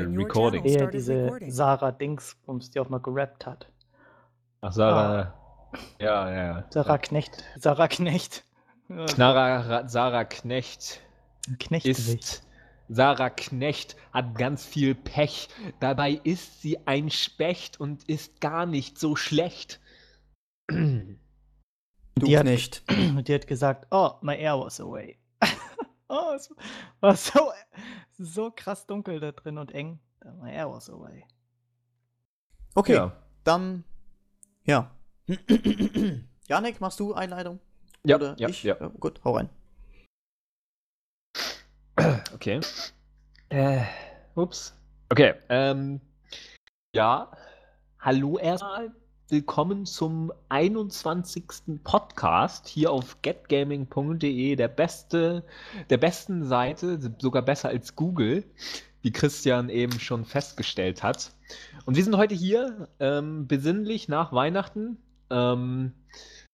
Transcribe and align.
Yannick 0.00 0.08
User 0.08 0.08
started 0.08 0.08
in 0.08 0.14
your 0.14 0.24
recording. 0.26 0.68
started 0.68 0.94
diese. 0.94 1.50
Sarah 1.52 1.92
Dingsbums, 1.92 2.70
die 2.70 2.80
auch 2.80 2.88
mal 2.88 2.98
gerappt 3.00 3.46
hat. 3.46 3.66
Ach, 4.60 4.72
Sarah. 4.72 5.34
Ja, 5.98 6.30
ja, 6.30 6.44
ja. 6.44 6.64
Sarah 6.70 6.98
Knecht. 6.98 7.44
Sarah 7.58 7.88
Knecht. 7.88 8.44
Ja, 8.88 9.06
Knarrer, 9.06 9.88
Sarah 9.88 10.24
Knecht 10.24 11.00
Knechtgewicht. 11.58 11.98
ist. 12.24 12.46
Sarah 12.90 13.30
Knecht 13.30 13.96
hat 14.12 14.34
ganz 14.36 14.66
viel 14.66 14.94
Pech. 14.94 15.48
Dabei 15.80 16.20
ist 16.24 16.60
sie 16.60 16.86
ein 16.86 17.08
Specht 17.10 17.80
und 17.80 18.06
ist 18.08 18.40
gar 18.42 18.66
nicht 18.66 18.98
so 18.98 19.16
schlecht. 19.16 19.80
Du 20.68 22.26
Die 22.26 22.36
hat- 22.36 22.42
Knecht. 22.44 22.82
Und 22.90 23.26
die 23.28 23.34
hat 23.34 23.46
gesagt, 23.46 23.86
oh, 23.90 24.10
my 24.20 24.34
air 24.36 24.58
was 24.60 24.78
away. 24.80 25.16
Oh, 26.12 26.34
es 26.34 26.50
war 27.00 27.16
so, 27.16 27.52
so 28.18 28.50
krass 28.54 28.86
dunkel 28.86 29.18
da 29.20 29.32
drin 29.32 29.58
und 29.58 29.72
eng. 29.72 29.98
My 30.40 30.52
air 30.52 30.70
was 30.70 30.88
away. 30.88 31.24
Okay, 32.74 32.94
Ja. 32.94 33.12
dann. 33.44 33.84
Ja. 34.64 34.90
Janik, 36.48 36.80
machst 36.80 37.00
du 37.00 37.14
Einleitung? 37.14 37.58
Ja, 38.04 38.16
Oder 38.16 38.36
ja, 38.38 38.48
ich? 38.48 38.62
ja. 38.62 38.74
Gut, 38.74 39.20
hau 39.24 39.36
rein. 39.36 39.48
Okay. 42.34 42.60
Äh, 43.50 43.82
ups. 44.34 44.74
Okay, 45.10 45.34
ähm, 45.48 46.00
ja. 46.94 47.30
Hallo 48.00 48.38
erstmal. 48.38 48.90
Willkommen 49.32 49.86
zum 49.86 50.30
21. 50.50 51.82
Podcast 51.84 52.68
hier 52.68 52.92
auf 52.92 53.22
getgaming.de, 53.22 54.56
der 54.56 54.68
beste, 54.68 55.42
der 55.88 55.96
besten 55.96 56.44
Seite, 56.44 56.98
sogar 57.18 57.40
besser 57.40 57.70
als 57.70 57.96
Google, 57.96 58.44
wie 59.00 59.10
Christian 59.10 59.70
eben 59.70 59.98
schon 60.00 60.26
festgestellt 60.26 61.02
hat. 61.02 61.32
Und 61.86 61.96
wir 61.96 62.04
sind 62.04 62.18
heute 62.18 62.34
hier, 62.34 62.88
ähm, 63.00 63.46
besinnlich 63.46 64.06
nach 64.06 64.34
Weihnachten. 64.34 64.98
Ähm, 65.30 65.92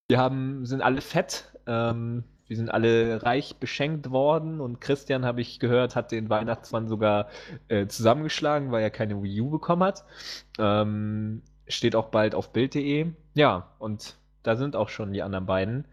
wir 0.06 0.18
haben, 0.18 0.64
sind 0.64 0.80
alle 0.80 1.00
fett. 1.00 1.52
Ähm, 1.66 2.22
wir 2.46 2.56
sind 2.56 2.70
alle 2.70 3.24
reich 3.24 3.56
beschenkt 3.56 4.12
worden 4.12 4.60
und 4.60 4.80
Christian, 4.80 5.24
habe 5.24 5.40
ich 5.40 5.58
gehört, 5.58 5.96
hat 5.96 6.12
den 6.12 6.30
Weihnachtsmann 6.30 6.86
sogar 6.86 7.26
äh, 7.66 7.88
zusammengeschlagen, 7.88 8.70
weil 8.70 8.84
er 8.84 8.90
keine 8.90 9.20
Wii 9.20 9.40
U 9.40 9.50
bekommen 9.50 9.82
hat. 9.82 10.04
Ähm, 10.60 11.42
steht 11.68 11.94
auch 11.96 12.06
bald 12.08 12.34
auf 12.34 12.52
Bild.de. 12.52 13.06
Ja, 13.34 13.68
und 13.78 14.16
da 14.42 14.56
sind 14.56 14.76
auch 14.76 14.88
schon 14.88 15.12
die 15.12 15.22
anderen 15.22 15.46
beiden. 15.46 15.86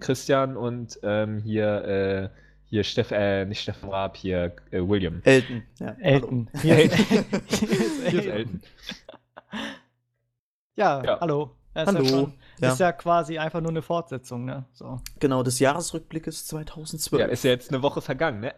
Christian 0.00 0.56
und 0.56 0.98
ähm, 1.02 1.38
hier, 1.42 1.84
äh, 1.84 2.28
hier 2.66 2.82
Steff, 2.84 3.10
äh, 3.12 3.44
nicht 3.44 3.60
Steffen 3.62 3.88
Raab, 3.90 4.16
hier 4.16 4.54
äh, 4.70 4.80
William. 4.80 5.20
Elton. 5.24 5.62
Ja, 5.78 5.96
Elton. 6.00 6.50
hallo. 6.52 6.62
Hier 6.62 6.84
ist, 6.84 6.94
Hier 8.08 8.20
ist 8.20 8.26
Elton. 8.26 8.62
Ja, 10.76 11.02
Ja. 11.04 11.20
hallo. 11.20 11.50
Das 11.74 11.88
Hallo. 11.88 12.00
Ist 12.02 12.10
ja, 12.10 12.16
schon, 12.18 12.32
Ja. 12.60 12.72
ist 12.72 12.78
ja 12.80 12.92
quasi 12.92 13.38
einfach 13.38 13.60
nur 13.60 13.70
eine 13.70 13.82
Fortsetzung, 13.82 14.44
ne? 14.44 14.64
So. 14.74 15.00
Genau, 15.18 15.42
des 15.42 15.58
Jahresrückblickes 15.58 16.46
2012. 16.46 17.20
Ja, 17.20 17.26
ist 17.26 17.42
ja 17.42 17.50
jetzt 17.50 17.72
eine 17.72 17.82
Woche 17.82 18.00
vergangen, 18.00 18.38
ne? 18.40 18.54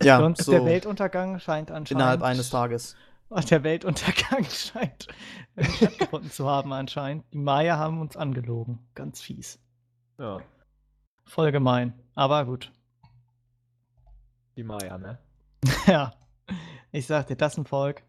Ja, 0.00 0.18
und 0.24 0.38
so 0.38 0.52
der 0.52 0.64
Weltuntergang 0.64 1.40
scheint 1.40 1.70
anscheinend. 1.72 1.90
innerhalb 1.90 2.22
eines 2.22 2.50
Tages. 2.50 2.94
Und 3.28 3.50
der 3.50 3.64
Weltuntergang 3.64 4.44
scheint 4.50 5.08
äh, 5.56 5.64
stattgefunden 5.64 6.30
zu 6.30 6.48
haben, 6.48 6.72
anscheinend. 6.72 7.24
Die 7.32 7.38
Maya 7.38 7.76
haben 7.76 8.00
uns 8.00 8.16
angelogen. 8.16 8.78
Ganz 8.94 9.20
fies. 9.20 9.58
Ja, 10.18 10.40
Voll 11.26 11.50
gemein. 11.52 11.92
Aber 12.14 12.44
gut. 12.44 12.72
die 14.56 14.62
Maya, 14.62 14.96
ne? 14.96 15.18
ja. 15.86 16.14
Ich 16.92 17.06
sagte, 17.06 17.36
das 17.36 17.54
ist 17.54 17.58
ein 17.58 17.66
Volk. 17.66 18.02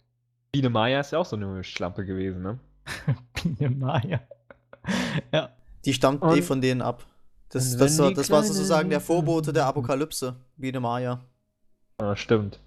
Biene 0.51 0.69
Maya 0.69 1.00
ist 1.00 1.11
ja 1.11 1.19
auch 1.19 1.25
so 1.25 1.35
eine 1.35 1.63
Schlampe 1.63 2.05
gewesen, 2.05 2.41
ne? 2.44 2.59
Biene 3.34 3.69
Maya. 3.75 4.22
ja. 5.31 5.49
Die 5.84 5.94
stammt 5.94 6.23
eh 6.23 6.41
von 6.41 6.61
denen 6.61 6.81
ab. 6.81 7.05
Das, 7.49 7.75
das, 7.75 7.97
die 7.97 8.13
das 8.13 8.29
war 8.29 8.44
sozusagen 8.44 8.89
der 8.89 9.01
Vorbote 9.01 9.51
der 9.51 9.66
Apokalypse. 9.66 10.35
Biene 10.57 10.79
Maya. 10.79 11.22
Ja, 11.99 12.16
stimmt. 12.16 12.59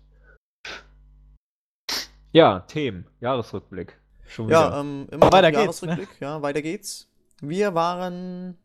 Ja, 2.32 2.60
Themen, 2.60 3.06
Jahresrückblick. 3.20 3.98
Schon 4.26 4.46
wieder. 4.46 4.70
Ja, 4.70 4.80
ähm, 4.80 5.06
immer 5.10 5.26
noch 5.26 5.32
Weiter 5.32 5.50
geht's, 5.50 5.80
Jahresrückblick. 5.80 6.08
Ja, 6.20 6.42
weiter 6.42 6.62
geht's. 6.62 7.10
Wir 7.40 7.74
waren 7.74 8.56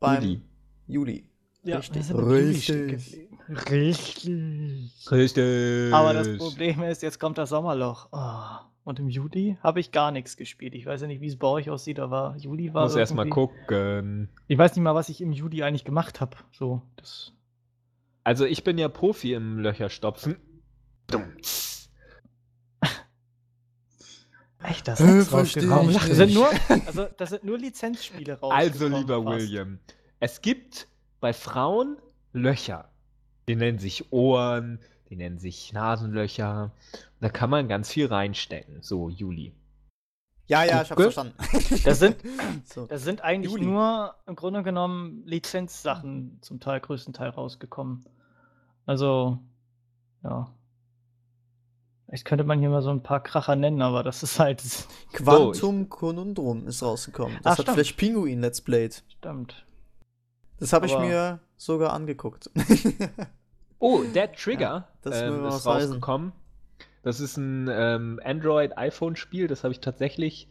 beim 0.00 0.22
Juli. 0.22 0.42
Juli. 0.88 1.30
ja 1.62 1.76
Richtig. 1.76 2.12
Richtig. 2.12 3.28
Richtig. 3.70 5.10
Richtig. 5.10 5.94
Aber 5.94 6.14
das 6.14 6.36
Problem 6.38 6.82
ist, 6.82 7.02
jetzt 7.02 7.20
kommt 7.20 7.38
das 7.38 7.50
Sommerloch. 7.50 8.08
Oh. 8.12 8.66
Und 8.84 8.98
im 8.98 9.08
Juli 9.08 9.56
habe 9.62 9.78
ich 9.78 9.92
gar 9.92 10.10
nichts 10.10 10.36
gespielt. 10.36 10.74
Ich 10.74 10.86
weiß 10.86 11.02
ja 11.02 11.06
nicht, 11.06 11.20
wie 11.20 11.28
es 11.28 11.36
bei 11.36 11.46
euch 11.46 11.70
aussieht, 11.70 12.00
aber 12.00 12.34
Juli 12.38 12.74
war. 12.74 12.82
Muss 12.84 12.96
erst 12.96 13.14
mal 13.14 13.22
irgendwie- 13.26 13.34
gucken. 13.34 14.28
Ich 14.48 14.58
weiß 14.58 14.74
nicht 14.74 14.82
mal, 14.82 14.94
was 14.96 15.08
ich 15.08 15.20
im 15.20 15.32
Juli 15.32 15.62
eigentlich 15.62 15.84
gemacht 15.84 16.20
habe. 16.20 16.36
So, 16.50 16.82
das. 16.96 17.32
Also 18.24 18.44
ich 18.44 18.64
bin 18.64 18.78
ja 18.78 18.88
Profi 18.88 19.34
im 19.34 19.58
Löcherstopfen. 19.58 20.36
Echt, 24.72 24.88
das 24.88 25.00
Äh, 25.00 25.18
ist 25.18 25.32
rausgekommen. 25.32 25.90
ich 25.90 25.98
Das 25.98 26.16
sind 26.16 26.32
nur, 26.34 26.48
also 26.86 27.06
das 27.16 27.30
sind 27.30 27.44
nur 27.44 27.58
Lizenzspiele 27.58 28.40
rausgekommen. 28.40 28.52
Also 28.58 28.88
lieber 28.88 29.22
fast. 29.22 29.38
William, 29.38 29.78
es 30.20 30.40
gibt 30.40 30.88
bei 31.20 31.32
Frauen 31.32 31.98
Löcher. 32.32 32.88
Die 33.48 33.56
nennen 33.56 33.78
sich 33.78 34.12
Ohren, 34.12 34.78
die 35.10 35.16
nennen 35.16 35.38
sich 35.38 35.72
Nasenlöcher. 35.72 36.72
Da 37.20 37.28
kann 37.28 37.50
man 37.50 37.68
ganz 37.68 37.90
viel 37.90 38.06
reinstecken. 38.06 38.80
So, 38.82 39.08
Juli. 39.10 39.52
Ja, 40.46 40.64
ja, 40.64 40.82
ich 40.82 40.90
hab's 40.90 41.02
verstanden. 41.02 41.34
Das 41.84 41.98
sind, 41.98 42.16
so. 42.64 42.86
das 42.86 43.02
sind 43.02 43.20
eigentlich 43.22 43.52
Juli. 43.52 43.66
nur 43.66 44.14
im 44.26 44.36
Grunde 44.36 44.62
genommen 44.62 45.22
Lizenzsachen 45.26 46.38
zum 46.40 46.60
Teil, 46.60 46.80
größten 46.80 47.12
Teil 47.12 47.30
rausgekommen. 47.30 48.04
Also, 48.86 49.38
ja. 50.24 50.52
Vielleicht 52.12 52.26
könnte 52.26 52.44
man 52.44 52.58
hier 52.58 52.68
mal 52.68 52.82
so 52.82 52.90
ein 52.90 53.02
paar 53.02 53.22
Kracher 53.22 53.56
nennen, 53.56 53.80
aber 53.80 54.02
das 54.02 54.22
ist 54.22 54.38
halt. 54.38 54.62
Quantum 55.14 55.88
Conundrum 55.88 56.66
ist 56.66 56.82
rausgekommen. 56.82 57.38
Das 57.42 57.46
Ach, 57.46 57.50
hat 57.52 57.62
stimmt. 57.62 57.74
vielleicht 57.74 57.96
Pinguin 57.96 58.42
Let's 58.42 58.60
Played. 58.60 59.02
Stimmt. 59.08 59.64
Das 60.60 60.74
habe 60.74 60.84
ich 60.84 60.98
mir 60.98 61.40
sogar 61.56 61.94
angeguckt. 61.94 62.50
Oh, 63.78 64.04
Dead 64.04 64.30
Trigger 64.36 64.86
das 65.00 65.20
will 65.22 65.38
ähm, 65.38 65.46
ist 65.46 65.66
rausgekommen. 65.66 66.32
Das 67.02 67.18
ist 67.18 67.36
ein 67.36 67.68
ähm, 67.68 68.20
Android-iPhone-Spiel, 68.22 69.48
das 69.48 69.64
habe 69.64 69.72
ich 69.72 69.80
tatsächlich 69.80 70.48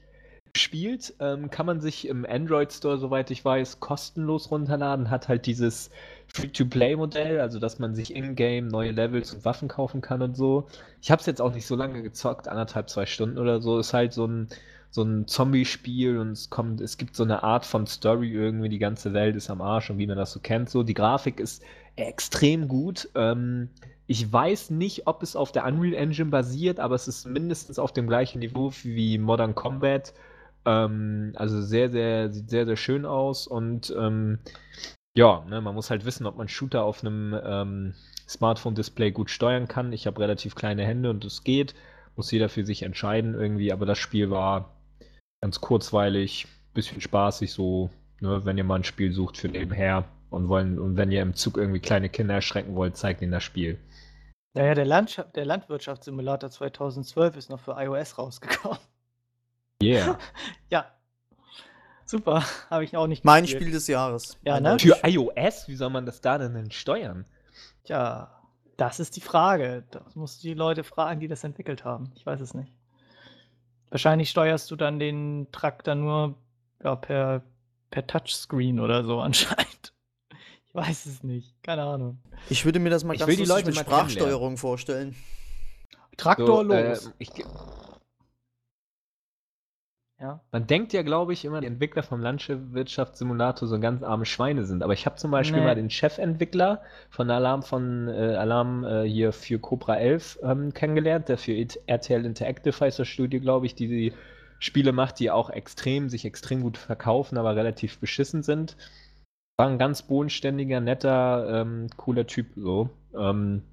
gespielt. 0.53 1.13
Ähm, 1.19 1.49
kann 1.49 1.65
man 1.65 1.81
sich 1.81 2.07
im 2.07 2.25
Android 2.25 2.71
Store, 2.71 2.97
soweit 2.97 3.31
ich 3.31 3.43
weiß, 3.43 3.79
kostenlos 3.79 4.51
runterladen. 4.51 5.09
Hat 5.09 5.27
halt 5.27 5.45
dieses 5.45 5.89
Free-to-Play-Modell, 6.27 7.39
also 7.39 7.59
dass 7.59 7.79
man 7.79 7.95
sich 7.95 8.15
in-game 8.15 8.67
neue 8.67 8.91
Levels 8.91 9.33
und 9.33 9.45
Waffen 9.45 9.67
kaufen 9.67 10.01
kann 10.01 10.21
und 10.21 10.35
so. 10.35 10.67
Ich 11.01 11.11
habe 11.11 11.19
es 11.19 11.25
jetzt 11.25 11.41
auch 11.41 11.53
nicht 11.53 11.65
so 11.65 11.75
lange 11.75 12.01
gezockt, 12.01 12.47
anderthalb, 12.47 12.89
zwei 12.89 13.05
Stunden 13.05 13.37
oder 13.37 13.61
so. 13.61 13.79
Ist 13.79 13.93
halt 13.93 14.13
so 14.13 14.25
ein, 14.25 14.47
so 14.89 15.03
ein 15.03 15.27
Zombie-Spiel 15.27 16.17
und 16.17 16.31
es 16.31 16.49
kommt, 16.49 16.81
es 16.81 16.97
gibt 16.97 17.15
so 17.15 17.23
eine 17.23 17.43
Art 17.43 17.65
von 17.65 17.87
Story 17.87 18.31
irgendwie, 18.31 18.69
die 18.69 18.79
ganze 18.79 19.13
Welt 19.13 19.35
ist 19.35 19.49
am 19.49 19.61
Arsch 19.61 19.89
und 19.89 19.97
wie 19.97 20.07
man 20.07 20.17
das 20.17 20.31
so 20.31 20.39
kennt. 20.39 20.69
So, 20.69 20.83
die 20.83 20.93
Grafik 20.93 21.39
ist 21.39 21.63
extrem 21.95 22.67
gut. 22.67 23.09
Ähm, 23.15 23.69
ich 24.07 24.31
weiß 24.31 24.71
nicht, 24.71 25.07
ob 25.07 25.23
es 25.23 25.37
auf 25.37 25.51
der 25.53 25.65
Unreal 25.65 25.93
Engine 25.93 26.29
basiert, 26.29 26.79
aber 26.81 26.95
es 26.95 27.07
ist 27.07 27.25
mindestens 27.25 27.79
auf 27.79 27.93
dem 27.93 28.07
gleichen 28.07 28.39
Niveau 28.39 28.71
wie 28.83 29.17
Modern 29.17 29.55
Combat. 29.55 30.13
Ähm, 30.65 31.33
also 31.35 31.61
sehr, 31.61 31.89
sehr, 31.89 32.31
sieht 32.31 32.49
sehr, 32.49 32.65
sehr 32.65 32.77
schön 32.77 33.05
aus 33.05 33.47
und 33.47 33.93
ähm, 33.97 34.39
ja, 35.13 35.43
ne, 35.49 35.59
man 35.61 35.75
muss 35.75 35.89
halt 35.89 36.05
wissen, 36.05 36.25
ob 36.25 36.37
man 36.37 36.47
Shooter 36.47 36.83
auf 36.83 37.03
einem 37.03 37.37
ähm, 37.43 37.93
Smartphone-Display 38.29 39.11
gut 39.11 39.29
steuern 39.29 39.67
kann. 39.67 39.91
Ich 39.91 40.07
habe 40.07 40.21
relativ 40.21 40.55
kleine 40.55 40.85
Hände 40.85 41.09
und 41.09 41.25
es 41.25 41.43
geht. 41.43 41.75
Muss 42.15 42.31
jeder 42.31 42.49
für 42.49 42.65
sich 42.65 42.83
entscheiden 42.83 43.35
irgendwie, 43.35 43.73
aber 43.73 43.85
das 43.85 43.97
Spiel 43.97 44.29
war 44.29 44.77
ganz 45.41 45.59
kurzweilig, 45.59 46.47
bisschen 46.73 47.01
spaßig, 47.01 47.51
so, 47.51 47.89
ne, 48.19 48.45
wenn 48.45 48.57
ihr 48.57 48.63
mal 48.63 48.75
ein 48.75 48.83
Spiel 48.83 49.11
sucht 49.11 49.37
für 49.37 49.49
nebenher 49.49 50.05
und 50.29 50.47
wollen, 50.47 50.79
und 50.79 50.95
wenn 50.97 51.11
ihr 51.11 51.21
im 51.21 51.33
Zug 51.33 51.57
irgendwie 51.57 51.79
kleine 51.79 52.09
Kinder 52.09 52.35
erschrecken 52.35 52.75
wollt, 52.75 52.95
zeigt 52.95 53.21
ihnen 53.21 53.31
das 53.31 53.43
Spiel. 53.43 53.79
Naja, 54.53 54.75
der, 54.75 54.85
Landschaft, 54.85 55.35
der 55.35 55.45
Landwirtschaftssimulator 55.45 56.49
2012 56.49 57.37
ist 57.37 57.49
noch 57.49 57.59
für 57.59 57.75
iOS 57.77 58.17
rausgekommen. 58.17 58.79
Yeah. 59.81 60.17
Ja. 60.69 60.85
Super, 62.05 62.43
habe 62.69 62.83
ich 62.83 62.95
auch 62.97 63.07
nicht 63.07 63.23
mein 63.23 63.43
gespielt. 63.43 63.63
Spiel 63.63 63.73
des 63.73 63.87
Jahres. 63.87 64.37
Ja, 64.43 64.59
ne? 64.59 64.77
Für 64.79 64.97
iOS, 65.03 65.67
wie 65.67 65.75
soll 65.75 65.89
man 65.89 66.05
das 66.05 66.21
da 66.21 66.37
denn, 66.37 66.53
denn 66.53 66.71
steuern? 66.71 67.25
Tja, 67.85 68.37
das 68.77 68.99
ist 68.99 69.15
die 69.15 69.21
Frage. 69.21 69.85
Das 69.91 70.15
musst 70.15 70.43
du 70.43 70.47
die 70.47 70.53
Leute 70.53 70.83
fragen, 70.83 71.19
die 71.19 71.27
das 71.27 71.43
entwickelt 71.43 71.85
haben. 71.85 72.11
Ich 72.15 72.25
weiß 72.25 72.41
es 72.41 72.53
nicht. 72.53 72.73
Wahrscheinlich 73.89 74.29
steuerst 74.29 74.69
du 74.71 74.75
dann 74.75 74.99
den 74.99 75.47
Traktor 75.51 75.95
nur 75.95 76.35
ja, 76.83 76.95
per, 76.95 77.43
per 77.91 78.07
Touchscreen 78.07 78.79
oder 78.79 79.03
so 79.03 79.19
anscheinend. 79.21 79.93
Ich 80.67 80.75
weiß 80.75 81.05
es 81.05 81.23
nicht. 81.23 81.61
Keine 81.63 81.83
Ahnung. 81.83 82.21
Ich 82.49 82.63
würde 82.65 82.79
mir 82.79 82.89
das 82.89 83.03
mal 83.03 83.13
Ich 83.13 83.19
ganz 83.19 83.29
will 83.29 83.37
die 83.37 83.45
Leute 83.45 83.67
mit. 83.67 83.77
Sprachsteuerung 83.77 84.57
vorstellen. 84.57 85.15
Traktor 86.17 86.65
So, 86.65 86.71
äh, 86.71 86.89
los. 86.89 87.11
ich, 87.19 87.31
ja. 90.21 90.39
man 90.51 90.67
denkt 90.67 90.93
ja, 90.93 91.01
glaube 91.01 91.33
ich, 91.33 91.43
immer, 91.43 91.61
die 91.61 91.67
Entwickler 91.67 92.03
vom 92.03 92.21
Landwirtschaftssimulator 92.21 93.67
so 93.67 93.79
ganz 93.79 94.03
arme 94.03 94.25
Schweine 94.25 94.65
sind. 94.65 94.83
Aber 94.83 94.93
ich 94.93 95.05
habe 95.05 95.15
zum 95.15 95.31
Beispiel 95.31 95.59
Nee. 95.59 95.65
mal 95.65 95.75
den 95.75 95.89
Chefentwickler 95.89 96.81
von 97.09 97.29
Alarm 97.29 97.63
von 97.63 98.07
äh, 98.07 98.35
Alarm 98.35 98.83
äh, 98.83 99.03
hier 99.03 99.33
für 99.33 99.59
Cobra 99.59 99.97
11 99.97 100.39
ähm, 100.43 100.73
kennengelernt, 100.73 101.27
der 101.27 101.37
für 101.37 101.53
RTL 101.87 102.25
Interactive 102.25 102.79
heißt 102.79 102.99
das 102.99 103.07
Studio, 103.07 103.41
glaube 103.41 103.65
ich, 103.65 103.75
die 103.75 103.87
die 103.87 104.13
Spiele 104.59 104.91
macht, 104.91 105.19
die 105.19 105.31
auch 105.31 105.49
extrem, 105.49 106.07
sich 106.07 106.23
extrem 106.23 106.61
gut 106.61 106.77
verkaufen, 106.77 107.37
aber 107.37 107.55
relativ 107.55 107.97
beschissen 107.97 108.43
sind. 108.43 108.77
War 109.57 109.67
ein 109.67 109.79
ganz 109.79 110.03
bodenständiger, 110.03 110.79
netter, 110.79 111.61
ähm, 111.61 111.87
cooler 111.97 112.27
Typ, 112.27 112.47
so. 112.55 112.89
Ähm, 113.17 113.63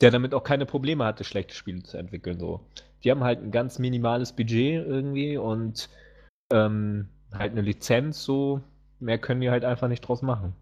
der 0.00 0.10
damit 0.10 0.34
auch 0.34 0.42
keine 0.42 0.66
Probleme 0.66 1.04
hatte, 1.04 1.24
schlechte 1.24 1.54
Spiele 1.54 1.82
zu 1.82 1.98
entwickeln, 1.98 2.40
so. 2.40 2.60
Die 3.04 3.10
haben 3.10 3.22
halt 3.22 3.42
ein 3.42 3.50
ganz 3.50 3.78
minimales 3.78 4.32
Budget 4.32 4.86
irgendwie 4.86 5.36
und 5.36 5.88
ähm, 6.52 7.08
halt 7.32 7.52
eine 7.52 7.60
Lizenz, 7.60 8.24
so. 8.24 8.60
Mehr 9.00 9.18
können 9.18 9.40
die 9.40 9.50
halt 9.50 9.64
einfach 9.64 9.88
nicht 9.88 10.00
draus 10.00 10.22
machen. 10.22 10.54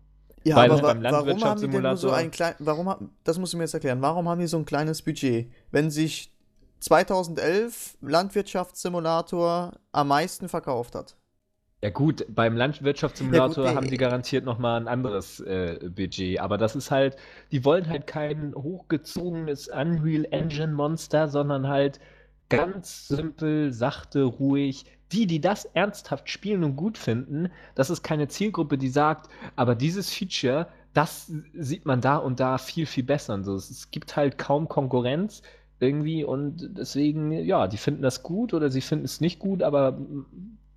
Ja, 0.44 0.56
Weil 0.56 0.70
aber 0.70 0.82
beim 0.82 1.02
warum 1.02 1.44
haben 1.44 1.60
die 1.60 1.68
denn 1.68 1.82
nur 1.82 1.96
so 1.96 2.10
ein 2.10 2.30
klein, 2.30 2.54
warum 2.58 3.10
das 3.22 3.38
musst 3.38 3.52
du 3.52 3.56
mir 3.56 3.64
jetzt 3.64 3.74
erklären, 3.74 4.02
warum 4.02 4.28
haben 4.28 4.40
die 4.40 4.48
so 4.48 4.58
ein 4.58 4.64
kleines 4.64 5.02
Budget? 5.02 5.52
Wenn 5.70 5.90
sich 5.90 6.32
2011 6.80 7.96
Landwirtschaftssimulator 8.00 9.78
am 9.92 10.08
meisten 10.08 10.48
verkauft 10.48 10.96
hat. 10.96 11.16
Ja 11.80 11.90
gut, 11.90 12.26
beim 12.28 12.56
Landwirtschaftssimulator 12.56 13.64
Ja, 13.64 13.70
gut, 13.70 13.76
haben 13.76 13.86
äh, 13.86 13.90
die 13.90 13.96
garantiert 13.96 14.44
nochmal 14.44 14.80
ein 14.80 14.88
anderes 14.88 15.40
äh, 15.40 15.78
Budget, 15.82 16.40
aber 16.40 16.58
das 16.58 16.74
ist 16.74 16.90
halt, 16.90 17.16
die 17.52 17.64
wollen 17.64 17.88
halt 17.88 18.06
kein 18.06 18.54
hochgezogenes 18.54 19.68
Unreal 19.68 20.26
Engine 20.30 20.72
Monster, 20.72 21.28
sondern 21.28 21.68
halt 21.68 22.00
ganz 22.56 23.08
simpel, 23.08 23.72
sachte, 23.72 24.22
ruhig. 24.22 24.84
Die, 25.12 25.26
die 25.26 25.40
das 25.40 25.66
ernsthaft 25.66 26.30
spielen 26.30 26.64
und 26.64 26.76
gut 26.76 26.96
finden, 26.96 27.50
das 27.74 27.90
ist 27.90 28.02
keine 28.02 28.28
Zielgruppe, 28.28 28.78
die 28.78 28.88
sagt, 28.88 29.28
aber 29.56 29.74
dieses 29.74 30.10
Feature, 30.10 30.68
das 30.94 31.30
sieht 31.52 31.84
man 31.84 32.00
da 32.00 32.16
und 32.16 32.40
da 32.40 32.56
viel, 32.56 32.86
viel 32.86 33.04
besser. 33.04 33.34
Und 33.34 33.44
so. 33.44 33.54
Es, 33.54 33.70
es 33.70 33.90
gibt 33.90 34.16
halt 34.16 34.38
kaum 34.38 34.68
Konkurrenz 34.68 35.42
irgendwie 35.80 36.24
und 36.24 36.78
deswegen, 36.78 37.32
ja, 37.32 37.66
die 37.66 37.76
finden 37.76 38.02
das 38.02 38.22
gut 38.22 38.54
oder 38.54 38.70
sie 38.70 38.80
finden 38.80 39.04
es 39.04 39.20
nicht 39.20 39.38
gut, 39.38 39.62
aber 39.62 39.98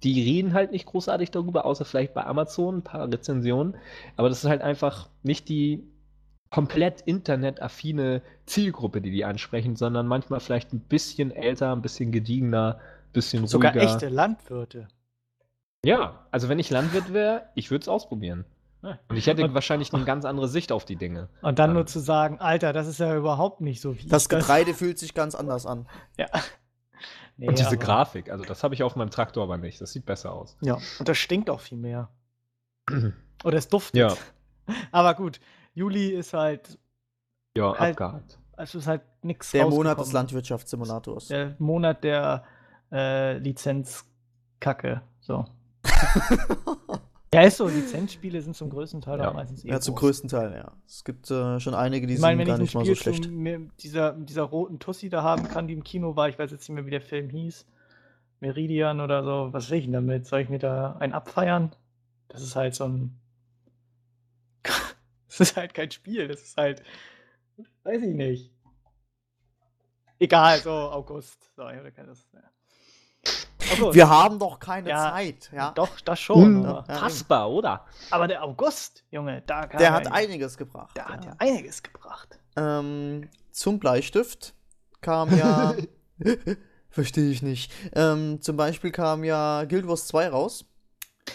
die 0.03 0.21
reden 0.21 0.53
halt 0.53 0.71
nicht 0.71 0.85
großartig 0.85 1.31
darüber, 1.31 1.65
außer 1.65 1.85
vielleicht 1.85 2.13
bei 2.13 2.25
Amazon 2.25 2.77
ein 2.77 2.83
paar 2.83 3.11
Rezensionen. 3.11 3.75
Aber 4.17 4.29
das 4.29 4.43
ist 4.43 4.49
halt 4.49 4.61
einfach 4.61 5.09
nicht 5.23 5.47
die 5.49 5.83
komplett 6.49 7.01
internetaffine 7.01 8.21
Zielgruppe, 8.45 9.01
die 9.01 9.11
die 9.11 9.25
ansprechen, 9.25 9.75
sondern 9.75 10.07
manchmal 10.07 10.39
vielleicht 10.39 10.73
ein 10.73 10.79
bisschen 10.79 11.31
älter, 11.31 11.71
ein 11.73 11.81
bisschen 11.81 12.11
gediegener, 12.11 12.79
ein 12.79 13.11
bisschen 13.13 13.47
Sogar 13.47 13.73
ruhiger. 13.73 13.85
echte 13.85 14.09
Landwirte. 14.09 14.87
Ja, 15.83 16.25
also 16.31 16.49
wenn 16.49 16.59
ich 16.59 16.69
Landwirt 16.69 17.13
wäre, 17.13 17.49
ich 17.55 17.69
würde 17.71 17.83
es 17.83 17.87
ausprobieren. 17.87 18.45
Ja. 18.81 18.99
Und 19.09 19.17
ich 19.17 19.27
hätte 19.27 19.43
Und- 19.43 19.53
wahrscheinlich 19.53 19.93
eine 19.93 20.05
ganz 20.05 20.25
andere 20.25 20.47
Sicht 20.47 20.71
auf 20.71 20.85
die 20.85 20.95
Dinge. 20.95 21.29
Und 21.41 21.59
dann 21.59 21.69
Dann- 21.69 21.73
nur 21.73 21.85
zu 21.87 21.99
sagen, 21.99 22.39
Alter, 22.39 22.71
das 22.73 22.87
ist 22.87 22.99
ja 22.99 23.15
überhaupt 23.15 23.61
nicht 23.61 23.81
so 23.81 23.97
wie 23.97 24.07
Das 24.07 24.29
Getreide 24.29 24.73
fühlt 24.73 24.99
sich 24.99 25.13
ganz 25.13 25.35
anders 25.35 25.65
an. 25.65 25.87
Ja. 26.17 26.27
Nee, 27.37 27.49
Und 27.49 27.59
diese 27.59 27.77
Grafik, 27.77 28.31
also 28.31 28.45
das 28.45 28.63
habe 28.63 28.75
ich 28.75 28.83
auf 28.83 28.95
meinem 28.95 29.09
Traktor 29.09 29.43
aber 29.43 29.57
nicht. 29.57 29.81
Das 29.81 29.91
sieht 29.91 30.05
besser 30.05 30.31
aus. 30.31 30.55
Ja, 30.61 30.77
und 30.99 31.09
das 31.09 31.17
stinkt 31.17 31.49
auch 31.49 31.59
viel 31.59 31.77
mehr. 31.77 32.07
Oder 33.43 33.57
es 33.57 33.67
duftet. 33.67 33.99
Ja. 33.99 34.13
Aber 34.93 35.13
gut, 35.15 35.41
Juli 35.75 36.09
ist 36.09 36.33
halt, 36.33 36.79
Ja, 37.55 37.77
Halt- 37.77 37.91
abgehakt. 38.01 38.39
es 38.57 38.73
ist 38.75 38.87
halt 38.87 39.01
nichts 39.21 39.51
Der 39.51 39.67
Monat 39.67 39.99
des. 39.99 40.11
Landwirtschaftssimulators. 40.11 41.27
Der 41.27 41.55
Monat 41.59 42.03
der 42.03 42.43
äh, 42.91 43.37
Lizenzkacke. 43.37 45.01
So. 45.19 45.45
ja, 47.33 47.41
ist 47.41 47.57
so, 47.57 47.67
Lizenzspiele 47.67 48.41
sind 48.41 48.55
zum 48.55 48.69
größten 48.69 49.01
Teil 49.01 49.19
Ja. 49.19 49.29
auch 49.29 49.33
meistens 49.33 49.63
eh 49.63 49.69
Ja, 49.69 49.79
zum 49.79 49.95
groß. 49.95 50.01
größten 50.01 50.29
Teil, 50.29 50.53
ja. 50.53 50.71
Es 50.87 51.03
gibt 51.03 51.29
äh, 51.31 51.59
schon 51.59 51.75
einige, 51.75 52.07
die 52.07 52.15
Ich 52.15 52.19
meine, 52.19 52.45
sind 52.45 52.47
wenn 52.47 52.47
ich 52.47 52.47
gar 52.47 52.55
ein 52.57 52.61
nicht 52.61 52.75
mal 52.75 52.85
so 52.85 52.95
Spiel 52.95 53.13
schlecht. 53.13 53.23
zu 53.25 53.31
mir, 53.31 53.59
dieser, 53.79 54.13
dieser 54.13 54.43
roten 54.43 54.79
Tussi 54.79 55.09
da 55.09 55.23
haben 55.23 55.47
kann, 55.47 55.67
die 55.67 55.73
im 55.73 55.83
Kino 55.83 56.15
war, 56.15 56.29
ich 56.29 56.39
weiß 56.39 56.51
jetzt 56.51 56.67
nicht 56.69 56.75
mehr, 56.75 56.85
wie 56.85 56.91
der 56.91 57.01
Film 57.01 57.29
hieß, 57.29 57.65
Meridian 58.39 59.01
oder 59.01 59.23
so, 59.23 59.51
was 59.53 59.69
will 59.69 59.79
ich 59.79 59.85
denn 59.85 59.93
damit? 59.93 60.25
Soll 60.27 60.41
ich 60.41 60.49
mir 60.49 60.59
da 60.59 60.93
einen 60.99 61.13
abfeiern? 61.13 61.71
Das 62.29 62.41
ist 62.41 62.55
halt 62.55 62.75
so 62.75 62.85
ein. 62.85 63.19
Das 65.37 65.49
ist 65.49 65.57
halt 65.57 65.73
kein 65.73 65.91
Spiel, 65.91 66.27
das 66.27 66.41
ist 66.41 66.57
halt. 66.57 66.81
Weiß 67.83 68.01
ich 68.01 68.15
nicht. 68.15 68.51
Egal, 70.19 70.59
so 70.59 70.71
August. 70.71 71.51
So, 71.55 71.63
keines. 71.63 72.27
Ja. 72.33 72.39
August. 73.73 73.95
Wir 73.95 74.07
haben 74.09 74.39
doch 74.39 74.59
keine 74.59 74.89
Ja, 74.89 75.11
Zeit, 75.11 75.51
ja. 75.51 75.71
Doch, 75.71 75.99
das 76.01 76.19
schon. 76.19 76.65
Unfassbar, 76.65 77.49
oder? 77.49 77.85
aber 78.11 78.27
der 78.27 78.43
August, 78.43 79.03
Junge, 79.11 79.41
da 79.41 79.65
kam 79.67 79.79
Der 79.79 79.91
hat 79.91 80.07
ein- 80.07 80.13
einiges 80.13 80.57
gebracht. 80.57 80.95
Der 80.95 81.07
hat 81.09 81.25
ja. 81.25 81.35
einiges 81.39 81.81
gebracht. 81.83 82.39
Ähm, 82.55 83.29
zum 83.51 83.79
Bleistift 83.79 84.53
kam 85.01 85.35
ja. 85.37 85.75
Verstehe 86.89 87.29
ich 87.29 87.41
nicht. 87.41 87.73
Ähm, 87.93 88.41
zum 88.41 88.55
Beispiel 88.55 88.91
kam 88.91 89.23
ja 89.25 89.65
Guild 89.65 89.85
Wars 89.87 90.07
2 90.07 90.29
raus. 90.29 90.63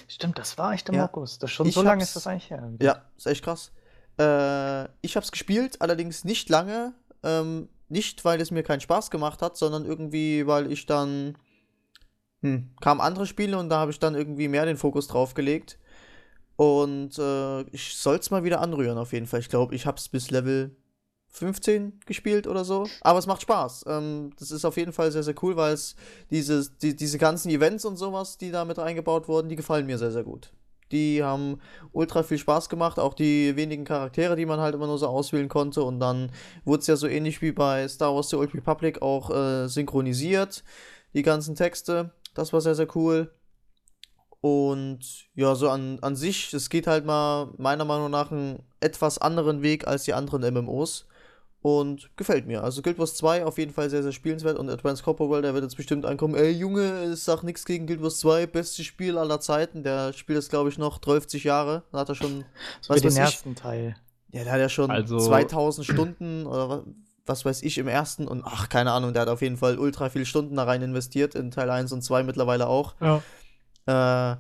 Stimmt, 0.09 0.39
das 0.39 0.57
war 0.57 0.73
echt 0.73 0.89
im 0.89 0.95
Ja. 0.95 1.07
August. 1.07 1.43
Das 1.43 1.51
schon 1.51 1.67
Ich 1.67 1.75
so 1.75 1.83
lange 1.83 2.03
ist 2.03 2.17
das 2.17 2.27
eigentlich 2.27 2.49
her. 2.49 2.73
Ja, 2.81 3.03
ist 3.17 3.27
echt 3.27 3.45
krass. 3.45 3.73
Äh, 4.21 4.85
ich 5.01 5.17
habe 5.17 5.25
es 5.25 5.33
gespielt, 5.33 5.81
allerdings 5.81 6.25
nicht 6.25 6.49
lange. 6.51 6.93
Ähm, 7.23 7.69
nicht, 7.89 8.25
weil 8.25 8.41
es 8.41 8.51
mir 8.51 8.63
keinen 8.63 8.81
Spaß 8.81 9.11
gemacht 9.11 9.43
hat, 9.43 9.57
sondern 9.57 9.85
irgendwie, 9.85 10.47
weil 10.47 10.71
ich 10.71 10.87
dann. 10.87 11.37
Hm, 12.43 12.71
kamen 12.81 13.01
andere 13.03 13.27
Spiele 13.27 13.59
und 13.59 13.69
da 13.69 13.79
habe 13.79 13.91
ich 13.91 13.99
dann 13.99 14.15
irgendwie 14.15 14.49
mehr 14.49 14.65
den 14.65 14.79
Fokus 14.79 15.09
drauf 15.09 15.35
gelegt. 15.35 15.79
Und 16.57 17.19
äh, 17.19 17.63
ich 17.71 17.97
soll 17.97 18.17
es 18.17 18.31
mal 18.31 18.45
wieder 18.45 18.61
anrühren, 18.61 18.99
auf 18.99 19.13
jeden 19.13 19.27
Fall. 19.27 19.41
Ich 19.41 19.49
glaube, 19.49 19.75
ich 19.75 19.87
habe 19.87 19.99
es 19.99 20.09
bis 20.09 20.31
Level 20.31 20.77
15 21.29 22.01
gespielt 22.07 22.47
oder 22.47 22.65
so. 22.65 22.87
Aber 23.03 23.19
es 23.19 23.27
macht 23.27 23.43
Spaß. 23.43 23.85
Ähm, 23.89 24.33
das 24.39 24.51
ist 24.51 24.65
auf 24.65 24.77
jeden 24.77 24.93
Fall 24.93 25.13
sehr, 25.13 25.23
sehr 25.23 25.35
cool, 25.43 25.57
weil 25.57 25.75
es 25.75 25.97
die, 26.31 26.97
diese 26.97 27.19
ganzen 27.19 27.51
Events 27.51 27.85
und 27.85 27.97
sowas, 27.97 28.39
die 28.39 28.51
da 28.51 28.65
mit 28.65 28.79
eingebaut 28.79 29.29
wurden, 29.29 29.49
die 29.49 29.57
gefallen 29.57 29.87
mir 29.87 29.99
sehr, 29.99 30.13
sehr 30.13 30.25
gut. 30.25 30.53
Die 30.93 31.23
haben 31.23 31.61
ultra 31.93 32.23
viel 32.23 32.39
Spaß 32.39 32.69
gemacht, 32.69 32.99
auch 32.99 33.15
die 33.15 33.57
wenigen 33.57 33.85
Charaktere, 33.85 34.37
die 34.37 34.47
man 34.47 34.61
halt 34.61 34.75
immer 34.75 34.87
nur 34.87 34.99
so 34.99 35.07
auswählen 35.07 35.49
konnte. 35.49 35.83
Und 35.83 36.01
dann 36.01 36.31
wurde 36.65 36.81
es 36.81 36.87
ja 36.87 36.97
so 36.97 37.07
ähnlich 37.07 37.43
wie 37.43 37.53
bei 37.53 37.87
Star 37.89 38.15
Wars 38.15 38.31
The 38.31 38.37
Old 38.37 38.55
Republic 38.55 39.03
auch 39.03 39.31
äh, 39.31 39.69
synchronisiert, 39.69 40.65
die 41.15 41.23
ganzen 41.23 41.55
Texte. 41.55 42.13
Das 42.35 42.53
war 42.53 42.61
sehr, 42.61 42.75
sehr 42.75 42.89
cool. 42.97 43.33
Und 44.41 45.01
ja, 45.35 45.55
so 45.55 45.69
an, 45.69 45.99
an 46.01 46.17
sich, 46.17 46.53
es 46.55 46.71
geht 46.71 46.87
halt 46.87 47.05
mal 47.05 47.53
meiner 47.59 47.85
Meinung 47.85 48.11
nach 48.11 48.31
einen 48.31 48.63
etwas 48.81 49.19
anderen 49.19 49.63
Weg 49.63 49.87
als 49.87 50.05
die 50.05 50.15
anderen 50.15 50.55
MMOs. 50.55 51.07
Und 51.63 52.09
gefällt 52.17 52.47
mir. 52.47 52.65
Also 52.65 52.81
Guild 52.81 52.99
Wars 52.99 53.17
2 53.17 53.45
auf 53.45 53.59
jeden 53.59 53.73
Fall 53.75 53.91
sehr, 53.91 54.03
sehr 54.03 54.13
spielenswert. 54.13 54.59
Und 54.59 54.71
Advanced 54.71 55.05
Copper 55.05 55.29
World, 55.29 55.45
der 55.45 55.53
wird 55.53 55.63
jetzt 55.65 55.77
bestimmt 55.77 56.07
ankommen. 56.07 56.35
Ey, 56.35 56.51
Junge, 56.53 57.11
ich 57.13 57.21
sag 57.23 57.43
nichts 57.43 57.67
gegen 57.67 57.87
Guild 57.87 58.03
Wars 58.03 58.19
2, 58.21 58.47
bestes 58.47 58.87
Spiel 58.87 59.19
aller 59.19 59.41
Zeiten. 59.41 59.83
Der 59.83 60.15
spielt 60.15 60.39
das, 60.39 60.49
glaube 60.49 60.71
ich, 60.71 60.79
noch 60.79 61.01
12 61.03 61.45
Jahre. 61.45 61.83
Da 61.93 61.99
hat 61.99 62.09
er 62.09 62.15
schon, 62.15 62.45
So 62.81 62.95
was 62.95 63.03
den 63.03 63.09
weiß 63.09 63.15
ich. 63.15 63.19
ersten 63.21 63.55
Teil. 63.57 63.95
ja, 64.33 64.45
der 64.45 64.53
hat 64.55 64.61
ja 64.61 64.69
schon 64.71 64.91
Also- 64.91 65.19
2000 65.19 65.87
Stunden 65.87 66.47
oder 66.47 66.69
was, 66.71 66.85
was 67.27 67.45
weiß 67.45 67.63
ich 67.63 67.77
im 67.77 67.89
ersten. 67.89 68.27
Und 68.27 68.43
ach, 68.47 68.71
keine 68.71 68.93
Ahnung, 68.93 69.13
der 69.13 69.21
hat 69.23 69.29
auf 69.29 69.43
jeden 69.43 69.59
Fall 69.59 69.79
ultra 69.79 70.09
viele 70.09 70.25
Stunden 70.25 70.57
da 70.57 70.65
rein 70.65 70.81
investiert. 70.81 71.35
In 71.35 71.51
Teil 71.51 71.69
1 71.69 71.93
und 71.93 72.01
2 72.03 72.23
mittlerweile 72.23 72.69
auch. 72.69 72.95
Ja. 73.03 73.23
Äh, 73.87 74.37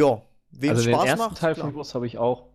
ja, 0.00 0.22
wem 0.52 0.70
also 0.70 0.82
Spaß 0.82 1.00
den 1.02 1.08
ersten 1.08 1.18
macht. 1.18 1.38
Teil 1.38 1.54
klar. 1.54 1.66
von 1.66 1.74
Ghost 1.74 1.94
habe 1.94 2.06
ich 2.06 2.16
auch 2.16 2.46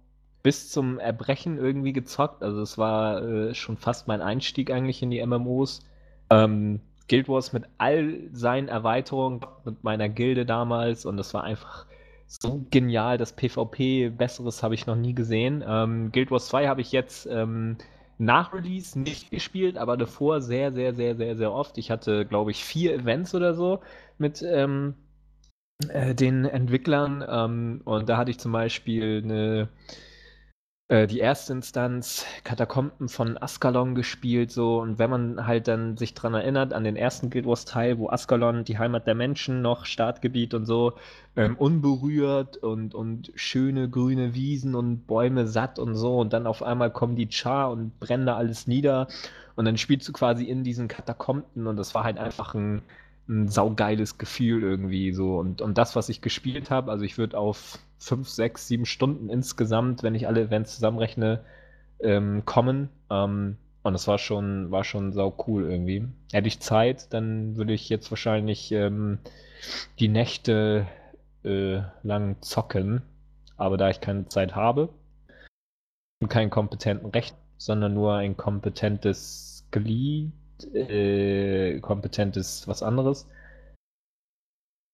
bis 0.43 0.69
zum 0.69 0.99
Erbrechen 0.99 1.57
irgendwie 1.57 1.93
gezockt. 1.93 2.43
Also 2.43 2.61
es 2.61 2.77
war 2.77 3.21
äh, 3.23 3.53
schon 3.53 3.77
fast 3.77 4.07
mein 4.07 4.21
Einstieg 4.21 4.71
eigentlich 4.71 5.01
in 5.01 5.11
die 5.11 5.25
MMOs. 5.25 5.81
Ähm, 6.29 6.81
Guild 7.09 7.27
Wars 7.27 7.51
mit 7.53 7.65
all 7.77 8.19
seinen 8.31 8.69
Erweiterungen, 8.69 9.41
mit 9.65 9.83
meiner 9.83 10.07
Gilde 10.07 10.45
damals 10.45 11.05
und 11.05 11.17
das 11.17 11.33
war 11.33 11.43
einfach 11.43 11.85
so 12.27 12.65
genial. 12.71 13.17
Das 13.17 13.35
PvP, 13.35 14.09
besseres 14.09 14.63
habe 14.63 14.75
ich 14.75 14.87
noch 14.87 14.95
nie 14.95 15.13
gesehen. 15.13 15.63
Ähm, 15.67 16.11
Guild 16.13 16.31
Wars 16.31 16.47
2 16.47 16.67
habe 16.67 16.79
ich 16.79 16.93
jetzt 16.93 17.27
ähm, 17.29 17.77
nach 18.17 18.53
Release 18.53 18.97
nicht 18.97 19.31
gespielt, 19.31 19.77
aber 19.77 19.97
davor 19.97 20.41
sehr, 20.41 20.71
sehr, 20.71 20.93
sehr, 20.93 21.17
sehr, 21.17 21.35
sehr 21.35 21.51
oft. 21.51 21.77
Ich 21.77 21.91
hatte, 21.91 22.25
glaube 22.25 22.51
ich, 22.51 22.63
vier 22.63 22.93
Events 22.93 23.35
oder 23.35 23.53
so 23.55 23.81
mit 24.17 24.41
ähm, 24.41 24.93
äh, 25.89 26.15
den 26.15 26.45
Entwicklern 26.45 27.25
ähm, 27.27 27.81
und 27.83 28.07
da 28.07 28.17
hatte 28.17 28.31
ich 28.31 28.39
zum 28.39 28.51
Beispiel 28.53 29.21
eine 29.23 29.69
äh, 30.91 31.07
die 31.07 31.19
erste 31.19 31.53
Instanz 31.53 32.25
Katakomben 32.43 33.07
von 33.07 33.37
Askalon 33.37 33.95
gespielt, 33.95 34.51
so. 34.51 34.81
Und 34.81 34.99
wenn 34.99 35.09
man 35.09 35.47
halt 35.47 35.69
dann 35.69 35.95
sich 35.95 36.13
dran 36.13 36.33
erinnert, 36.33 36.73
an 36.73 36.83
den 36.83 36.97
ersten 36.97 37.29
Guild 37.29 37.45
Wars 37.45 37.63
Teil, 37.63 37.97
wo 37.97 38.09
Askalon, 38.09 38.65
die 38.65 38.77
Heimat 38.77 39.07
der 39.07 39.15
Menschen, 39.15 39.61
noch 39.61 39.85
Startgebiet 39.85 40.53
und 40.53 40.65
so, 40.65 40.93
ähm, 41.37 41.55
unberührt 41.55 42.57
und, 42.57 42.93
und 42.93 43.31
schöne 43.35 43.89
grüne 43.89 44.33
Wiesen 44.33 44.75
und 44.75 45.07
Bäume 45.07 45.47
satt 45.47 45.79
und 45.79 45.95
so. 45.95 46.19
Und 46.19 46.33
dann 46.33 46.45
auf 46.45 46.61
einmal 46.61 46.91
kommen 46.91 47.15
die 47.15 47.29
Char 47.31 47.71
und 47.71 47.97
brennen 48.01 48.25
da 48.25 48.35
alles 48.35 48.67
nieder. 48.67 49.07
Und 49.55 49.63
dann 49.63 49.77
spielst 49.77 50.09
du 50.09 50.11
quasi 50.11 50.43
in 50.43 50.65
diesen 50.65 50.89
Katakomben 50.89 51.67
und 51.67 51.77
das 51.77 51.95
war 51.95 52.03
halt 52.03 52.17
einfach 52.17 52.53
ein, 52.53 52.81
ein 53.29 53.47
saugeiles 53.47 54.17
Gefühl 54.17 54.63
irgendwie 54.63 55.13
so. 55.13 55.37
Und, 55.39 55.61
und 55.61 55.77
das, 55.77 55.95
was 55.95 56.09
ich 56.09 56.19
gespielt 56.19 56.69
habe, 56.69 56.91
also 56.91 57.05
ich 57.05 57.17
würde 57.17 57.37
auf 57.37 57.79
fünf, 58.01 58.27
sechs, 58.27 58.67
sieben 58.67 58.85
Stunden 58.85 59.29
insgesamt, 59.29 60.01
wenn 60.03 60.15
ich 60.15 60.27
alle 60.27 60.41
Events 60.41 60.75
zusammenrechne, 60.75 61.43
ähm, 61.99 62.43
kommen. 62.45 62.89
Ähm, 63.09 63.57
und 63.83 63.93
das 63.93 64.07
war 64.07 64.17
schon, 64.17 64.71
war 64.71 64.83
schon 64.83 65.13
sau 65.13 65.35
cool 65.47 65.69
irgendwie. 65.69 66.07
Hätte 66.31 66.47
ich 66.47 66.59
Zeit, 66.59 67.13
dann 67.13 67.55
würde 67.55 67.73
ich 67.73 67.89
jetzt 67.89 68.11
wahrscheinlich 68.11 68.71
ähm, 68.71 69.19
die 69.99 70.07
Nächte 70.07 70.87
äh, 71.43 71.81
lang 72.03 72.41
zocken. 72.41 73.03
Aber 73.57 73.77
da 73.77 73.89
ich 73.89 74.01
keine 74.01 74.27
Zeit 74.27 74.55
habe 74.55 74.89
und 76.21 76.29
keinen 76.29 76.49
kompetenten 76.49 77.09
Recht, 77.11 77.35
sondern 77.57 77.93
nur 77.93 78.15
ein 78.15 78.35
kompetentes 78.35 79.67
Glied, 79.69 80.31
äh, 80.73 81.79
kompetentes 81.79 82.67
was 82.67 82.81
anderes, 82.81 83.27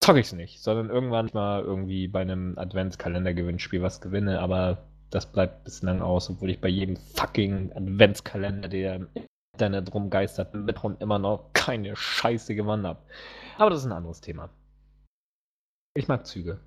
zocke 0.08 0.22
ich 0.22 0.28
es 0.28 0.34
nicht, 0.34 0.64
sondern 0.64 0.90
irgendwann 0.90 1.30
mal 1.34 1.62
irgendwie 1.62 2.08
bei 2.08 2.22
einem 2.22 2.58
Adventskalender-Gewinnspiel 2.58 3.82
was 3.82 4.00
gewinne, 4.00 4.40
aber 4.40 4.88
das 5.10 5.26
bleibt 5.26 5.66
bislang 5.66 6.02
aus, 6.02 6.30
obwohl 6.30 6.50
ich 6.50 6.62
bei 6.62 6.70
jedem 6.70 6.96
fucking 6.96 7.74
Adventskalender, 7.74 8.70
der 8.70 8.96
im 8.96 9.10
Internet 9.52 9.94
rumgeistert, 9.94 10.54
mit 10.54 10.82
und 10.82 11.02
immer 11.02 11.20
noch 11.20 11.52
keine 11.52 11.94
Scheiße 11.98 12.56
gewonnen 12.56 12.88
habe. 12.88 13.02
Aber 13.58 13.70
das 13.70 13.80
ist 13.80 13.86
ein 13.88 13.92
anderes 13.92 14.22
Thema. 14.22 14.50
Ich 15.94 16.08
mag 16.08 16.26
Züge. 16.26 16.62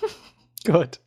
Gut. 0.64 1.00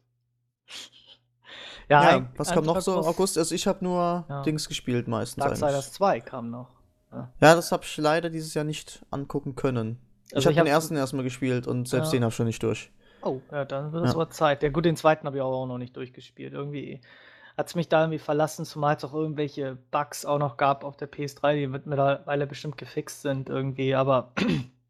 Ja, 1.87 2.17
ja 2.17 2.29
was 2.35 2.51
kam 2.51 2.65
noch 2.65 2.81
so 2.81 2.97
August? 2.97 3.37
Also 3.37 3.55
ich 3.55 3.67
habe 3.67 3.85
nur 3.85 4.25
ja. 4.27 4.43
Dings 4.43 4.67
gespielt 4.67 5.07
meistens. 5.07 5.45
Darksiders 5.45 5.93
2 5.93 6.19
kam 6.19 6.49
noch. 6.49 6.71
Ja, 7.13 7.31
ja 7.39 7.55
das 7.55 7.71
habe 7.71 7.85
ich 7.85 7.95
leider 7.95 8.29
dieses 8.29 8.53
Jahr 8.53 8.65
nicht 8.65 9.05
angucken 9.11 9.55
können. 9.55 10.01
Also 10.35 10.49
ich 10.49 10.57
habe 10.57 10.67
den 10.67 10.73
ersten 10.73 10.95
erstmal 10.95 11.23
gespielt 11.23 11.65
und 11.65 11.87
selbst 11.87 12.07
ja. 12.11 12.17
den 12.17 12.23
habe 12.23 12.29
ich 12.29 12.35
schon 12.35 12.45
nicht 12.45 12.61
durch. 12.61 12.91
Oh, 13.21 13.41
ja, 13.51 13.65
dann 13.65 13.91
wird 13.91 14.05
es 14.05 14.11
ja. 14.11 14.15
aber 14.15 14.29
Zeit. 14.29 14.61
Ja, 14.61 14.69
gut, 14.69 14.85
den 14.85 14.95
zweiten 14.95 15.25
habe 15.25 15.37
ich 15.37 15.41
auch 15.41 15.65
noch 15.65 15.77
nicht 15.77 15.95
durchgespielt. 15.95 16.53
Irgendwie 16.53 17.01
hat 17.57 17.67
es 17.67 17.75
mich 17.75 17.87
da 17.87 18.01
irgendwie 18.01 18.19
verlassen, 18.19 18.65
zumal 18.65 18.95
es 18.95 19.03
auch 19.05 19.13
irgendwelche 19.13 19.77
Bugs 19.91 20.25
auch 20.25 20.37
noch 20.37 20.57
gab 20.57 20.83
auf 20.83 20.97
der 20.97 21.09
PS3, 21.09 21.55
die 21.55 21.67
mittlerweile 21.67 22.47
bestimmt 22.47 22.77
gefixt 22.77 23.21
sind 23.21 23.49
irgendwie. 23.49 23.95
Aber 23.95 24.33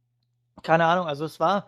keine 0.64 0.86
Ahnung, 0.86 1.06
also 1.06 1.26
es 1.26 1.40
war 1.40 1.68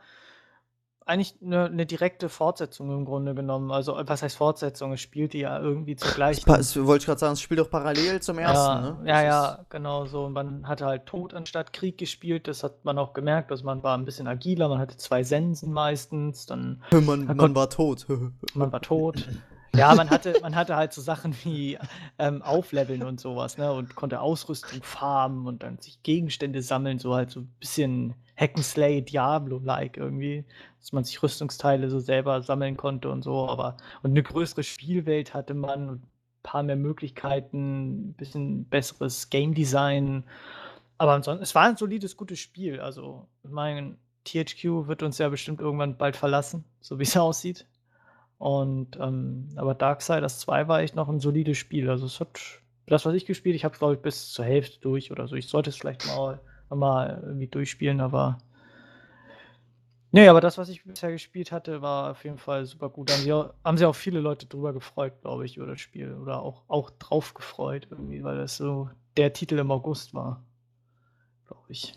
eigentlich 1.08 1.36
eine, 1.42 1.70
'ne 1.70 1.86
direkte 1.86 2.30
Fortsetzung 2.30 2.92
im 2.92 3.06
Grunde 3.06 3.34
genommen. 3.34 3.72
Also, 3.72 3.98
was 4.06 4.22
heißt 4.22 4.38
Fortsetzung? 4.38 4.94
Es 4.94 5.02
spielte 5.02 5.38
ja 5.38 5.60
irgendwie 5.60 5.96
zur 5.96 6.12
gleichen 6.12 6.44
Das 6.46 6.76
wollte 6.76 7.02
ich 7.04 7.06
gerade 7.06 7.20
sagen, 7.20 7.34
es 7.34 7.42
spielt 7.42 7.60
doch 7.60 7.70
parallel 7.70 8.22
zum 8.22 8.38
ersten, 8.40 8.86
Ja, 8.86 8.92
ne? 9.02 9.10
ja, 9.10 9.24
ja, 9.24 9.66
genau 9.70 10.06
so. 10.06 10.30
Man 10.30 10.68
hatte 10.68 10.86
halt 10.86 11.06
Tod 11.06 11.34
anstatt 11.34 11.74
Krieg 11.74 11.98
gespielt. 11.98 12.48
Das 12.48 12.64
hat 12.64 12.84
man 12.86 12.98
auch 12.98 13.14
gemerkt. 13.14 13.52
Also, 13.52 13.66
man 13.66 13.84
war 13.84 13.98
ein 13.98 14.06
bisschen 14.06 14.28
agiler, 14.28 14.68
man 14.70 14.80
hatte 14.80 14.98
zwei 14.98 15.24
Sensen 15.24 15.72
meistens, 15.72 16.46
dann 16.46 16.84
Man 16.92 17.26
man 17.26 17.56
war 17.56 17.70
tot. 17.70 18.06
man 18.54 18.72
war 18.72 18.82
tot. 18.82 19.28
Ja, 19.76 19.94
man 19.94 20.10
hatte 20.10 20.36
man 20.42 20.56
hatte 20.56 20.76
halt 20.76 20.92
so 20.94 21.02
Sachen 21.02 21.36
wie, 21.44 21.78
ähm, 22.18 22.42
Aufleveln 22.42 23.04
und 23.04 23.20
sowas, 23.20 23.58
ne, 23.58 23.72
und 23.72 23.96
konnte 23.96 24.22
Ausrüstung 24.22 24.82
farmen 24.82 25.46
und 25.46 25.62
dann 25.62 25.78
sich 25.78 26.02
Gegenstände 26.04 26.62
sammeln, 26.64 26.98
so 27.00 27.14
halt 27.14 27.30
so 27.30 27.42
ein 27.42 27.54
bisschen 27.60 28.16
Hack'n'Slay 28.40 29.02
Diablo-like 29.02 29.98
irgendwie, 29.98 30.46
dass 30.88 30.94
man 30.94 31.04
sich 31.04 31.22
Rüstungsteile 31.22 31.90
so 31.90 32.00
selber 32.00 32.42
sammeln 32.42 32.78
konnte 32.78 33.10
und 33.10 33.22
so, 33.22 33.50
aber 33.50 33.76
und 34.04 34.12
eine 34.12 34.24
größere 34.24 34.64
Spielwelt 34.64 35.34
hatte 35.34 35.54
man 35.54 35.90
ein 35.90 36.04
paar 36.44 36.64
mehr 36.64 36.78
Möglichkeiten, 36.78 38.12
ein 38.12 38.14
bisschen 38.14 38.64
besseres 38.70 39.30
Game 39.30 39.54
Design. 39.54 40.24
Aber 40.98 41.12
ansonsten, 41.12 41.44
es 41.44 41.54
war 41.56 41.64
ein 41.66 41.76
solides, 41.76 42.16
gutes 42.16 42.40
Spiel. 42.40 42.80
Also, 42.80 43.28
ich 43.44 43.50
meine, 43.50 43.98
THQ 44.24 44.88
wird 44.88 45.04
uns 45.04 45.18
ja 45.18 45.28
bestimmt 45.28 45.60
irgendwann 45.60 45.98
bald 45.98 46.16
verlassen, 46.16 46.64
so 46.80 47.00
wie 47.00 47.04
es 47.04 47.18
aussieht. 47.18 47.68
Und, 48.38 48.98
ähm, 48.98 49.50
aber 49.58 49.76
Darksiders 49.76 50.40
2 50.40 50.70
war 50.70 50.80
echt 50.80 50.96
noch 50.96 51.10
ein 51.10 51.20
solides 51.20 51.58
Spiel. 51.58 51.90
Also 51.90 52.06
es 52.06 52.22
hat 52.22 52.40
das, 52.86 53.06
was 53.06 53.14
ich 53.14 53.26
gespielt, 53.26 53.58
ich 53.58 53.66
habe 53.66 53.78
glaube 53.78 53.96
ich, 53.96 54.00
bis 54.00 54.32
zur 54.32 54.46
Hälfte 54.46 54.80
durch 54.80 55.12
oder 55.12 55.28
so. 55.28 55.36
Ich 55.36 55.50
sollte 55.50 55.70
es 55.70 55.76
vielleicht 55.76 56.08
mal 56.08 56.40
mal 56.70 57.22
irgendwie 57.26 57.48
durchspielen, 57.48 58.00
aber 58.00 58.38
ne, 60.12 60.30
aber 60.30 60.42
das, 60.42 60.58
was 60.58 60.70
ich 60.70 60.84
bisher 60.84 61.12
gespielt 61.12 61.52
hatte, 61.52 61.82
war 61.82 62.12
auf 62.12 62.24
jeden 62.24 62.38
Fall 62.38 62.66
super 62.66 62.90
gut. 62.90 63.12
Haben 63.12 63.22
sich 63.22 63.34
auch, 63.34 63.54
haben 63.64 63.78
sich 63.78 63.86
auch 63.86 63.96
viele 63.96 64.20
Leute 64.20 64.46
drüber 64.46 64.74
gefreut, 64.74 65.14
glaube 65.22 65.46
ich, 65.46 65.58
über 65.58 65.68
das 65.68 65.80
Spiel. 65.80 66.14
Oder 66.14 66.42
auch, 66.42 66.64
auch 66.68 66.90
drauf 66.92 67.34
gefreut, 67.34 67.88
irgendwie, 67.90 68.24
weil 68.24 68.38
das 68.38 68.58
so 68.58 68.90
der 69.18 69.34
Titel 69.34 69.58
im 69.58 69.72
August 69.72 70.14
war. 70.14 70.44
Glaube 71.48 71.66
ich. 71.70 71.94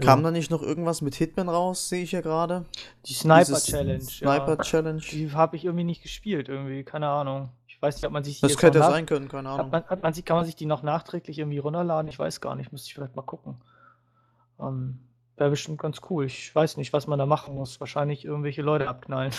Kam 0.00 0.20
ja. 0.20 0.24
da 0.24 0.30
nicht 0.30 0.50
noch 0.50 0.62
irgendwas 0.62 1.02
mit 1.02 1.14
Hitman 1.14 1.48
raus, 1.48 1.88
sehe 1.88 2.02
ich 2.02 2.12
ja 2.12 2.20
gerade? 2.20 2.64
Die 3.06 3.14
Sniper 3.14 3.60
Challenge. 3.60 4.00
Sniper 4.00 4.56
ja. 4.56 4.62
Challenge. 4.62 5.00
Die 5.00 5.32
habe 5.32 5.56
ich 5.56 5.64
irgendwie 5.64 5.84
nicht 5.84 6.02
gespielt, 6.02 6.48
irgendwie, 6.48 6.84
keine 6.84 7.08
Ahnung. 7.08 7.50
Ich 7.66 7.80
weiß 7.80 7.96
nicht, 7.96 8.06
ob 8.06 8.12
man 8.12 8.24
sich 8.24 8.40
die 8.40 8.46
Das 8.46 8.56
könnte 8.56 8.78
ja 8.78 8.90
sein 8.90 9.06
können, 9.06 9.28
keine 9.28 9.48
Ahnung. 9.48 9.66
Hat 9.66 9.72
man, 9.72 9.84
hat 9.84 10.02
man, 10.02 10.24
kann 10.24 10.36
man 10.36 10.46
sich 10.46 10.56
die 10.56 10.66
noch 10.66 10.82
nachträglich 10.82 11.38
irgendwie 11.38 11.58
runterladen? 11.58 12.08
Ich 12.08 12.18
weiß 12.18 12.40
gar 12.40 12.54
nicht, 12.54 12.72
müsste 12.72 12.88
ich 12.88 12.94
vielleicht 12.94 13.16
mal 13.16 13.22
gucken. 13.22 13.56
Ähm, 14.60 15.00
Wäre 15.42 15.50
bestimmt 15.50 15.80
ganz 15.80 16.00
cool. 16.08 16.26
Ich 16.26 16.54
weiß 16.54 16.76
nicht, 16.76 16.92
was 16.92 17.08
man 17.08 17.18
da 17.18 17.26
machen 17.26 17.56
muss. 17.56 17.80
Wahrscheinlich 17.80 18.24
irgendwelche 18.24 18.62
Leute 18.62 18.86
abknallen. 18.86 19.32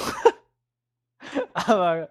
Aber 1.54 2.10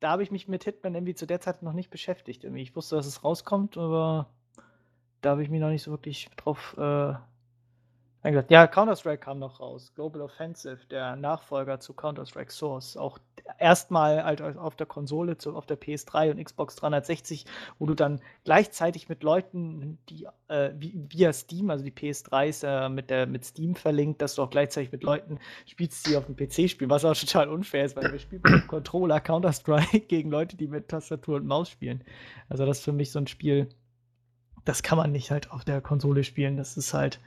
da 0.00 0.08
habe 0.08 0.22
ich 0.22 0.30
mich 0.30 0.48
mit 0.48 0.64
Hitman 0.64 0.94
irgendwie 0.94 1.14
zu 1.14 1.26
der 1.26 1.38
Zeit 1.38 1.62
noch 1.62 1.74
nicht 1.74 1.90
beschäftigt. 1.90 2.44
Irgendwie. 2.44 2.62
Ich 2.62 2.74
wusste, 2.74 2.96
dass 2.96 3.04
es 3.04 3.22
rauskommt, 3.22 3.76
aber 3.76 4.30
da 5.20 5.32
habe 5.32 5.42
ich 5.42 5.50
mich 5.50 5.60
noch 5.60 5.68
nicht 5.68 5.82
so 5.82 5.90
wirklich 5.90 6.30
drauf 6.36 6.74
äh, 6.78 7.12
eingedacht. 8.22 8.50
Ja, 8.50 8.66
Counter-Strike 8.66 9.22
kam 9.22 9.38
noch 9.38 9.60
raus. 9.60 9.92
Global 9.94 10.22
Offensive, 10.22 10.86
der 10.86 11.14
Nachfolger 11.14 11.78
zu 11.78 11.92
Counter-Strike 11.92 12.50
Source. 12.50 12.96
Auch 12.96 13.18
erstmal 13.58 14.24
halt 14.24 14.40
auf 14.40 14.76
der 14.76 14.86
Konsole, 14.86 15.36
auf 15.46 15.66
der 15.66 15.80
PS3 15.80 16.30
und 16.30 16.44
Xbox 16.44 16.76
360, 16.76 17.46
wo 17.78 17.86
du 17.86 17.94
dann 17.94 18.20
gleichzeitig 18.44 19.08
mit 19.08 19.22
Leuten, 19.22 19.98
die 20.08 20.26
äh, 20.48 20.70
via 20.74 21.32
Steam, 21.32 21.70
also 21.70 21.84
die 21.84 21.92
PS3 21.92 22.46
ist 22.46 22.64
äh, 22.64 22.88
mit, 22.88 23.10
der, 23.10 23.26
mit 23.26 23.44
Steam 23.44 23.74
verlinkt, 23.74 24.22
dass 24.22 24.34
du 24.34 24.42
auch 24.42 24.50
gleichzeitig 24.50 24.92
mit 24.92 25.02
Leuten 25.02 25.38
spielst, 25.66 26.06
die 26.06 26.16
auf 26.16 26.26
dem 26.26 26.36
PC 26.36 26.68
spielen, 26.70 26.90
was 26.90 27.04
auch 27.04 27.16
total 27.16 27.48
unfair 27.48 27.84
ist, 27.84 27.96
weil 27.96 28.10
wir 28.12 28.18
spielen 28.18 28.42
mit 28.44 28.52
dem 28.52 28.66
Controller 28.68 29.20
Counter-Strike 29.20 30.00
gegen 30.08 30.30
Leute, 30.30 30.56
die 30.56 30.68
mit 30.68 30.88
Tastatur 30.88 31.36
und 31.36 31.46
Maus 31.46 31.70
spielen. 31.70 32.04
Also 32.48 32.66
das 32.66 32.78
ist 32.78 32.84
für 32.84 32.92
mich 32.92 33.12
so 33.12 33.18
ein 33.18 33.26
Spiel, 33.26 33.68
das 34.64 34.82
kann 34.82 34.98
man 34.98 35.12
nicht 35.12 35.30
halt 35.30 35.50
auf 35.50 35.64
der 35.64 35.80
Konsole 35.80 36.24
spielen. 36.24 36.56
Das 36.56 36.76
ist 36.76 36.92
halt 36.92 37.20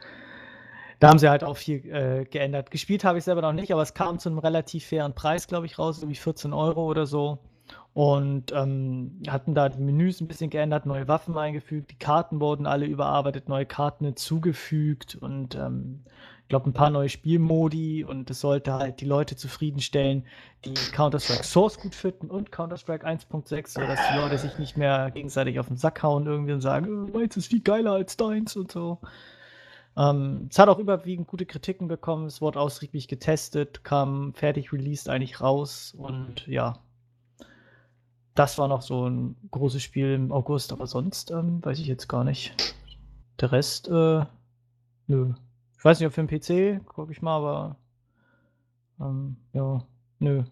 da 0.99 1.09
haben 1.09 1.19
sie 1.19 1.29
halt 1.29 1.43
auch 1.43 1.57
viel 1.57 1.85
äh, 1.85 2.25
geändert. 2.25 2.71
Gespielt 2.71 3.03
habe 3.03 3.17
ich 3.17 3.23
selber 3.23 3.41
noch 3.41 3.53
nicht, 3.53 3.71
aber 3.71 3.81
es 3.81 3.93
kam 3.93 4.19
zu 4.19 4.29
einem 4.29 4.39
relativ 4.39 4.85
fairen 4.85 5.15
Preis, 5.15 5.47
glaube 5.47 5.65
ich, 5.65 5.79
raus, 5.79 5.99
irgendwie 5.99 6.17
14 6.17 6.53
Euro 6.53 6.85
oder 6.85 7.05
so. 7.05 7.39
Und 7.93 8.51
ähm, 8.51 9.21
hatten 9.27 9.55
da 9.55 9.69
die 9.69 9.81
Menüs 9.81 10.21
ein 10.21 10.27
bisschen 10.27 10.49
geändert, 10.49 10.85
neue 10.85 11.07
Waffen 11.07 11.37
eingefügt, 11.37 11.91
die 11.91 11.97
Karten 11.97 12.39
wurden 12.39 12.65
alle 12.65 12.85
überarbeitet, 12.85 13.49
neue 13.49 13.65
Karten 13.65 14.05
hinzugefügt 14.05 15.15
und 15.15 15.55
ähm, 15.55 16.03
ich 16.43 16.49
glaube 16.49 16.69
ein 16.69 16.73
paar 16.73 16.89
neue 16.89 17.09
Spielmodi 17.09 18.03
und 18.03 18.29
es 18.29 18.39
sollte 18.39 18.73
halt 18.73 19.01
die 19.01 19.05
Leute 19.05 19.35
zufriedenstellen, 19.35 20.25
die 20.65 20.73
Counter-Strike 20.73 21.43
Source 21.43 21.79
gut 21.79 21.93
finden 21.93 22.29
und 22.31 22.51
Counter-Strike 22.51 23.05
1.6, 23.05 23.67
sodass 23.67 23.99
die 24.11 24.17
Leute 24.17 24.37
sich 24.37 24.57
nicht 24.57 24.77
mehr 24.77 25.11
gegenseitig 25.11 25.59
auf 25.59 25.67
den 25.67 25.77
Sack 25.77 26.01
hauen 26.01 26.25
irgendwie 26.25 26.53
und 26.53 26.61
sagen, 26.61 26.87
oh, 26.87 27.17
meins 27.17 27.37
ist 27.37 27.47
viel 27.47 27.61
geiler 27.61 27.91
als 27.91 28.17
deins 28.17 28.55
und 28.55 28.71
so. 28.71 28.99
Ähm, 29.99 30.47
es 30.49 30.57
hat 30.57 30.69
auch 30.69 30.79
überwiegend 30.79 31.27
gute 31.27 31.45
Kritiken 31.45 31.89
bekommen, 31.89 32.27
es 32.27 32.39
wurde 32.39 32.61
ausgiebig 32.61 33.09
getestet, 33.09 33.83
kam 33.83 34.33
fertig 34.33 34.71
released 34.71 35.09
eigentlich 35.09 35.41
raus 35.41 35.93
und 35.97 36.47
ja. 36.47 36.79
Das 38.33 38.57
war 38.57 38.69
noch 38.69 38.81
so 38.81 39.09
ein 39.09 39.35
großes 39.51 39.83
Spiel 39.83 40.13
im 40.13 40.31
August, 40.31 40.71
aber 40.71 40.87
sonst 40.87 41.31
ähm, 41.31 41.63
weiß 41.65 41.79
ich 41.79 41.87
jetzt 41.87 42.07
gar 42.07 42.23
nicht. 42.23 42.75
Der 43.41 43.51
Rest, 43.51 43.89
äh, 43.89 44.25
nö. 45.07 45.33
Ich 45.77 45.83
weiß 45.83 45.99
nicht, 45.99 46.07
ob 46.07 46.13
für 46.13 46.23
den 46.23 46.79
PC, 46.79 46.85
gucke 46.85 47.11
ich 47.11 47.21
mal, 47.21 47.35
aber 47.35 47.75
ähm, 49.01 49.35
ja, 49.51 49.83
nö. 50.19 50.43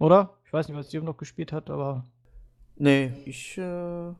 Oder? 0.00 0.36
Ich 0.44 0.52
weiß 0.52 0.66
nicht, 0.66 0.76
was 0.76 0.92
Jim 0.92 1.04
noch 1.04 1.16
gespielt 1.16 1.52
hat, 1.52 1.70
aber. 1.70 2.04
Nee, 2.74 3.12
ich 3.26 3.56
äh, 3.58 4.12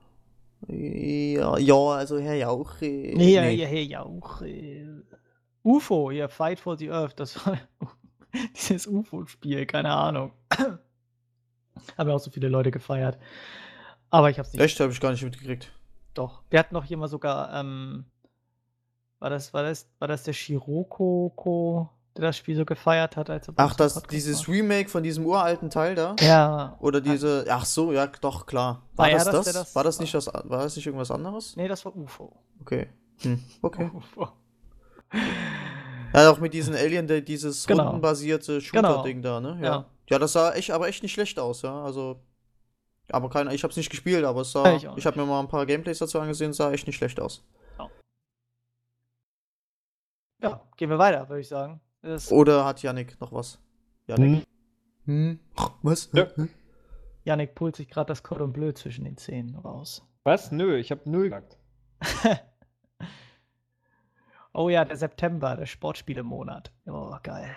ja, 0.68 1.58
ja, 1.58 1.74
also 1.74 2.18
Herr 2.18 2.34
Jauch. 2.34 2.80
Äh, 2.80 3.10
ja, 3.10 3.42
nee. 3.42 3.54
ja, 3.54 3.66
Herr 3.66 3.82
Jauch. 3.82 4.42
Äh, 4.42 4.86
UFO, 5.62 6.10
ja, 6.10 6.28
Fight 6.28 6.60
for 6.60 6.76
the 6.76 6.90
Earth, 6.90 7.18
das 7.18 7.44
war. 7.46 7.58
dieses 8.54 8.86
UFO-Spiel, 8.86 9.66
keine 9.66 9.90
Ahnung. 9.90 10.32
Haben 11.98 12.08
ja 12.08 12.14
auch 12.14 12.20
so 12.20 12.30
viele 12.30 12.48
Leute 12.48 12.70
gefeiert. 12.70 13.18
Aber 14.10 14.30
ich 14.30 14.38
hab's 14.38 14.52
nicht. 14.52 14.62
Echt, 14.62 14.78
habe 14.80 14.92
ich 14.92 15.00
gar 15.00 15.10
nicht 15.10 15.22
mitgekriegt. 15.22 15.72
Doch. 16.14 16.42
Wir 16.50 16.58
hatten 16.58 16.74
noch 16.74 16.84
jemand 16.84 17.10
sogar, 17.10 17.52
ähm, 17.58 18.04
war 19.18 19.30
das, 19.30 19.54
war 19.54 19.62
das, 19.62 19.90
war 19.98 20.08
das 20.08 20.24
der 20.24 20.32
Shiroko, 20.34 21.32
der 22.16 22.24
das 22.24 22.36
Spiel 22.36 22.56
so 22.56 22.64
gefeiert 22.64 23.16
hat, 23.16 23.30
als 23.30 23.48
er 23.48 23.54
Ach, 23.56 23.74
das, 23.74 23.94
Podcast 23.94 24.12
dieses 24.12 24.46
war? 24.48 24.54
Remake 24.54 24.88
von 24.88 25.02
diesem 25.02 25.24
uralten 25.26 25.70
Teil 25.70 25.94
da? 25.94 26.14
Ja. 26.20 26.76
Oder 26.80 27.00
diese, 27.00 27.46
ach 27.48 27.64
so, 27.64 27.92
ja, 27.92 28.06
doch, 28.06 28.44
klar. 28.46 28.82
War 28.96 29.06
War, 29.06 29.14
das 29.14 29.24
das, 29.24 29.44
das? 29.46 29.54
das- 29.54 29.74
War 29.74 29.84
das 29.84 29.98
nicht 30.00 30.12
das, 30.14 30.26
war 30.26 30.42
das 30.62 30.76
nicht 30.76 30.86
irgendwas 30.86 31.10
anderes? 31.10 31.56
Nee, 31.56 31.68
das 31.68 31.84
war 31.84 31.96
UFO. 31.96 32.36
Okay. 32.60 32.88
Hm, 33.22 33.42
okay. 33.62 33.90
UFO. 33.94 34.28
Ja, 36.14 36.30
auch 36.30 36.38
mit 36.38 36.52
diesen 36.52 36.74
Alien, 36.74 37.06
der, 37.06 37.20
dieses 37.22 37.66
Genau. 37.66 37.84
rundenbasierte 37.84 38.58
Genau. 38.60 38.88
Shooter-Ding 38.90 39.22
da, 39.22 39.40
ne? 39.40 39.58
Ja. 39.60 39.64
Ja. 39.66 39.84
ja. 40.10 40.18
das 40.18 40.32
sah 40.32 40.52
echt, 40.52 40.70
aber 40.70 40.88
echt 40.88 41.02
nicht 41.02 41.12
schlecht 41.12 41.38
aus, 41.38 41.62
ja. 41.62 41.82
Also. 41.84 42.20
Aber 43.10 43.28
keine, 43.30 43.54
ich 43.54 43.64
hab's 43.64 43.76
nicht 43.76 43.90
gespielt, 43.90 44.24
aber 44.24 44.42
es 44.42 44.52
sah. 44.52 44.74
Ich 44.74 44.86
ich 44.96 45.06
habe 45.06 45.18
mir 45.18 45.26
mal 45.26 45.40
ein 45.40 45.48
paar 45.48 45.66
Gameplays 45.66 45.98
dazu 45.98 46.20
angesehen, 46.20 46.52
sah 46.52 46.70
echt 46.72 46.86
nicht 46.86 46.96
schlecht 46.96 47.20
aus. 47.20 47.44
Ja, 50.42 50.60
gehen 50.76 50.90
wir 50.90 50.98
weiter, 50.98 51.28
würde 51.28 51.40
ich 51.40 51.48
sagen. 51.48 51.80
Das, 52.02 52.32
Oder 52.32 52.64
hat 52.64 52.82
Yannick 52.82 53.20
noch 53.20 53.32
was? 53.32 53.60
Yannick? 54.08 54.46
Hm. 55.06 55.38
Was? 55.82 56.10
Ja. 56.12 56.26
Yannick 57.24 57.54
pult 57.54 57.76
sich 57.76 57.88
gerade 57.88 58.08
das 58.08 58.24
Cordon 58.24 58.52
Bleu 58.52 58.72
zwischen 58.72 59.04
den 59.04 59.16
Zähnen 59.16 59.54
raus. 59.54 60.06
Was? 60.24 60.50
Nö, 60.50 60.76
ich 60.76 60.90
habe 60.90 61.08
null 61.08 61.30
gesagt. 61.30 61.58
oh 64.52 64.68
ja, 64.68 64.84
der 64.84 64.96
September, 64.96 65.56
der 65.56 65.66
Sportspielemonat. 65.66 66.72
Oh, 66.86 67.16
geil. 67.22 67.54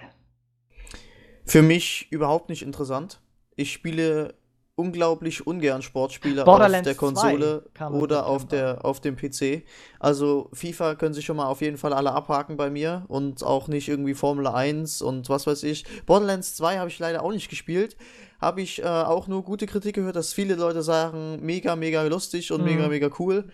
Für 1.45 1.63
mich 1.63 2.11
überhaupt 2.11 2.49
nicht 2.49 2.61
interessant. 2.61 3.21
Ich 3.55 3.71
spiele 3.71 4.35
unglaublich 4.77 5.47
ungern 5.47 5.81
Sportspiele 5.81 6.41
auf 6.41 6.45
der 6.85 6.93
2 6.97 6.99
Konsole 6.99 7.63
oder 8.01 8.25
auf, 8.27 8.45
der, 8.47 8.83
auf 8.85 8.99
dem 8.99 9.15
PC. 9.15 9.63
Also 9.99 10.49
FIFA 10.53 10.95
können 10.95 11.13
sich 11.13 11.25
schon 11.25 11.37
mal 11.37 11.45
auf 11.47 11.61
jeden 11.61 11.77
Fall 11.77 11.93
alle 11.93 12.11
abhaken 12.11 12.57
bei 12.57 12.69
mir 12.69 13.05
und 13.07 13.41
auch 13.43 13.67
nicht 13.69 13.87
irgendwie 13.87 14.13
Formel 14.13 14.47
1 14.47 15.01
und 15.01 15.29
was 15.29 15.47
weiß 15.47 15.63
ich. 15.63 15.85
Borderlands 16.05 16.55
2 16.57 16.77
habe 16.79 16.89
ich 16.89 16.99
leider 16.99 17.23
auch 17.23 17.31
nicht 17.31 17.49
gespielt. 17.49 17.95
Habe 18.41 18.61
ich 18.61 18.81
äh, 18.83 18.85
auch 18.85 19.27
nur 19.27 19.43
gute 19.43 19.65
Kritik 19.65 19.95
gehört, 19.95 20.17
dass 20.17 20.33
viele 20.33 20.55
Leute 20.55 20.83
sagen, 20.83 21.39
mega, 21.41 21.75
mega 21.77 22.03
lustig 22.03 22.51
und 22.51 22.59
Mhm. 22.59 22.65
mega, 22.65 22.87
mega 22.89 23.09
cool. 23.17 23.49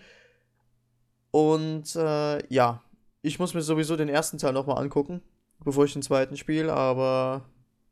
Und 1.30 1.94
äh, 1.96 2.44
ja, 2.52 2.82
ich 3.22 3.38
muss 3.38 3.54
mir 3.54 3.62
sowieso 3.62 3.96
den 3.96 4.08
ersten 4.08 4.38
Teil 4.38 4.52
nochmal 4.52 4.78
angucken, 4.82 5.22
bevor 5.64 5.84
ich 5.84 5.92
den 5.92 6.02
zweiten 6.02 6.36
spiele, 6.36 6.72
aber 6.72 7.42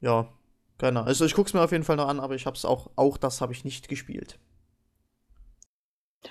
ja, 0.01 0.27
Ahnung. 0.89 1.05
Also 1.07 1.25
ich 1.25 1.35
guck's 1.35 1.55
mir 1.55 1.63
auf 1.63 1.73
jeden 1.73 1.85
Fall 1.85 1.97
noch 1.97 2.09
an, 2.09 2.21
aber 2.21 2.35
ich 2.35 2.47
hab's 2.47 2.65
auch, 2.65 2.91
auch 2.97 3.17
das 3.17 3.41
habe 3.41 3.53
ich 3.53 3.65
nicht 3.65 3.89
gespielt. 3.89 4.39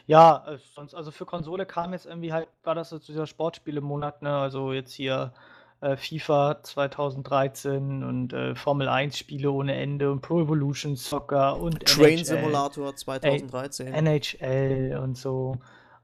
Ja, 0.05 0.45
äh, 0.47 0.57
sonst, 0.75 0.93
also 0.93 1.11
für 1.11 1.25
Konsole 1.25 1.65
kam 1.65 1.93
jetzt 1.93 2.05
irgendwie 2.05 2.33
halt, 2.33 2.47
war 2.63 2.75
das 2.75 2.89
so 2.89 2.99
dieser 2.99 3.27
Sportspielemonat, 3.27 4.21
ne? 4.21 4.37
Also 4.37 4.73
jetzt 4.73 4.93
hier 4.93 5.33
äh, 5.81 5.97
FIFA 5.97 6.61
2013 6.61 8.03
und 8.03 8.33
äh, 8.33 8.55
Formel 8.55 8.87
1 8.87 9.17
Spiele 9.17 9.51
ohne 9.51 9.75
Ende 9.75 10.11
und 10.11 10.21
Pro 10.21 10.41
Evolution 10.41 10.95
Soccer 10.95 11.57
und 11.59 11.85
Train 11.85 12.19
NHL, 12.19 12.25
Simulator 12.25 12.95
2013. 12.95 13.87
NHL 13.87 14.99
und 15.01 15.17
so. 15.17 15.57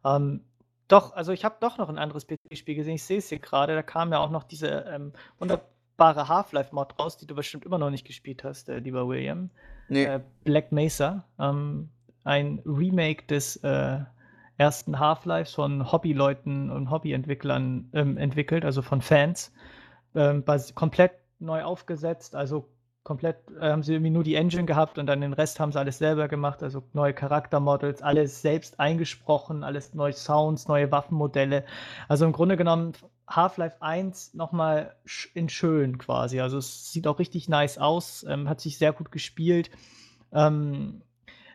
Ähm, 0.04 0.42
doch, 0.88 1.14
also 1.14 1.32
ich 1.32 1.44
habe 1.44 1.56
doch 1.60 1.78
noch 1.78 1.90
ein 1.90 1.98
anderes 1.98 2.28
PC-Spiel 2.28 2.76
gesehen. 2.76 2.96
Ich 2.96 3.04
sehe 3.04 3.18
es 3.18 3.30
hier 3.30 3.40
gerade. 3.40 3.74
Da 3.74 3.82
kam 3.82 4.12
ja 4.12 4.20
auch 4.20 4.30
noch 4.30 4.44
diese 4.44 4.68
ähm, 4.88 5.14
wunderbare 5.98 6.28
Half-Life-Mod 6.28 7.00
raus, 7.00 7.18
die 7.18 7.28
du 7.28 7.36
bestimmt 7.36 7.66
immer 7.66 7.78
noch 7.78 7.90
nicht 7.90 8.06
gespielt 8.06 8.44
hast, 8.44 8.70
äh, 8.70 8.80
lieber 8.80 9.08
William. 9.08 9.50
nee, 9.88 10.06
Äh, 10.06 10.20
Black 10.44 10.72
Mesa. 10.72 11.24
Ähm, 11.40 11.90
ein 12.24 12.62
Remake 12.66 13.26
des 13.28 13.58
äh, 13.58 14.00
ersten 14.58 15.00
Half-Lives 15.00 15.54
von 15.54 15.92
Hobbyleuten 15.92 16.72
und 16.72 16.90
Hobbyentwicklern 16.90 17.90
ähm, 17.94 18.18
entwickelt, 18.18 18.66
also 18.66 18.82
von 18.82 19.02
Fans. 19.02 19.54
Ähm, 20.16 20.44
komplett 20.76 21.12
neu 21.40 21.64
aufgesetzt, 21.64 22.36
also 22.36 22.68
komplett 23.04 23.38
äh, 23.60 23.70
haben 23.70 23.84
sie 23.84 23.94
irgendwie 23.94 24.12
nur 24.12 24.24
die 24.24 24.36
Engine 24.36 24.66
gehabt 24.66 24.98
und 24.98 25.06
dann 25.06 25.22
den 25.22 25.34
Rest 25.34 25.60
haben 25.60 25.72
sie 25.72 25.80
alles 25.80 25.98
selber 26.00 26.28
gemacht, 26.28 26.64
also 26.64 26.82
neue 26.94 27.14
Charaktermodels, 27.14 28.02
alles 28.02 28.42
selbst 28.42 28.80
eingesprochen, 28.80 29.64
alles 29.64 29.94
neue 29.94 30.14
Sounds, 30.14 30.68
neue 30.68 30.92
Waffenmodelle. 30.92 31.66
Also 32.08 32.26
im 32.26 32.32
Grunde 32.32 32.58
genommen 32.58 32.94
Half-Life 33.28 33.82
1 33.82 34.34
nochmal 34.34 34.96
in 35.34 35.50
schön 35.50 35.98
quasi. 35.98 36.40
Also 36.42 36.58
es 36.58 36.92
sieht 36.92 37.08
auch 37.08 37.20
richtig 37.20 37.50
nice 37.50 37.78
aus, 37.78 38.26
ähm, 38.28 38.48
hat 38.50 38.62
sich 38.62 38.78
sehr 38.78 38.94
gut 38.94 39.12
gespielt. 39.12 39.72
Ähm, 40.32 41.02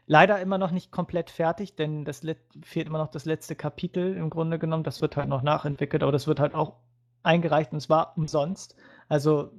leider 0.06 0.40
immer 0.40 0.58
noch 0.58 0.72
nicht 0.72 0.90
komplett 0.90 1.30
fertig, 1.30 1.76
denn 1.76 2.04
das 2.04 2.22
fehlt 2.62 2.88
immer 2.88 2.98
noch 2.98 3.10
das 3.10 3.24
letzte 3.24 3.54
Kapitel 3.54 4.16
im 4.16 4.30
Grunde 4.30 4.58
genommen. 4.58 4.84
Das 4.84 5.00
wird 5.00 5.16
halt 5.16 5.28
noch 5.28 5.42
nachentwickelt, 5.42 6.02
aber 6.02 6.12
das 6.12 6.26
wird 6.26 6.40
halt 6.40 6.54
auch 6.54 6.76
eingereicht 7.22 7.72
und 7.72 7.78
es 7.78 7.88
war 7.88 8.16
umsonst. 8.16 8.74
Also 9.08 9.52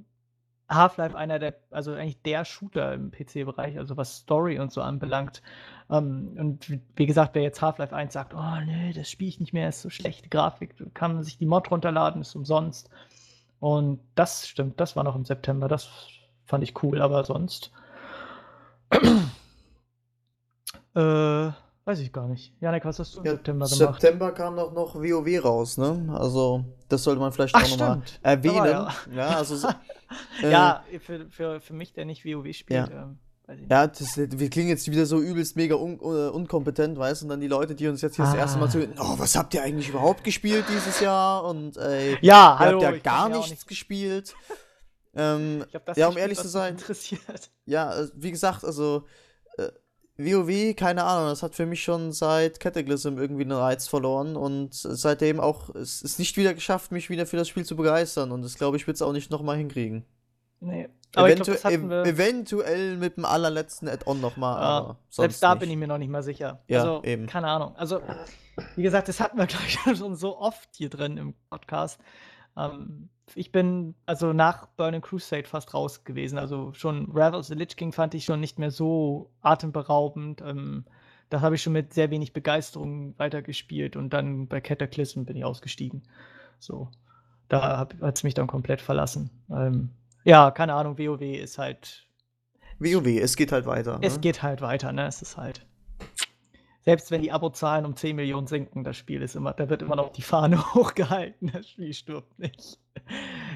Half-Life 0.71 1.15
einer 1.17 1.39
der, 1.39 1.55
also 1.69 1.93
eigentlich 1.93 2.21
der 2.23 2.45
Shooter 2.45 2.93
im 2.93 3.11
PC-Bereich, 3.11 3.77
also 3.77 3.97
was 3.97 4.17
Story 4.17 4.59
und 4.59 4.71
so 4.71 4.81
anbelangt. 4.81 5.41
Ähm, 5.89 6.35
und 6.39 6.69
wie- 6.95 7.05
gesagt, 7.05 7.35
wer 7.35 7.43
jetzt 7.43 7.61
Half-Life 7.61 7.95
1 7.95 8.13
sagt, 8.13 8.33
oh 8.33 8.59
nee, 8.65 8.93
das 8.93 9.09
spiele 9.09 9.29
ich 9.29 9.39
nicht 9.39 9.53
mehr, 9.53 9.69
ist 9.69 9.81
so 9.81 9.89
schlechte 9.89 10.29
Grafik, 10.29 10.75
kann 10.93 11.15
man 11.15 11.23
sich 11.23 11.37
die 11.37 11.45
Mod 11.45 11.69
runterladen, 11.71 12.21
ist 12.21 12.35
umsonst. 12.35 12.89
Und 13.59 13.99
das 14.15 14.47
stimmt, 14.47 14.79
das 14.79 14.95
war 14.95 15.03
noch 15.03 15.15
im 15.15 15.25
September, 15.25 15.67
das 15.67 15.89
fand 16.45 16.63
ich 16.63 16.81
cool, 16.83 17.01
aber 17.01 17.23
sonst. 17.25 17.71
äh, 20.95 21.51
weiß 21.91 21.99
ich 21.99 22.11
gar 22.13 22.27
nicht. 22.27 22.53
Janik, 22.61 22.85
was 22.85 22.99
hast 22.99 23.15
du 23.15 23.19
im 23.19 23.25
ja, 23.25 23.31
September 23.33 23.67
gemacht? 23.67 24.01
September 24.01 24.31
kam 24.31 24.55
doch 24.55 24.71
noch 24.73 24.95
WoW 24.95 25.43
raus, 25.43 25.77
ne? 25.77 26.07
Also, 26.17 26.63
das 26.89 27.03
sollte 27.03 27.19
man 27.19 27.31
vielleicht 27.33 27.53
Ach, 27.55 27.63
auch 27.63 27.69
nochmal 27.77 28.01
erwähnen. 28.23 28.57
Aber 28.73 28.93
Ja. 29.13 29.27
also, 29.37 29.55
so- 29.57 29.67
äh, 30.43 30.49
ja, 30.51 30.83
für, 31.01 31.29
für, 31.29 31.59
für 31.59 31.73
mich, 31.73 31.93
der 31.93 32.05
nicht 32.05 32.23
WoW 32.25 32.53
spielt, 32.55 32.89
Ja. 32.89 33.03
ähm. 33.03 33.17
Ja, 33.69 33.85
das, 33.85 34.15
wir 34.15 34.49
klingen 34.49 34.69
jetzt 34.69 34.89
wieder 34.89 35.05
so 35.05 35.19
übelst 35.19 35.57
mega 35.57 35.75
un, 35.75 35.99
äh, 35.99 36.29
unkompetent, 36.29 36.97
weißt 36.97 37.21
du? 37.21 37.25
Und 37.25 37.29
dann 37.31 37.41
die 37.41 37.47
Leute, 37.49 37.75
die 37.75 37.85
uns 37.89 38.01
jetzt 38.01 38.15
hier 38.15 38.23
das 38.23 38.33
erste 38.33 38.57
Mal 38.59 38.67
Ah. 38.67 38.69
zuhören, 38.69 38.93
oh, 38.97 39.15
was 39.17 39.35
habt 39.35 39.53
ihr 39.53 39.61
eigentlich 39.61 39.89
überhaupt 39.89 40.23
gespielt 40.23 40.63
dieses 40.69 41.01
Jahr? 41.01 41.43
Und 41.43 41.75
ey, 41.75 42.17
Ja, 42.21 42.53
ihr 42.53 42.59
hallo, 42.59 42.81
habt 42.81 42.93
ja 42.95 42.99
gar 43.01 43.29
ja 43.29 43.35
nichts 43.35 43.49
nicht- 43.51 43.67
gespielt. 43.67 44.33
ähm, 45.15 45.65
Ich 45.67 45.75
hab 45.75 45.85
das 45.85 45.97
Ja, 45.97 46.07
um 46.07 46.11
gespielt, 46.15 46.21
ehrlich 46.23 46.39
zu 46.39 46.47
sein- 46.47 46.73
interessiert. 46.75 47.51
ja, 47.65 47.93
äh, 48.03 48.07
wie 48.15 48.31
gesagt, 48.31 48.63
also 48.63 49.03
WoW, 50.17 50.75
keine 50.75 51.03
Ahnung, 51.03 51.29
das 51.29 51.41
hat 51.41 51.55
für 51.55 51.65
mich 51.65 51.83
schon 51.83 52.11
seit 52.11 52.59
Cataclysm 52.59 53.17
irgendwie 53.17 53.43
den 53.43 53.53
Reiz 53.53 53.87
verloren 53.87 54.35
und 54.35 54.73
seitdem 54.73 55.39
auch 55.39 55.73
es 55.73 56.01
ist 56.01 56.19
nicht 56.19 56.37
wieder 56.37 56.53
geschafft, 56.53 56.91
mich 56.91 57.09
wieder 57.09 57.25
für 57.25 57.37
das 57.37 57.47
Spiel 57.47 57.65
zu 57.65 57.75
begeistern 57.75 58.31
und 58.31 58.41
das 58.43 58.55
glaube 58.55 58.77
ich 58.77 58.87
wird 58.87 58.95
es 58.95 59.01
auch 59.01 59.13
nicht 59.13 59.31
nochmal 59.31 59.57
hinkriegen. 59.57 60.05
Nee. 60.59 60.89
Aber 61.15 61.27
glaub, 61.27 61.39
Eventu 61.47 61.51
das 61.51 61.65
hatten 61.65 61.75
ev 61.75 61.89
wir, 61.89 62.05
eventuell 62.05 62.97
mit 62.97 63.17
dem 63.17 63.25
allerletzten 63.25 63.89
Add-on 63.89 64.21
nochmal, 64.21 64.61
Ja, 64.61 64.85
sonst 65.09 65.15
selbst 65.15 65.43
da 65.43 65.53
nicht. 65.55 65.59
bin 65.61 65.71
ich 65.71 65.77
mir 65.77 65.87
noch 65.87 65.97
nicht 65.97 66.09
mal 66.09 66.23
sicher. 66.23 66.61
Ja, 66.67 66.79
also, 66.79 67.03
eben. 67.03 67.25
keine 67.27 67.47
Ahnung. 67.47 67.75
Also, 67.75 68.01
wie 68.75 68.83
gesagt, 68.83 69.09
das 69.09 69.19
hatten 69.19 69.37
wir, 69.37 69.45
glaube 69.47 69.65
ich, 69.65 69.97
schon 69.97 70.15
so 70.15 70.37
oft 70.37 70.69
hier 70.75 70.89
drin 70.89 71.17
im 71.17 71.33
Podcast. 71.49 71.99
Ähm, 72.55 73.09
ich 73.35 73.51
bin 73.51 73.95
also 74.05 74.33
nach 74.33 74.67
Burning 74.67 75.01
Crusade 75.01 75.45
fast 75.47 75.73
raus 75.73 76.03
gewesen. 76.03 76.37
Also 76.37 76.73
schon 76.73 77.13
Wrath 77.13 77.33
of 77.33 77.45
the 77.45 77.53
Lich 77.53 77.75
King 77.75 77.91
fand 77.91 78.13
ich 78.13 78.25
schon 78.25 78.39
nicht 78.39 78.59
mehr 78.59 78.71
so 78.71 79.31
atemberaubend. 79.41 80.41
Ähm, 80.41 80.85
das 81.29 81.41
habe 81.41 81.55
ich 81.55 81.63
schon 81.63 81.73
mit 81.73 81.93
sehr 81.93 82.11
wenig 82.11 82.33
Begeisterung 82.33 83.17
weitergespielt 83.17 83.95
und 83.95 84.11
dann 84.11 84.47
bei 84.47 84.59
Cataclysm 84.59 85.23
bin 85.23 85.37
ich 85.37 85.45
ausgestiegen. 85.45 86.03
So, 86.59 86.89
da 87.47 87.77
hat 87.77 87.95
es 88.01 88.23
mich 88.23 88.33
dann 88.33 88.47
komplett 88.47 88.81
verlassen. 88.81 89.29
Ähm, 89.49 89.91
ja, 90.23 90.51
keine 90.51 90.73
Ahnung, 90.73 90.97
WoW 90.97 91.21
ist 91.21 91.57
halt 91.57 92.05
WoW, 92.79 93.07
es 93.07 93.35
geht 93.35 93.51
halt 93.51 93.65
weiter. 93.65 93.99
es 94.01 94.15
ne? 94.15 94.21
geht 94.21 94.43
halt 94.43 94.61
weiter, 94.61 94.91
ne? 94.91 95.07
Es 95.07 95.21
ist 95.21 95.37
halt. 95.37 95.65
Selbst 96.83 97.11
wenn 97.11 97.21
die 97.21 97.31
Abozahlen 97.31 97.85
um 97.85 97.95
10 97.95 98.15
Millionen 98.15 98.47
sinken, 98.47 98.83
das 98.83 98.97
Spiel 98.97 99.21
ist 99.21 99.35
immer, 99.35 99.53
da 99.53 99.69
wird 99.69 99.81
immer 99.83 99.95
noch 99.95 100.11
die 100.11 100.21
Fahne 100.23 100.57
hochgehalten, 100.73 101.51
das 101.53 101.69
Spiel 101.69 101.93
stirbt 101.93 102.39
nicht. 102.39 102.79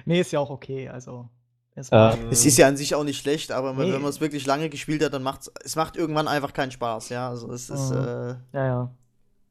nee, 0.06 0.20
ist 0.20 0.32
ja 0.32 0.40
auch 0.40 0.50
okay, 0.52 0.90
also. 0.90 1.30
Es 1.78 1.92
war, 1.92 2.14
Ähm, 2.18 2.30
Es 2.30 2.46
ist 2.46 2.58
ja 2.58 2.68
an 2.68 2.78
sich 2.78 2.96
auch 2.96 3.04
nicht 3.04 3.20
schlecht, 3.20 3.52
aber 3.52 3.74
Nee. 3.74 3.92
wenn 3.92 4.02
man 4.02 4.10
es 4.10 4.22
wirklich 4.22 4.46
lange 4.46 4.70
gespielt 4.70 5.04
hat, 5.04 5.14
dann 5.14 5.24
macht 5.24 5.50
es 5.64 5.76
macht 5.76 5.98
irgendwann 5.98 6.28
einfach 6.28 6.54
keinen 6.54 6.72
Spaß, 6.72 7.10
ja. 7.10 7.28
Also 7.28 7.52
es 7.52 7.70
ist, 7.70 7.90
Mhm. 7.92 7.98
äh, 7.98 8.28
ja, 8.54 8.66
ja. 8.66 8.96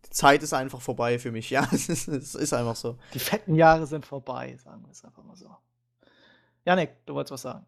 die 0.06 0.10
Zeit 0.10 0.42
ist 0.42 0.54
einfach 0.54 0.80
vorbei 0.80 1.18
für 1.18 1.32
mich, 1.32 1.50
ja. 1.50 1.68
Es 1.72 1.88
ist, 1.90 2.08
es 2.08 2.34
ist 2.34 2.52
einfach 2.54 2.76
so. 2.76 2.96
Die 3.12 3.18
fetten 3.18 3.54
Jahre 3.56 3.86
sind 3.86 4.06
vorbei, 4.06 4.56
sagen 4.56 4.82
wir 4.84 4.92
es 4.92 5.04
einfach 5.04 5.22
mal 5.24 5.36
so. 5.36 5.50
Janik, 6.64 6.92
du 7.06 7.14
wolltest 7.14 7.32
was 7.32 7.42
sagen. 7.42 7.66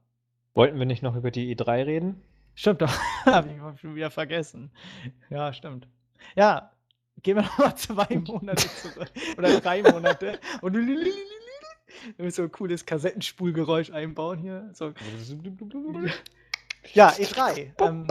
Wollten 0.55 0.79
wir 0.79 0.87
nicht 0.87 1.03
noch 1.03 1.17
über 1.17 1.31
die 1.31 1.55
E3 1.55 1.85
reden? 1.85 2.23
Stimmt 2.55 2.81
doch, 2.81 2.93
habe 3.27 3.51
ich 3.51 3.81
schon 3.81 3.95
wieder 3.95 4.11
vergessen. 4.11 4.71
Ja, 5.29 5.53
stimmt. 5.53 5.87
Ja, 6.35 6.71
gehen 7.23 7.37
wir 7.37 7.43
noch 7.43 7.59
mal 7.59 7.77
zwei 7.77 8.17
Monate 8.19 8.69
zurück. 8.83 9.11
Oder 9.39 9.61
drei 9.61 9.83
Monate. 9.83 10.39
Und 10.61 10.75
Wir 10.75 11.13
müssen 12.19 12.37
so 12.37 12.43
ein 12.43 12.53
cooles 12.53 12.85
Kassettenspulgeräusch 12.85 13.91
einbauen 13.91 14.39
hier. 14.39 14.71
So. 14.75 14.93
Ja, 16.95 17.11
E3. 17.11 17.73
Ähm, 17.81 18.07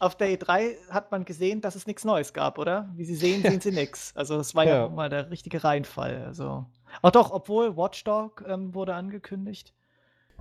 auf 0.00 0.16
der 0.16 0.28
E3 0.38 0.74
hat 0.90 1.10
man 1.10 1.24
gesehen, 1.24 1.60
dass 1.60 1.74
es 1.74 1.86
nichts 1.86 2.04
Neues 2.04 2.32
gab, 2.32 2.58
oder? 2.58 2.88
Wie 2.94 3.04
Sie 3.04 3.16
sehen, 3.16 3.42
sehen 3.42 3.60
Sie 3.60 3.72
nichts. 3.72 4.12
Also 4.14 4.36
das 4.36 4.54
war 4.54 4.64
ja, 4.64 4.82
Ja. 4.82 4.88
mal 4.88 5.08
der 5.08 5.30
richtige 5.30 5.64
Reinfall. 5.64 6.24
Also. 6.26 6.66
Ach 7.02 7.10
doch, 7.10 7.30
obwohl 7.32 7.76
Watchdog 7.76 8.44
ähm, 8.46 8.74
wurde 8.74 8.94
angekündigt. 8.94 9.72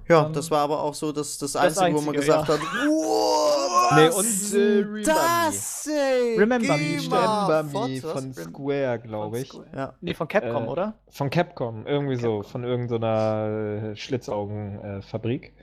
Ja, 0.07 0.25
Ähm, 0.27 0.33
das 0.33 0.51
war 0.51 0.59
aber 0.59 0.81
auch 0.81 0.93
so 0.93 1.11
das, 1.11 1.37
das, 1.37 1.53
das 1.53 1.77
Einzige, 1.77 1.97
wo 1.97 2.01
man 2.01 2.15
Einzige, 2.15 2.25
gesagt 2.33 2.49
hat, 2.49 2.59
wow, 2.87 3.66
Nee, 3.95 4.09
und, 4.09 4.53
äh, 4.53 4.57
Remember 4.57 5.01
das, 5.03 5.87
ey? 5.87 6.37
Remember 6.37 6.77
Me, 6.77 6.97
Remember 6.99 7.63
Me 7.63 8.01
von 8.01 8.33
Square, 8.33 8.99
glaube 8.99 9.39
ich. 9.39 9.47
Square. 9.49 9.67
Ja. 9.75 9.93
Nee, 10.01 10.13
von 10.13 10.27
Capcom, 10.27 10.63
Äh, 10.65 10.67
oder? 10.67 10.93
Von 11.09 11.29
Capcom, 11.29 11.85
irgendwie 11.87 12.15
so, 12.15 12.37
Capcom. 12.39 12.51
von 12.51 12.63
irgendeiner 12.63 13.91
äh, 13.91 13.95
Schlitzaugenfabrik. 13.95 15.53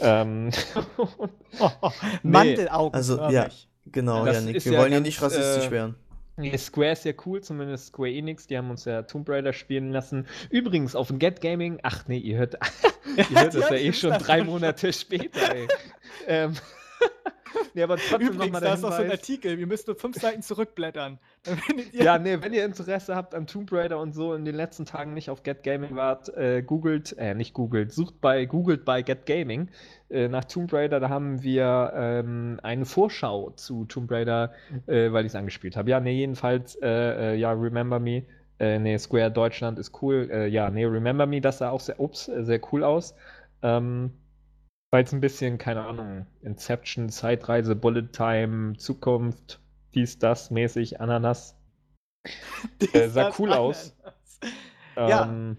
ähm, 0.00 0.50
Oh, 1.58 1.68
Nee. 2.22 2.30
Mandelaugen. 2.30 2.94
Also, 2.94 3.18
ja. 3.30 3.48
Genau, 3.86 4.24
Das 4.24 4.36
Janik, 4.36 4.64
wir 4.64 4.72
ja 4.72 4.78
wollen 4.80 4.92
ja 4.92 5.00
nicht 5.00 5.20
rassistisch 5.20 5.66
äh, 5.66 5.70
werden. 5.70 5.94
nee, 6.38 6.56
Square 6.56 6.92
ist 6.92 7.04
ja 7.04 7.12
cool, 7.26 7.42
zumindest 7.42 7.88
Square 7.88 8.10
Enix, 8.10 8.46
die 8.46 8.56
haben 8.56 8.70
uns 8.70 8.86
ja 8.86 9.02
Tomb 9.02 9.28
Raider 9.28 9.52
spielen 9.52 9.92
lassen. 9.92 10.26
Übrigens 10.50 10.96
auf 10.96 11.08
dem 11.08 11.18
Get 11.18 11.40
Gaming, 11.42 11.78
ach 11.82 12.08
nee, 12.08 12.16
ihr 12.18 12.38
hört, 12.38 12.54
ihr 13.30 13.40
hört 13.40 13.54
das 13.54 13.68
ja 13.70 13.76
eh 13.76 13.92
schon 13.92 14.12
drei 14.12 14.42
Monate 14.42 14.90
später, 14.92 15.54
ey. 15.54 15.68
ähm, 16.26 16.54
nee, 17.74 17.82
aber 17.82 17.96
trotzdem 17.96 18.28
Übrigens, 18.28 18.60
da 18.60 18.74
ist 18.74 18.82
noch 18.82 18.92
so 18.92 19.02
ein. 19.02 19.10
Artikel. 19.10 19.58
Ihr 19.58 19.66
müsst 19.66 19.86
nur 19.86 19.96
fünf 19.96 20.16
Seiten 20.16 20.42
zurückblättern. 20.42 21.18
Ja, 21.92 22.18
nee, 22.18 22.38
wenn 22.40 22.52
ihr 22.52 22.64
Interesse 22.64 23.14
habt 23.14 23.34
an 23.34 23.46
Tomb 23.46 23.70
Raider 23.72 24.00
und 24.00 24.14
so 24.14 24.34
in 24.34 24.44
den 24.44 24.54
letzten 24.54 24.84
Tagen 24.84 25.14
nicht 25.14 25.30
auf 25.30 25.42
Get 25.42 25.62
Gaming 25.62 25.94
wart, 25.94 26.28
äh, 26.36 26.62
googelt, 26.62 27.16
äh, 27.18 27.34
nicht 27.34 27.54
googelt, 27.54 27.92
sucht 27.92 28.20
bei, 28.20 28.44
googelt 28.46 28.84
bei 28.84 29.02
Get 29.02 29.26
Gaming 29.26 29.68
äh, 30.10 30.28
nach 30.28 30.44
Tomb 30.44 30.72
Raider, 30.72 31.00
da 31.00 31.08
haben 31.08 31.42
wir 31.42 31.92
ähm, 31.94 32.58
eine 32.62 32.84
Vorschau 32.84 33.50
zu 33.50 33.84
Tomb 33.84 34.10
Raider, 34.10 34.52
äh, 34.86 35.12
weil 35.12 35.24
ich 35.24 35.32
es 35.32 35.36
angespielt 35.36 35.76
habe. 35.76 35.90
Ja, 35.90 36.00
nee, 36.00 36.16
jedenfalls, 36.16 36.76
äh, 36.76 36.88
äh, 36.88 37.36
ja, 37.36 37.52
Remember 37.52 38.00
Me, 38.00 38.24
äh, 38.58 38.78
nee, 38.78 38.96
Square 38.98 39.30
Deutschland 39.30 39.78
ist 39.78 40.02
cool. 40.02 40.28
Äh, 40.30 40.48
ja, 40.48 40.70
nee, 40.70 40.84
Remember 40.84 41.26
Me, 41.26 41.40
das 41.40 41.58
sah 41.58 41.70
auch 41.70 41.80
sehr, 41.80 42.00
ups, 42.00 42.28
äh, 42.28 42.44
sehr 42.44 42.60
cool 42.72 42.84
aus. 42.84 43.14
Ähm, 43.62 44.12
weil 44.94 45.02
es 45.02 45.12
ein 45.12 45.20
bisschen, 45.20 45.58
keine 45.58 45.84
Ahnung, 45.84 46.24
Inception, 46.42 47.08
Zeitreise, 47.08 47.74
Bullet 47.74 48.12
Time, 48.12 48.76
Zukunft, 48.76 49.58
dies, 49.92 50.20
das, 50.20 50.52
mäßig, 50.52 51.00
Ananas. 51.00 51.56
äh, 52.92 53.08
sah 53.08 53.32
cool 53.36 53.52
aus. 53.52 53.96
Ananas. 54.94 55.10
Ja. 55.10 55.24
Ähm, 55.24 55.58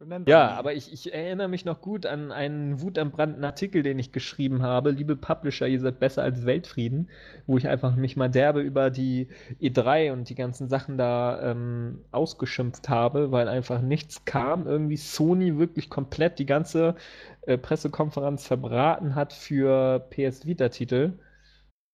Remember 0.00 0.30
ja, 0.30 0.38
me. 0.38 0.58
aber 0.58 0.74
ich, 0.74 0.92
ich 0.92 1.12
erinnere 1.14 1.48
mich 1.48 1.64
noch 1.64 1.80
gut 1.80 2.06
an 2.06 2.32
einen 2.32 2.80
wutentbrannten 2.80 3.44
Artikel, 3.44 3.82
den 3.82 3.98
ich 3.98 4.12
geschrieben 4.12 4.62
habe. 4.62 4.90
Liebe 4.90 5.16
Publisher, 5.16 5.66
ihr 5.68 5.80
seid 5.80 5.98
besser 6.00 6.22
als 6.22 6.44
Weltfrieden, 6.46 7.10
wo 7.46 7.56
ich 7.58 7.68
einfach 7.68 7.94
mich 7.96 8.16
mal 8.16 8.28
derbe 8.30 8.60
über 8.60 8.90
die 8.90 9.28
E3 9.60 10.12
und 10.12 10.28
die 10.30 10.34
ganzen 10.34 10.68
Sachen 10.68 10.98
da 10.98 11.50
ähm, 11.50 12.04
ausgeschimpft 12.10 12.88
habe, 12.88 13.30
weil 13.32 13.48
einfach 13.48 13.80
nichts 13.82 14.24
kam. 14.24 14.66
Irgendwie 14.66 14.96
Sony 14.96 15.58
wirklich 15.58 15.90
komplett 15.90 16.38
die 16.38 16.46
ganze 16.46 16.96
äh, 17.42 17.58
Pressekonferenz 17.58 18.46
verbraten 18.46 19.14
hat 19.14 19.32
für 19.32 20.00
PS 20.10 20.46
Vita-Titel. 20.46 21.18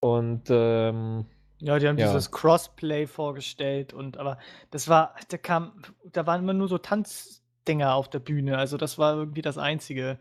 Und 0.00 0.44
ähm, 0.50 1.26
Ja, 1.58 1.78
die 1.78 1.86
haben 1.88 1.96
Ja. 1.96 2.06
dieses 2.06 2.30
Crossplay 2.30 3.06
vorgestellt 3.06 3.92
und 3.92 4.16
aber 4.16 4.38
das 4.70 4.88
war, 4.88 5.14
da 5.28 5.36
kam, 5.36 5.82
da 6.12 6.26
waren 6.26 6.42
immer 6.42 6.54
nur 6.54 6.68
so 6.68 6.78
Tanzdinger 7.70 7.94
auf 7.94 8.09
der 8.09 8.18
Bühne. 8.18 8.59
Also 8.59 8.76
das 8.76 8.98
war 8.98 9.16
irgendwie 9.16 9.42
das 9.42 9.59
Einzige. 9.59 10.18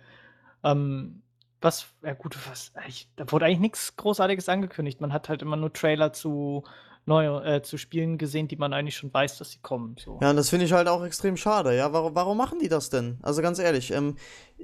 Ähm, 0.63 1.21
was, 1.61 1.87
ja 2.03 2.13
gut, 2.13 2.37
was, 2.49 2.71
ich, 2.87 3.09
da 3.15 3.29
wurde 3.31 3.45
eigentlich 3.45 3.59
nichts 3.59 3.95
Großartiges 3.97 4.47
angekündigt. 4.47 5.01
Man 5.01 5.11
hat 5.11 5.27
halt 5.27 5.41
immer 5.41 5.57
nur 5.57 5.73
Trailer 5.73 6.13
zu 6.13 6.63
neue, 7.05 7.43
äh, 7.43 7.61
zu 7.61 7.77
Spielen 7.77 8.17
gesehen, 8.17 8.47
die 8.47 8.55
man 8.55 8.71
eigentlich 8.71 8.95
schon 8.95 9.13
weiß, 9.13 9.37
dass 9.39 9.51
sie 9.51 9.59
kommen. 9.59 9.95
So. 9.97 10.19
Ja, 10.21 10.29
und 10.29 10.35
das 10.37 10.49
finde 10.49 10.65
ich 10.65 10.73
halt 10.73 10.87
auch 10.87 11.03
extrem 11.03 11.35
schade, 11.35 11.75
ja. 11.75 11.91
Warum, 11.91 12.15
warum 12.15 12.37
machen 12.37 12.59
die 12.59 12.69
das 12.69 12.89
denn? 12.89 13.17
Also 13.21 13.41
ganz 13.41 13.59
ehrlich, 13.59 13.91
ähm, 13.91 14.15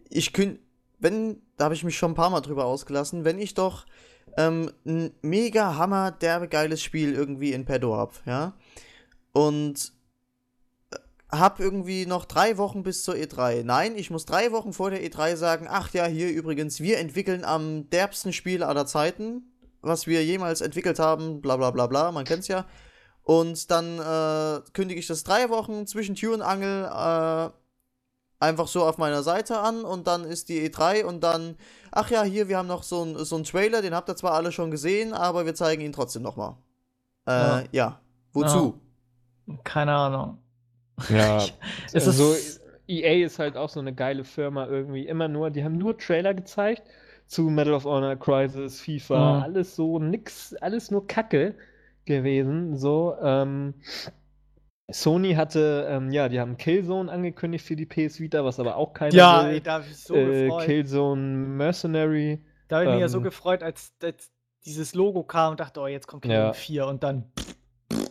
ich 0.09 0.31
kün 0.31 0.59
wenn, 0.97 1.41
da 1.57 1.65
habe 1.65 1.75
ich 1.75 1.83
mich 1.83 1.97
schon 1.97 2.11
ein 2.11 2.15
paar 2.15 2.29
Mal 2.29 2.39
drüber 2.39 2.65
ausgelassen, 2.65 3.25
wenn 3.25 3.37
ich 3.37 3.53
doch 3.53 3.85
ähm, 4.37 4.71
ein 4.85 5.11
mega 5.21 5.75
hammer 5.75 6.11
derbe 6.11 6.47
geiles 6.47 6.81
Spiel 6.81 7.13
irgendwie 7.13 7.51
in 7.51 7.65
petto 7.65 7.97
hab, 7.97 8.25
ja, 8.25 8.53
und 9.33 9.91
äh, 11.35 11.39
hab 11.39 11.59
irgendwie 11.59 12.05
noch 12.05 12.25
drei 12.25 12.57
Wochen 12.57 12.83
bis 12.83 13.03
zur 13.03 13.15
E3. 13.15 13.63
Nein, 13.63 13.95
ich 13.95 14.09
muss 14.09 14.25
drei 14.25 14.51
Wochen 14.51 14.73
vor 14.73 14.89
der 14.89 15.03
E3 15.03 15.35
sagen, 15.35 15.67
ach 15.69 15.91
ja, 15.93 16.05
hier 16.05 16.29
übrigens, 16.29 16.79
wir 16.79 16.97
entwickeln 16.99 17.43
am 17.43 17.89
derbsten 17.89 18.33
Spiel 18.33 18.63
aller 18.63 18.85
Zeiten, 18.85 19.43
was 19.81 20.07
wir 20.07 20.23
jemals 20.23 20.61
entwickelt 20.61 20.99
haben, 20.99 21.41
bla 21.41 21.57
bla 21.57 21.71
bla 21.71 21.87
bla, 21.87 22.11
man 22.11 22.25
kennt's 22.25 22.47
ja. 22.47 22.65
Und 23.23 23.71
dann 23.71 23.99
äh, 23.99 24.61
kündige 24.73 24.99
ich 24.99 25.07
das 25.07 25.23
drei 25.23 25.49
Wochen 25.49 25.87
zwischen 25.87 26.15
Tür 26.15 26.33
und 26.35 26.41
Angel 26.41 26.85
äh, 26.85 27.49
einfach 28.39 28.67
so 28.67 28.83
auf 28.83 28.97
meiner 28.97 29.23
Seite 29.23 29.59
an 29.59 29.83
und 29.83 30.07
dann 30.07 30.23
ist 30.25 30.49
die 30.49 30.69
E3 30.69 31.03
und 31.03 31.21
dann, 31.23 31.57
ach 31.91 32.11
ja, 32.11 32.23
hier, 32.23 32.47
wir 32.49 32.57
haben 32.57 32.67
noch 32.67 32.83
so 32.83 33.01
einen 33.01 33.23
so 33.23 33.39
Trailer, 33.39 33.81
den 33.81 33.95
habt 33.95 34.09
ihr 34.09 34.15
zwar 34.15 34.33
alle 34.33 34.51
schon 34.51 34.71
gesehen, 34.71 35.13
aber 35.13 35.45
wir 35.45 35.55
zeigen 35.55 35.81
ihn 35.81 35.93
trotzdem 35.93 36.21
nochmal. 36.21 36.55
Äh, 37.27 37.31
Ja. 37.31 37.63
ja. 37.71 37.99
Wozu? 38.33 38.79
Keine 39.63 39.95
Ahnung. 39.95 40.39
Ja, 41.09 41.45
Es 41.93 42.07
also 42.07 42.33
ist- 42.33 42.61
EA 42.87 43.25
ist 43.25 43.39
halt 43.39 43.57
auch 43.57 43.69
so 43.69 43.79
eine 43.79 43.93
geile 43.93 44.23
Firma 44.23 44.67
irgendwie. 44.67 45.07
Immer 45.07 45.27
nur, 45.27 45.49
die 45.51 45.63
haben 45.63 45.77
nur 45.77 45.97
Trailer 45.97 46.33
gezeigt 46.33 46.83
zu 47.27 47.49
Medal 47.49 47.73
of 47.73 47.85
Honor, 47.85 48.15
Crisis, 48.15 48.79
FIFA, 48.81 49.37
Mhm. 49.37 49.43
alles 49.43 49.75
so 49.75 49.97
nix, 49.99 50.53
alles 50.61 50.91
nur 50.91 51.07
Kacke 51.07 51.55
gewesen. 52.05 52.77
So, 52.77 53.15
ähm, 53.21 53.73
Sony 54.91 55.33
hatte, 55.33 55.87
ähm, 55.89 56.11
ja, 56.11 56.29
die 56.29 56.39
haben 56.39 56.57
Killzone 56.57 57.11
angekündigt 57.11 57.65
für 57.65 57.75
die 57.75 57.87
PS 57.87 58.19
Vita, 58.19 58.45
was 58.45 58.59
aber 58.59 58.75
auch 58.75 58.93
keiner 58.93 59.15
Ja, 59.15 59.43
will. 59.43 59.53
ey, 59.53 59.61
da 59.61 59.73
habe 59.73 59.85
ich 59.89 59.97
so 59.97 60.15
äh, 60.15 60.43
gefreut. 60.45 60.65
Killzone 60.65 61.21
Mercenary. 61.21 62.39
Da 62.67 62.77
habe 62.77 62.85
ich 62.85 62.91
mich 62.91 62.99
ja 63.01 63.07
so 63.07 63.17
ähm, 63.17 63.23
gefreut, 63.23 63.63
als, 63.63 63.93
als 64.01 64.31
dieses 64.65 64.93
Logo 64.93 65.23
kam 65.23 65.51
und 65.51 65.59
dachte, 65.59 65.79
oh, 65.79 65.87
jetzt 65.87 66.07
kommt 66.07 66.23
Killzone 66.23 66.45
Ja. 66.47 66.53
4 66.53 66.85
und 66.87 67.03
dann. 67.03 67.31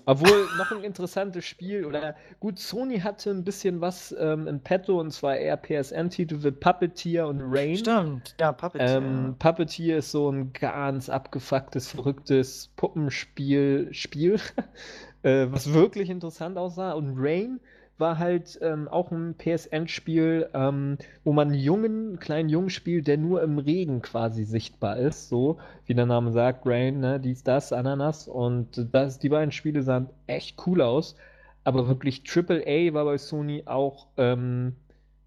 Obwohl 0.07 0.47
noch 0.59 0.71
ein 0.71 0.85
interessantes 0.85 1.45
Spiel 1.45 1.85
oder 1.85 2.15
gut, 2.39 2.59
Sony 2.59 3.01
hatte 3.01 3.31
ein 3.31 3.43
bisschen 3.43 3.81
was 3.81 4.15
ähm, 4.19 4.47
in 4.47 4.61
petto 4.61 5.01
und 5.01 5.11
zwar 5.11 5.37
eher 5.37 5.57
PSN-Titel 5.57 6.43
wie 6.45 6.51
Puppeteer 6.51 7.27
und 7.27 7.41
Rain. 7.43 7.77
Stimmt, 7.77 8.35
ja, 8.39 8.53
Puppeteer. 8.53 8.99
Ähm, 8.99 9.37
Puppeteer 9.39 9.99
ist 9.99 10.11
so 10.11 10.31
ein 10.31 10.53
ganz 10.53 11.09
abgefucktes, 11.09 11.89
verrücktes 11.89 12.71
Puppenspiel, 12.77 13.89
Spiel, 13.93 14.39
äh, 15.23 15.47
was 15.51 15.73
wirklich 15.73 16.11
interessant 16.11 16.59
aussah. 16.59 16.93
Und 16.93 17.15
Rain 17.17 17.61
war 17.99 18.19
halt 18.19 18.59
ähm, 18.63 18.89
auch 18.89 19.11
ein 19.11 19.35
PSN-Spiel, 19.37 20.51
ähm, 20.53 20.99
wo 21.23 21.33
man 21.33 21.49
einen 21.49 21.59
Jungen, 21.59 22.09
einen 22.09 22.19
kleinen 22.19 22.49
Jungen 22.49 22.71
spielt, 22.71 23.07
der 23.07 23.19
nur 23.19 23.43
im 23.43 23.59
Regen 23.59 24.03
quasi 24.03 24.45
sichtbar 24.45 24.97
ist. 24.97 25.29
So, 25.29 25.59
wie 25.87 25.95
der 25.95 26.07
Name 26.07 26.33
sagt, 26.33 26.67
Rain, 26.67 27.01
ne, 27.01 27.21
dies, 27.21 27.45
das, 27.45 27.73
Ananas. 27.73 28.29
Und 28.29 28.89
das, 28.93 29.19
die 29.19 29.29
beiden 29.29 29.53
Spiele 29.53 29.83
sahen 29.83 30.09
echt 30.27 30.67
cool 30.67 30.81
aus. 30.81 31.17
Aber 31.63 31.89
wirklich 31.89 32.23
AAA 32.29 32.93
war 32.93 33.05
bei 33.05 33.19
Sony 33.19 33.63
auch, 33.67 34.09
ähm, 34.17 34.77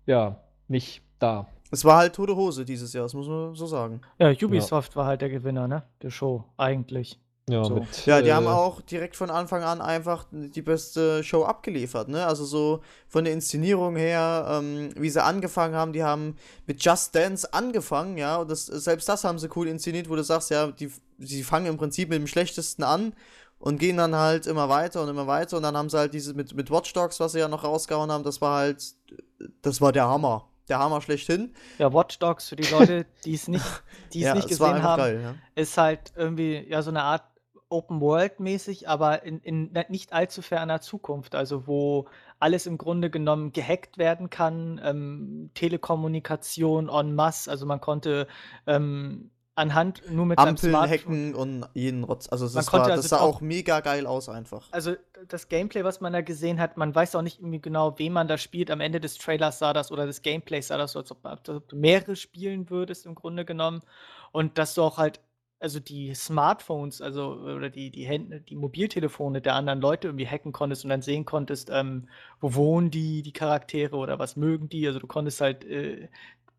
ja, 0.05 0.37
nicht 0.67 1.01
da. 1.19 1.47
Es 1.71 1.83
war 1.83 1.97
halt 1.97 2.15
tote 2.15 2.35
Hose 2.35 2.63
dieses 2.63 2.93
Jahr, 2.93 3.03
das 3.03 3.13
muss 3.13 3.27
man 3.27 3.55
so 3.55 3.65
sagen. 3.65 4.01
ja, 4.19 4.31
Ubisoft 4.31 4.95
war 4.95 5.05
halt 5.05 5.21
der 5.21 5.29
Gewinner, 5.29 5.67
ne? 5.67 5.83
Der 6.01 6.11
Show, 6.11 6.45
eigentlich. 6.55 7.19
Ja, 7.49 7.63
So. 7.63 7.75
mit, 7.75 8.05
Ja, 8.05 8.21
die 8.21 8.29
äh, 8.29 8.33
haben 8.33 8.47
auch 8.47 8.81
direkt 8.81 9.15
von 9.15 9.29
Anfang 9.29 9.63
an 9.63 9.79
einfach 9.79 10.25
die 10.31 10.61
beste 10.61 11.23
Show 11.23 11.45
abgeliefert, 11.45 12.09
ne? 12.09 12.25
Also 12.25 12.43
so 12.43 12.81
von 13.07 13.23
der 13.23 13.33
Inszenierung 13.33 13.95
her, 13.95 14.45
ähm, 14.49 14.89
wie 14.97 15.09
sie 15.09 15.23
angefangen 15.23 15.73
haben, 15.73 15.93
die 15.93 16.03
haben 16.03 16.35
mit 16.65 16.83
Just 16.83 17.15
Dance 17.15 17.53
angefangen, 17.53 18.17
ja, 18.17 18.37
und 18.37 18.51
das, 18.51 18.65
selbst 18.65 19.07
das 19.07 19.23
haben 19.23 19.39
sie 19.39 19.47
cool 19.55 19.67
inszeniert, 19.67 20.09
wo 20.09 20.15
du 20.15 20.23
sagst, 20.23 20.49
ja, 20.49 20.67
die, 20.67 20.91
sie 21.19 21.43
fangen 21.43 21.67
im 21.67 21.77
Prinzip 21.77 22.09
mit 22.09 22.19
dem 22.19 22.27
Schlechtesten 22.27 22.83
an 22.83 23.13
und 23.59 23.79
gehen 23.79 23.95
dann 23.95 24.13
halt 24.13 24.45
immer 24.45 24.67
weiter 24.67 25.01
und 25.01 25.07
immer 25.09 25.27
weiter 25.27 25.55
und 25.55 25.63
dann 25.63 25.77
haben 25.77 25.89
sie 25.89 25.97
halt 25.97 26.13
dieses 26.13 26.35
mit, 26.35 26.53
mit 26.53 26.69
Watch 26.69 26.91
Dogs, 26.91 27.19
was 27.21 27.31
sie 27.31 27.39
ja 27.39 27.47
noch 27.47 27.63
rausgehauen 27.63 28.11
haben, 28.11 28.25
das 28.25 28.41
war 28.41 28.57
halt, 28.57 28.83
das 29.61 29.79
war 29.79 29.93
der 29.93 30.07
Hammer. 30.07 30.49
Der 30.67 30.79
Hammer 30.79 30.99
schlechthin. 30.99 31.53
Ja, 31.77 31.93
Watch 31.93 32.19
Dogs 32.19 32.49
für 32.49 32.57
die 32.57 32.69
Leute, 32.69 33.05
die 33.23 33.35
es 33.35 33.47
nicht, 33.47 33.63
die 34.11 34.19
es 34.19 34.25
ja, 34.25 34.35
nicht 34.35 34.51
es 34.51 34.59
war 34.59 34.73
gesehen 34.73 34.85
einfach 34.85 34.89
haben, 34.89 34.99
geil, 34.99 35.21
ja. 35.23 35.35
ist 35.55 35.77
halt 35.77 36.11
irgendwie 36.17 36.65
ja 36.67 36.81
so 36.81 36.89
eine 36.89 37.03
Art 37.03 37.23
Open 37.69 37.99
World 38.01 38.39
mäßig, 38.39 38.87
aber 38.87 39.23
in, 39.23 39.39
in 39.41 39.71
nicht 39.89 40.13
allzu 40.13 40.41
ferner 40.41 40.81
Zukunft, 40.81 41.35
also 41.35 41.67
wo 41.67 42.07
alles 42.39 42.65
im 42.65 42.77
Grunde 42.77 43.09
genommen 43.09 43.51
gehackt 43.51 43.97
werden 43.97 44.29
kann, 44.29 44.79
ähm, 44.83 45.51
Telekommunikation 45.53 46.89
en 46.89 47.15
masse, 47.15 47.49
also 47.49 47.65
man 47.65 47.81
konnte 47.81 48.27
ähm, 48.67 49.31
anhand 49.55 50.03
nur 50.11 50.25
mit 50.27 50.39
seinem 50.39 50.49
Ampeln, 50.49 50.71
Smartphone. 50.71 50.99
Hacken 50.99 51.35
und 51.35 51.65
jeden 51.73 52.03
Rotz. 52.03 52.29
Also 52.29 52.47
das, 52.47 52.71
war, 52.71 52.83
also 52.83 52.95
das 53.01 53.09
sah 53.09 53.19
auch- 53.19 53.41
mega 53.41 53.79
geil 53.79 54.05
aus 54.05 54.29
einfach. 54.29 54.67
Also 54.71 54.95
das 55.27 55.49
Gameplay, 55.49 55.83
was 55.83 55.99
man 55.99 56.13
da 56.13 56.21
gesehen 56.21 56.59
hat, 56.59 56.77
man 56.77 56.93
weiß 56.93 57.15
auch 57.15 57.23
nicht 57.23 57.39
irgendwie 57.39 57.59
genau, 57.59 57.97
wen 57.97 58.13
man 58.13 58.27
da 58.27 58.37
spielt. 58.37 58.69
Am 58.69 58.81
Ende 58.81 58.99
des 58.99 59.17
Trailers 59.17 59.57
sah 59.59 59.73
das 59.73 59.91
oder 59.91 60.05
des 60.05 60.21
Gameplays 60.21 60.67
sah 60.67 60.77
das 60.77 60.91
so, 60.91 60.99
als 60.99 61.11
ob, 61.11 61.25
als 61.25 61.49
ob 61.49 61.67
du 61.67 61.75
mehrere 61.75 62.15
spielen 62.15 62.69
würdest 62.69 63.07
im 63.07 63.15
Grunde 63.15 63.45
genommen. 63.45 63.81
Und 64.31 64.59
dass 64.59 64.75
du 64.75 64.83
auch 64.83 64.97
halt, 64.97 65.19
also 65.59 65.79
die 65.79 66.13
Smartphones, 66.13 67.01
also 67.01 67.33
oder 67.33 67.69
die, 67.69 67.89
die 67.89 68.05
Hände, 68.05 68.41
die 68.41 68.55
Mobiltelefone 68.55 69.41
der 69.41 69.55
anderen 69.55 69.81
Leute 69.81 70.07
irgendwie 70.09 70.27
hacken 70.27 70.51
konntest 70.51 70.83
und 70.83 70.89
dann 70.89 71.01
sehen 71.01 71.25
konntest, 71.25 71.69
ähm, 71.71 72.07
wo 72.39 72.53
wohnen 72.53 72.91
die, 72.91 73.23
die 73.23 73.31
Charaktere 73.33 73.95
oder 73.95 74.19
was 74.19 74.35
mögen 74.35 74.69
die. 74.69 74.85
Also 74.87 74.99
du 74.99 75.07
konntest 75.07 75.41
halt, 75.41 75.65
äh, 75.65 76.09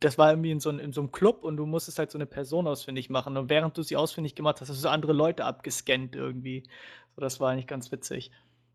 das 0.01 0.19
war 0.19 0.31
irgendwie 0.31 0.51
in 0.51 0.61
so, 0.61 0.71
in 0.71 0.93
so 0.93 1.01
einem 1.01 1.13
Club 1.13 1.45
und 1.45 1.57
du 1.57 1.67
musstest 1.67 1.99
halt 1.99 2.11
so 2.11 2.19
eine 2.19 2.27
Person 2.27 2.67
ausfindig 2.67 3.09
machen. 3.11 3.37
Und 3.37 3.51
während 3.51 3.77
du 3.77 3.83
sie 3.83 3.97
ausfindig 3.97 4.35
gemacht 4.35 4.61
hast, 4.61 4.69
hast 4.69 4.79
du 4.79 4.83
so 4.83 4.89
andere 4.89 5.13
Leute 5.13 5.45
abgescannt 5.45 6.17
irgendwie. 6.17 6.65
So, 7.15 7.21
das 7.21 7.41
war 7.41 7.51
eigentlich 7.51 7.67
ganz 7.67 7.91
witzig. 7.93 8.31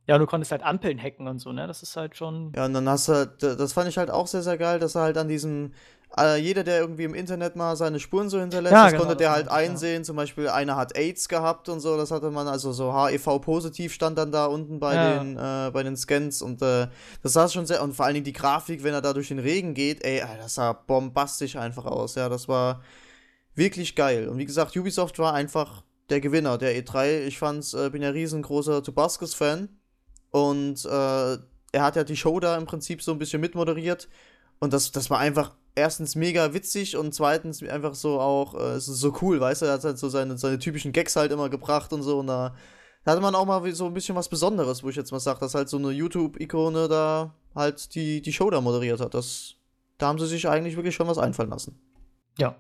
Ja, 0.06 0.16
und 0.16 0.22
du 0.22 0.28
konntest 0.28 0.52
halt 0.52 0.64
Ampeln 0.64 1.02
hacken 1.02 1.28
und 1.30 1.40
so, 1.40 1.54
ne? 1.54 1.66
Das 1.66 1.82
ist 1.82 1.96
halt 1.96 2.18
schon. 2.18 2.52
Ja, 2.56 2.66
und 2.66 2.74
dann 2.74 2.90
hast 2.90 3.08
du, 3.08 3.14
halt- 3.14 3.42
das 3.42 3.72
fand 3.72 3.88
ich 3.88 3.98
halt 3.98 4.12
auch 4.12 4.28
sehr, 4.28 4.44
sehr 4.44 4.58
geil, 4.58 4.80
dass 4.80 4.96
er 4.96 5.04
halt 5.04 5.18
an 5.18 5.30
diesem, 5.30 5.74
äh, 6.18 6.38
jeder, 6.38 6.64
der 6.64 6.80
irgendwie 6.80 7.04
im 7.04 7.14
Internet 7.14 7.56
mal 7.56 7.76
seine 7.76 8.00
Spuren 8.00 8.30
so 8.30 8.40
hinterlässt, 8.40 8.74
Ja, 8.74 8.84
das 8.84 8.92
genau, 8.94 9.04
konnte 9.06 9.18
der 9.18 9.32
halt 9.32 9.48
meinte 9.48 9.62
ich, 9.62 9.66
ja. 9.68 9.72
einsehen. 9.72 10.04
Zum 10.04 10.16
Beispiel 10.16 10.48
einer 10.50 10.76
hat 10.76 10.96
AIDS 10.98 11.28
gehabt 11.28 11.70
und 11.70 11.80
so, 11.80 11.98
das 11.98 12.12
hatte 12.12 12.30
man, 12.32 12.48
also 12.48 12.72
so 12.72 12.94
HIV-positiv 12.96 13.94
stand 13.94 14.18
dann 14.18 14.32
da 14.32 14.46
unten 14.46 14.80
bei, 14.80 14.96
Ja. 14.96 15.20
den, 15.24 15.38
äh, 15.38 15.72
bei 15.72 15.84
den 15.84 15.98
Scans 15.98 16.42
und 16.42 16.62
äh, 16.62 16.88
das 17.22 17.34
sah 17.34 17.48
schon 17.48 17.66
sehr, 17.66 17.82
und 17.84 17.94
vor 17.96 18.06
allen 18.06 18.14
Dingen 18.16 18.26
die 18.26 18.34
Grafik, 18.34 18.84
wenn 18.84 18.94
er 18.94 19.02
da 19.02 19.14
durch 19.14 19.30
den 19.30 19.40
Regen 19.40 19.74
geht, 19.74 20.04
ey, 20.04 20.22
das 20.38 20.56
sah 20.56 20.74
bombastisch 20.74 21.56
einfach 21.56 21.86
aus, 21.86 22.16
ja, 22.16 22.30
das 22.30 22.48
war 22.48 22.82
wirklich 23.56 23.96
geil. 23.96 24.28
Und 24.30 24.38
wie 24.38 24.46
gesagt, 24.46 24.76
Ubisoft 24.76 25.20
war 25.20 25.34
einfach 25.34 25.84
der 26.10 26.20
Gewinner 26.22 26.58
der 26.58 26.76
E3. 26.76 27.22
Ich 27.26 27.38
fand's, 27.38 27.74
äh, 27.74 27.90
bin 27.90 28.02
ja 28.02 28.10
riesengroßer 28.10 28.84
Tobaskis-Fan. 28.84 29.70
Und 30.32 30.86
äh, 30.86 30.90
er 31.72 31.84
hat 31.84 31.96
ja 31.96 32.04
die 32.04 32.16
Show 32.18 32.40
da 32.40 32.58
im 32.58 32.66
Prinzip 32.66 33.02
so 33.02 33.12
ein 33.12 33.20
bisschen 33.20 33.42
mitmoderiert. 33.42 34.10
Und 34.60 34.74
das, 34.74 34.92
das 34.92 35.10
war 35.10 35.20
einfach 35.20 35.52
erstens 35.76 36.16
mega 36.16 36.54
witzig 36.54 36.98
und 36.98 37.14
zweitens 37.14 37.64
einfach 37.64 37.96
so 37.96 38.20
auch 38.20 38.54
äh, 38.60 38.80
so, 38.80 38.94
so 38.94 39.18
cool, 39.22 39.40
weißt 39.40 39.62
du? 39.62 39.66
Er 39.66 39.74
hat 39.74 39.84
halt 39.84 39.98
so 39.98 40.10
seine, 40.10 40.38
seine 40.38 40.60
typischen 40.60 40.92
Gags 40.92 41.16
halt 41.16 41.32
immer 41.32 41.50
gebracht 41.50 41.94
und 41.94 42.04
so. 42.04 42.20
Und 42.20 42.28
da, 42.28 42.56
da 43.04 43.12
hatte 43.12 43.22
man 43.22 43.36
auch 43.36 43.46
mal 43.46 43.74
so 43.74 43.86
ein 43.86 43.94
bisschen 43.94 44.16
was 44.16 44.30
Besonderes, 44.30 44.84
wo 44.84 44.90
ich 44.90 44.96
jetzt 44.96 45.12
mal 45.12 45.20
sage, 45.20 45.40
dass 45.40 45.56
halt 45.56 45.70
so 45.70 45.78
eine 45.78 45.92
YouTube-Ikone 45.92 46.88
da 46.88 47.34
halt 47.56 47.96
die, 47.96 48.22
die 48.22 48.34
Show 48.34 48.50
da 48.50 48.62
moderiert 48.62 49.00
hat. 49.00 49.14
Das, 49.14 49.56
da 49.98 50.08
haben 50.08 50.20
sie 50.20 50.28
sich 50.28 50.48
eigentlich 50.48 50.76
wirklich 50.76 50.96
schon 50.96 51.08
was 51.08 51.18
einfallen 51.18 51.50
lassen. 51.50 51.80
Ja. 52.38 52.56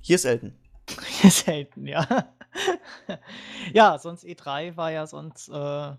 Hier 0.00 0.16
ist 0.16 0.24
Elton. 0.24 0.54
Selten, 1.30 1.86
ja. 1.86 2.06
ja, 3.72 3.98
sonst 3.98 4.24
E3 4.24 4.76
war 4.76 4.90
ja 4.90 5.06
sonst, 5.06 5.48
äh, 5.48 5.52
ja. 5.52 5.98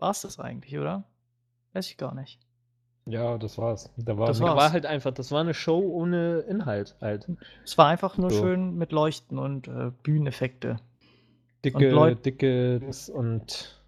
War 0.00 0.10
es 0.10 0.20
das 0.20 0.38
eigentlich, 0.38 0.76
oder? 0.76 1.04
Weiß 1.72 1.88
ich 1.90 1.96
gar 1.96 2.14
nicht. 2.14 2.38
Ja, 3.06 3.38
das 3.38 3.56
war's. 3.58 3.90
Da 3.96 4.18
war, 4.18 4.26
Das 4.26 4.38
da 4.38 4.44
war's. 4.44 4.56
war 4.56 4.72
halt 4.72 4.84
einfach, 4.86 5.12
das 5.12 5.30
war 5.32 5.40
eine 5.40 5.54
Show 5.54 5.78
ohne 5.78 6.40
Inhalt 6.40 6.96
halt. 7.00 7.26
Es 7.64 7.78
war 7.78 7.86
einfach 7.88 8.18
nur 8.18 8.30
So. 8.30 8.40
schön 8.42 8.74
mit 8.76 8.92
Leuchten 8.92 9.38
und 9.38 9.66
äh, 9.68 9.90
Bühneneffekte. 10.02 10.76
Dicke, 11.64 11.90
Leut- 11.90 12.24
dicke 12.24 12.80
und 13.14 13.80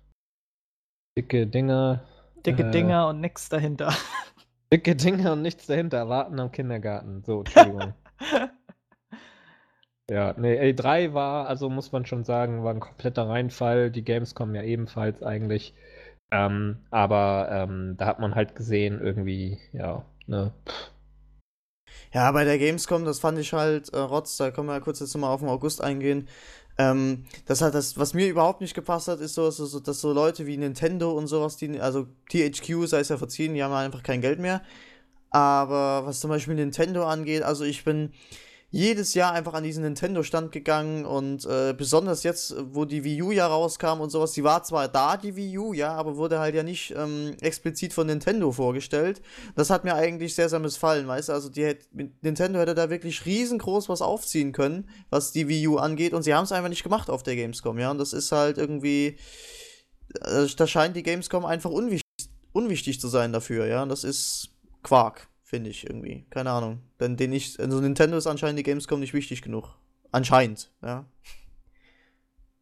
dicke 1.16 1.47
Dinger. 1.47 2.03
Dicke 2.47 2.64
Äh. 2.64 2.71
Dinger 2.71 3.09
und 3.09 3.21
nix 3.21 3.49
dahinter. 3.51 3.93
Dicke 4.73 4.97
Dinger 4.97 5.33
und 5.33 5.43
nichts 5.43 5.66
dahinter. 5.66 6.09
Warten 6.09 6.40
am 6.40 6.51
Kindergarten. 6.53 7.23
So, 7.25 7.40
Entschuldigung. 7.40 7.93
ja, 10.11 10.35
nee, 10.38 10.59
A3 10.73 11.12
war, 11.12 11.47
also 11.49 11.69
muss 11.69 11.93
man 11.93 12.07
schon 12.07 12.25
sagen, 12.25 12.64
war 12.64 12.73
ein 12.75 12.81
kompletter 12.81 13.29
Reinfall. 13.29 13.90
Die 13.90 14.03
Games 14.05 14.35
kommen 14.35 14.55
ja 14.55 14.62
ebenfalls 14.62 15.23
eigentlich. 15.23 15.75
Ähm, 16.31 16.79
aber 16.90 17.49
ähm, 17.51 17.97
da 17.97 18.07
hat 18.07 18.21
man 18.21 18.35
halt 18.35 18.55
gesehen, 18.55 19.01
irgendwie, 19.01 19.59
ja, 19.73 20.05
ne. 20.27 20.53
Ja, 22.12 22.31
bei 22.33 22.45
der 22.45 22.59
Gamescom, 22.59 23.05
das 23.05 23.21
fand 23.21 23.38
ich 23.38 23.53
halt 23.53 23.93
äh, 23.93 23.99
Rotz, 23.99 24.37
da 24.37 24.51
können 24.51 24.69
wir 24.69 24.75
ja 24.75 24.81
kurz 24.81 25.01
jetzt 25.01 25.16
mal 25.16 25.29
auf 25.29 25.40
den 25.40 25.49
August 25.49 25.83
eingehen. 25.83 26.29
Ähm, 26.79 27.25
das 27.47 27.62
hat 27.62 27.75
das, 27.75 27.99
was 27.99 28.14
mir 28.14 28.29
überhaupt 28.29 28.61
nicht 28.61 28.75
gepasst 28.75 29.09
hat, 29.09 29.21
ist 29.21 29.35
so, 29.35 29.47
dass 29.47 29.57
so, 29.57 29.81
dass 29.81 30.01
so 30.01 30.12
Leute 30.12 30.47
wie 30.47 30.57
Nintendo 30.57 31.12
und 31.12 31.27
sowas, 31.27 31.57
die, 31.57 31.81
also 31.81 32.07
THQ, 32.31 32.87
sei 32.87 33.01
es 33.01 33.09
ja 33.11 33.19
verziehen, 33.19 33.55
die 33.55 33.62
haben 33.62 33.75
einfach 33.75 34.03
kein 34.03 34.21
Geld 34.21 34.38
mehr. 34.38 34.62
Aber 35.31 36.07
was 36.07 36.21
zum 36.21 36.31
Beispiel 36.31 36.55
Nintendo 36.55 37.05
angeht, 37.07 37.43
also 37.43 37.64
ich 37.64 37.85
bin 37.85 38.12
jedes 38.73 39.15
Jahr 39.15 39.33
einfach 39.33 39.55
an 39.55 39.65
diesen 39.65 39.83
Nintendo-Stand 39.83 40.53
gegangen 40.53 41.05
und 41.05 41.45
äh, 41.45 41.75
besonders 41.77 42.23
jetzt, 42.23 42.55
wo 42.73 42.85
die 42.85 43.03
Wii 43.03 43.23
U 43.23 43.31
ja 43.33 43.49
rauskam 43.49 44.01
und 44.01 44.11
sowas, 44.11 44.31
die 44.31 44.45
war 44.45 44.63
zwar 44.63 44.87
da, 44.87 45.17
die 45.17 45.35
Wii 45.35 45.59
U, 45.59 45.73
ja, 45.73 45.93
aber 45.95 46.17
wurde 46.17 46.39
halt 46.39 46.55
ja 46.55 46.63
nicht 46.63 46.95
ähm, 46.97 47.35
explizit 47.41 47.93
von 47.93 48.07
Nintendo 48.07 48.53
vorgestellt. 48.53 49.23
Das 49.57 49.71
hat 49.71 49.83
mir 49.83 49.95
eigentlich 49.97 50.37
sehr, 50.37 50.49
sehr 50.49 50.61
missfallen, 50.61 51.09
weißt 51.09 51.31
du? 51.31 51.33
Also 51.33 51.49
die 51.49 51.65
hätt, 51.65 51.89
mit- 51.93 52.23
Nintendo 52.23 52.61
hätte 52.61 52.77
da 52.77 52.91
wirklich 52.91 53.27
riesengroß 53.27 53.89
was 53.89 54.03
aufziehen 54.03 54.53
können, 54.53 54.89
was 55.11 55.33
die 55.33 55.49
Wii 55.49 55.67
U 55.67 55.79
angeht, 55.79 56.13
und 56.13 56.23
sie 56.23 56.35
haben 56.35 56.45
es 56.45 56.53
einfach 56.53 56.69
nicht 56.69 56.85
gemacht 56.85 57.11
auf 57.11 57.25
der 57.25 57.35
Gamescom, 57.35 57.79
ja. 57.81 57.91
Und 57.91 57.99
das 57.99 58.13
ist 58.13 58.31
halt 58.31 58.57
irgendwie. 58.57 59.19
äh, 60.21 60.47
Da 60.57 60.67
scheint 60.69 60.95
die 60.95 61.03
Gamescom 61.03 61.45
einfach 61.45 61.71
unwichtig, 61.71 62.05
unwichtig 62.53 63.01
zu 63.01 63.09
sein 63.09 63.33
dafür, 63.33 63.67
ja. 63.67 63.83
Und 63.83 63.89
das 63.89 64.05
ist 64.05 64.51
Quark, 64.85 65.27
finde 65.51 65.71
ich 65.71 65.85
irgendwie. 65.85 66.25
Keine 66.31 66.53
Ahnung. 66.53 66.81
Denn 67.01 67.17
den 67.17 67.33
ich, 67.33 67.59
also 67.59 67.81
Nintendo 67.81 68.17
ist 68.17 68.29
anscheinend 68.29 68.59
die 68.61 68.63
Gamescom 68.63 69.01
nicht 69.01 69.15
wichtig 69.15 69.43
genug. 69.43 69.77
Anscheinend, 70.13 70.71
ja. 70.81 71.05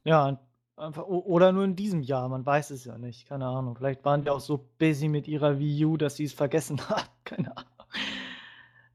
Ja, 0.05 0.40
einfach, 0.77 1.05
oder 1.07 1.53
nur 1.53 1.64
in 1.64 1.77
diesem 1.77 2.01
Jahr, 2.01 2.29
man 2.31 2.46
weiß 2.46 2.70
es 2.70 2.87
ja 2.87 2.96
nicht. 2.96 3.29
Keine 3.29 3.46
Ahnung. 3.46 3.77
Vielleicht 3.77 4.05
waren 4.07 4.22
die 4.22 4.31
auch 4.31 4.40
so 4.40 4.68
busy 4.79 5.09
mit 5.09 5.29
ihrer 5.29 5.59
Wii 5.59 5.85
U, 5.85 5.96
dass 5.98 6.16
sie 6.16 6.24
es 6.24 6.33
vergessen 6.33 6.81
haben. 6.88 7.09
Keine 7.24 7.55
Ahnung. 7.57 7.70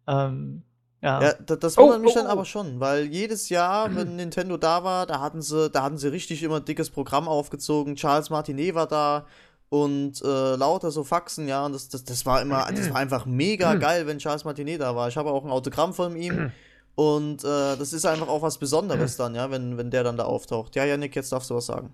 Ähm, 0.08 0.63
ja. 1.01 1.21
Ja, 1.21 1.34
da, 1.34 1.56
das 1.56 1.77
Oh, 1.77 1.84
wundert 1.84 2.01
mich 2.01 2.12
oh, 2.13 2.15
dann 2.15 2.27
oh. 2.27 2.32
aber 2.32 2.45
schon, 2.45 2.79
weil 2.79 3.06
jedes 3.06 3.49
Jahr, 3.49 3.95
wenn 3.95 4.15
Nintendo 4.15 4.58
da 4.58 4.84
war, 4.84 5.06
da 5.06 5.19
hatten 5.19 5.41
sie, 5.43 5.69
da 5.69 5.84
hatten 5.84 5.97
sie 5.97 6.12
richtig 6.12 6.41
immer 6.41 6.58
ein 6.58 6.65
dickes 6.65 6.89
Programm 6.89 7.27
aufgezogen. 7.27 7.95
Charles 7.95 8.32
Martinet 8.32 8.73
war 8.73 8.88
da 8.88 9.27
und 9.73 10.21
äh, 10.21 10.55
lauter 10.55 10.91
so 10.91 11.03
Faxen, 11.03 11.47
ja, 11.47 11.65
und 11.65 11.73
das, 11.73 11.89
das, 11.89 12.03
das 12.03 12.27
war 12.27 12.43
immer, 12.43 12.67
das 12.71 12.91
war 12.91 12.97
einfach 12.97 13.25
mega 13.25 13.73
geil, 13.73 14.05
wenn 14.05 14.19
Charles 14.19 14.45
Martinet 14.45 14.81
da 14.81 14.95
war. 14.95 15.07
Ich 15.07 15.17
habe 15.17 15.31
auch 15.31 15.43
ein 15.43 15.49
Autogramm 15.49 15.95
von 15.95 16.15
ihm 16.15 16.51
und 16.93 17.43
äh, 17.43 17.75
das 17.75 17.91
ist 17.91 18.05
einfach 18.05 18.27
auch 18.27 18.43
was 18.43 18.59
Besonderes 18.59 19.17
dann, 19.17 19.33
ja, 19.33 19.49
wenn, 19.49 19.75
wenn 19.79 19.89
der 19.89 20.03
dann 20.03 20.15
da 20.15 20.25
auftaucht. 20.25 20.75
Ja, 20.75 20.86
Janik, 20.86 21.15
jetzt 21.15 21.31
darfst 21.31 21.49
du 21.49 21.55
was 21.55 21.65
sagen. 21.65 21.91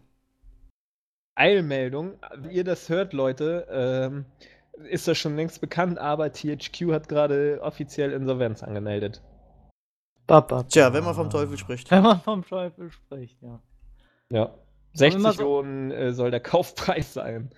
Eilmeldung, 1.36 2.16
wie 2.40 2.56
ihr 2.56 2.66
das 2.66 2.90
hört, 2.90 3.14
Leute, 3.14 3.66
ähm, 3.72 4.26
ist 4.90 5.08
das 5.08 5.18
schon 5.18 5.38
längst 5.38 5.62
bekannt, 5.62 6.00
aber 6.00 6.34
THQ 6.34 6.92
hat 6.92 7.08
gerade 7.08 7.62
offiziell 7.62 8.12
Insolvenz 8.12 8.62
angemeldet. 8.62 9.22
Ba, 10.28 10.42
ba, 10.42 10.64
Tja, 10.64 10.92
wenn 10.92 11.06
man 11.06 11.16
vom 11.16 11.30
Teufel 11.30 11.58
spricht. 11.58 11.90
Wenn 11.90 12.04
man 12.04 12.20
vom 12.20 12.46
Teufel 12.46 12.92
spricht, 12.92 13.42
ja. 13.42 13.62
Ja. 14.32 14.54
Soll 15.00 15.12
60 15.12 15.20
immer 15.20 15.34
so- 15.34 15.42
Millionen 15.64 15.92
äh, 15.92 16.14
soll 16.14 16.32
der 16.32 16.40
Kaufpreis 16.52 17.14
sein. 17.14 17.50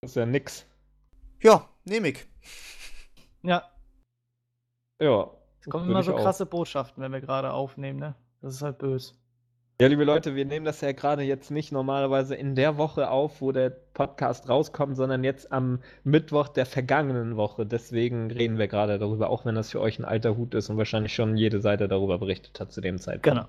Das 0.00 0.12
ist 0.12 0.16
ja 0.16 0.26
nix. 0.26 0.66
Ja, 1.42 1.68
nehm 1.84 2.04
ich. 2.06 2.24
Ja, 3.42 3.64
Ja. 5.00 5.30
es 5.60 5.66
kommen 5.68 5.90
immer 5.90 6.02
so 6.02 6.14
auch. 6.14 6.20
krasse 6.22 6.46
Botschaften, 6.46 7.02
wenn 7.02 7.12
wir 7.12 7.20
gerade 7.20 7.52
aufnehmen, 7.52 7.98
ne? 7.98 8.14
Das 8.40 8.54
ist 8.54 8.62
halt 8.62 8.78
böse. 8.78 9.14
Ja, 9.80 9.88
liebe 9.88 10.04
Leute, 10.04 10.36
wir 10.36 10.44
nehmen 10.44 10.64
das 10.64 10.80
ja 10.80 10.92
gerade 10.92 11.22
jetzt 11.22 11.50
nicht 11.50 11.72
normalerweise 11.72 12.36
in 12.36 12.54
der 12.54 12.76
Woche 12.78 13.10
auf, 13.10 13.40
wo 13.40 13.50
der 13.50 13.70
Podcast 13.70 14.48
rauskommt, 14.48 14.96
sondern 14.96 15.24
jetzt 15.24 15.50
am 15.50 15.80
Mittwoch 16.04 16.46
der 16.48 16.66
vergangenen 16.66 17.36
Woche. 17.36 17.66
Deswegen 17.66 18.30
reden 18.30 18.58
wir 18.58 18.68
gerade 18.68 19.00
darüber, 19.00 19.28
auch 19.30 19.44
wenn 19.44 19.56
das 19.56 19.70
für 19.72 19.80
euch 19.80 19.98
ein 19.98 20.04
alter 20.04 20.36
Hut 20.36 20.54
ist 20.54 20.70
und 20.70 20.76
wahrscheinlich 20.78 21.14
schon 21.14 21.36
jede 21.36 21.60
Seite 21.60 21.88
darüber 21.88 22.18
berichtet 22.18 22.60
hat 22.60 22.70
zu 22.70 22.80
dem 22.80 22.98
Zeitpunkt. 22.98 23.24
Genau. 23.24 23.46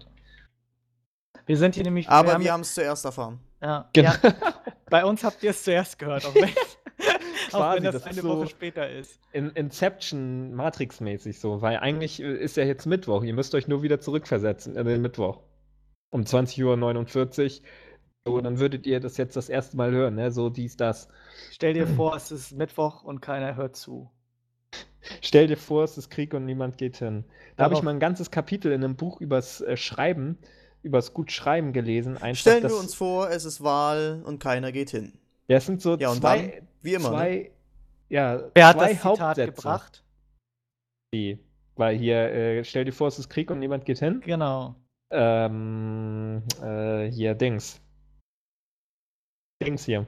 Wir 1.45 1.57
sind 1.57 1.75
hier 1.75 1.83
nämlich. 1.83 2.09
Aber 2.09 2.39
wir 2.39 2.51
haben 2.53 2.61
es 2.61 2.73
zuerst 2.73 3.05
erfahren. 3.05 3.39
Ja, 3.61 3.89
Genau. 3.93 4.11
ja, 4.23 4.33
bei 4.89 5.05
uns 5.05 5.23
habt 5.23 5.41
ihr 5.43 5.51
es 5.51 5.63
zuerst 5.63 5.97
gehört, 5.99 6.25
auch 6.27 6.35
wenn, 6.35 6.43
auch 6.45 6.49
Quasi, 7.49 7.77
wenn 7.77 7.83
das, 7.83 7.93
das 7.95 8.03
eine 8.05 8.21
so- 8.21 8.29
Woche 8.39 8.47
später 8.49 8.89
ist. 8.89 9.19
In 9.31 9.49
Inception 9.51 10.53
Matrix-mäßig 10.53 11.39
so, 11.39 11.61
weil 11.61 11.77
eigentlich 11.77 12.21
äh, 12.21 12.33
ist 12.35 12.57
ja 12.57 12.63
jetzt 12.63 12.85
Mittwoch. 12.85 13.23
Ihr 13.23 13.33
müsst 13.33 13.55
euch 13.55 13.67
nur 13.67 13.83
wieder 13.83 13.99
zurückversetzen 13.99 14.75
in 14.75 14.85
den 14.85 15.01
Mittwoch. 15.01 15.41
Um 16.11 16.21
20.49 16.23 17.61
Uhr. 17.61 17.67
So, 18.25 18.39
dann 18.41 18.59
würdet 18.59 18.85
ihr 18.85 18.99
das 19.01 19.17
jetzt 19.17 19.35
das 19.35 19.49
erste 19.49 19.75
Mal 19.75 19.91
hören, 19.91 20.15
ne? 20.15 20.31
So 20.31 20.49
dies, 20.49 20.77
das. 20.77 21.09
Stell 21.51 21.73
dir 21.73 21.87
vor, 21.87 22.15
es 22.15 22.31
ist 22.31 22.53
Mittwoch 22.53 23.03
und 23.03 23.19
keiner 23.21 23.55
hört 23.55 23.75
zu. 23.75 24.09
Stell 25.21 25.47
dir 25.47 25.57
vor, 25.57 25.83
es 25.83 25.97
ist 25.97 26.09
Krieg 26.09 26.33
und 26.33 26.45
niemand 26.45 26.77
geht 26.77 26.97
hin. 26.97 27.25
Da 27.57 27.65
habe 27.65 27.73
ich 27.73 27.81
mal 27.81 27.91
ein 27.91 27.99
ganzes 27.99 28.31
Kapitel 28.31 28.71
in 28.71 28.83
einem 28.83 28.95
Buch 28.95 29.19
übers 29.19 29.59
äh, 29.61 29.75
Schreiben, 29.75 30.37
übers 30.83 31.13
gut 31.13 31.31
Schreiben 31.31 31.73
gelesen. 31.73 32.17
Einfach, 32.17 32.39
Stellen 32.41 32.63
dass- 32.63 32.71
wir 32.73 32.79
uns 32.79 32.93
vor, 32.93 33.29
es 33.29 33.45
ist 33.45 33.63
Wahl 33.63 34.21
und 34.25 34.39
keiner 34.39 34.71
geht 34.71 34.91
hin. 34.91 35.13
Ja, 35.47 35.57
es 35.57 35.65
sind 35.65 35.81
so 35.81 35.95
Ja, 35.97 36.09
und 36.09 36.17
zwei, 36.19 36.61
Wie 36.81 36.93
immer. 36.93 37.09
Ne? 37.09 37.15
zwei, 37.15 37.51
ja, 38.09 38.43
Wer 38.53 38.67
hat 38.67 38.77
zwei 38.77 38.89
das 38.93 38.97
Zitat 39.01 39.19
Hauptsätze. 39.19 39.51
gebracht? 39.53 40.03
Wie? 41.11 41.39
Weil 41.75 41.97
hier, 41.97 42.17
äh, 42.31 42.63
stell 42.63 42.85
dir 42.85 42.91
vor, 42.93 43.07
es 43.07 43.17
ist 43.19 43.29
Krieg 43.29 43.49
und 43.49 43.59
niemand 43.59 43.85
geht 43.85 43.99
hin. 43.99 44.21
Genau. 44.25 44.75
Ähm, 45.11 46.43
äh, 46.61 47.09
hier, 47.11 47.33
Dings. 47.35 47.79
Dings 49.63 49.85
hier. 49.85 50.05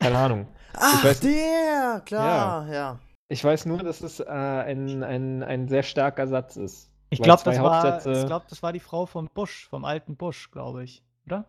Keine 0.00 0.18
Ahnung. 0.18 0.48
Ach, 0.74 1.04
weiß- 1.04 1.20
der! 1.22 2.00
Klar, 2.04 2.68
ja. 2.72 2.98
Ich 3.28 3.42
weiß 3.42 3.66
nur, 3.66 3.78
dass 3.82 4.00
es 4.02 4.20
äh, 4.20 4.24
ein, 4.26 5.02
ein, 5.02 5.42
ein 5.42 5.68
sehr 5.68 5.82
starker 5.82 6.26
Satz 6.26 6.56
ist. 6.56 6.91
Ich 7.12 7.20
glaube, 7.20 7.42
das, 7.44 7.60
war, 7.60 8.06
ich 8.06 8.26
glaub, 8.26 8.48
das 8.48 8.62
war 8.62 8.72
die 8.72 8.80
Frau 8.80 9.04
von 9.04 9.28
Bush, 9.28 9.68
vom 9.68 9.84
alten 9.84 10.16
Bush, 10.16 10.50
glaube 10.50 10.82
ich. 10.82 11.02
Oder? 11.26 11.44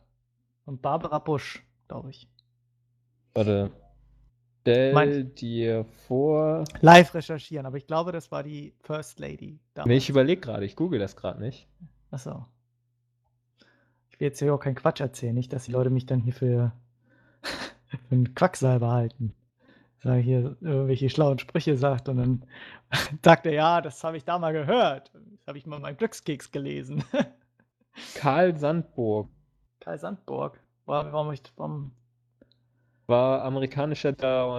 Von 0.65 0.80
Barbara 0.80 1.19
Bush, 1.19 1.63
glaube 1.88 2.10
ich. 2.10 2.28
Warte. 3.34 3.71
Stell 4.62 4.93
Mein- 4.93 5.36
dir 5.36 5.86
vor. 6.08 6.65
Live 6.82 7.13
recherchieren, 7.13 7.65
aber 7.65 7.78
ich 7.78 7.88
glaube, 7.88 8.12
das 8.12 8.32
war 8.32 8.43
die 8.43 8.73
First 8.82 9.19
Lady. 9.19 9.60
Nee, 9.86 9.97
ich 9.97 10.10
überlege 10.10 10.41
gerade, 10.41 10.65
ich 10.65 10.76
google 10.76 10.99
das 10.99 11.15
gerade 11.15 11.41
nicht. 11.41 11.67
Achso. 12.12 12.45
Ich 14.10 14.19
will 14.19 14.28
jetzt 14.28 14.39
hier 14.39 14.54
auch 14.54 14.60
keinen 14.60 14.76
Quatsch 14.76 14.99
erzählen, 15.02 15.34
nicht, 15.34 15.52
dass 15.52 15.65
die 15.65 15.71
Leute 15.71 15.89
mich 15.89 16.06
dann 16.06 16.19
hier 16.19 16.34
für, 16.34 16.71
für 17.41 17.97
einen 18.12 18.36
Quacksalber 18.36 18.91
halten. 18.91 19.34
Sag 19.99 20.19
ich 20.19 20.26
hier 20.26 20.58
irgendwelche 20.60 21.10
schlauen 21.10 21.39
Sprüche 21.39 21.78
sagt 21.78 22.10
und 22.10 22.17
dann 22.17 22.45
sagt 23.23 23.45
er, 23.45 23.54
ja, 23.54 23.82
das 23.82 24.04
habe 24.04 24.17
ich 24.17 24.26
da 24.26 24.39
mal 24.39 24.52
gehört. 24.54 25.12
Das 25.43 25.49
habe 25.49 25.58
ich 25.58 25.65
mal 25.65 25.75
in 25.75 25.82
meinem 25.82 25.97
Glückskeks 25.97 26.51
gelesen. 26.51 27.03
Karl 28.15 28.56
Sandburg 28.58 29.29
Kai 29.84 29.97
Sandburg. 29.97 30.62
Warum, 30.86 31.12
warum, 31.12 31.32
ich, 31.34 31.43
warum? 31.58 31.91
war 33.08 33.43
amerikanischer 33.43 34.12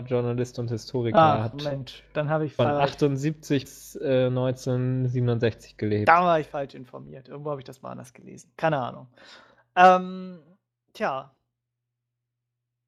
Journalist 0.02 0.58
und 0.58 0.70
Historiker. 0.70 1.18
Ach, 1.18 1.44
hat 1.44 1.62
Mensch, 1.62 2.02
dann 2.12 2.28
habe 2.28 2.44
ich 2.44 2.52
von 2.52 2.66
falsch. 2.66 2.92
78 2.92 3.64
bis 3.64 3.96
äh, 3.96 4.26
1967 4.26 5.78
gelebt. 5.78 6.08
Da 6.08 6.22
war 6.22 6.40
ich 6.40 6.46
falsch 6.46 6.74
informiert. 6.74 7.28
Irgendwo 7.28 7.50
habe 7.50 7.62
ich 7.62 7.64
das 7.64 7.80
mal 7.80 7.92
anders 7.92 8.12
gelesen. 8.12 8.52
Keine 8.58 8.78
Ahnung. 8.78 9.08
Ähm, 9.76 10.40
tja. 10.92 11.34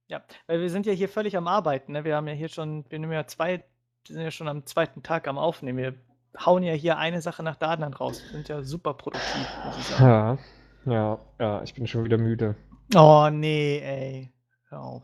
Ja, 0.08 0.22
weil 0.46 0.60
wir 0.60 0.68
sind 0.68 0.84
ja 0.84 0.92
hier 0.92 1.08
völlig 1.08 1.36
am 1.38 1.48
Arbeiten. 1.48 1.92
Ne? 1.92 2.04
Wir 2.04 2.16
haben 2.16 2.28
ja 2.28 2.34
hier 2.34 2.48
schon, 2.48 2.84
wir 2.90 2.98
nehmen 2.98 3.12
ja 3.12 3.26
zwei, 3.26 3.64
wir 4.06 4.14
sind 4.14 4.22
ja 4.22 4.30
schon 4.30 4.48
am 4.48 4.66
zweiten 4.66 5.02
Tag 5.02 5.26
am 5.26 5.38
Aufnehmen. 5.38 5.78
Wir 5.78 5.94
hauen 6.44 6.62
ja 6.62 6.72
hier 6.74 6.98
eine 6.98 7.20
Sache 7.22 7.42
nach 7.42 7.56
der 7.56 7.68
anderen 7.70 7.94
raus. 7.94 8.22
Wir 8.22 8.30
sind 8.32 8.48
ja 8.48 8.62
super 8.62 8.94
produktiv, 8.94 9.48
muss 9.64 9.78
ich 9.78 9.84
sagen. 9.86 10.38
Ja, 10.86 10.92
ja, 10.92 11.18
ja, 11.40 11.62
ich 11.62 11.74
bin 11.74 11.86
schon 11.86 12.04
wieder 12.04 12.18
müde. 12.18 12.56
Oh, 12.94 13.28
nee, 13.30 13.78
ey. 13.78 14.32
Hör 14.68 14.80
auf. 14.82 15.02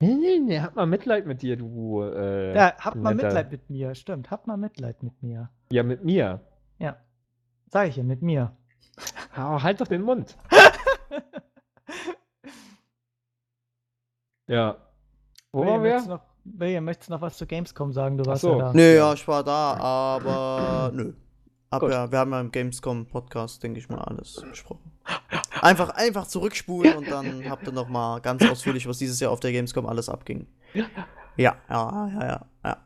Nee, 0.00 0.14
nee, 0.14 0.38
nee, 0.40 0.60
hab 0.60 0.76
mal 0.76 0.86
Mitleid 0.86 1.26
mit 1.26 1.40
dir, 1.42 1.56
du. 1.56 2.02
Äh, 2.02 2.54
Ja, 2.54 2.74
mal 2.94 3.14
netter- 3.14 3.24
Mitleid 3.28 3.50
mit 3.50 3.70
mir. 3.70 3.94
Stimmt, 3.94 4.30
habt 4.30 4.46
mal 4.46 4.56
Mitleid 4.58 5.02
mit 5.02 5.22
mir. 5.22 5.48
Ja, 5.72 5.82
mit 5.82 6.04
mir. 6.04 6.40
Ja. 6.78 6.96
Sag 7.68 7.88
ich 7.88 7.96
ja, 7.96 8.02
mit 8.02 8.20
mir. 8.22 8.54
Oh, 9.36 9.62
halt 9.62 9.80
doch 9.80 9.86
den 9.88 10.02
Mund. 10.02 10.36
Ja. 14.48 14.76
Wo 15.52 15.66
waren 15.66 15.82
wir? 15.82 16.00
noch, 16.02 16.20
William, 16.58 16.84
möchtest 16.84 17.10
du 17.10 17.14
noch 17.14 17.20
was 17.20 17.36
zu 17.36 17.46
Gamescom 17.46 17.92
sagen? 17.92 18.18
Du 18.18 18.26
warst 18.26 18.42
so. 18.42 18.52
ja 18.52 18.58
da. 18.58 18.72
Nö, 18.72 18.96
ja, 18.96 19.12
ich 19.12 19.26
war 19.26 19.42
da, 19.42 19.74
aber 19.74 20.90
nö. 20.94 21.12
Aber 21.70 21.90
ja, 21.90 22.10
wir 22.10 22.18
haben 22.18 22.30
ja 22.30 22.40
im 22.40 22.52
Gamescom-Podcast, 22.52 23.62
denke 23.62 23.80
ich 23.80 23.88
mal, 23.88 23.98
alles 23.98 24.42
besprochen. 24.48 24.92
Einfach, 25.60 25.90
einfach 25.90 26.26
zurückspulen 26.26 26.96
und 26.96 27.10
dann 27.10 27.44
habt 27.50 27.66
ihr 27.66 27.72
noch 27.72 27.88
mal 27.88 28.20
ganz 28.20 28.48
ausführlich, 28.48 28.88
was 28.88 28.98
dieses 28.98 29.18
Jahr 29.20 29.32
auf 29.32 29.40
der 29.40 29.52
Gamescom 29.52 29.86
alles 29.86 30.08
abging. 30.08 30.46
Ja, 30.74 30.86
ja, 31.36 31.56
ja, 31.68 32.08
ja, 32.20 32.46
ja. 32.64 32.76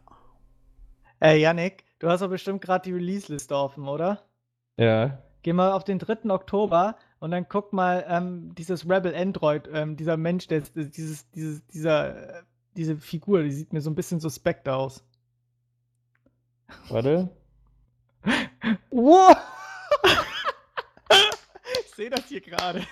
Ey, 1.20 1.40
Yannick, 1.40 1.84
du 1.98 2.08
hast 2.08 2.20
doch 2.20 2.28
bestimmt 2.28 2.62
gerade 2.62 2.84
die 2.84 2.92
Release-Liste 2.92 3.54
offen, 3.54 3.86
oder? 3.86 4.22
Ja. 4.78 5.18
Geh 5.42 5.52
mal 5.52 5.72
auf 5.72 5.84
den 5.84 5.98
3. 5.98 6.30
Oktober 6.30 6.96
und 7.18 7.30
dann 7.30 7.48
guck 7.48 7.72
mal 7.72 8.04
ähm, 8.08 8.54
dieses 8.54 8.88
Rebel 8.88 9.14
Android, 9.14 9.68
ähm, 9.72 9.96
dieser 9.96 10.16
Mensch, 10.16 10.48
der, 10.48 10.62
dieses, 10.74 11.30
dieses, 11.30 11.66
dieser, 11.66 12.38
äh, 12.38 12.42
diese 12.76 12.96
Figur, 12.96 13.42
die 13.42 13.52
sieht 13.52 13.72
mir 13.72 13.80
so 13.80 13.90
ein 13.90 13.94
bisschen 13.94 14.20
suspekt 14.20 14.68
aus. 14.68 15.04
Warte. 16.88 17.28
Wow! 18.90 19.36
ich 21.84 21.94
sehe 21.94 22.10
das 22.10 22.26
hier 22.26 22.40
gerade. 22.40 22.84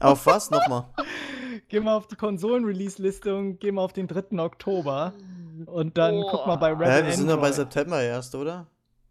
Auf 0.00 0.26
was 0.26 0.50
nochmal? 0.50 0.86
Geh 1.68 1.80
mal 1.80 1.96
auf 1.96 2.08
die 2.08 2.16
Konsolen-Release-Liste 2.16 3.36
und 3.36 3.60
geh 3.60 3.72
mal 3.72 3.82
auf 3.82 3.92
den 3.92 4.08
3. 4.08 4.38
Oktober. 4.40 5.12
Und 5.66 5.96
dann 5.96 6.20
guck 6.30 6.46
mal 6.46 6.56
bei 6.56 6.72
Rebel 6.72 6.90
Hä, 6.90 7.04
wir 7.06 7.12
sind 7.12 7.28
ja 7.28 7.36
bei. 7.36 7.52
September 7.52 8.02
erst, 8.02 8.34
oder? 8.34 8.66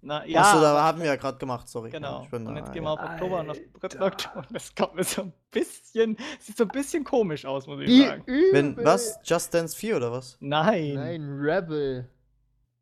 Na, 0.06 0.26
Ja, 0.26 0.42
Achso, 0.42 0.60
da 0.60 0.84
haben 0.84 1.00
wir 1.00 1.06
ja 1.08 1.16
gerade 1.16 1.38
gemacht, 1.38 1.70
sorry. 1.70 1.90
Genau. 1.90 2.24
Ich 2.24 2.30
bin, 2.30 2.46
und 2.46 2.58
jetzt 2.58 2.74
gehen 2.74 2.84
wir 2.84 2.92
auf 2.92 3.00
Oktober 3.00 3.40
und 3.40 3.52
auf 3.52 3.58
3. 3.80 4.00
Alter. 4.00 4.06
Oktober. 4.06 4.46
Das 4.52 4.76
kommt 4.76 4.96
mir 4.96 5.04
so 5.06 5.22
ein 5.22 5.34
bisschen, 5.50 6.18
sieht 6.42 6.58
so 6.58 6.66
ein 6.66 6.68
bisschen 6.70 7.06
komisch 7.06 7.46
aus, 7.46 7.68
muss 7.68 7.80
ich 7.82 7.88
Wie 7.88 8.06
sagen. 8.06 8.24
übel. 8.26 8.52
Wenn, 8.52 8.84
was? 8.86 9.18
Just 9.24 9.54
Dance 9.54 9.76
4 9.78 9.96
oder 9.98 10.12
was? 10.12 10.36
Nein. 10.42 10.96
Nein, 10.96 11.40
Rebel. 11.40 12.10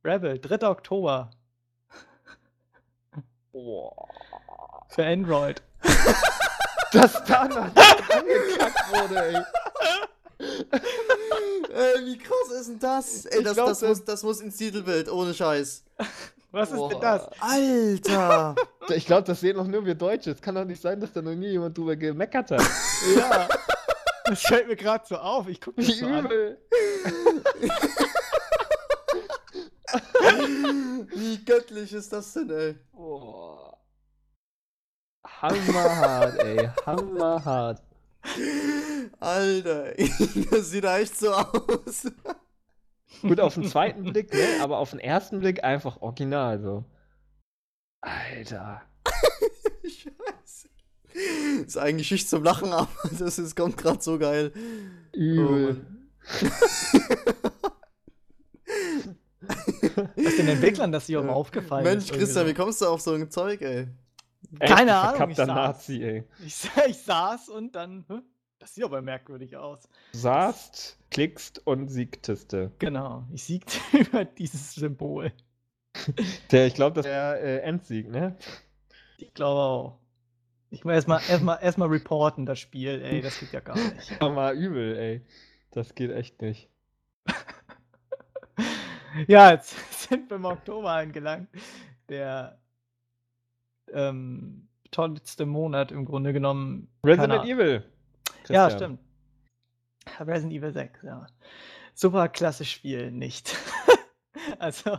Rebel, 0.03 0.39
3. 0.39 0.67
Oktober. 0.67 1.29
Boah. 3.51 4.07
Für 4.89 5.05
Android. 5.05 5.61
Dass 6.91 7.23
da 7.25 7.47
noch 7.47 7.65
nicht 7.67 8.11
angekackt 8.11 8.91
wurde, 8.93 9.25
ey. 9.25 9.43
Ey, 11.73 12.05
wie 12.05 12.17
krass 12.17 12.49
ist 12.59 12.67
denn 12.69 12.79
das? 12.79 13.25
Ey, 13.25 13.39
Ich 13.39 13.43
das, 13.45 13.53
glaub, 13.53 13.67
das, 13.67 13.79
das- 13.79 13.89
muss, 13.89 14.05
das 14.05 14.23
muss 14.23 14.41
ins 14.41 14.57
Titelbild, 14.57 15.09
ohne 15.09 15.33
Scheiß. 15.33 15.83
Was 16.51 16.69
ist 16.69 16.75
Boah. 16.77 16.89
denn 16.89 17.01
das? 17.01 17.29
Alter! 17.39 18.55
Ich 18.89 19.05
glaube, 19.05 19.23
das 19.23 19.39
sehen 19.39 19.55
doch 19.55 19.67
nur 19.67 19.85
wir 19.85 19.95
Deutsche. 19.95 20.31
Es 20.31 20.41
kann 20.41 20.55
doch 20.55 20.65
nicht 20.65 20.81
sein, 20.81 20.99
dass 20.99 21.13
da 21.13 21.21
noch 21.21 21.33
nie 21.35 21.51
jemand 21.51 21.77
drüber 21.77 21.95
gemeckert 21.95 22.51
hat. 22.51 22.61
Ja. 23.15 23.47
Das 24.25 24.41
fällt 24.41 24.67
mir 24.67 24.75
gerade 24.75 25.05
so 25.07 25.15
auf. 25.17 25.47
Ich 25.47 25.59
gucke 25.61 25.79
mich 25.81 25.97
so 25.97 26.05
an. 26.05 26.25
übel. 26.25 26.57
wie 31.15 31.43
göttlich 31.43 31.93
ist 31.93 32.11
das 32.13 32.33
denn, 32.33 32.49
ey? 32.49 32.75
Boah. 32.91 33.77
Hammerhart, 35.25 36.39
ey. 36.39 36.69
Hammerhart. 36.85 37.81
Alter, 39.19 39.97
ey, 39.97 40.11
das 40.51 40.69
sieht 40.69 40.83
da 40.83 40.99
echt 40.99 41.17
so 41.17 41.33
aus. 41.33 42.03
Gut, 43.21 43.39
auf 43.39 43.53
den 43.55 43.63
zweiten 43.67 44.03
Blick, 44.03 44.33
ne? 44.33 44.39
Aber 44.61 44.77
auf 44.77 44.91
den 44.91 44.99
ersten 44.99 45.39
Blick 45.39 45.63
einfach 45.63 46.01
original 46.01 46.59
so. 46.61 46.85
Alter. 48.01 48.81
Scheiße. 49.83 50.69
Ist 51.65 51.77
eigentlich 51.77 52.07
Schicht 52.07 52.29
zum 52.29 52.43
Lachen, 52.43 52.71
aber 52.73 52.87
das 53.19 53.37
ist, 53.39 53.55
kommt 53.55 53.77
gerade 53.77 54.01
so 54.01 54.17
geil. 54.17 54.51
Übel. 55.13 55.85
Was 60.15 60.35
den 60.37 60.47
Entwicklern 60.47 60.91
das 60.91 61.05
hier 61.07 61.19
auch 61.19 61.25
Ja. 61.25 61.31
aufgefallen 61.31 61.83
Mensch, 61.83 62.05
ist. 62.05 62.13
Christian, 62.13 62.47
wie 62.47 62.53
kommst 62.53 62.81
du 62.81 62.85
auf 62.87 63.01
so 63.01 63.13
ein 63.13 63.29
Zeug, 63.29 63.61
ey? 63.61 63.87
Keine 64.59 64.95
Ahnung, 64.95 65.29
ich 65.31 65.37
saß. 65.37 65.47
Nazi, 65.47 66.03
ey. 66.03 66.23
Ich, 66.45 66.69
ich 66.87 66.97
saß 66.97 67.49
und 67.49 67.75
dann. 67.75 68.05
hä? 68.07 68.19
Das 68.61 68.75
sieht 68.75 68.83
aber 68.83 69.01
merkwürdig 69.01 69.57
aus. 69.57 69.89
Saßt, 70.11 70.99
klickst 71.09 71.65
und 71.65 71.87
siegteste. 71.87 72.71
Genau. 72.77 73.25
Ich 73.33 73.45
siegte 73.45 73.79
über 73.97 74.23
dieses 74.23 74.75
Symbol. 74.75 75.33
Der, 76.51 76.67
ich 76.67 76.75
glaube, 76.75 76.93
das 76.93 77.05
wäre 77.05 77.39
äh, 77.39 77.57
Endsieg, 77.61 78.07
ne? 78.07 78.37
Ich 79.17 79.33
glaube 79.33 79.59
auch. 79.59 79.99
Ich 80.69 80.85
muss 80.85 80.93
erstmal 80.93 81.21
erstmal 81.27 81.57
erstmal 81.59 81.87
reporten, 81.87 82.45
das 82.45 82.59
Spiel, 82.59 83.01
ey, 83.01 83.21
das 83.21 83.39
geht 83.39 83.51
ja 83.51 83.61
gar 83.61 83.75
nicht. 83.75 84.13
Aber 84.21 84.31
mal 84.31 84.55
übel, 84.55 84.95
ey. 84.95 85.25
Das 85.71 85.95
geht 85.95 86.11
echt 86.11 86.41
nicht. 86.41 86.69
Ja, 89.27 89.51
jetzt 89.51 89.75
sind 90.07 90.29
wir 90.29 90.37
im 90.37 90.45
Oktober 90.45 90.91
angelangt. 90.91 91.49
Der 92.07 92.57
ähm, 93.91 94.69
tollste 94.89 95.45
Monat 95.45 95.91
im 95.91 96.05
Grunde 96.05 96.31
genommen. 96.31 96.87
Resident 97.03 97.43
Evil. 97.43 97.83
Ja, 98.53 98.67
Christian. 98.67 98.97
stimmt. 98.97 100.27
Resident 100.27 100.53
Evil 100.53 100.73
6, 100.73 101.03
ja. 101.03 101.27
Super 101.93 102.29
klasse 102.29 102.65
Spiel, 102.65 103.11
nicht. 103.11 103.55
also, 104.59 104.97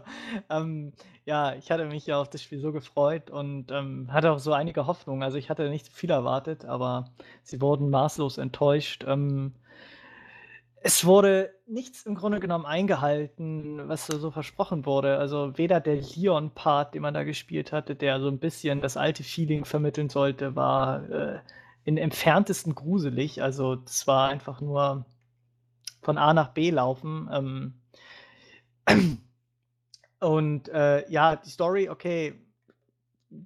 ähm, 0.51 0.93
ja, 1.25 1.55
ich 1.55 1.71
hatte 1.71 1.87
mich 1.87 2.07
ja 2.07 2.21
auf 2.21 2.31
das 2.31 2.43
Spiel 2.43 2.61
so 2.61 2.73
gefreut 2.73 3.31
und 3.31 3.71
ähm, 3.71 4.13
hatte 4.13 4.33
auch 4.33 4.39
so 4.39 4.53
einige 4.53 4.87
Hoffnungen. 4.87 5.23
Also 5.23 5.39
ich 5.39 5.51
hatte 5.51 5.69
nicht 5.71 5.89
viel 5.89 6.11
erwartet, 6.11 6.65
aber 6.65 7.13
sie 7.43 7.61
wurden 7.61 7.91
maßlos 7.91 8.39
enttäuscht. 8.39 9.05
Ähm, 9.07 9.55
es 10.85 11.05
wurde 11.05 11.55
nichts 11.67 12.03
im 12.07 12.17
Grunde 12.17 12.41
genommen 12.41 12.67
eingehalten, 12.67 13.89
was 13.89 14.07
so 14.07 14.19
so 14.19 14.33
versprochen 14.33 14.85
wurde. 14.85 15.17
Also 15.19 15.57
weder 15.57 15.81
der 15.81 15.97
Leon-Part, 15.97 16.95
den 16.95 17.03
man 17.03 17.15
da 17.15 17.23
gespielt 17.23 17.71
hatte, 17.71 17.95
der 17.95 18.21
so 18.21 18.29
ein 18.29 18.41
bisschen 18.41 18.81
das 18.81 18.97
alte 18.97 19.23
Feeling 19.23 19.65
vermitteln 19.65 20.09
sollte, 20.09 20.57
war 20.57 21.09
äh, 21.09 21.39
in 21.85 21.97
entferntesten 21.99 22.75
gruselig. 22.75 23.43
Also 23.43 23.77
das 23.77 24.07
war 24.07 24.29
einfach 24.29 24.61
nur 24.61 25.07
von 26.03 26.19
A 26.19 26.35
nach 26.35 26.49
B 26.49 26.71
laufen. 26.71 27.29
Ähm, 27.33 27.83
Und 30.23 30.69
äh, 30.69 31.09
ja, 31.11 31.35
die 31.37 31.51
Story, 31.51 31.89
okay, 31.89 32.35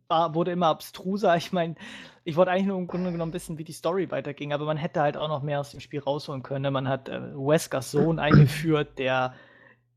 war, 0.08 0.34
wurde 0.34 0.52
immer 0.52 0.66
abstruser. 0.68 1.36
Ich 1.36 1.52
meine, 1.52 1.74
ich 2.24 2.36
wollte 2.36 2.50
eigentlich 2.50 2.66
nur 2.66 2.78
im 2.78 2.86
Grunde 2.86 3.12
genommen 3.12 3.32
wissen, 3.32 3.56
wie 3.58 3.64
die 3.64 3.72
Story 3.72 4.10
weiterging, 4.10 4.52
aber 4.52 4.66
man 4.66 4.76
hätte 4.76 5.00
halt 5.00 5.16
auch 5.16 5.28
noch 5.28 5.42
mehr 5.42 5.60
aus 5.60 5.70
dem 5.70 5.80
Spiel 5.80 6.00
rausholen 6.00 6.42
können. 6.42 6.62
Ne? 6.62 6.70
Man 6.70 6.88
hat 6.88 7.08
äh, 7.08 7.20
Weskers 7.34 7.90
Sohn 7.90 8.18
eingeführt, 8.18 8.98
der 8.98 9.34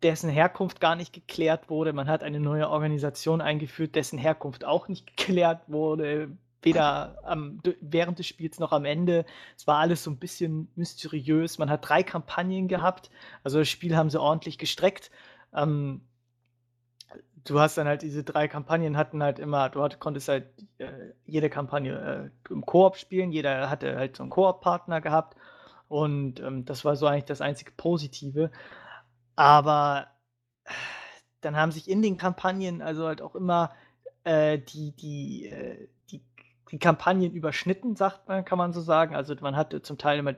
dessen 0.04 0.30
Herkunft 0.30 0.80
gar 0.80 0.96
nicht 0.96 1.12
geklärt 1.12 1.70
wurde. 1.70 1.92
Man 1.92 2.08
hat 2.08 2.24
eine 2.24 2.40
neue 2.40 2.70
Organisation 2.70 3.42
eingeführt, 3.42 3.96
dessen 3.96 4.18
Herkunft 4.18 4.64
auch 4.64 4.88
nicht 4.88 5.08
geklärt 5.18 5.64
wurde. 5.68 6.38
Weder 6.62 7.18
am, 7.24 7.62
während 7.82 8.20
des 8.20 8.28
Spiels 8.28 8.60
noch 8.60 8.72
am 8.72 8.86
Ende. 8.86 9.26
Es 9.58 9.66
war 9.68 9.78
alles 9.78 10.04
so 10.04 10.12
ein 10.12 10.18
bisschen 10.18 10.70
mysteriös. 10.76 11.58
Man 11.58 11.70
hat 11.70 11.88
drei 11.88 12.04
Kampagnen 12.04 12.68
gehabt. 12.68 13.10
Also 13.44 13.60
das 13.60 13.70
Spiel 13.70 13.96
haben 13.96 14.10
sie 14.10 14.20
ordentlich 14.20 14.58
gestreckt. 14.58 15.12
Ähm, 15.54 16.02
du 17.46 17.60
hast 17.60 17.78
dann 17.78 17.88
halt 17.88 18.02
diese 18.02 18.24
drei 18.24 18.48
Kampagnen 18.48 18.98
hatten 18.98 19.24
halt 19.24 19.40
immer, 19.40 19.70
du 19.70 19.82
hat, 19.82 20.00
konntest 20.00 20.28
halt 20.28 20.48
äh, 20.78 21.14
jede 21.26 21.50
Kampagne 21.50 22.32
äh, 22.50 22.54
im 22.54 22.66
Koop 22.66 22.98
spielen, 22.98 23.32
jeder 23.32 23.70
hatte 23.70 23.96
halt 23.96 24.18
so 24.18 24.24
einen 24.24 24.30
Koop-Partner 24.30 25.02
gehabt 25.02 25.36
und 25.88 26.40
ähm, 26.40 26.66
das 26.66 26.86
war 26.86 26.96
so 26.96 27.08
eigentlich 27.08 27.26
das 27.26 27.42
einzige 27.42 27.72
Positive. 27.72 28.52
Aber 29.36 30.08
dann 31.42 31.56
haben 31.56 31.72
sich 31.72 31.90
in 31.90 32.02
den 32.02 32.18
Kampagnen 32.18 32.82
also 32.82 33.08
halt 33.08 33.22
auch 33.22 33.36
immer 33.36 33.72
äh, 34.24 34.60
die, 34.60 34.92
die, 34.96 35.48
äh, 35.48 35.88
die 36.72 36.80
Kampagnen 36.80 37.32
überschnitten, 37.32 37.96
sagt 37.96 38.28
man, 38.28 38.46
kann 38.46 38.58
man 38.58 38.74
so 38.74 38.82
sagen. 38.82 39.16
Also 39.16 39.36
man 39.42 39.56
hatte 39.56 39.82
zum 39.82 39.98
Teil 39.98 40.20
immer 40.20 40.34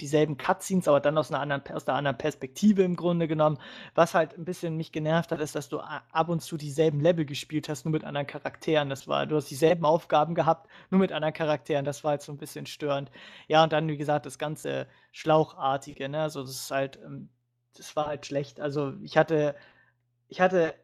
dieselben 0.00 0.36
Cutscenes, 0.36 0.88
aber 0.88 1.00
dann 1.00 1.18
aus 1.18 1.30
einer 1.30 1.40
anderen, 1.40 1.62
aus 1.74 1.88
einer 1.88 1.98
anderen 1.98 2.18
Perspektive 2.18 2.82
im 2.82 2.96
Grunde 2.96 3.28
genommen. 3.28 3.58
Was 3.94 4.14
halt 4.14 4.38
ein 4.38 4.44
bisschen 4.44 4.76
mich 4.76 4.92
genervt 4.92 5.32
hat, 5.32 5.40
ist, 5.40 5.54
dass 5.54 5.68
du 5.68 5.80
ab 5.80 6.28
und 6.28 6.40
zu 6.40 6.56
dieselben 6.56 7.00
Level 7.00 7.24
gespielt 7.24 7.68
hast, 7.68 7.84
nur 7.84 7.92
mit 7.92 8.04
anderen 8.04 8.26
Charakteren. 8.26 8.88
Das 8.88 9.08
war, 9.08 9.26
du 9.26 9.36
hast 9.36 9.50
dieselben 9.50 9.84
Aufgaben 9.84 10.34
gehabt, 10.34 10.68
nur 10.90 11.00
mit 11.00 11.12
anderen 11.12 11.34
Charakteren. 11.34 11.84
Das 11.84 12.04
war 12.04 12.12
halt 12.12 12.22
so 12.22 12.32
ein 12.32 12.38
bisschen 12.38 12.66
störend. 12.66 13.10
Ja, 13.48 13.64
und 13.64 13.72
dann, 13.72 13.88
wie 13.88 13.96
gesagt, 13.96 14.26
das 14.26 14.38
ganze 14.38 14.86
Schlauchartige, 15.10 16.08
ne? 16.08 16.22
Also 16.22 16.42
das 16.42 16.50
ist 16.50 16.70
halt, 16.70 16.98
ähm, 17.04 17.28
das 17.76 17.96
war 17.96 18.06
halt 18.06 18.26
schlecht. 18.26 18.60
Also 18.60 18.94
ich 19.02 19.16
hatte, 19.16 19.54
ich 20.28 20.40
hatte 20.40 20.74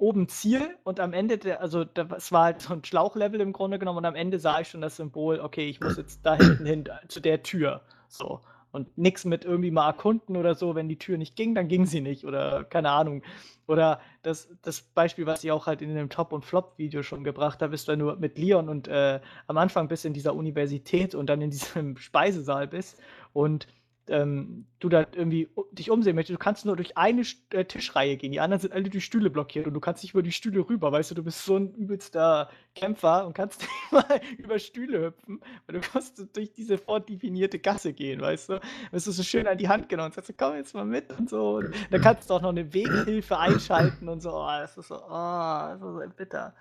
oben 0.00 0.28
Ziel 0.28 0.76
und 0.82 0.98
am 0.98 1.12
Ende, 1.12 1.38
der, 1.38 1.60
also 1.60 1.84
das 1.84 2.32
war 2.32 2.44
halt 2.44 2.62
so 2.62 2.72
ein 2.72 2.84
Schlauchlevel 2.84 3.40
im 3.40 3.52
Grunde 3.52 3.78
genommen 3.78 3.98
und 3.98 4.04
am 4.06 4.14
Ende 4.14 4.38
sah 4.38 4.60
ich 4.60 4.68
schon 4.68 4.80
das 4.80 4.96
Symbol, 4.96 5.40
okay, 5.40 5.68
ich 5.68 5.80
muss 5.80 5.96
jetzt 5.96 6.24
da 6.24 6.34
hinten 6.36 6.66
hin 6.66 6.84
zu 7.08 7.20
der 7.20 7.42
Tür. 7.42 7.82
So. 8.08 8.40
Und 8.72 8.96
nichts 8.96 9.24
mit 9.24 9.44
irgendwie 9.44 9.72
mal 9.72 9.88
erkunden 9.88 10.36
oder 10.36 10.54
so, 10.54 10.74
wenn 10.76 10.88
die 10.88 10.98
Tür 10.98 11.18
nicht 11.18 11.34
ging, 11.34 11.54
dann 11.54 11.66
ging 11.66 11.86
sie 11.86 12.00
nicht 12.00 12.24
oder 12.24 12.64
keine 12.64 12.90
Ahnung. 12.90 13.22
Oder 13.66 14.00
das, 14.22 14.48
das 14.62 14.80
Beispiel, 14.80 15.26
was 15.26 15.44
ich 15.44 15.50
auch 15.50 15.66
halt 15.66 15.82
in 15.82 15.94
dem 15.94 16.08
Top- 16.08 16.32
und 16.32 16.44
Flop-Video 16.44 17.02
schon 17.02 17.24
gebracht 17.24 17.62
habe, 17.62 17.74
ist, 17.74 17.88
wenn 17.88 17.98
du 17.98 18.12
mit 18.16 18.38
Leon 18.38 18.68
und 18.68 18.88
äh, 18.88 19.20
am 19.48 19.58
Anfang 19.58 19.88
bist 19.88 20.04
in 20.04 20.12
dieser 20.12 20.34
Universität 20.34 21.14
und 21.14 21.26
dann 21.26 21.40
in 21.40 21.50
diesem 21.50 21.96
Speisesaal 21.98 22.68
bist 22.68 23.00
und 23.32 23.66
ähm, 24.08 24.66
du 24.80 24.88
da 24.88 25.06
irgendwie 25.12 25.48
dich 25.72 25.90
umsehen 25.90 26.16
möchtest, 26.16 26.34
du 26.34 26.42
kannst 26.42 26.64
nur 26.64 26.76
durch 26.76 26.96
eine 26.96 27.22
äh, 27.50 27.64
Tischreihe 27.64 28.16
gehen. 28.16 28.32
Die 28.32 28.40
anderen 28.40 28.60
sind 28.60 28.72
alle 28.72 28.88
durch 28.88 29.04
Stühle 29.04 29.30
blockiert 29.30 29.66
und 29.66 29.74
du 29.74 29.80
kannst 29.80 30.02
nicht 30.02 30.14
über 30.14 30.22
die 30.22 30.32
Stühle 30.32 30.68
rüber, 30.68 30.90
weißt 30.90 31.10
du, 31.10 31.14
du 31.14 31.22
bist 31.22 31.44
so 31.44 31.56
ein 31.56 31.74
übelster 31.74 32.50
Kämpfer 32.74 33.26
und 33.26 33.34
kannst 33.34 33.60
nicht 33.92 33.92
mal 33.92 34.20
über 34.38 34.58
Stühle 34.58 35.06
hüpfen, 35.06 35.40
weil 35.66 35.80
du 35.80 35.80
kannst 35.80 36.24
durch 36.36 36.52
diese 36.52 36.78
vordefinierte 36.78 37.58
Gasse 37.58 37.92
gehen, 37.92 38.20
weißt 38.20 38.50
du. 38.50 38.60
Wirst 38.90 39.06
du 39.06 39.12
so 39.12 39.22
schön 39.22 39.46
an 39.46 39.58
die 39.58 39.68
Hand 39.68 39.88
genommen 39.88 40.06
und 40.06 40.14
sagst, 40.14 40.32
komm 40.36 40.56
jetzt 40.56 40.74
mal 40.74 40.84
mit 40.84 41.12
und 41.18 41.30
so. 41.30 41.56
Und 41.56 41.74
dann 41.90 42.00
kannst 42.00 42.30
du 42.30 42.34
auch 42.34 42.42
noch 42.42 42.50
eine 42.50 42.72
Weghilfe 42.72 43.38
einschalten 43.38 44.08
und 44.08 44.20
so. 44.20 44.32
Oh, 44.32 44.46
das 44.46 44.76
ist 44.76 44.88
so, 44.88 44.96
oh, 44.96 45.08
das 45.08 45.74
ist 45.76 45.80
so 45.82 46.02
bitter. 46.16 46.54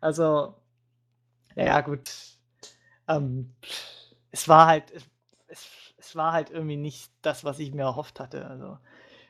Also, 0.00 0.54
ja, 1.54 1.80
gut. 1.80 2.10
Ähm, 3.08 3.54
es 4.30 4.48
war 4.48 4.66
halt, 4.66 4.92
war 6.16 6.32
halt 6.32 6.50
irgendwie 6.50 6.76
nicht 6.76 7.10
das, 7.22 7.44
was 7.44 7.58
ich 7.58 7.72
mir 7.72 7.82
erhofft 7.82 8.20
hatte. 8.20 8.46
Also, 8.48 8.78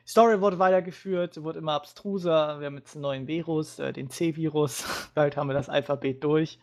Story 0.07 0.39
wurde 0.41 0.57
weitergeführt, 0.59 1.43
wurde 1.43 1.59
immer 1.59 1.73
abstruser. 1.73 2.59
Wir 2.59 2.67
haben 2.67 2.77
jetzt 2.77 2.95
einen 2.95 3.01
neuen 3.01 3.27
Virus, 3.27 3.79
äh, 3.79 3.91
den 3.93 4.09
C-Virus. 4.09 4.85
Bald 5.15 5.35
haben 5.37 5.49
wir 5.49 5.53
das 5.53 5.69
Alphabet 5.69 6.23
durch. 6.23 6.59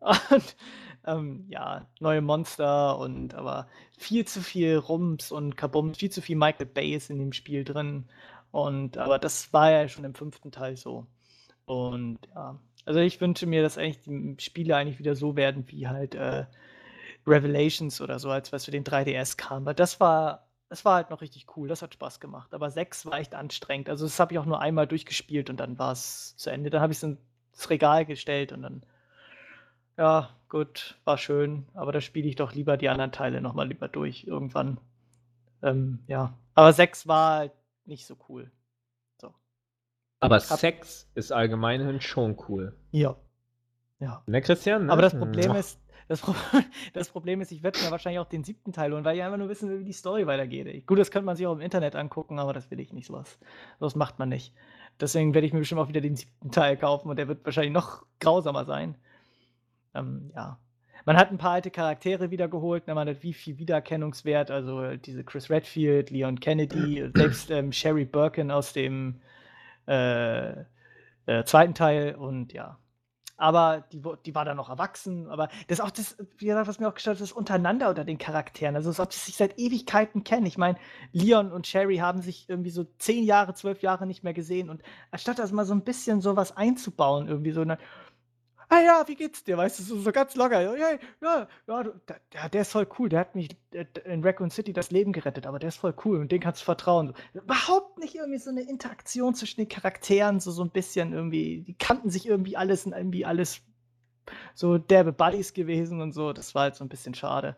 Und 0.00 0.56
ähm, 1.06 1.46
ja, 1.48 1.86
neue 2.00 2.20
Monster 2.20 2.98
und 2.98 3.34
aber 3.34 3.68
viel 3.96 4.26
zu 4.26 4.42
viel 4.42 4.76
Rums 4.76 5.32
und 5.32 5.56
Kabums, 5.56 5.98
viel 5.98 6.10
zu 6.10 6.22
viel 6.22 6.36
Michael 6.36 6.66
Bay 6.66 6.94
ist 6.94 7.10
in 7.10 7.18
dem 7.18 7.32
Spiel 7.32 7.64
drin. 7.64 8.06
Und 8.50 8.98
aber 8.98 9.18
das 9.18 9.52
war 9.52 9.70
ja 9.70 9.88
schon 9.88 10.04
im 10.04 10.14
fünften 10.14 10.50
Teil 10.52 10.76
so. 10.76 11.06
Und 11.66 12.18
ja, 12.34 12.58
also 12.84 13.00
ich 13.00 13.20
wünsche 13.20 13.46
mir, 13.46 13.62
dass 13.62 13.78
eigentlich 13.78 14.02
die 14.02 14.36
Spiele 14.40 14.76
eigentlich 14.76 14.98
wieder 14.98 15.14
so 15.14 15.36
werden 15.36 15.64
wie 15.68 15.88
halt 15.88 16.14
äh, 16.14 16.46
Revelations 17.30 18.00
oder 18.00 18.18
so, 18.18 18.30
als 18.30 18.52
was 18.52 18.64
für 18.64 18.70
den 18.70 18.84
3DS 18.84 19.36
kam. 19.36 19.64
Weil 19.64 19.74
das 19.74 20.00
war, 20.00 20.48
das 20.68 20.84
war 20.84 20.94
halt 20.96 21.10
noch 21.10 21.20
richtig 21.20 21.46
cool, 21.56 21.68
das 21.68 21.82
hat 21.82 21.94
Spaß 21.94 22.20
gemacht. 22.20 22.54
Aber 22.54 22.70
6 22.70 23.06
war 23.06 23.18
echt 23.18 23.34
anstrengend. 23.34 23.88
Also 23.88 24.04
das 24.04 24.20
habe 24.20 24.32
ich 24.32 24.38
auch 24.38 24.46
nur 24.46 24.60
einmal 24.60 24.86
durchgespielt 24.86 25.50
und 25.50 25.58
dann 25.58 25.78
war 25.78 25.92
es 25.92 26.36
zu 26.36 26.50
Ende. 26.50 26.70
Dann 26.70 26.82
habe 26.82 26.92
ich 26.92 26.98
es 26.98 27.02
ins 27.02 27.70
Regal 27.70 28.04
gestellt 28.04 28.52
und 28.52 28.62
dann, 28.62 28.82
ja, 29.96 30.30
gut, 30.48 30.98
war 31.04 31.18
schön. 31.18 31.66
Aber 31.74 31.92
da 31.92 32.00
spiele 32.00 32.28
ich 32.28 32.36
doch 32.36 32.54
lieber 32.54 32.76
die 32.76 32.88
anderen 32.88 33.12
Teile 33.12 33.40
nochmal 33.40 33.68
lieber 33.68 33.88
durch 33.88 34.24
irgendwann. 34.24 34.78
Ähm, 35.62 36.00
ja. 36.06 36.34
Aber 36.54 36.72
6 36.72 37.06
war 37.06 37.38
halt 37.38 37.52
nicht 37.84 38.06
so 38.06 38.16
cool. 38.28 38.50
So. 39.20 39.34
Aber 40.20 40.36
Hab 40.36 40.58
Sex 40.58 41.10
ist 41.14 41.32
allgemein 41.32 42.00
schon 42.00 42.36
cool. 42.48 42.74
Ja. 42.90 43.16
Ja. 43.98 44.22
Ne, 44.26 44.40
Christian? 44.40 44.86
Ne? 44.86 44.92
Aber 44.92 45.02
das 45.02 45.16
Problem 45.16 45.54
ist, 45.54 45.78
das, 46.10 46.22
Pro 46.22 46.34
das, 46.92 47.08
Problem 47.08 47.40
ist, 47.40 47.52
ich 47.52 47.62
werde 47.62 47.80
mir 47.80 47.92
wahrscheinlich 47.92 48.18
auch 48.18 48.28
den 48.28 48.42
siebten 48.42 48.72
Teil 48.72 48.92
holen, 48.92 49.04
weil 49.04 49.16
ich 49.16 49.22
einfach 49.22 49.38
nur 49.38 49.48
wissen 49.48 49.70
will, 49.70 49.78
wie 49.78 49.84
die 49.84 49.92
Story 49.92 50.26
weitergeht. 50.26 50.84
Gut, 50.84 50.98
das 50.98 51.12
könnte 51.12 51.26
man 51.26 51.36
sich 51.36 51.46
auch 51.46 51.52
im 51.52 51.60
Internet 51.60 51.94
angucken, 51.94 52.40
aber 52.40 52.52
das 52.52 52.68
will 52.68 52.80
ich 52.80 52.92
nicht, 52.92 53.06
sowas. 53.06 53.38
Sowas 53.78 53.94
macht 53.94 54.18
man 54.18 54.28
nicht. 54.28 54.52
Deswegen 55.00 55.34
werde 55.34 55.46
ich 55.46 55.52
mir 55.52 55.60
bestimmt 55.60 55.80
auch 55.80 55.88
wieder 55.88 56.00
den 56.00 56.16
siebten 56.16 56.50
Teil 56.50 56.76
kaufen 56.76 57.10
und 57.10 57.16
der 57.16 57.28
wird 57.28 57.44
wahrscheinlich 57.44 57.72
noch 57.72 58.04
grausamer 58.18 58.64
sein. 58.64 58.96
Ähm, 59.94 60.32
ja. 60.34 60.58
Man 61.04 61.16
hat 61.16 61.30
ein 61.30 61.38
paar 61.38 61.52
alte 61.52 61.70
Charaktere 61.70 62.32
wiedergeholt, 62.32 62.88
ne? 62.88 62.96
man 62.96 63.08
hat 63.08 63.22
wie 63.22 63.32
viel 63.32 63.58
Wiedererkennungswert, 63.58 64.50
also 64.50 64.96
diese 64.96 65.22
Chris 65.22 65.48
Redfield, 65.48 66.10
Leon 66.10 66.40
Kennedy, 66.40 67.08
selbst 67.14 67.52
ähm, 67.52 67.70
Sherry 67.70 68.04
Birkin 68.04 68.50
aus 68.50 68.72
dem 68.72 69.20
äh, 69.86 70.50
äh, 71.26 71.44
zweiten 71.44 71.74
Teil 71.74 72.16
und 72.16 72.52
ja, 72.52 72.80
aber 73.40 73.84
die, 73.92 74.02
die 74.26 74.34
war 74.34 74.44
dann 74.44 74.58
noch 74.58 74.68
erwachsen. 74.68 75.28
Aber 75.28 75.48
das 75.66 75.78
ist 75.78 75.80
auch 75.80 75.90
das, 75.90 76.16
wie 76.36 76.46
gesagt, 76.46 76.68
was 76.68 76.78
mir 76.78 76.88
auch 76.88 76.94
gestellt 76.94 77.20
das 77.20 77.32
untereinander 77.32 77.88
unter 77.88 78.04
den 78.04 78.18
Charakteren. 78.18 78.76
Also, 78.76 78.90
als 78.90 79.00
ob 79.00 79.12
sie 79.12 79.20
sich 79.20 79.36
seit 79.36 79.58
Ewigkeiten 79.58 80.24
kennen. 80.24 80.44
Ich 80.46 80.58
meine, 80.58 80.78
Leon 81.12 81.50
und 81.50 81.66
Sherry 81.66 81.96
haben 81.96 82.20
sich 82.20 82.48
irgendwie 82.48 82.70
so 82.70 82.84
zehn 82.98 83.24
Jahre, 83.24 83.54
zwölf 83.54 83.80
Jahre 83.80 84.06
nicht 84.06 84.22
mehr 84.24 84.34
gesehen. 84.34 84.68
Und 84.68 84.82
anstatt 85.10 85.38
das 85.38 85.52
mal 85.52 85.64
so 85.64 85.72
ein 85.72 85.84
bisschen 85.84 86.20
sowas 86.20 86.56
einzubauen, 86.56 87.28
irgendwie 87.28 87.52
so, 87.52 87.64
ah 88.70 88.80
ja, 88.80 89.04
wie 89.06 89.16
geht's 89.16 89.44
dir? 89.44 89.56
Weißt 89.56 89.78
du, 89.78 89.82
so, 89.82 89.98
so 90.00 90.12
ganz 90.12 90.34
locker. 90.36 90.60
Ja, 90.62 90.74
ja, 91.20 91.48
ja, 91.66 91.82
der, 92.32 92.48
der, 92.48 92.60
ist 92.62 92.72
voll 92.72 92.86
cool. 92.98 93.08
Der 93.08 93.20
hat 93.20 93.34
mich 93.34 93.50
in 94.04 94.24
Raccoon 94.24 94.50
City 94.50 94.72
das 94.72 94.90
Leben 94.90 95.12
gerettet, 95.12 95.46
aber 95.46 95.58
der 95.58 95.68
ist 95.68 95.76
voll 95.76 95.94
cool 96.04 96.20
und 96.20 96.32
den 96.32 96.40
kannst 96.40 96.62
du 96.62 96.64
vertrauen. 96.64 97.12
Überhaupt 97.34 97.98
nicht 97.98 98.14
irgendwie 98.14 98.38
so 98.38 98.50
eine 98.50 98.62
Interaktion 98.62 99.34
zwischen 99.34 99.60
den 99.60 99.68
Charakteren, 99.68 100.40
so, 100.40 100.50
so 100.52 100.62
ein 100.62 100.70
bisschen 100.70 101.12
irgendwie. 101.12 101.62
Die 101.62 101.74
kannten 101.74 102.10
sich 102.10 102.26
irgendwie 102.26 102.56
alles 102.56 102.86
und 102.86 102.92
irgendwie 102.92 103.26
alles 103.26 103.60
so 104.54 104.78
derbe 104.78 105.12
Buddies 105.12 105.52
gewesen 105.52 106.00
und 106.00 106.12
so. 106.12 106.32
Das 106.32 106.54
war 106.54 106.62
halt 106.62 106.76
so 106.76 106.84
ein 106.84 106.88
bisschen 106.88 107.14
schade. 107.14 107.56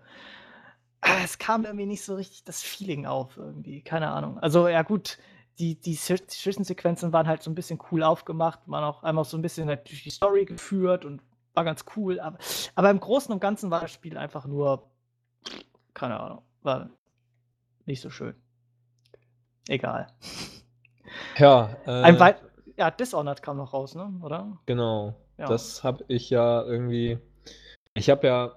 Ah, 1.02 1.22
es 1.24 1.38
kam 1.38 1.64
irgendwie 1.64 1.86
nicht 1.86 2.04
so 2.04 2.14
richtig 2.14 2.44
das 2.44 2.62
Feeling 2.62 3.06
auf, 3.06 3.36
irgendwie. 3.36 3.82
Keine 3.82 4.08
Ahnung. 4.08 4.38
Also, 4.38 4.68
ja, 4.68 4.82
gut 4.82 5.18
die, 5.58 5.74
die 5.74 5.96
Zwischensequenzen 5.96 7.12
waren 7.12 7.26
halt 7.26 7.42
so 7.42 7.50
ein 7.50 7.54
bisschen 7.54 7.78
cool 7.90 8.02
aufgemacht, 8.02 8.60
waren 8.66 8.84
auch 8.84 9.02
einmal 9.02 9.24
so 9.24 9.36
ein 9.36 9.42
bisschen 9.42 9.68
halt 9.68 9.88
durch 9.88 10.02
die 10.02 10.10
Story 10.10 10.44
geführt 10.44 11.04
und 11.04 11.22
war 11.54 11.64
ganz 11.64 11.84
cool. 11.96 12.20
Aber, 12.20 12.38
aber 12.74 12.90
im 12.90 13.00
Großen 13.00 13.32
und 13.32 13.40
Ganzen 13.40 13.70
war 13.70 13.80
das 13.82 13.92
Spiel 13.92 14.16
einfach 14.16 14.46
nur, 14.46 14.90
keine 15.94 16.18
Ahnung, 16.18 16.42
war 16.62 16.90
nicht 17.84 18.00
so 18.00 18.10
schön. 18.10 18.34
Egal. 19.68 20.08
Ja, 21.36 21.76
äh, 21.86 21.90
Ein 21.90 22.18
Weit 22.18 22.42
ja, 22.76 22.90
Dishonored 22.90 23.42
kam 23.42 23.58
noch 23.58 23.72
raus, 23.72 23.94
ne? 23.94 24.12
Oder? 24.22 24.58
Genau. 24.66 25.14
Ja. 25.38 25.46
Das 25.46 25.84
habe 25.84 26.04
ich 26.08 26.30
ja 26.30 26.62
irgendwie. 26.62 27.18
Ich 27.94 28.10
habe 28.10 28.26
ja 28.26 28.52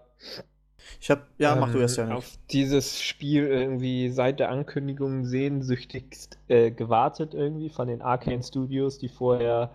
ich 1.02 1.10
hab, 1.12 1.28
ja, 1.38 1.56
mach 1.56 1.72
du 1.72 1.80
erst 1.80 1.98
ja 1.98 2.06
nicht. 2.06 2.16
auf 2.16 2.38
dieses 2.52 3.02
Spiel 3.02 3.48
irgendwie 3.48 4.10
seit 4.10 4.40
der 4.40 4.50
Ankündigung 4.50 5.26
sehnsüchtigst 5.26 6.38
äh, 6.48 6.72
gewartet 6.72 7.34
irgendwie 7.34 7.70
von 7.70 7.88
den 7.88 8.02
Arcane 8.02 8.44
Studios, 8.44 8.98
die 8.98 9.10
vorher 9.10 9.72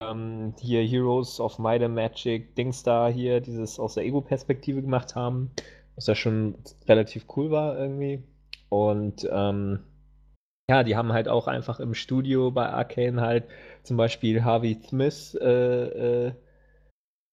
ähm, 0.00 0.54
hier 0.60 0.82
Heroes 0.82 1.40
of 1.40 1.58
Might 1.58 1.82
and 1.82 1.94
Magic, 1.94 2.54
Dings 2.56 2.82
da 2.82 3.08
hier, 3.08 3.40
dieses 3.40 3.78
aus 3.78 3.94
der 3.94 4.04
Ego-Perspektive 4.04 4.82
gemacht 4.82 5.14
haben, 5.14 5.50
was 5.96 6.06
ja 6.06 6.14
schon 6.14 6.56
relativ 6.88 7.26
cool 7.36 7.50
war 7.50 7.78
irgendwie. 7.78 8.22
Und 8.68 9.28
ähm, 9.30 9.80
ja, 10.70 10.82
die 10.84 10.96
haben 10.96 11.12
halt 11.12 11.28
auch 11.28 11.48
einfach 11.48 11.80
im 11.80 11.94
Studio 11.94 12.50
bei 12.50 12.68
Arcane 12.68 13.20
halt 13.20 13.44
zum 13.82 13.96
Beispiel 13.96 14.44
Harvey 14.44 14.80
Smith 14.88 15.36
äh, 15.40 16.28
äh, 16.28 16.32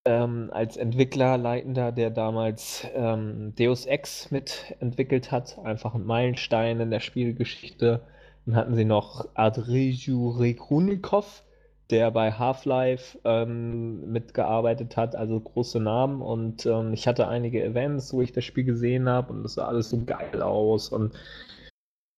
ähm, 0.06 0.50
als 0.52 0.78
Entwickler, 0.78 1.38
Leitender, 1.38 1.92
der 1.92 2.10
damals 2.10 2.88
ähm, 2.96 3.54
Deus 3.58 3.86
Ex 3.86 4.32
mitentwickelt 4.32 5.32
hat. 5.32 5.60
Einfach 5.64 5.96
ein 5.96 6.06
Meilenstein 6.06 6.80
in 6.80 6.92
der 6.92 7.00
Spielgeschichte. 7.00 8.02
Dann 8.46 8.56
hatten 8.56 8.76
sie 8.76 8.86
noch 8.86 9.28
Adriju 9.36 10.30
Rekunikov, 10.32 11.44
der 11.90 12.12
bei 12.12 12.32
Half-Life 12.32 13.20
ähm, 13.26 14.12
mitgearbeitet 14.12 14.98
hat, 14.98 15.16
also 15.16 15.40
große 15.40 15.80
Namen. 15.80 16.22
Und 16.22 16.66
ähm, 16.66 16.94
ich 16.94 17.08
hatte 17.08 17.28
einige 17.28 17.64
Events, 17.64 18.14
wo 18.14 18.22
ich 18.22 18.32
das 18.32 18.46
Spiel 18.46 18.64
gesehen 18.64 19.10
habe 19.10 19.34
und 19.34 19.44
das 19.44 19.56
sah 19.56 19.68
alles 19.68 19.90
so 19.90 20.04
geil 20.06 20.42
aus. 20.42 20.90
Und 20.90 21.14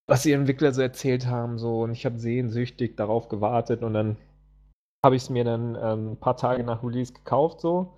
was 0.07 0.23
die 0.23 0.34
Entwickler 0.34 0.73
so 0.73 0.82
erzählt 0.82 1.25
haben, 1.27 1.57
so 1.57 1.82
und 1.82 1.91
ich 1.91 2.05
habe 2.05 2.19
sehnsüchtig 2.19 2.97
darauf 2.97 3.29
gewartet 3.29 3.84
und 3.84 3.93
dann 3.93 4.17
habe 5.04 5.16
ich 5.16 5.24
es 5.24 5.30
mir 5.30 5.43
dann 5.43 5.76
ähm, 5.82 6.12
ein 6.12 6.18
paar 6.18 6.38
Tage 6.38 6.64
nach 6.64 6.84
Release 6.84 7.14
gekauft, 7.14 7.62
so 7.62 7.93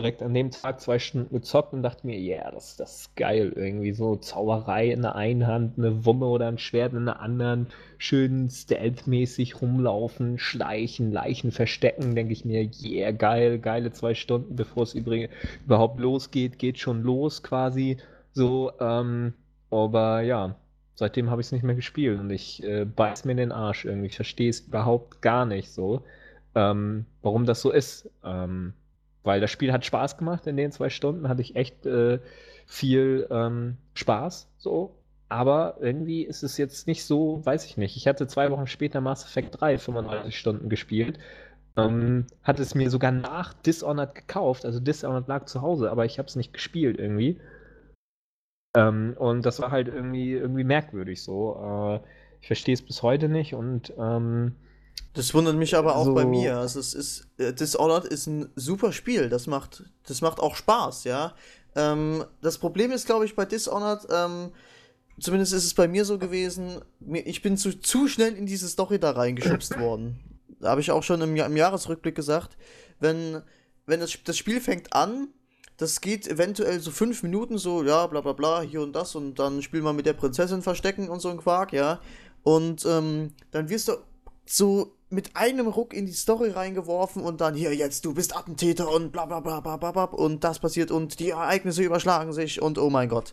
direkt 0.00 0.22
an 0.22 0.32
dem 0.32 0.52
Tag 0.52 0.80
zwei 0.80 1.00
Stunden 1.00 1.34
gezockt 1.34 1.72
und 1.72 1.82
dachte 1.82 2.06
mir, 2.06 2.16
ja, 2.20 2.36
yeah, 2.36 2.50
das, 2.52 2.76
das 2.76 3.00
ist 3.00 3.16
geil. 3.16 3.52
Irgendwie 3.56 3.92
so 3.92 4.14
Zauberei 4.14 4.92
in 4.92 5.02
der 5.02 5.16
einen 5.16 5.48
Hand, 5.48 5.76
eine 5.76 6.04
Wumme 6.06 6.26
oder 6.26 6.46
ein 6.46 6.58
Schwert 6.58 6.92
in 6.92 7.06
der 7.06 7.18
anderen, 7.18 7.66
schön 7.98 8.48
stealth-mäßig 8.48 9.60
rumlaufen, 9.60 10.38
schleichen, 10.38 11.10
Leichen 11.10 11.50
verstecken, 11.50 12.14
denke 12.14 12.32
ich 12.32 12.44
mir, 12.44 12.70
yeah, 12.80 13.10
geil, 13.10 13.58
geile 13.58 13.90
zwei 13.92 14.14
Stunden, 14.14 14.54
bevor 14.54 14.84
es 14.84 14.94
überhaupt 14.94 15.98
losgeht, 15.98 16.60
geht 16.60 16.78
schon 16.78 17.02
los 17.02 17.42
quasi. 17.42 17.96
So, 18.32 18.70
ähm, 18.78 19.34
aber 19.68 20.20
ja, 20.20 20.54
seitdem 20.94 21.28
habe 21.28 21.40
ich 21.40 21.48
es 21.48 21.52
nicht 21.52 21.64
mehr 21.64 21.74
gespielt 21.74 22.20
und 22.20 22.30
ich 22.30 22.62
äh, 22.62 22.84
beiß 22.84 23.24
mir 23.24 23.32
in 23.32 23.38
den 23.38 23.52
Arsch 23.52 23.84
irgendwie. 23.84 24.06
Ich 24.06 24.16
verstehe 24.16 24.50
es 24.50 24.60
überhaupt 24.60 25.22
gar 25.22 25.44
nicht 25.44 25.72
so, 25.72 26.04
ähm, 26.58 27.06
warum 27.22 27.46
das 27.46 27.60
so 27.60 27.70
ist. 27.70 28.10
Ähm, 28.24 28.74
weil 29.22 29.40
das 29.40 29.50
Spiel 29.50 29.72
hat 29.72 29.84
Spaß 29.84 30.16
gemacht 30.16 30.46
in 30.46 30.56
den 30.56 30.72
zwei 30.72 30.90
Stunden, 30.90 31.28
hatte 31.28 31.42
ich 31.42 31.54
echt 31.54 31.86
äh, 31.86 32.18
viel 32.66 33.26
ähm, 33.30 33.76
Spaß 33.94 34.50
so. 34.58 34.96
Aber 35.28 35.76
irgendwie 35.80 36.22
ist 36.22 36.42
es 36.42 36.56
jetzt 36.56 36.86
nicht 36.86 37.04
so, 37.04 37.44
weiß 37.44 37.66
ich 37.66 37.76
nicht. 37.76 37.96
Ich 37.96 38.08
hatte 38.08 38.26
zwei 38.26 38.50
Wochen 38.50 38.66
später 38.66 39.00
Mass 39.00 39.24
Effect 39.24 39.60
3 39.60 39.76
35 39.76 40.38
Stunden 40.38 40.70
gespielt. 40.70 41.18
Ähm, 41.76 42.26
hatte 42.42 42.62
es 42.62 42.74
mir 42.74 42.90
sogar 42.90 43.12
nach 43.12 43.52
Dishonored 43.52 44.14
gekauft. 44.14 44.64
Also 44.64 44.80
Dishonored 44.80 45.28
lag 45.28 45.44
zu 45.44 45.60
Hause, 45.60 45.90
aber 45.90 46.06
ich 46.06 46.18
habe 46.18 46.26
es 46.26 46.34
nicht 46.34 46.54
gespielt 46.54 46.98
irgendwie. 46.98 47.38
Ähm, 48.74 49.14
und 49.18 49.44
das 49.44 49.60
war 49.60 49.70
halt 49.70 49.88
irgendwie, 49.88 50.32
irgendwie 50.32 50.64
merkwürdig 50.64 51.22
so. 51.22 52.00
Äh, 52.02 52.08
ich 52.40 52.46
verstehe 52.46 52.74
es 52.74 52.82
bis 52.82 53.02
heute 53.02 53.28
nicht 53.28 53.54
und 53.54 53.92
ähm, 53.98 54.54
das 55.14 55.34
wundert 55.34 55.56
mich 55.56 55.76
aber 55.76 55.96
auch 55.96 56.06
so 56.06 56.14
bei 56.14 56.24
mir. 56.24 56.58
Also 56.58 56.80
es 56.80 56.94
ist 56.94 57.28
äh, 57.38 57.52
Dishonored 57.52 58.04
ist 58.04 58.26
ein 58.26 58.50
super 58.56 58.92
Spiel. 58.92 59.28
Das 59.28 59.46
macht, 59.46 59.84
das 60.06 60.20
macht 60.20 60.40
auch 60.40 60.56
Spaß, 60.56 61.04
ja. 61.04 61.34
Ähm, 61.74 62.24
das 62.40 62.58
Problem 62.58 62.90
ist, 62.92 63.06
glaube 63.06 63.24
ich, 63.24 63.34
bei 63.34 63.44
Dishonored, 63.44 64.06
ähm, 64.10 64.52
zumindest 65.20 65.52
ist 65.52 65.64
es 65.64 65.74
bei 65.74 65.88
mir 65.88 66.04
so 66.04 66.18
gewesen, 66.18 66.80
ich 67.12 67.42
bin 67.42 67.56
zu, 67.56 67.78
zu 67.78 68.08
schnell 68.08 68.34
in 68.34 68.46
diese 68.46 68.68
Story 68.68 68.98
da 68.98 69.12
reingeschubst 69.12 69.78
worden. 69.80 70.20
Da 70.60 70.70
habe 70.70 70.80
ich 70.80 70.90
auch 70.90 71.02
schon 71.02 71.20
im, 71.20 71.36
im 71.36 71.56
Jahresrückblick 71.56 72.14
gesagt, 72.14 72.56
wenn, 73.00 73.42
wenn 73.86 74.00
das, 74.00 74.18
das 74.24 74.36
Spiel 74.36 74.60
fängt 74.60 74.92
an 74.92 75.28
das 75.78 76.00
geht 76.00 76.26
eventuell 76.26 76.80
so 76.80 76.90
fünf 76.90 77.22
Minuten, 77.22 77.56
so, 77.56 77.84
ja, 77.84 78.06
bla 78.08 78.20
bla 78.20 78.32
bla, 78.32 78.60
hier 78.60 78.82
und 78.82 78.92
das 78.94 79.14
und 79.14 79.38
dann 79.38 79.62
spielen 79.62 79.84
wir 79.84 79.92
mit 79.92 80.06
der 80.06 80.12
Prinzessin 80.12 80.60
verstecken 80.60 81.08
und 81.08 81.20
so 81.20 81.30
ein 81.30 81.38
Quark, 81.38 81.72
ja. 81.72 82.00
Und 82.42 82.84
ähm, 82.84 83.32
dann 83.52 83.68
wirst 83.68 83.88
du 83.88 83.92
so 84.48 84.94
mit 85.10 85.36
einem 85.36 85.66
Ruck 85.66 85.94
in 85.94 86.06
die 86.06 86.12
Story 86.12 86.50
reingeworfen 86.50 87.22
und 87.22 87.40
dann 87.40 87.54
hier 87.54 87.74
jetzt, 87.74 88.04
du 88.04 88.14
bist 88.14 88.36
Attentäter 88.36 88.90
und 88.90 89.10
bla 89.10 89.26
bla 89.26 89.40
bla 89.40 89.60
bla 89.60 89.76
bla 89.76 89.92
bla 89.92 90.04
und 90.04 90.44
das 90.44 90.58
passiert 90.58 90.90
und 90.90 91.18
die 91.18 91.30
Ereignisse 91.30 91.82
überschlagen 91.82 92.32
sich 92.32 92.60
und 92.60 92.78
oh 92.78 92.90
mein 92.90 93.08
Gott. 93.08 93.32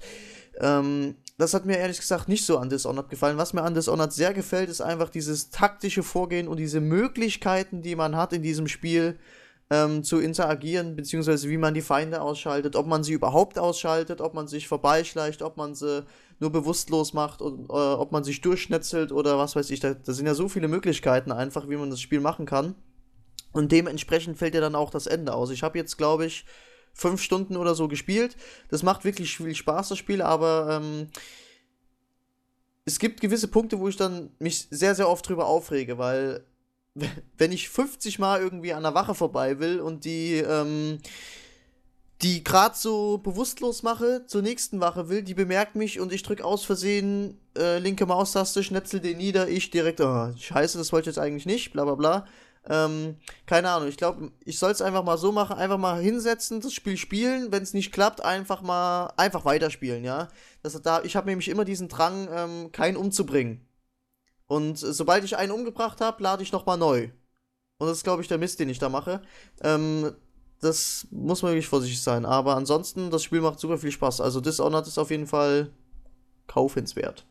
Ähm, 0.60 1.16
das 1.38 1.54
hat 1.54 1.66
mir 1.66 1.78
ehrlich 1.78 2.00
gesagt 2.00 2.30
nicht 2.30 2.46
so 2.46 2.58
an 2.58 2.70
Dishonored 2.70 3.10
gefallen. 3.10 3.38
Was 3.38 3.52
mir 3.52 3.64
an 3.64 3.74
Dishonored 3.74 4.14
sehr 4.14 4.34
gefällt, 4.34 4.70
ist 4.70 4.80
einfach 4.80 5.10
dieses 5.10 5.50
taktische 5.50 6.02
Vorgehen 6.02 6.48
und 6.48 6.58
diese 6.58 6.80
Möglichkeiten, 6.80 7.82
die 7.82 7.96
man 7.96 8.16
hat 8.16 8.32
in 8.32 8.42
diesem 8.42 8.70
Spiel, 8.70 9.20
ähm, 9.70 10.04
zu 10.04 10.20
interagieren, 10.20 10.96
beziehungsweise 10.96 11.50
wie 11.50 11.58
man 11.58 11.74
die 11.74 11.82
Feinde 11.82 12.22
ausschaltet, 12.22 12.76
ob 12.76 12.86
man 12.86 13.04
sie 13.04 13.14
überhaupt 13.14 13.58
ausschaltet, 13.58 14.22
ob 14.22 14.34
man 14.34 14.48
sich 14.48 14.68
vorbeischleicht, 14.68 15.42
ob 15.42 15.58
man 15.58 15.74
sie 15.74 16.06
nur 16.40 16.52
bewusstlos 16.52 17.14
macht 17.14 17.42
und 17.42 17.70
äh, 17.70 17.74
ob 17.74 18.12
man 18.12 18.24
sich 18.24 18.42
durchschnetzelt 18.42 19.12
oder 19.12 19.38
was 19.38 19.56
weiß 19.56 19.70
ich. 19.70 19.80
Da, 19.80 19.94
da 19.94 20.14
sind 20.14 20.26
ja 20.26 20.34
so 20.34 20.50
viele 20.50 20.68
Möglichkeiten 20.68 21.32
einfach, 21.32 21.70
wie 21.70 21.78
man 21.78 21.90
das 21.90 22.02
Spiel 22.02 22.20
machen 22.20 22.46
kann. 22.46 22.76
Und 23.52 23.72
dementsprechend 23.72 24.38
fällt 24.38 24.54
ja 24.54 24.62
dann 24.62 24.76
auch 24.76 24.90
das 24.90 25.08
Ende 25.08 25.34
aus. 25.34 25.50
Ich 25.50 25.64
habe 25.64 25.78
jetzt, 25.78 25.98
glaube 25.98 26.26
ich, 26.26 26.46
fünf 26.94 27.22
Stunden 27.22 27.56
oder 27.56 27.74
so 27.74 27.88
gespielt. 27.88 28.36
Das 28.70 28.84
macht 28.84 29.06
wirklich 29.06 29.38
viel 29.38 29.56
Spaß, 29.56 29.90
das 29.90 29.98
Spiel, 29.98 30.22
aber 30.22 30.82
ähm, 30.82 31.08
es 32.86 33.00
gibt 33.00 33.22
gewisse 33.22 33.48
Punkte, 33.48 33.80
wo 33.80 33.88
ich 33.88 33.98
dann 33.98 34.32
mich 34.40 34.68
sehr, 34.70 34.96
sehr 34.96 35.10
oft 35.10 35.28
drüber 35.28 35.48
aufrege, 35.48 35.98
weil 35.98 36.46
wenn 37.38 37.52
ich 37.52 37.70
50 37.70 38.20
Mal 38.20 38.42
irgendwie 38.42 38.74
an 38.74 38.84
der 38.84 38.94
Wache 38.94 39.16
vorbei 39.16 39.60
will 39.60 39.80
und 39.80 40.06
die, 40.06 40.36
ähm, 40.36 41.00
die 42.22 42.44
gerade 42.44 42.76
so 42.76 43.18
bewusstlos 43.18 43.84
mache, 43.84 44.26
zur 44.26 44.42
nächsten 44.42 44.80
Wache 44.80 45.10
will, 45.10 45.22
die 45.22 45.34
bemerkt 45.34 45.76
mich 45.76 46.00
und 46.00 46.14
ich 46.14 46.24
drücke 46.24 46.46
aus 46.46 46.64
Versehen 46.64 47.40
äh, 47.58 47.78
linke 47.80 48.06
Maustaste, 48.06 48.64
schnetzel 48.64 49.00
den 49.00 49.18
nieder, 49.18 49.50
ich 49.50 49.70
direkt, 49.70 50.00
oh, 50.02 50.32
scheiße, 50.38 50.78
das 50.78 50.94
wollte 50.94 51.10
ich 51.10 51.16
jetzt 51.16 51.24
eigentlich 51.24 51.46
nicht, 51.46 51.74
bla 51.74 51.84
bla 51.84 51.96
bla. 51.96 52.26
Ähm, 52.68 53.18
keine 53.46 53.70
Ahnung, 53.70 53.90
ich 53.90 53.98
glaube, 53.98 54.32
ich 54.44 54.58
soll 54.58 54.72
es 54.72 54.82
einfach 54.82 55.04
mal 55.04 55.18
so 55.18 55.32
machen, 55.32 55.58
einfach 55.58 55.78
mal 55.78 56.02
hinsetzen, 56.02 56.62
das 56.62 56.74
Spiel 56.74 56.98
spielen, 56.98 57.52
wenn 57.52 57.62
es 57.62 57.74
nicht 57.74 57.92
klappt, 57.92 58.24
einfach 58.24 58.62
mal, 58.62 59.14
einfach 59.18 59.46
weiterspielen, 59.46 60.04
ja. 60.04 60.30
Das, 60.64 60.82
da, 60.82 61.04
ich 61.04 61.16
habe 61.16 61.28
nämlich 61.28 61.50
immer 61.50 61.66
diesen 61.66 61.90
Drang, 61.90 62.28
ähm, 62.32 62.72
keinen 62.72 62.98
umzubringen. 62.98 63.68
Und 64.48 64.78
sobald 64.78 65.24
ich 65.24 65.38
einen 65.38 65.52
umgebracht 65.52 66.02
habe, 66.02 66.24
lade 66.24 66.44
ich 66.44 66.52
nochmal 66.52 66.78
neu. 66.78 67.10
Und 67.78 67.88
das 67.88 67.98
ist, 67.98 68.04
glaube 68.04 68.22
ich, 68.22 68.28
der 68.28 68.38
Mist, 68.38 68.60
den 68.60 68.70
ich 68.70 68.80
da 68.80 68.90
mache. 68.90 69.22
Ähm, 69.62 70.16
das 70.66 71.08
muss 71.12 71.42
man 71.42 71.52
wirklich 71.52 71.68
vorsichtig 71.68 72.02
sein. 72.02 72.26
Aber 72.26 72.56
ansonsten, 72.56 73.12
das 73.12 73.24
Spiel 73.24 73.42
macht 73.42 73.60
super 73.60 73.78
viel 73.78 73.92
Spaß. 73.92 74.22
Also 74.22 74.42
Dishonored 74.42 74.88
ist 74.88 74.98
auf 74.98 75.12
jeden 75.12 75.28
Fall 75.28 75.72
kaufenswert. 76.48 77.26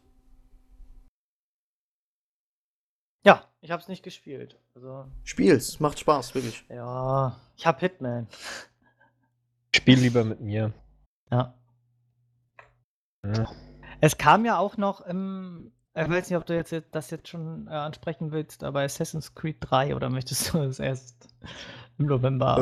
Ja, 3.26 3.44
ich 3.60 3.70
habe 3.70 3.82
es 3.82 3.88
nicht 3.88 4.02
gespielt. 4.02 4.58
Also, 4.74 5.06
Spiel's, 5.24 5.80
macht 5.80 5.98
Spaß, 5.98 6.34
wirklich. 6.34 6.64
Ja, 6.68 7.38
ich 7.56 7.66
habe 7.66 7.80
Hitman. 7.80 8.28
Spiel 9.74 9.98
lieber 9.98 10.24
mit 10.24 10.40
mir. 10.40 10.72
Ja. 11.30 11.54
ja. 13.24 13.50
Es 14.00 14.16
kam 14.18 14.44
ja 14.44 14.58
auch 14.58 14.76
noch 14.76 15.00
im 15.00 15.72
ich 15.96 16.08
weiß 16.08 16.28
nicht, 16.28 16.36
ob 16.36 16.44
du 16.44 16.54
jetzt 16.54 16.74
das 16.90 17.10
jetzt 17.10 17.28
schon 17.28 17.68
äh, 17.68 17.70
ansprechen 17.70 18.32
willst, 18.32 18.64
aber 18.64 18.80
Assassin's 18.80 19.34
Creed 19.34 19.58
3 19.60 19.94
oder 19.94 20.10
möchtest 20.10 20.52
du 20.52 20.58
es 20.62 20.80
erst 20.80 21.28
im 21.98 22.06
November? 22.06 22.56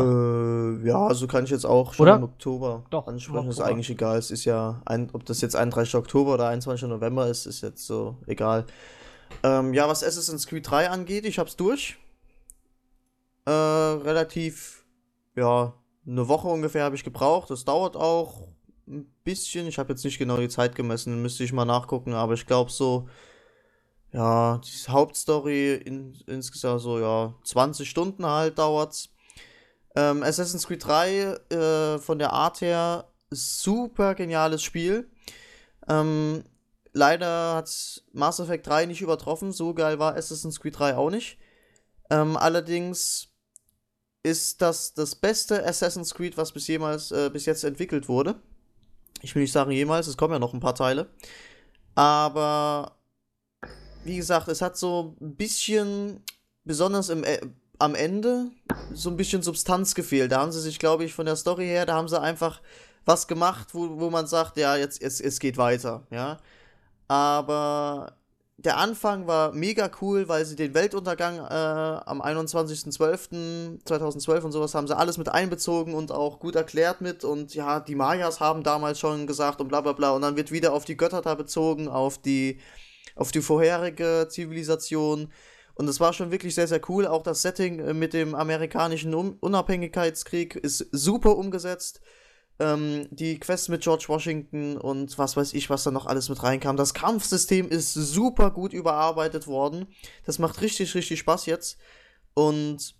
Äh, 0.82 0.86
ja, 0.86 1.12
so 1.14 1.26
kann 1.26 1.44
ich 1.44 1.50
jetzt 1.50 1.64
auch 1.64 1.94
schon 1.94 2.04
oder? 2.04 2.16
im 2.16 2.24
Oktober 2.24 2.84
Doch, 2.90 3.06
ansprechen. 3.06 3.48
Ist 3.48 3.60
eigentlich 3.60 3.90
egal. 3.90 4.18
Es 4.18 4.30
ist 4.30 4.44
ja, 4.44 4.82
ein, 4.84 5.08
ob 5.12 5.24
das 5.24 5.40
jetzt 5.40 5.56
31. 5.56 5.94
Oktober 5.94 6.34
oder 6.34 6.48
21. 6.48 6.88
November 6.88 7.26
ist, 7.28 7.46
ist 7.46 7.62
jetzt 7.62 7.86
so 7.86 8.16
egal. 8.26 8.66
Ähm, 9.42 9.72
ja, 9.72 9.88
was 9.88 10.04
Assassin's 10.04 10.46
Creed 10.46 10.68
3 10.70 10.90
angeht, 10.90 11.24
ich 11.24 11.38
hab's 11.38 11.56
durch. 11.56 11.98
Äh, 13.46 13.50
relativ, 13.50 14.84
ja, 15.34 15.72
eine 16.06 16.28
Woche 16.28 16.48
ungefähr 16.48 16.84
habe 16.84 16.96
ich 16.96 17.04
gebraucht. 17.04 17.50
Das 17.50 17.64
dauert 17.64 17.96
auch 17.96 18.48
ein 18.86 19.06
bisschen. 19.24 19.66
Ich 19.66 19.78
habe 19.78 19.92
jetzt 19.92 20.04
nicht 20.04 20.18
genau 20.18 20.36
die 20.36 20.48
Zeit 20.48 20.74
gemessen, 20.74 21.22
müsste 21.22 21.44
ich 21.44 21.52
mal 21.52 21.64
nachgucken, 21.64 22.12
aber 22.12 22.34
ich 22.34 22.46
glaube 22.46 22.70
so, 22.70 23.08
ja, 24.12 24.58
die 24.58 24.90
Hauptstory 24.90 25.74
in, 25.74 26.14
insgesamt 26.26 26.82
so, 26.82 26.98
ja, 26.98 27.34
20 27.44 27.88
Stunden 27.88 28.26
halt 28.26 28.58
dauert's. 28.58 29.08
Ähm, 29.94 30.22
Assassin's 30.22 30.66
Creed 30.66 30.84
3 30.84 31.38
äh, 31.50 31.98
von 31.98 32.18
der 32.18 32.32
Art 32.32 32.60
her 32.60 33.08
super 33.30 34.14
geniales 34.14 34.62
Spiel. 34.62 35.10
Ähm, 35.88 36.44
leider 36.92 37.56
hat 37.56 38.02
Mass 38.12 38.40
Effect 38.40 38.66
3 38.66 38.86
nicht 38.86 39.02
übertroffen, 39.02 39.52
so 39.52 39.74
geil 39.74 39.98
war 39.98 40.16
Assassin's 40.16 40.60
Creed 40.60 40.78
3 40.78 40.96
auch 40.96 41.10
nicht. 41.10 41.38
Ähm, 42.10 42.36
allerdings 42.36 43.28
ist 44.22 44.62
das 44.62 44.94
das 44.94 45.14
beste 45.14 45.66
Assassin's 45.66 46.14
Creed, 46.14 46.36
was 46.36 46.52
bis 46.52 46.68
jemals 46.68 47.10
äh, 47.10 47.30
bis 47.30 47.46
jetzt 47.46 47.64
entwickelt 47.64 48.08
wurde. 48.08 48.40
Ich 49.20 49.34
will 49.34 49.42
nicht 49.42 49.52
sagen 49.52 49.70
jemals, 49.72 50.06
es 50.06 50.16
kommen 50.16 50.32
ja 50.32 50.38
noch 50.38 50.54
ein 50.54 50.60
paar 50.60 50.74
Teile. 50.74 51.10
Aber 51.94 52.96
wie 54.04 54.16
gesagt, 54.16 54.48
es 54.48 54.62
hat 54.62 54.76
so 54.76 55.16
ein 55.20 55.36
bisschen, 55.36 56.22
besonders 56.64 57.08
im, 57.08 57.24
äh, 57.24 57.40
am 57.82 57.94
Ende, 57.96 58.50
so 58.94 59.10
ein 59.10 59.16
bisschen 59.16 59.42
Substanz 59.42 59.94
gefehlt. 59.94 60.32
Da 60.32 60.40
haben 60.40 60.52
sie 60.52 60.60
sich, 60.60 60.78
glaube 60.78 61.04
ich, 61.04 61.14
von 61.14 61.26
der 61.26 61.36
Story 61.36 61.66
her, 61.66 61.84
da 61.84 61.94
haben 61.94 62.08
sie 62.08 62.20
einfach 62.20 62.60
was 63.04 63.26
gemacht, 63.26 63.70
wo, 63.72 63.98
wo 63.98 64.08
man 64.08 64.28
sagt, 64.28 64.56
ja, 64.56 64.76
jetzt, 64.76 65.02
jetzt 65.02 65.20
es 65.20 65.40
geht 65.40 65.56
weiter, 65.56 66.06
ja. 66.10 66.38
Aber 67.08 68.12
der 68.58 68.76
Anfang 68.78 69.26
war 69.26 69.50
mega 69.52 69.90
cool, 70.00 70.28
weil 70.28 70.44
sie 70.44 70.54
den 70.54 70.74
Weltuntergang 70.74 71.38
äh, 71.38 72.02
am 72.06 72.22
21.12.2012 72.22 74.40
und 74.42 74.52
sowas 74.52 74.76
haben 74.76 74.86
sie 74.86 74.96
alles 74.96 75.18
mit 75.18 75.28
einbezogen 75.28 75.94
und 75.94 76.12
auch 76.12 76.38
gut 76.38 76.54
erklärt 76.54 77.00
mit. 77.00 77.24
Und 77.24 77.56
ja, 77.56 77.80
die 77.80 77.96
Mayas 77.96 78.38
haben 78.38 78.62
damals 78.62 79.00
schon 79.00 79.26
gesagt 79.26 79.60
und 79.60 79.66
bla 79.66 79.80
bla 79.80 79.92
bla. 79.92 80.12
Und 80.12 80.22
dann 80.22 80.36
wird 80.36 80.52
wieder 80.52 80.72
auf 80.72 80.84
die 80.84 80.96
Götter 80.96 81.22
da 81.22 81.34
bezogen, 81.34 81.88
auf 81.88 82.18
die, 82.18 82.60
auf 83.16 83.32
die 83.32 83.42
vorherige 83.42 84.28
Zivilisation. 84.30 85.32
Und 85.74 85.88
es 85.88 86.00
war 86.00 86.12
schon 86.12 86.30
wirklich 86.30 86.54
sehr, 86.54 86.68
sehr 86.68 86.80
cool. 86.88 87.06
Auch 87.06 87.22
das 87.22 87.42
Setting 87.42 87.80
äh, 87.80 87.94
mit 87.94 88.12
dem 88.12 88.34
amerikanischen 88.34 89.14
Unabhängigkeitskrieg 89.14 90.56
ist 90.56 90.86
super 90.92 91.36
umgesetzt 91.36 92.00
ähm, 92.62 93.08
die 93.10 93.38
Quests 93.38 93.68
mit 93.68 93.82
George 93.82 94.04
Washington 94.08 94.76
und 94.76 95.18
was 95.18 95.36
weiß 95.36 95.52
ich, 95.54 95.70
was 95.70 95.84
da 95.84 95.90
noch 95.90 96.06
alles 96.06 96.28
mit 96.28 96.42
reinkam. 96.42 96.76
Das 96.76 96.94
Kampfsystem 96.94 97.68
ist 97.68 97.92
super 97.92 98.50
gut 98.50 98.72
überarbeitet 98.72 99.46
worden. 99.46 99.86
Das 100.24 100.38
macht 100.38 100.60
richtig, 100.60 100.94
richtig 100.94 101.18
Spaß 101.18 101.46
jetzt. 101.46 101.78
Und 102.34 102.94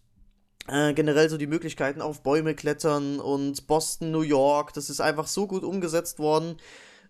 äh, 0.68 0.92
generell 0.94 1.28
so 1.28 1.36
die 1.36 1.46
Möglichkeiten 1.46 2.00
auf 2.00 2.22
Bäume 2.22 2.54
klettern 2.54 3.20
und 3.20 3.66
Boston, 3.66 4.10
New 4.10 4.22
York, 4.22 4.72
das 4.74 4.90
ist 4.90 5.00
einfach 5.00 5.26
so 5.26 5.46
gut 5.46 5.64
umgesetzt 5.64 6.18
worden. 6.18 6.56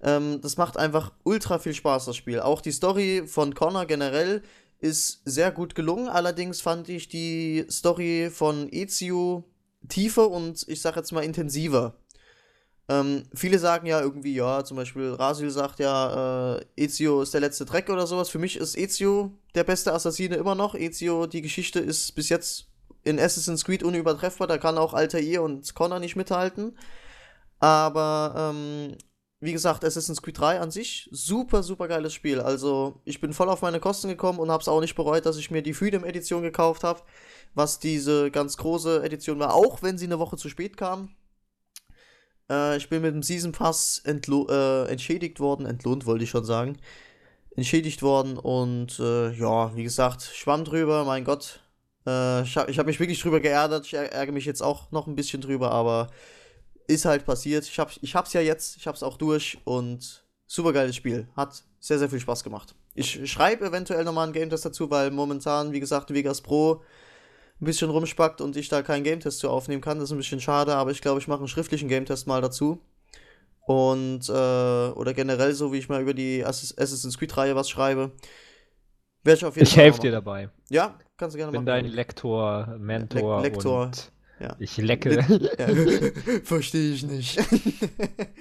Ähm, 0.03 0.41
das 0.41 0.57
macht 0.57 0.77
einfach 0.77 1.13
ultra 1.25 1.59
viel 1.59 1.75
Spaß, 1.75 2.07
das 2.07 2.17
Spiel. 2.17 2.41
Auch 2.41 2.61
die 2.61 2.73
Story 2.73 3.25
von 3.27 3.55
Connor 3.55 3.87
generell 3.87 4.43
ist 4.83 5.23
sehr 5.25 5.53
gut 5.53 5.75
gelungen. 5.75 6.09
Allerdings 6.09 6.61
fand 6.61 6.89
ich 6.89 7.09
die 7.09 7.65
Story 7.71 8.31
von 8.33 8.69
Ezio 8.71 9.45
tiefer 9.89 10.31
und 10.31 10.65
ich 10.69 10.81
sag 10.81 10.97
jetzt 10.97 11.13
mal 11.13 11.25
intensiver. 11.25 11.95
Ähm, 12.89 13.23
viele 13.33 13.61
sagen 13.61 13.87
ja 13.87 14.01
irgendwie, 14.01 14.35
ja, 14.35 14.65
zum 14.65 14.77
Beispiel 14.77 15.13
Rasil 15.13 15.51
sagt 15.51 15.79
ja, 15.79 16.57
äh, 16.57 16.65
Ezio 16.77 17.23
ist 17.23 17.33
der 17.33 17.41
letzte 17.41 17.65
Dreck 17.65 17.89
oder 17.91 18.09
sowas. 18.09 18.29
Für 18.29 18.41
mich 18.41 18.57
ist 18.57 18.77
Ezio 18.77 19.31
der 19.55 19.65
beste 19.65 19.93
Assassine 19.93 20.35
immer 20.35 20.57
noch. 20.57 20.75
Ezio, 20.75 21.27
die 21.27 21.43
Geschichte 21.43 21.79
ist 21.79 22.15
bis 22.17 22.29
jetzt 22.29 22.67
in 23.05 23.21
Assassin's 23.21 23.65
Creed 23.65 23.85
unübertreffbar. 23.85 24.49
Da 24.49 24.59
kann 24.59 24.79
auch 24.79 24.95
Altair 24.95 25.43
und 25.43 25.75
Connor 25.75 26.01
nicht 26.01 26.17
mithalten. 26.17 26.77
Aber, 27.61 28.53
ähm, 28.53 28.97
wie 29.43 29.53
gesagt, 29.53 29.85
Assassin's 29.85 30.23
Creed 30.23 30.39
3 30.39 30.61
an 30.61 30.71
sich, 30.71 31.09
super, 31.11 31.65
super 31.65 31.89
geiles 31.89 32.15
Spiel. 32.15 32.41
Also, 32.41 33.01
ich 33.05 33.21
bin 33.21 33.33
voll 33.33 33.49
auf 33.49 33.61
meine 33.61 33.81
Kosten 33.81 34.09
gekommen 34.09 34.39
und 34.39 34.53
hab's 34.53 34.69
auch 34.69 34.81
nicht 34.81 34.95
bereut, 34.95 35.27
dass 35.27 35.37
ich 35.37 35.51
mir 35.51 35.63
die 35.63 35.75
Freedom-Edition 35.75 36.43
gekauft 36.43 36.85
habe, 36.85 37.03
was 37.53 37.81
diese 37.81 38.31
ganz 38.31 38.57
große 38.57 39.03
Edition 39.03 39.41
war, 39.41 39.53
auch 39.55 39.83
wenn 39.83 39.99
sie 39.99 40.07
eine 40.07 40.21
Woche 40.21 40.37
zu 40.37 40.49
spät 40.49 40.77
kam. 40.77 41.17
Äh, 42.49 42.77
ich 42.77 42.89
bin 42.89 43.03
mit 43.03 43.15
dem 43.15 43.25
Season 43.25 43.51
Pass 43.51 44.01
äh, 44.07 44.87
entschädigt 44.89 45.41
worden, 45.41 45.67
entlohnt 45.67 46.07
wollte 46.07 46.23
ich 46.23 46.31
schon 46.31 46.45
sagen. 46.45 46.79
Entschädigt 47.57 48.03
worden 48.03 48.39
und 48.39 49.01
äh, 49.01 49.33
ja, 49.33 49.75
wie 49.75 49.83
gesagt, 49.83 50.23
schwamm 50.23 50.65
drüber, 50.65 51.05
mein 51.05 51.25
Gott. 51.25 51.65
Äh, 52.07 52.43
ich 52.43 52.57
habe 52.57 52.73
hab 52.73 52.87
mich 52.87 53.01
wirklich 53.01 53.21
drüber 53.21 53.41
geärgert. 53.41 53.87
Ich 53.87 53.95
ärgere 53.95 54.33
mich 54.33 54.45
jetzt 54.45 54.63
auch 54.63 54.93
noch 54.93 55.09
ein 55.09 55.17
bisschen 55.17 55.43
drüber, 55.43 55.73
aber 55.73 56.11
ist 56.93 57.05
halt 57.05 57.25
passiert. 57.25 57.65
Ich, 57.65 57.79
hab, 57.79 57.91
ich 58.01 58.15
hab's 58.15 58.33
ja 58.33 58.41
jetzt, 58.41 58.77
ich 58.77 58.87
hab's 58.87 59.03
auch 59.03 59.17
durch 59.17 59.59
und 59.65 60.25
super 60.47 60.73
geiles 60.73 60.97
Spiel. 60.97 61.29
Hat 61.37 61.65
sehr, 61.81 61.99
sehr 61.99 62.09
viel 62.09 62.21
Spaß 62.21 62.45
gemacht. 62.45 62.75
Ich 62.95 63.31
schreibe 63.31 63.67
eventuell 63.67 64.05
nochmal 64.05 64.27
ein 64.27 64.33
Game 64.33 64.51
Test 64.51 64.65
dazu, 64.65 64.91
weil 64.91 65.11
momentan, 65.11 65.73
wie 65.73 65.81
gesagt, 65.81 66.13
Vegas 66.13 66.41
Pro 66.41 66.83
ein 67.63 67.65
bisschen 67.65 67.91
rumspackt 67.91 68.41
und 68.41 68.57
ich 68.57 68.69
da 68.69 68.83
keinen 68.83 69.05
Game-Test 69.05 69.39
zu 69.39 69.49
aufnehmen 69.49 69.81
kann. 69.81 69.99
Das 69.99 70.09
ist 70.09 70.13
ein 70.13 70.19
bisschen 70.19 70.41
schade, 70.41 70.75
aber 70.75 70.91
ich 70.91 71.01
glaube, 71.01 71.21
ich 71.21 71.29
mache 71.29 71.39
einen 71.39 71.49
schriftlichen 71.49 71.89
Game-Test 71.89 72.27
mal 72.27 72.41
dazu. 72.41 72.81
Und, 73.65 74.29
äh, 74.29 74.33
oder 74.33 75.15
generell 75.15 75.55
so, 75.55 75.73
wie 75.73 75.79
ich 75.79 75.89
mal 75.89 76.03
über 76.03 76.13
die 76.13 76.45
Assassin's 76.45 77.17
Creed-Reihe 77.17 77.55
was 77.55 77.71
schreibe. 77.71 78.11
Werde 79.23 79.39
ich 79.39 79.45
auf 79.45 79.55
jeden. 79.55 79.69
Ich 79.69 79.77
helfe 79.77 80.01
dir 80.01 80.11
dabei. 80.11 80.51
Ja, 80.69 80.99
kannst 81.17 81.35
du 81.35 81.39
gerne 81.39 81.53
Bin 81.53 81.65
machen. 81.65 81.67
Bin 81.67 81.85
dein 81.85 81.93
Lektor, 81.93 82.77
Mentor. 82.79 83.37
Le 83.37 83.43
Lektor. 83.45 83.83
Und 83.85 84.12
ja. 84.43 84.57
Ich 84.59 84.77
lecke. 84.77 85.13
Ja. 85.59 85.69
Verstehe 86.45 86.95
ich 86.95 87.05
nicht. 87.05 87.39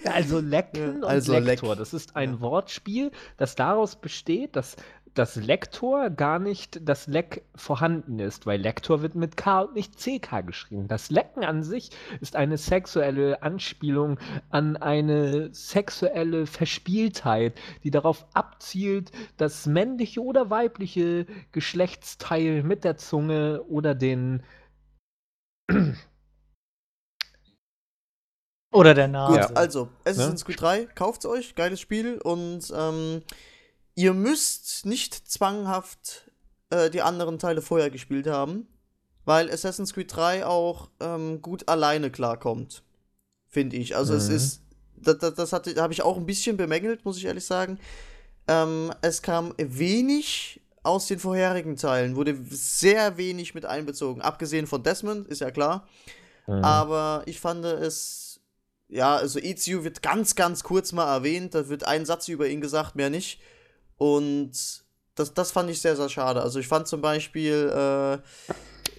also 0.06 0.40
lecken 0.40 1.04
also 1.04 1.36
und 1.36 1.44
Lektor. 1.44 1.70
Leck. 1.70 1.80
Das 1.80 1.94
ist 1.94 2.16
ein 2.16 2.34
ja. 2.34 2.42
Wortspiel, 2.42 3.12
das 3.38 3.56
daraus 3.56 3.96
besteht, 3.96 4.56
dass 4.56 4.78
das 5.14 5.36
Lektor 5.36 6.10
gar 6.10 6.40
nicht 6.40 6.88
das 6.88 7.08
Leck 7.08 7.44
vorhanden 7.56 8.20
ist, 8.20 8.46
weil 8.46 8.62
Lektor 8.62 9.02
wird 9.02 9.16
mit 9.16 9.36
K 9.36 9.62
und 9.62 9.76
nicht 9.76 9.98
CK 9.98 10.42
geschrieben. 10.46 10.88
Das 10.88 11.10
Lecken 11.10 11.44
an 11.44 11.64
sich 11.64 11.90
ist 12.22 12.36
eine 12.36 12.58
sexuelle 12.58 13.44
Anspielung 13.44 14.20
an 14.50 14.78
eine 14.78 15.54
sexuelle 15.54 16.46
Verspieltheit, 16.46 17.60
die 17.84 17.92
darauf 17.92 18.26
abzielt, 18.34 19.12
das 19.38 19.66
männliche 19.66 20.24
oder 20.24 20.50
weibliche 20.50 21.26
Geschlechtsteil 21.52 22.64
mit 22.64 22.86
der 22.86 22.96
Zunge 22.96 23.64
oder 23.64 23.94
den 23.96 24.44
oder 28.72 28.94
der 28.94 29.08
Nase. 29.08 29.48
Gut, 29.48 29.58
also, 29.58 29.90
Assassin's 30.06 30.46
Creed 30.46 30.62
3, 30.62 30.86
kauft's 30.96 31.26
euch, 31.26 31.56
geiles 31.56 31.80
Spiel 31.80 32.20
und 32.20 32.72
ähm, 32.76 33.22
ihr 33.96 34.14
müsst 34.14 34.86
nicht 34.86 35.14
zwanghaft 35.14 36.32
äh, 36.70 36.90
die 36.90 37.02
anderen 37.02 37.40
Teile 37.40 37.62
vorher 37.62 37.90
gespielt 37.90 38.28
haben, 38.28 38.68
weil 39.26 39.52
Assassin's 39.52 39.94
Creed 39.94 40.16
3 40.16 40.46
auch 40.46 40.90
ähm, 41.00 41.42
gut 41.42 41.68
alleine 41.68 42.12
klarkommt, 42.12 42.84
finde 43.48 43.78
ich. 43.78 43.96
Also 43.96 44.14
mhm. 44.14 44.20
es 44.20 44.30
ist, 44.30 44.62
das, 44.96 45.18
das, 45.18 45.36
das 45.36 45.54
habe 45.54 45.94
ich 45.94 46.02
auch 46.02 46.18
ein 46.18 46.26
bisschen 46.26 46.58
bemängelt, 46.58 47.06
muss 47.06 47.18
ich 47.18 47.26
ehrlich 47.26 47.46
sagen. 47.46 47.80
Ähm, 48.48 48.92
es 49.02 49.22
kam 49.22 49.54
wenig 49.58 50.62
aus 50.84 51.08
den 51.08 51.20
vorherigen 51.20 51.76
Teilen, 51.76 52.16
wurde 52.16 52.38
sehr 52.50 53.18
wenig 53.18 53.54
mit 53.54 53.66
einbezogen, 53.66 54.22
abgesehen 54.22 54.68
von 54.68 54.84
Desmond, 54.84 55.28
ist 55.28 55.42
ja 55.42 55.52
klar. 55.52 55.88
Mhm. 56.48 56.64
Aber 56.64 57.24
ich 57.26 57.40
fand 57.40 57.64
es, 57.66 58.42
ja, 58.88 59.16
also 59.16 59.40
Ezio 59.40 59.84
wird 59.84 60.02
ganz, 60.02 60.36
ganz 60.36 60.64
kurz 60.64 60.92
mal 60.92 61.14
erwähnt, 61.14 61.54
da 61.54 61.70
wird 61.70 61.86
ein 61.86 62.06
Satz 62.06 62.28
über 62.28 62.48
ihn 62.48 62.62
gesagt, 62.62 62.96
mehr 62.96 63.10
nicht. 63.10 63.40
Und 63.98 64.52
das, 65.16 65.34
das 65.34 65.52
fand 65.52 65.70
ich 65.70 65.80
sehr, 65.82 65.96
sehr 65.96 66.10
schade. 66.10 66.42
Also 66.42 66.60
ich 66.60 66.68
fand 66.68 66.88
zum 66.88 67.02
Beispiel 67.02 67.70
äh, 67.70 68.18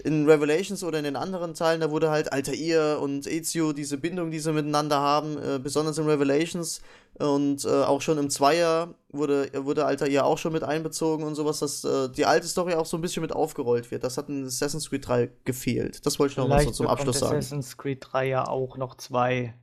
in 0.09 0.29
Revelations 0.29 0.85
oder 0.85 0.99
in 0.99 1.05
den 1.05 1.17
anderen 1.17 1.55
Teilen, 1.55 1.81
da 1.81 1.91
wurde 1.91 2.11
halt 2.11 2.33
Altair 2.33 3.01
und 3.01 3.27
Ezio, 3.27 3.73
diese 3.73 3.99
Bindung, 3.99 4.31
die 4.31 4.39
sie 4.39 4.53
miteinander 4.53 5.01
haben, 5.01 5.37
äh, 5.39 5.59
besonders 5.59 5.99
in 5.99 6.07
Revelations 6.07 6.81
und 7.19 7.65
äh, 7.65 7.69
auch 7.69 8.01
schon 8.01 8.19
im 8.19 8.31
Zweier 8.31 8.95
wurde, 9.11 9.51
wurde 9.65 9.85
Altair 9.85 10.25
auch 10.25 10.39
schon 10.39 10.53
mit 10.53 10.65
einbezogen 10.65 11.25
und 11.25 11.35
sowas, 11.35 11.59
dass 11.59 11.85
äh, 11.85 12.09
die 12.11 12.25
alte 12.25 12.47
Story 12.47 12.75
auch 12.75 12.87
so 12.87 12.97
ein 12.97 13.01
bisschen 13.01 13.21
mit 13.21 13.33
aufgerollt 13.33 13.91
wird. 13.91 14.03
Das 14.03 14.17
hat 14.17 14.29
in 14.29 14.47
Assassin's 14.47 14.89
Creed 14.89 15.07
3 15.07 15.31
gefehlt. 15.45 16.07
Das 16.07 16.19
wollte 16.19 16.33
ich 16.33 16.37
noch 16.39 16.49
mal 16.49 16.63
so 16.65 16.71
zum 16.71 16.87
Abschluss 16.87 17.19
sagen. 17.19 17.37
Assassin's 17.37 17.77
Creed 17.77 17.99
3 18.01 18.29
ja 18.29 18.49
auch 18.49 18.77
noch 18.77 18.97
zwei 18.97 19.55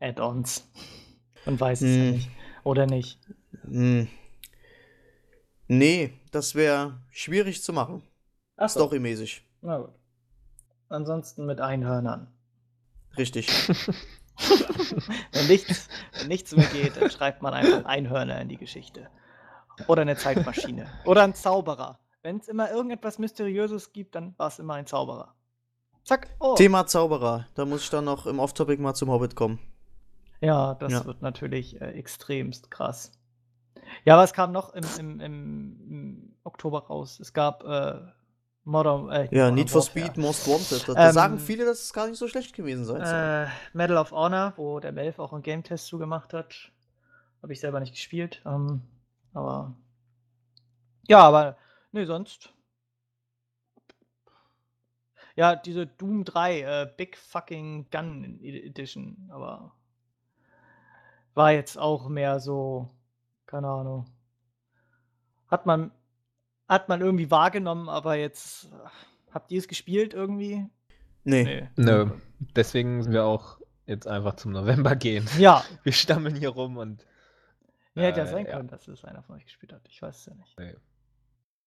Add-ons. 0.00 0.68
Man 1.46 1.58
weiß 1.58 1.82
es 1.82 1.88
hm. 1.88 2.04
ja 2.04 2.10
nicht. 2.12 2.30
Oder 2.64 2.86
nicht? 2.86 3.18
Hm. 3.62 4.08
Nee, 5.66 6.12
das 6.30 6.54
wäre 6.54 7.00
schwierig 7.10 7.62
zu 7.62 7.72
machen. 7.72 8.02
Ach 8.56 8.68
so. 8.68 8.80
Storymäßig. 8.80 9.42
Na 9.62 9.78
gut. 9.78 9.92
Ansonsten 10.88 11.46
mit 11.46 11.60
Einhörnern. 11.60 12.28
Richtig. 13.16 13.48
wenn, 15.32 15.46
nichts, 15.46 15.88
wenn 16.18 16.28
nichts 16.28 16.54
mehr 16.54 16.66
geht, 16.66 16.96
dann 16.96 17.10
schreibt 17.10 17.42
man 17.42 17.54
einfach 17.54 17.84
Einhörner 17.84 18.40
in 18.40 18.48
die 18.48 18.56
Geschichte. 18.56 19.08
Oder 19.86 20.02
eine 20.02 20.16
Zeitmaschine. 20.16 20.86
Oder 21.04 21.22
ein 21.22 21.34
Zauberer. 21.34 21.98
Wenn 22.22 22.38
es 22.38 22.48
immer 22.48 22.70
irgendetwas 22.70 23.18
Mysteriöses 23.18 23.92
gibt, 23.92 24.14
dann 24.14 24.34
war 24.38 24.48
es 24.48 24.58
immer 24.58 24.74
ein 24.74 24.86
Zauberer. 24.86 25.34
Zack. 26.04 26.28
Oh. 26.38 26.54
Thema 26.54 26.86
Zauberer. 26.86 27.46
Da 27.54 27.64
muss 27.64 27.82
ich 27.82 27.90
dann 27.90 28.04
noch 28.04 28.26
im 28.26 28.38
Off-Topic 28.38 28.80
mal 28.80 28.94
zum 28.94 29.10
Hobbit 29.10 29.36
kommen. 29.36 29.58
Ja, 30.40 30.74
das 30.74 30.92
ja. 30.92 31.04
wird 31.06 31.22
natürlich 31.22 31.80
äh, 31.80 31.92
extremst 31.92 32.70
krass. 32.70 33.12
Ja, 34.04 34.18
was 34.18 34.32
kam 34.32 34.52
noch 34.52 34.74
im, 34.74 34.84
im, 34.98 35.20
im, 35.20 36.34
Oktober 36.44 36.86
raus? 36.86 37.20
Es 37.20 37.32
gab 37.32 37.64
äh, 37.64 38.00
Modern. 38.64 39.10
Äh, 39.10 39.24
ja, 39.24 39.44
Modern 39.44 39.54
Need 39.54 39.70
for 39.70 39.80
Warfare. 39.82 40.06
Speed 40.06 40.16
Most 40.16 40.48
Wanted. 40.48 40.88
Da, 40.88 41.08
ähm, 41.08 41.12
sagen 41.12 41.38
viele, 41.38 41.64
dass 41.64 41.82
es 41.82 41.92
gar 41.92 42.06
nicht 42.08 42.18
so 42.18 42.28
schlecht 42.28 42.54
gewesen 42.54 42.84
sein 42.84 43.04
soll. 43.04 43.14
Äh, 43.14 43.48
Medal 43.76 43.96
of 43.98 44.12
Honor, 44.12 44.54
wo 44.56 44.80
der 44.80 44.92
Melf 44.92 45.18
auch 45.18 45.32
einen 45.32 45.42
Game-Test 45.42 45.86
zugemacht 45.86 46.32
hat. 46.32 46.70
Habe 47.42 47.52
ich 47.52 47.60
selber 47.60 47.80
nicht 47.80 47.92
gespielt. 47.92 48.42
Ähm, 48.46 48.82
aber. 49.32 49.74
Ja, 51.06 51.20
aber. 51.20 51.56
Nee, 51.92 52.06
sonst. 52.06 52.50
Ja, 55.36 55.56
diese 55.56 55.86
Doom 55.86 56.24
3, 56.24 56.60
äh, 56.60 56.90
Big 56.96 57.16
Fucking 57.16 57.90
Gun 57.90 58.38
Edition, 58.40 59.28
aber 59.32 59.72
war 61.34 61.50
jetzt 61.50 61.76
auch 61.76 62.08
mehr 62.08 62.38
so 62.38 62.88
keine 63.54 63.68
Ahnung. 63.68 64.06
Hat 65.48 65.64
man, 65.64 65.92
hat 66.68 66.88
man 66.88 67.00
irgendwie 67.00 67.30
wahrgenommen, 67.30 67.88
aber 67.88 68.16
jetzt 68.16 68.68
habt 69.30 69.50
ihr 69.52 69.58
es 69.58 69.68
gespielt 69.68 70.14
irgendwie? 70.14 70.66
Nee. 71.24 71.44
nee. 71.44 71.68
Nö. 71.76 72.10
Deswegen 72.56 73.02
sind 73.02 73.12
wir 73.12 73.24
auch 73.24 73.58
jetzt 73.86 74.06
einfach 74.06 74.36
zum 74.36 74.52
November 74.52 74.96
gehen. 74.96 75.26
Ja. 75.38 75.64
Wir 75.82 75.92
stammeln 75.92 76.34
hier 76.36 76.50
rum 76.50 76.76
und. 76.76 77.06
Ja, 77.94 78.02
hätte 78.02 78.20
ja 78.20 78.26
Äh, 78.26 78.28
sein 78.28 78.46
ja. 78.46 78.56
können, 78.56 78.68
dass 78.68 78.88
es 78.88 79.04
einer 79.04 79.22
von 79.22 79.36
euch 79.36 79.44
gespielt 79.44 79.72
hat. 79.72 79.82
Ich 79.88 80.02
weiß 80.02 80.18
es 80.18 80.26
ja 80.26 80.34
nicht. 80.34 80.58
Nee. 80.58 80.74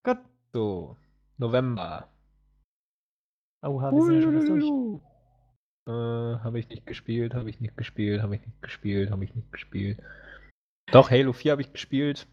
Gut. 0.04 0.18
So, 0.54 0.98
November. 1.38 2.08
Oha, 3.62 3.92
wir 3.92 4.04
sind 4.04 4.16
ja 4.16 4.22
schon 4.22 4.34
fast 4.36 4.48
durch. 4.50 5.02
Äh, 5.88 6.40
habe 6.44 6.60
ich 6.60 6.68
nicht 6.68 6.86
gespielt, 6.86 7.34
habe 7.34 7.50
ich 7.50 7.60
nicht 7.62 7.78
gespielt, 7.78 8.22
habe 8.22 8.36
ich 8.36 8.46
nicht 8.46 8.62
gespielt, 8.62 9.10
habe 9.10 9.24
ich 9.24 9.34
nicht 9.34 9.52
gespielt. 9.52 10.02
Doch, 10.92 11.10
Halo 11.12 11.34
4 11.34 11.52
habe 11.54 11.62
ich 11.62 11.72
gespielt. 11.72 12.28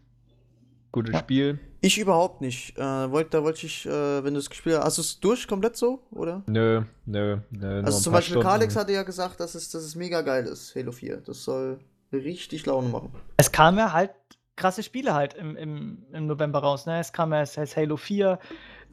Gutes 0.95 1.11
Ja. 1.13 1.19
Spiel. 1.19 1.59
Ich 1.81 1.97
überhaupt 1.99 2.39
nicht. 2.39 2.77
Äh, 2.77 3.11
wollt, 3.11 3.33
da 3.33 3.43
wollte 3.43 3.65
ich, 3.65 3.85
äh, 3.85 4.23
wenn 4.23 4.33
du 4.33 4.39
es 4.39 4.49
gespielt 4.49 4.77
hast, 4.77 4.85
hast 4.85 4.97
du 4.97 5.01
es 5.01 5.19
durch 5.19 5.45
komplett 5.45 5.75
so, 5.75 5.99
oder? 6.11 6.41
Nö, 6.47 6.83
nö, 7.05 7.39
nö. 7.51 7.83
Also 7.83 7.99
zum 7.99 8.13
Beispiel 8.13 8.35
Stunden. 8.35 8.47
Kalex 8.47 8.77
hatte 8.77 8.93
ja 8.93 9.03
gesagt, 9.03 9.41
dass 9.41 9.55
es, 9.55 9.69
dass 9.69 9.83
es 9.83 9.95
mega 9.95 10.21
geil 10.21 10.45
ist, 10.45 10.73
Halo 10.73 10.93
4. 10.93 11.17
Das 11.17 11.43
soll 11.43 11.79
richtig 12.13 12.65
Laune 12.65 12.87
machen. 12.87 13.11
Es 13.35 13.51
kamen 13.51 13.77
ja 13.77 13.91
halt 13.91 14.11
krasse 14.55 14.83
Spiele 14.83 15.13
halt 15.13 15.33
im, 15.33 15.57
im, 15.57 16.05
im 16.13 16.27
November 16.27 16.59
raus. 16.59 16.85
Ne? 16.85 16.97
Es 17.01 17.11
kam 17.11 17.33
ja 17.33 17.39
erst 17.39 17.57
erst 17.57 17.75
Halo 17.75 17.97
4, 17.97 18.39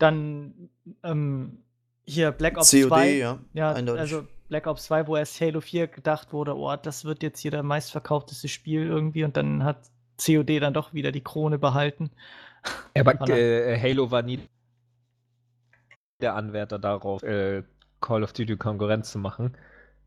dann 0.01 0.69
ähm, 1.05 1.59
hier 2.05 2.33
Black 2.33 2.57
Ops 2.59 2.73
COD, 2.73 2.89
2. 2.89 3.11
ja. 3.13 3.39
Ja, 3.55 3.75
eindeutig. 3.75 4.01
also 4.01 4.27
Black 4.49 4.67
Ops 4.67 4.87
2, 4.87 5.07
wo 5.07 5.17
erst 5.17 5.41
Halo 5.41 5.61
4 5.61 5.87
gedacht 5.87 6.33
wurde, 6.33 6.57
oh, 6.57 6.75
das 6.75 7.05
wird 7.05 7.23
jetzt 7.23 7.39
hier 7.39 7.53
der 7.53 7.63
meistverkaufteste 7.63 8.49
Spiel 8.49 8.87
irgendwie 8.89 9.23
und 9.23 9.37
dann 9.37 9.63
hat 9.63 9.79
COD 10.25 10.61
dann 10.61 10.75
doch 10.75 10.93
wieder 10.95 11.13
die 11.13 11.23
Krone 11.23 11.59
behalten. 11.59 12.11
Aber 12.99 13.29
äh, 13.29 13.79
Halo 13.81 14.11
war 14.11 14.23
nie 14.23 14.41
der 16.21 16.35
Anwärter 16.37 16.79
darauf, 16.79 17.23
äh, 17.23 17.63
Call 18.01 18.23
of 18.23 18.33
Duty 18.33 18.57
Konkurrenz 18.57 19.11
zu 19.11 19.19
machen. 19.19 19.57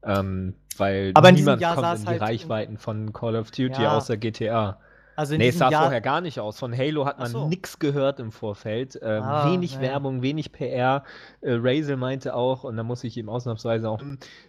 Ähm, 0.04 0.56
weil 0.78 1.12
Aber 1.16 1.32
niemand 1.32 1.62
kommt 1.64 2.00
in 2.00 2.02
die 2.04 2.08
halt- 2.08 2.22
Reichweiten 2.22 2.78
von 2.78 3.12
Call 3.12 3.36
of 3.36 3.52
Duty 3.52 3.82
Ja. 3.82 3.98
außer 3.98 4.18
GTA. 4.18 4.80
Also 5.16 5.34
in 5.34 5.40
Nee, 5.40 5.48
es 5.50 5.58
sah 5.58 5.70
Jahr, 5.70 5.84
vorher 5.84 6.02
gar 6.02 6.22
nicht 6.22 6.40
aus. 6.40 6.60
Von 6.60 6.78
Halo 6.78 7.06
hat 7.06 7.20
man 7.20 7.30
so. 7.32 7.48
nichts 7.48 7.80
gehört 7.80 8.20
im 8.20 8.32
Vorfeld. 8.32 9.00
Ähm, 9.02 9.24
Ah, 9.24 9.52
wenig 9.52 9.76
ja. 9.76 9.82
Werbung, 9.82 10.22
wenig 10.22 10.52
PR. 10.52 11.04
Äh, 11.42 11.54
Razel 11.54 11.96
meinte 11.98 12.34
auch, 12.36 12.64
und 12.64 12.76
da 12.78 12.84
muss 12.84 13.04
ich 13.04 13.16
ihm 13.18 13.30
ausnahmsweise 13.30 13.90
auch, 13.90 14.02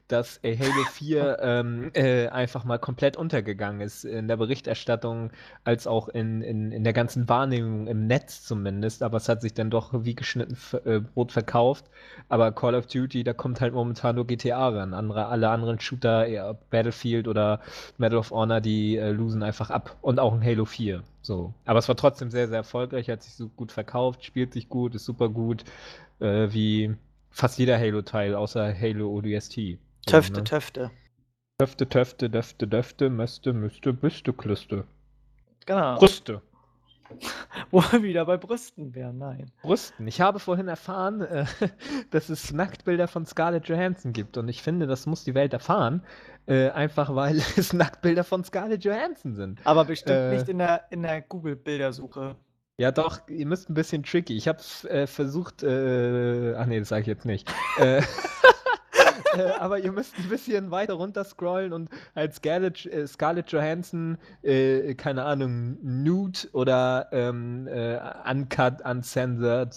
dass 0.08 0.38
äh, 0.42 0.56
Halo 0.56 0.84
4 0.92 1.38
ähm, 1.40 1.90
äh, 1.94 2.28
einfach 2.28 2.64
mal 2.64 2.78
komplett 2.78 3.16
untergegangen 3.16 3.80
ist. 3.80 4.04
In 4.04 4.28
der 4.28 4.36
Berichterstattung, 4.36 5.30
als 5.64 5.86
auch 5.86 6.08
in, 6.08 6.42
in, 6.42 6.72
in 6.72 6.84
der 6.84 6.92
ganzen 6.92 7.28
Wahrnehmung 7.28 7.86
im 7.86 8.06
Netz 8.06 8.42
zumindest. 8.44 9.02
Aber 9.02 9.18
es 9.18 9.28
hat 9.28 9.42
sich 9.42 9.54
dann 9.54 9.70
doch 9.70 9.92
wie 10.04 10.14
geschnitten 10.14 10.56
äh, 10.84 11.00
Brot 11.00 11.32
verkauft. 11.32 11.84
Aber 12.28 12.50
Call 12.52 12.74
of 12.74 12.86
Duty, 12.86 13.22
da 13.24 13.32
kommt 13.32 13.60
halt 13.60 13.72
momentan 13.74 14.16
nur 14.16 14.26
GTA 14.26 14.68
ran. 14.68 14.94
Andere, 14.94 15.26
alle 15.26 15.48
anderen 15.48 15.78
Shooter, 15.80 16.56
Battlefield 16.70 17.28
oder 17.28 17.60
Medal 17.98 18.18
of 18.18 18.30
Honor, 18.30 18.60
die 18.60 18.96
äh, 18.96 19.10
losen 19.10 19.42
einfach 19.42 19.70
ab. 19.70 19.96
Und 20.00 20.18
auch 20.18 20.32
ein 20.32 20.42
Halo 20.44 20.55
4. 20.64 21.02
So. 21.22 21.54
Aber 21.64 21.78
es 21.78 21.88
war 21.88 21.96
trotzdem 21.96 22.30
sehr, 22.30 22.48
sehr 22.48 22.59
erfolgreich, 22.59 23.11
hat 23.11 23.22
sich 23.22 23.34
so 23.34 23.48
gut 23.48 23.72
verkauft, 23.72 24.24
spielt 24.24 24.52
sich 24.52 24.68
gut, 24.68 24.94
ist 24.94 25.04
super 25.04 25.28
gut. 25.28 25.64
Äh, 26.20 26.48
wie 26.52 26.94
fast 27.30 27.59
jeder 27.59 27.78
Halo-Teil, 27.78 28.34
außer 28.34 28.74
Halo 28.74 29.11
ODST. 29.11 29.54
So, 29.54 29.76
Töfte, 30.07 30.38
ne? 30.38 30.44
Töfte. 30.44 30.90
Töfte, 31.59 31.88
Töfte, 31.88 32.30
Döfte, 32.30 32.66
Döfte, 32.66 33.11
Möste, 33.11 33.52
Müsste, 33.52 33.92
Büste, 33.92 34.32
Klüste. 34.32 34.84
Genau. 35.66 35.98
Brüste. 35.98 36.42
Wo 37.70 37.80
wir 37.90 38.02
wieder 38.02 38.24
bei 38.24 38.36
Brüsten 38.36 38.94
wären, 38.94 39.18
nein. 39.18 39.50
Brüsten. 39.62 40.07
Ich 40.07 40.20
habe 40.20 40.38
vorhin 40.38 40.68
erfahren, 40.68 41.20
äh, 41.22 41.44
dass 42.11 42.28
es 42.28 42.52
Nacktbilder 42.52 43.09
von 43.09 43.26
Scarlett 43.26 43.68
Johansson 43.68 44.12
gibt. 44.12 44.36
Und 44.36 44.48
ich 44.48 44.62
finde, 44.62 44.86
das 44.86 45.07
muss 45.07 45.24
die 45.24 45.34
Welt 45.34 45.52
erfahren. 45.52 46.02
Äh, 46.46 46.70
einfach 46.70 47.14
weil 47.14 47.36
es 47.57 47.72
Nacktbilder 47.72 48.24
von 48.24 48.44
Scarlett 48.44 48.84
Johansson 48.84 49.34
sind. 49.34 49.61
Aber 49.64 49.84
bestimmt 49.84 50.18
Äh. 50.18 50.34
nicht 50.34 50.48
in 50.48 50.59
der, 50.59 50.84
in 50.90 51.02
der 51.02 51.22
Google-Bildersuche. 51.22 52.36
Ja, 52.78 52.92
doch, 52.92 53.26
ihr 53.28 53.46
müsst 53.46 53.70
ein 53.70 53.74
bisschen 53.74 54.02
tricky. 54.02 54.36
Ich 54.36 54.48
habe 54.48 54.59
äh, 54.90 55.07
versucht, 55.07 55.62
äh, 55.62 56.54
ach 56.57 56.66
nee, 56.66 56.78
das 56.78 56.90
sage 56.90 57.00
ich 57.02 57.07
jetzt 57.07 57.24
nicht. 57.24 57.50
äh, 59.39 59.53
aber 59.59 59.78
ihr 59.78 59.93
müsst 59.93 60.16
ein 60.18 60.28
bisschen 60.28 60.70
weiter 60.70 60.95
runter 60.95 61.24
scrollen 61.24 61.72
und 61.72 61.91
als 62.14 62.37
Scarlett, 62.37 62.87
äh, 62.87 63.07
Scarlett 63.07 63.51
Johansson, 63.53 64.18
äh, 64.43 64.95
keine 64.95 65.24
Ahnung, 65.24 65.78
nude 65.82 66.41
oder 66.53 67.09
ähm, 67.12 67.66
äh, 67.68 67.99
uncut, 68.30 68.82
uncensored, 68.84 69.74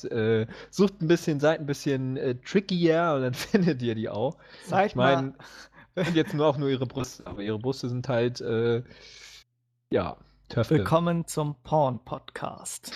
sucht 0.70 1.02
ein 1.02 1.08
bisschen, 1.08 1.40
seid 1.40 1.60
ein 1.60 1.66
bisschen 1.66 2.40
trickier 2.46 3.14
und 3.16 3.22
dann 3.22 3.34
findet 3.36 3.82
ihr 3.82 3.96
die 3.96 4.10
auch. 4.10 4.38
Sag 4.66 4.88
Ich 4.88 4.96
meine, 4.96 5.34
jetzt 6.14 6.34
nur 6.34 6.48
auch 6.48 6.58
nur 6.58 6.70
ihre 6.70 6.86
Brüste, 6.86 7.26
aber 7.26 7.42
ihre 7.42 7.60
Brüste 7.60 7.90
sind 7.90 8.08
halt, 8.08 8.44
ja, 9.92 10.18
Töfte. 10.50 10.78
Willkommen 10.78 11.28
zum 11.28 11.56
Porn-Podcast. 11.64 12.92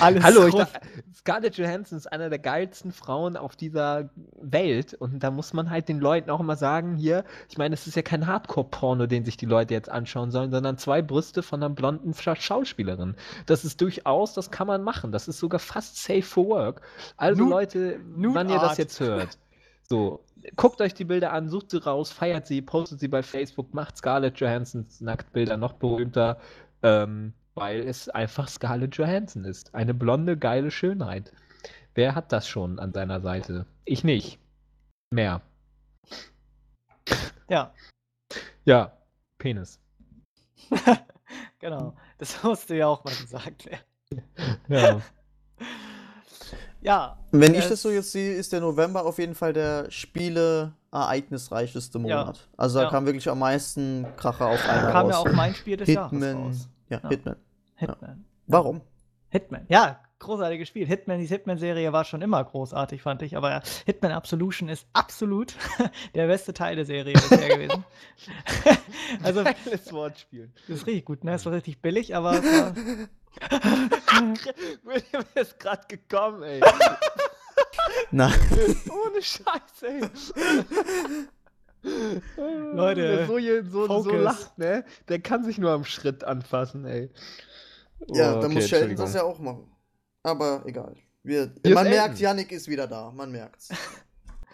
Alles 0.00 0.24
Hallo, 0.24 0.46
ich 0.46 0.54
dachte, 0.54 0.80
Scarlett 1.14 1.56
Johansson 1.58 1.98
ist 1.98 2.10
eine 2.10 2.30
der 2.30 2.38
geilsten 2.38 2.92
Frauen 2.92 3.36
auf 3.36 3.56
dieser 3.56 4.08
Welt 4.40 4.94
und 4.94 5.18
da 5.22 5.30
muss 5.30 5.52
man 5.52 5.68
halt 5.68 5.88
den 5.90 6.00
Leuten 6.00 6.30
auch 6.30 6.40
immer 6.40 6.56
sagen, 6.56 6.96
hier, 6.96 7.24
ich 7.50 7.58
meine, 7.58 7.74
es 7.74 7.86
ist 7.86 7.94
ja 7.94 8.00
kein 8.02 8.26
Hardcore-Porno, 8.26 9.06
den 9.06 9.24
sich 9.26 9.36
die 9.36 9.44
Leute 9.44 9.74
jetzt 9.74 9.90
anschauen 9.90 10.30
sollen, 10.30 10.50
sondern 10.50 10.78
zwei 10.78 11.02
Brüste 11.02 11.42
von 11.42 11.62
einer 11.62 11.68
blonden 11.74 12.14
Scha 12.14 12.36
Schauspielerin. 12.36 13.16
Das 13.44 13.66
ist 13.66 13.82
durchaus, 13.82 14.32
das 14.32 14.50
kann 14.50 14.66
man 14.66 14.82
machen. 14.82 15.12
Das 15.12 15.28
ist 15.28 15.38
sogar 15.38 15.60
fast 15.60 16.02
safe 16.02 16.22
for 16.22 16.46
work. 16.46 16.80
Also 17.18 17.42
Nude- 17.42 17.50
Leute, 17.54 18.00
Nude 18.16 18.34
wann 18.34 18.48
ihr 18.48 18.54
das 18.58 18.70
Art. 18.70 18.78
jetzt 18.78 18.98
hört. 19.00 19.38
So, 19.86 20.24
guckt 20.56 20.80
euch 20.80 20.94
die 20.94 21.04
Bilder 21.04 21.34
an, 21.34 21.50
sucht 21.50 21.70
sie 21.70 21.76
raus, 21.84 22.10
feiert 22.10 22.46
sie, 22.46 22.62
postet 22.62 23.00
sie 23.00 23.08
bei 23.08 23.22
Facebook, 23.22 23.74
macht 23.74 23.98
Scarlett 23.98 24.40
Johansons 24.40 25.02
Nacktbilder 25.02 25.58
noch 25.58 25.74
berühmter, 25.74 26.38
ähm, 26.84 27.32
weil 27.54 27.80
es 27.80 28.08
einfach 28.08 28.48
Scarlett 28.48 28.96
Johansson 28.96 29.44
ist. 29.44 29.74
Eine 29.74 29.94
blonde, 29.94 30.36
geile 30.36 30.70
Schönheit. 30.70 31.32
Wer 31.94 32.14
hat 32.14 32.32
das 32.32 32.46
schon 32.48 32.78
an 32.78 32.92
seiner 32.92 33.20
Seite? 33.20 33.66
Ich 33.84 34.04
nicht. 34.04 34.38
Mehr. 35.10 35.40
Ja, 37.48 37.72
Ja, 38.64 38.92
Penis. 39.38 39.78
genau. 41.58 41.94
Das 42.18 42.42
musste 42.42 42.74
ja 42.76 42.86
auch 42.88 43.04
mal 43.04 43.14
gesagt 43.14 43.66
werden. 43.66 43.84
Ja. 44.68 45.00
Ja. 46.80 47.18
Wenn 47.30 47.54
ich 47.54 47.66
das 47.68 47.82
so 47.82 47.90
jetzt 47.90 48.12
sehe, 48.12 48.34
ist 48.34 48.52
der 48.52 48.60
November 48.60 49.04
auf 49.06 49.18
jeden 49.18 49.34
Fall 49.34 49.52
der 49.52 49.90
Spiele-ereignisreicheste 49.90 51.98
Ja. 51.98 52.02
Monat. 52.02 52.48
Also 52.56 52.78
da 52.78 52.84
Ja. 52.86 52.90
kam 52.90 53.04
wirklich 53.06 53.28
am 53.28 53.38
meisten 53.38 54.06
Kracher 54.16 54.46
auf 54.46 54.66
einmal 54.68 54.92
Kam 54.92 55.10
ja 55.10 55.16
raus. 55.16 55.26
auch 55.26 55.32
mein 55.32 55.54
Spiel 55.54 55.76
des 55.76 55.88
Jahres 55.88 56.10
Hitman. 56.10 56.36
raus. 56.36 56.68
Ja, 56.88 57.00
Ja. 57.02 57.08
Hitman. 57.08 57.36
Hitman. 57.76 58.24
Warum? 58.46 58.80
Hitman. 59.30 59.64
Ja, 59.68 60.00
großartiges 60.20 60.68
Spiel. 60.68 60.86
Hitman, 60.86 61.18
die 61.18 61.26
Hitman-Serie 61.26 61.92
war 61.92 62.04
schon 62.04 62.22
immer 62.22 62.42
großartig, 62.44 63.02
fand 63.02 63.22
ich. 63.22 63.36
Aber 63.36 63.62
Hitman 63.84 64.12
Absolution 64.12 64.68
ist 64.68 64.86
absolut 64.92 65.54
der 66.14 66.26
beste 66.28 66.54
Teil 66.54 66.76
der 66.76 66.84
Serie 66.84 67.14
bisher 67.14 67.48
gewesen. 67.56 67.84
also, 69.22 69.42
das 69.42 69.54
Geiles 69.64 69.92
Wortspiel. 69.92 70.52
ist 70.68 70.86
richtig 70.86 71.04
gut, 71.04 71.24
ne? 71.24 71.34
Es 71.34 71.44
war 71.46 71.52
richtig 71.52 71.80
billig, 71.82 72.14
aber 72.14 72.34
es 72.34 72.44
war, 72.44 72.74
William 74.84 75.24
ist 75.34 75.58
gerade 75.58 75.82
gekommen, 75.88 76.42
ey. 76.42 76.60
Nein. 78.10 78.32
Ohne 78.88 79.22
Scheiß, 79.22 79.82
ey. 79.82 80.00
Leute, 82.72 83.26
Wer 83.28 83.64
so, 83.64 83.86
so, 83.86 84.02
so 84.02 84.10
lacht, 84.16 84.58
ne? 84.58 84.84
Der 85.08 85.20
kann 85.20 85.44
sich 85.44 85.58
nur 85.58 85.70
am 85.70 85.84
Schritt 85.84 86.24
anfassen, 86.24 86.84
ey. 86.86 87.10
Ja, 88.08 88.32
Oh, 88.32 88.40
dann 88.40 88.46
okay, 88.46 88.54
muss 88.54 88.68
Sheldon 88.68 88.96
das 88.96 89.14
ja 89.14 89.22
auch 89.22 89.38
machen. 89.38 89.70
Aber 90.22 90.62
egal. 90.66 90.96
Wir, 91.22 91.52
man 91.64 91.88
merkt. 91.88 92.18
Yannick 92.18 92.52
ist 92.52 92.68
wieder 92.68 92.86
da. 92.86 93.10
Man 93.10 93.30
merkt's. 93.30 93.68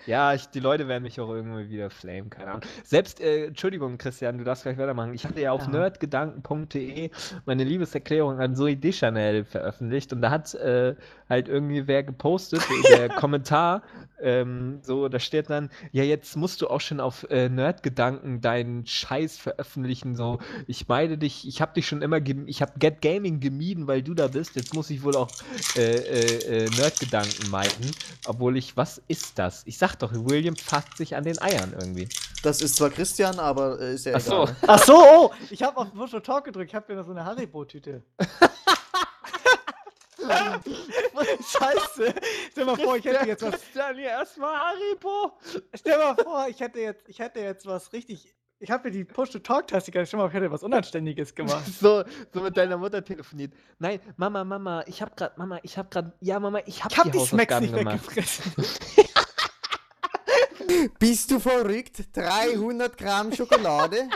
Ja, 0.06 0.34
ich, 0.34 0.46
die 0.46 0.60
Leute 0.60 0.88
werden 0.88 1.02
mich 1.02 1.20
auch 1.20 1.28
irgendwie 1.30 1.68
wieder 1.70 1.90
flamen, 1.90 2.30
keine 2.30 2.50
Ahnung. 2.50 2.62
Selbst, 2.84 3.20
äh, 3.20 3.46
Entschuldigung, 3.46 3.98
Christian, 3.98 4.38
du 4.38 4.44
darfst 4.44 4.62
gleich 4.64 4.78
weitermachen. 4.78 5.14
Ich 5.14 5.24
hatte 5.24 5.40
ja 5.40 5.52
auf 5.52 5.62
Ja. 5.66 5.68
nerdgedanken.de 5.68 7.10
meine 7.46 7.64
Liebeserklärung 7.64 8.40
an 8.40 8.54
Zoe 8.56 8.76
Deschanel 8.76 9.44
veröffentlicht 9.44 10.12
und 10.12 10.22
da 10.22 10.30
hat 10.30 10.54
äh, 10.54 10.94
halt 11.28 11.48
irgendwie 11.48 11.86
wer 11.86 12.02
gepostet, 12.02 12.62
der 12.90 13.08
Kommentar, 13.14 13.82
ähm, 14.22 14.80
so, 14.82 15.08
da 15.08 15.18
steht 15.18 15.48
dann, 15.50 15.70
ja, 15.92 16.02
jetzt 16.04 16.36
musst 16.36 16.60
du 16.60 16.68
auch 16.68 16.80
schon 16.80 17.00
auf 17.00 17.26
äh, 17.30 17.48
Nerdgedanken 17.48 18.40
deinen 18.40 18.86
Scheiß 18.86 19.38
veröffentlichen, 19.38 20.14
so, 20.16 20.38
ich 20.66 20.88
meide 20.88 21.16
dich, 21.18 21.46
ich 21.46 21.60
habe 21.62 21.72
dich 21.74 21.86
schon 21.86 22.02
immer, 22.02 22.18
ich 22.46 22.62
habe 22.62 22.72
Get 22.78 23.00
Gaming 23.02 23.40
gemieden, 23.40 23.86
weil 23.86 24.02
du 24.02 24.14
da 24.14 24.28
bist, 24.28 24.56
jetzt 24.56 24.74
muss 24.74 24.90
ich 24.90 25.02
wohl 25.02 25.16
auch 25.16 25.28
äh, 25.76 25.96
äh, 25.96 26.64
äh, 26.66 26.70
Nerdgedanken 26.70 27.50
meiden, 27.50 27.90
obwohl 28.24 28.56
ich, 28.56 28.76
was 28.76 29.00
ist 29.08 29.38
das? 29.38 29.62
Ich 29.66 29.78
sag 29.78 29.89
doch, 29.94 30.12
William 30.12 30.56
fasst 30.56 30.96
sich 30.96 31.14
an 31.16 31.24
den 31.24 31.40
Eiern 31.40 31.72
irgendwie. 31.78 32.08
Das 32.42 32.60
ist 32.60 32.76
zwar 32.76 32.90
Christian, 32.90 33.38
aber 33.38 33.80
äh, 33.80 33.94
ist 33.94 34.06
ja 34.06 34.14
Ach 34.16 34.20
so. 34.20 34.42
egal. 34.42 34.56
Ach 34.66 34.82
so, 34.84 34.96
oh, 34.96 35.30
ich 35.50 35.62
habe 35.62 35.76
auf 35.78 35.88
Virtual 35.94 36.22
Talk 36.22 36.44
gedrückt. 36.44 36.70
Ich 36.70 36.74
habe 36.74 36.92
mir 36.92 36.98
noch 36.98 37.06
so 37.06 37.12
eine 37.12 37.24
Haribo-Tüte. 37.24 38.02
Scheiße. 41.42 42.14
Stell 42.52 42.64
mal 42.64 42.76
vor, 42.76 42.96
ich 42.96 43.04
hätte 43.04 43.26
jetzt 43.26 43.42
was. 43.42 43.52
Christian 43.52 43.96
hier 43.96 44.10
erstmal 44.10 44.56
Haribo. 44.56 45.32
Stell 45.74 45.98
mal 45.98 46.14
vor, 46.14 46.46
ich 46.48 46.60
hätte 46.60 46.80
jetzt, 46.80 47.08
ich 47.08 47.18
hätte 47.18 47.40
jetzt 47.40 47.66
was 47.66 47.92
richtig 47.92 48.34
ich 48.62 48.70
habe 48.70 48.88
mir 48.88 48.90
die 48.92 49.04
Push-to-Talk-Taste 49.04 49.90
gar 49.90 50.02
nicht 50.02 50.12
mal, 50.12 50.28
ich 50.28 50.34
hätte 50.34 50.50
was 50.50 50.62
Unanständiges 50.62 51.34
gemacht. 51.34 51.64
So, 51.80 52.04
so 52.32 52.40
mit 52.42 52.56
deiner 52.58 52.76
Mutter 52.76 53.02
telefoniert. 53.02 53.54
Nein, 53.78 54.00
Mama, 54.16 54.44
Mama, 54.44 54.84
ich 54.86 55.00
hab 55.00 55.16
grad, 55.16 55.38
Mama, 55.38 55.58
ich 55.62 55.78
hab 55.78 55.90
grad, 55.90 56.12
ja, 56.20 56.38
Mama, 56.38 56.60
ich 56.66 56.84
hab, 56.84 56.92
Ich 56.92 56.98
habe 56.98 57.10
die 57.10 57.18
die 57.18 57.24
Smacks 57.24 57.54
Hausaufgaben 57.54 57.66
nicht 57.66 57.78
gemacht. 57.78 58.16
weggefressen. 58.16 58.99
Bist 60.98 61.30
du 61.30 61.38
verrückt? 61.40 62.04
300 62.12 62.96
Gramm 62.96 63.32
Schokolade? 63.32 64.08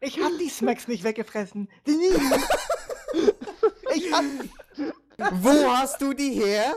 Ich 0.00 0.18
habe 0.18 0.38
die 0.38 0.48
Smacks 0.48 0.88
nicht 0.88 1.04
weggefressen. 1.04 1.68
Ich 3.94 4.12
hab. 4.12 4.24
Wo 5.32 5.70
hast 5.70 6.00
du 6.00 6.14
die 6.14 6.32
her? 6.32 6.74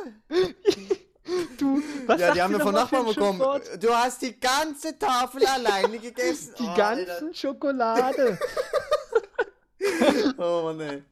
Du, 1.57 1.81
was 2.05 2.19
ja, 2.19 2.33
die 2.33 2.41
haben 2.41 2.53
wir 2.53 2.59
von 2.59 2.73
Nachbarn 2.73 3.05
bekommen. 3.05 3.39
Schimpfwort? 3.39 3.81
Du 3.81 3.95
hast 3.95 4.21
die 4.21 4.37
ganze 4.37 4.97
Tafel 4.99 5.45
alleine 5.45 5.97
gegessen. 5.97 6.53
Die 6.59 6.63
oh, 6.63 6.75
ganzen 6.75 7.33
Schokolade. 7.33 8.37
Oh 10.37 10.61
Mann, 10.63 10.79
ey. 10.79 11.03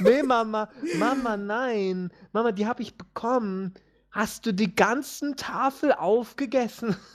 nee, 0.00 0.20
Mama, 0.20 0.68
Mama, 0.96 1.36
nein. 1.36 2.10
Mama, 2.32 2.50
die 2.50 2.66
habe 2.66 2.82
ich 2.82 2.96
bekommen. 2.96 3.74
Hast 4.16 4.46
du 4.46 4.52
die 4.52 4.74
ganzen 4.74 5.36
Tafel 5.36 5.92
aufgegessen? 5.92 6.96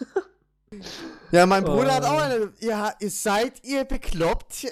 Ja, 1.34 1.46
mein 1.46 1.66
Bruder 1.66 1.96
hat 1.96 2.04
Oh. 2.06 2.08
auch 2.14 2.22
eine. 2.22 2.54
Ja, 2.62 2.94
ihr 3.02 3.10
seid 3.12 3.62
ihr 3.66 3.84
bekloppt? 3.84 4.68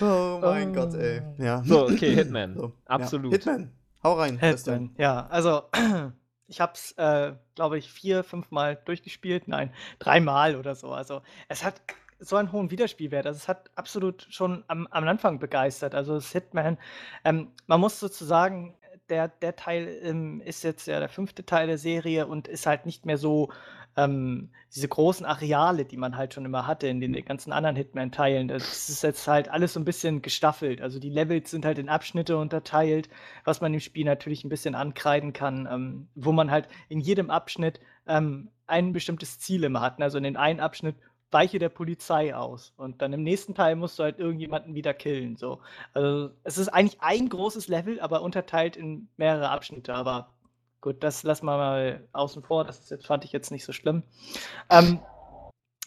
oh 0.00 0.38
mein 0.40 0.70
Oh. 0.70 0.72
Gott, 0.72 0.94
ey. 0.94 1.20
Ja. 1.38 1.62
So, 1.64 1.86
okay, 1.86 2.14
Hitman. 2.14 2.54
So, 2.54 2.72
Absolut. 2.86 3.32
Ja. 3.32 3.38
Hitman. 3.38 3.72
Hau 4.04 4.12
rein. 4.14 4.38
Hitman, 4.38 4.94
ja. 4.98 5.26
Also, 5.30 5.62
ich 6.46 6.60
habe 6.60 6.72
es, 6.74 6.92
äh, 6.92 7.32
glaube 7.56 7.78
ich, 7.78 7.90
vier, 7.90 8.22
fünf 8.22 8.52
Mal 8.52 8.76
durchgespielt. 8.84 9.48
Nein, 9.48 9.72
dreimal 9.98 10.54
oder 10.54 10.76
so. 10.76 10.92
Also, 10.92 11.22
es 11.48 11.64
hat 11.64 11.80
so 12.20 12.36
einen 12.36 12.52
hohen 12.52 12.70
Wiederspielwert. 12.70 13.26
Also, 13.26 13.38
es 13.38 13.48
hat 13.48 13.68
absolut 13.74 14.26
schon 14.30 14.62
am, 14.68 14.86
am 14.92 15.08
Anfang 15.08 15.40
begeistert. 15.40 15.94
Also, 15.96 16.14
das 16.14 16.30
Hitman, 16.30 16.78
ähm, 17.24 17.48
man 17.66 17.80
muss 17.80 17.98
sozusagen, 17.98 18.76
der, 19.08 19.28
der 19.28 19.56
Teil 19.56 20.00
ähm, 20.02 20.40
ist 20.40 20.64
jetzt 20.64 20.86
ja 20.86 21.00
der 21.00 21.08
fünfte 21.08 21.44
Teil 21.44 21.66
der 21.66 21.78
Serie 21.78 22.26
und 22.26 22.48
ist 22.48 22.66
halt 22.66 22.86
nicht 22.86 23.06
mehr 23.06 23.18
so 23.18 23.50
ähm, 23.96 24.50
diese 24.74 24.88
großen 24.88 25.24
Areale, 25.24 25.84
die 25.84 25.96
man 25.96 26.16
halt 26.16 26.34
schon 26.34 26.44
immer 26.44 26.66
hatte 26.66 26.86
in 26.86 27.00
den 27.00 27.12
ganzen 27.24 27.52
anderen 27.52 27.76
Hitman-Teilen. 27.76 28.48
Das 28.48 28.88
ist 28.88 29.02
jetzt 29.02 29.26
halt 29.26 29.48
alles 29.48 29.72
so 29.72 29.80
ein 29.80 29.84
bisschen 29.84 30.20
gestaffelt. 30.22 30.82
Also 30.82 30.98
die 30.98 31.08
Levels 31.08 31.50
sind 31.50 31.64
halt 31.64 31.78
in 31.78 31.88
Abschnitte 31.88 32.36
unterteilt, 32.36 33.08
was 33.44 33.60
man 33.60 33.72
im 33.72 33.80
Spiel 33.80 34.04
natürlich 34.04 34.44
ein 34.44 34.50
bisschen 34.50 34.74
ankreiden 34.74 35.32
kann, 35.32 35.66
ähm, 35.70 36.08
wo 36.14 36.32
man 36.32 36.50
halt 36.50 36.68
in 36.88 37.00
jedem 37.00 37.30
Abschnitt 37.30 37.80
ähm, 38.06 38.50
ein 38.66 38.92
bestimmtes 38.92 39.38
Ziel 39.38 39.64
immer 39.64 39.80
hat. 39.80 40.00
Also 40.00 40.18
in 40.18 40.24
den 40.24 40.36
einen 40.36 40.60
Abschnitt 40.60 40.96
weiche 41.30 41.58
der 41.58 41.68
Polizei 41.68 42.34
aus 42.34 42.72
und 42.76 43.02
dann 43.02 43.12
im 43.12 43.22
nächsten 43.22 43.54
Teil 43.54 43.76
musst 43.76 43.98
du 43.98 44.04
halt 44.04 44.18
irgendjemanden 44.18 44.74
wieder 44.74 44.94
killen. 44.94 45.36
So. 45.36 45.60
Also 45.92 46.30
es 46.44 46.58
ist 46.58 46.68
eigentlich 46.68 47.00
ein 47.00 47.28
großes 47.28 47.68
Level, 47.68 48.00
aber 48.00 48.22
unterteilt 48.22 48.76
in 48.76 49.08
mehrere 49.16 49.50
Abschnitte. 49.50 49.94
Aber 49.94 50.30
gut, 50.80 51.02
das 51.02 51.22
lassen 51.24 51.46
wir 51.46 51.56
mal 51.56 52.08
außen 52.12 52.42
vor. 52.42 52.64
Das 52.64 52.88
jetzt, 52.88 53.06
fand 53.06 53.24
ich 53.24 53.32
jetzt 53.32 53.50
nicht 53.50 53.64
so 53.64 53.72
schlimm. 53.72 54.02
Ähm, 54.70 55.00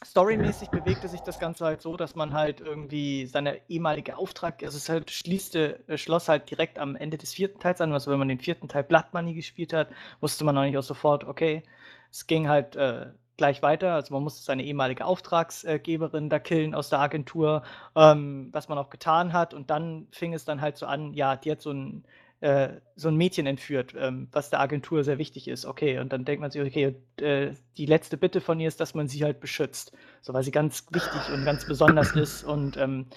Storymäßig 0.05 0.69
bewegte 0.69 1.09
sich 1.09 1.19
das 1.21 1.39
Ganze 1.39 1.65
halt 1.65 1.81
so, 1.81 1.97
dass 1.97 2.15
man 2.15 2.33
halt 2.33 2.61
irgendwie 2.61 3.25
seine 3.25 3.59
ehemalige 3.67 4.17
Auftrag, 4.17 4.63
also 4.63 4.77
es 4.77 4.87
halt 4.87 5.11
schließte, 5.11 5.87
äh, 5.87 5.97
schloss 5.97 6.29
halt 6.29 6.49
direkt 6.49 6.79
am 6.79 6.95
Ende 6.95 7.17
des 7.17 7.33
vierten 7.33 7.59
Teils 7.59 7.81
an. 7.81 7.91
Also 7.91 8.09
wenn 8.09 8.19
man 8.19 8.29
den 8.29 8.39
vierten 8.39 8.69
Teil 8.69 8.83
Blood 8.83 9.07
Money 9.11 9.33
gespielt 9.33 9.73
hat, 9.73 9.89
wusste 10.21 10.45
man 10.45 10.57
eigentlich 10.57 10.77
auch 10.77 10.83
sofort, 10.83 11.25
okay, 11.25 11.63
es 12.11 12.27
ging 12.27 12.47
halt 12.47 12.77
äh, 12.77 13.07
gleich 13.39 13.63
weiter. 13.63 13.93
Also 13.95 14.13
man 14.13 14.21
musste 14.21 14.43
seine 14.43 14.63
ehemalige 14.63 15.05
Auftragsgeberin 15.05 16.29
da 16.29 16.37
killen 16.37 16.75
aus 16.75 16.89
der 16.89 16.99
Agentur, 16.99 17.63
ähm, 17.95 18.49
was 18.51 18.69
man 18.69 18.77
auch 18.77 18.91
getan 18.91 19.33
hat. 19.33 19.55
Und 19.55 19.71
dann 19.71 20.07
fing 20.11 20.33
es 20.33 20.45
dann 20.45 20.61
halt 20.61 20.77
so 20.77 20.85
an, 20.85 21.13
ja, 21.13 21.35
die 21.35 21.51
hat 21.51 21.61
so 21.61 21.71
ein 21.71 22.03
äh, 22.41 22.79
so 22.95 23.09
ein 23.09 23.17
Mädchen 23.17 23.45
entführt, 23.45 23.93
ähm, 23.97 24.29
was 24.31 24.49
der 24.49 24.61
Agentur 24.61 25.03
sehr 25.03 25.17
wichtig 25.17 25.47
ist. 25.47 25.65
Okay, 25.65 25.99
und 25.99 26.13
dann 26.13 26.23
denkt 26.23 26.41
man 26.41 26.51
sich, 26.51 26.61
okay, 26.61 26.95
äh, 27.17 27.53
die 27.77 27.85
letzte 27.85 28.17
Bitte 28.17 28.39
von 28.39 28.59
ihr 28.59 28.67
ist, 28.67 28.79
dass 28.79 28.93
man 28.93 29.07
sie 29.07 29.23
halt 29.23 29.39
beschützt. 29.39 29.91
So, 30.21 30.33
weil 30.33 30.43
sie 30.43 30.51
ganz 30.51 30.85
wichtig 30.91 31.33
und 31.33 31.43
ganz 31.43 31.65
besonders 31.65 32.15
ist 32.15 32.43
und 32.43 32.77
ähm, 32.77 33.07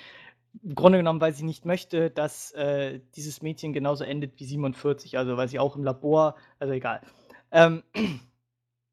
im 0.63 0.75
Grunde 0.75 0.99
genommen, 0.99 1.21
weil 1.21 1.33
sie 1.35 1.45
nicht 1.45 1.65
möchte, 1.65 2.11
dass 2.11 2.53
äh, 2.53 3.01
dieses 3.17 3.43
Mädchen 3.43 3.73
genauso 3.73 4.05
endet 4.05 4.39
wie 4.39 4.45
47, 4.45 5.17
also 5.19 5.37
weil 5.37 5.49
sie 5.49 5.59
auch 5.59 5.77
im 5.77 5.85
Labor, 5.85 6.35
also 6.59 6.73
egal. 6.75 7.01
Ähm, 7.53 7.83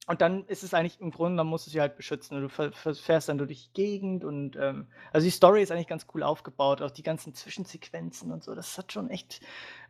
und 0.10 0.22
dann 0.22 0.44
ist 0.46 0.64
es 0.64 0.74
eigentlich 0.74 1.00
im 1.02 1.12
Grunde, 1.12 1.38
dann 1.38 1.46
musst 1.46 1.68
du 1.68 1.70
sie 1.70 1.80
halt 1.80 1.96
beschützen. 1.96 2.42
Du 2.42 2.50
fährst 2.50 3.30
dann 3.30 3.38
durch 3.38 3.66
die 3.66 3.74
Gegend 3.74 4.26
und 4.26 4.56
ähm, 4.56 4.88
also 5.14 5.24
die 5.24 5.30
Story 5.30 5.62
ist 5.62 5.72
eigentlich 5.72 5.86
ganz 5.86 6.08
cool 6.16 6.24
aufgebaut, 6.24 6.82
auch 6.82 6.90
die 6.90 7.04
ganzen 7.04 7.36
Zwischensequenzen 7.36 8.32
und 8.32 8.44
so. 8.44 8.56
Das 8.56 8.76
hat 8.80 8.92
schon 8.92 9.12
echt 9.12 9.40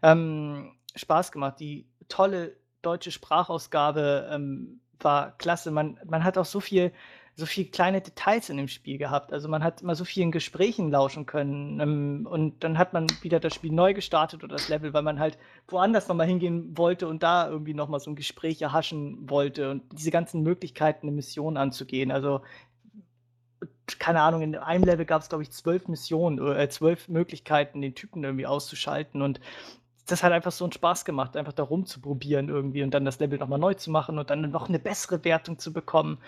ähm, 0.04 0.76
Spaß 0.94 1.32
gemacht. 1.32 1.62
Die 1.62 1.88
tolle 2.10 2.58
deutsche 2.82 3.12
Sprachausgabe 3.12 4.30
ähm, 4.30 4.82
war 5.00 5.38
klasse. 5.38 5.72
Man, 5.72 5.98
man 6.04 6.26
hat 6.26 6.38
auch 6.38 6.44
so 6.44 6.60
viel, 6.60 6.92
so 7.40 7.46
viel 7.46 7.66
kleine 7.66 8.02
Details 8.02 8.50
in 8.50 8.58
dem 8.58 8.68
Spiel 8.68 8.98
gehabt. 8.98 9.32
Also 9.34 9.48
man 9.48 9.64
hat 9.64 9.82
immer 9.82 9.96
so 9.96 10.06
vielen 10.06 10.32
Gesprächen 10.32 10.92
lauschen 10.92 11.26
können. 11.26 11.80
Ähm, 11.80 12.28
und 12.30 12.64
dann 12.64 12.78
hat 12.78 12.94
man 12.94 13.08
wieder 13.22 13.40
das 13.40 13.56
Spiel 13.56 13.72
neu 13.72 13.94
gestartet 13.94 14.44
oder 14.44 14.58
das 14.58 14.70
Level, 14.70 14.94
weil 14.94 15.04
man 15.04 15.20
halt 15.20 15.38
woanders 15.68 16.08
nochmal 16.08 16.28
hingehen 16.28 16.78
wollte 16.78 17.08
und 17.08 17.24
da 17.24 17.50
irgendwie 17.50 17.74
nochmal 17.74 18.00
so 18.00 18.12
ein 18.12 18.16
Gespräch 18.16 18.62
erhaschen 18.62 19.30
wollte 19.30 19.72
und 19.72 19.84
diese 19.94 20.12
ganzen 20.12 20.44
Möglichkeiten, 20.44 21.08
eine 21.08 21.16
Mission 21.16 21.58
anzugehen. 21.58 22.12
Also 22.12 22.42
keine 23.98 24.22
Ahnung, 24.22 24.42
in 24.42 24.56
einem 24.56 24.84
Level 24.84 25.06
gab 25.06 25.22
es, 25.22 25.30
glaube 25.30 25.44
ich, 25.44 25.52
zwölf 25.52 25.88
Missionen, 25.88 26.40
äh, 26.56 26.70
zwölf 26.70 27.08
Möglichkeiten, 27.08 27.82
den 27.82 27.96
Typen 27.96 28.24
irgendwie 28.24 28.46
auszuschalten. 28.46 29.22
Und 29.22 29.40
das 30.12 30.24
hat 30.24 30.32
einfach 30.32 30.52
so 30.52 30.66
einen 30.66 30.72
Spaß 30.72 31.06
gemacht, 31.06 31.38
einfach 31.38 31.54
da 31.54 31.64
rumzuprobieren 31.64 32.50
irgendwie 32.50 32.84
und 32.84 32.92
dann 32.92 33.06
das 33.06 33.20
Level 33.20 33.40
nochmal 33.40 33.60
neu 33.60 33.74
zu 33.74 33.92
machen 33.92 34.20
und 34.20 34.30
dann 34.30 34.50
noch 34.52 34.70
eine 34.70 34.80
bessere 34.80 35.24
Wertung 35.24 35.60
zu 35.60 35.74
bekommen. 35.74 36.20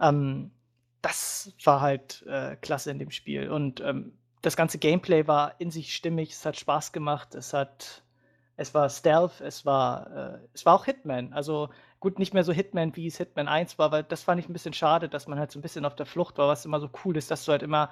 Ähm, 0.00 0.50
das 1.02 1.52
war 1.64 1.80
halt 1.80 2.24
äh, 2.28 2.56
klasse 2.56 2.90
in 2.90 2.98
dem 2.98 3.10
Spiel. 3.10 3.50
Und 3.50 3.80
ähm, 3.80 4.12
das 4.40 4.56
ganze 4.56 4.78
Gameplay 4.78 5.26
war 5.26 5.54
in 5.60 5.70
sich 5.70 5.94
stimmig, 5.94 6.30
es 6.30 6.46
hat 6.46 6.58
Spaß 6.58 6.92
gemacht, 6.92 7.34
es 7.34 7.52
hat, 7.52 8.02
es 8.56 8.74
war 8.74 8.88
Stealth, 8.88 9.40
es 9.40 9.66
war, 9.66 10.34
äh, 10.34 10.38
es 10.54 10.64
war 10.64 10.74
auch 10.74 10.84
Hitman. 10.84 11.32
Also 11.32 11.70
gut, 12.00 12.18
nicht 12.18 12.34
mehr 12.34 12.44
so 12.44 12.52
Hitman, 12.52 12.94
wie 12.96 13.06
es 13.06 13.18
Hitman 13.18 13.48
1 13.48 13.78
war, 13.78 13.92
weil 13.92 14.02
das 14.04 14.22
fand 14.22 14.40
ich 14.40 14.48
ein 14.48 14.52
bisschen 14.52 14.74
schade, 14.74 15.08
dass 15.08 15.28
man 15.28 15.38
halt 15.38 15.52
so 15.52 15.58
ein 15.58 15.62
bisschen 15.62 15.84
auf 15.84 15.96
der 15.96 16.06
Flucht 16.06 16.38
war, 16.38 16.48
was 16.48 16.64
immer 16.64 16.80
so 16.80 16.90
cool 17.04 17.16
ist, 17.16 17.30
dass 17.30 17.44
du 17.44 17.52
halt 17.52 17.62
immer 17.62 17.90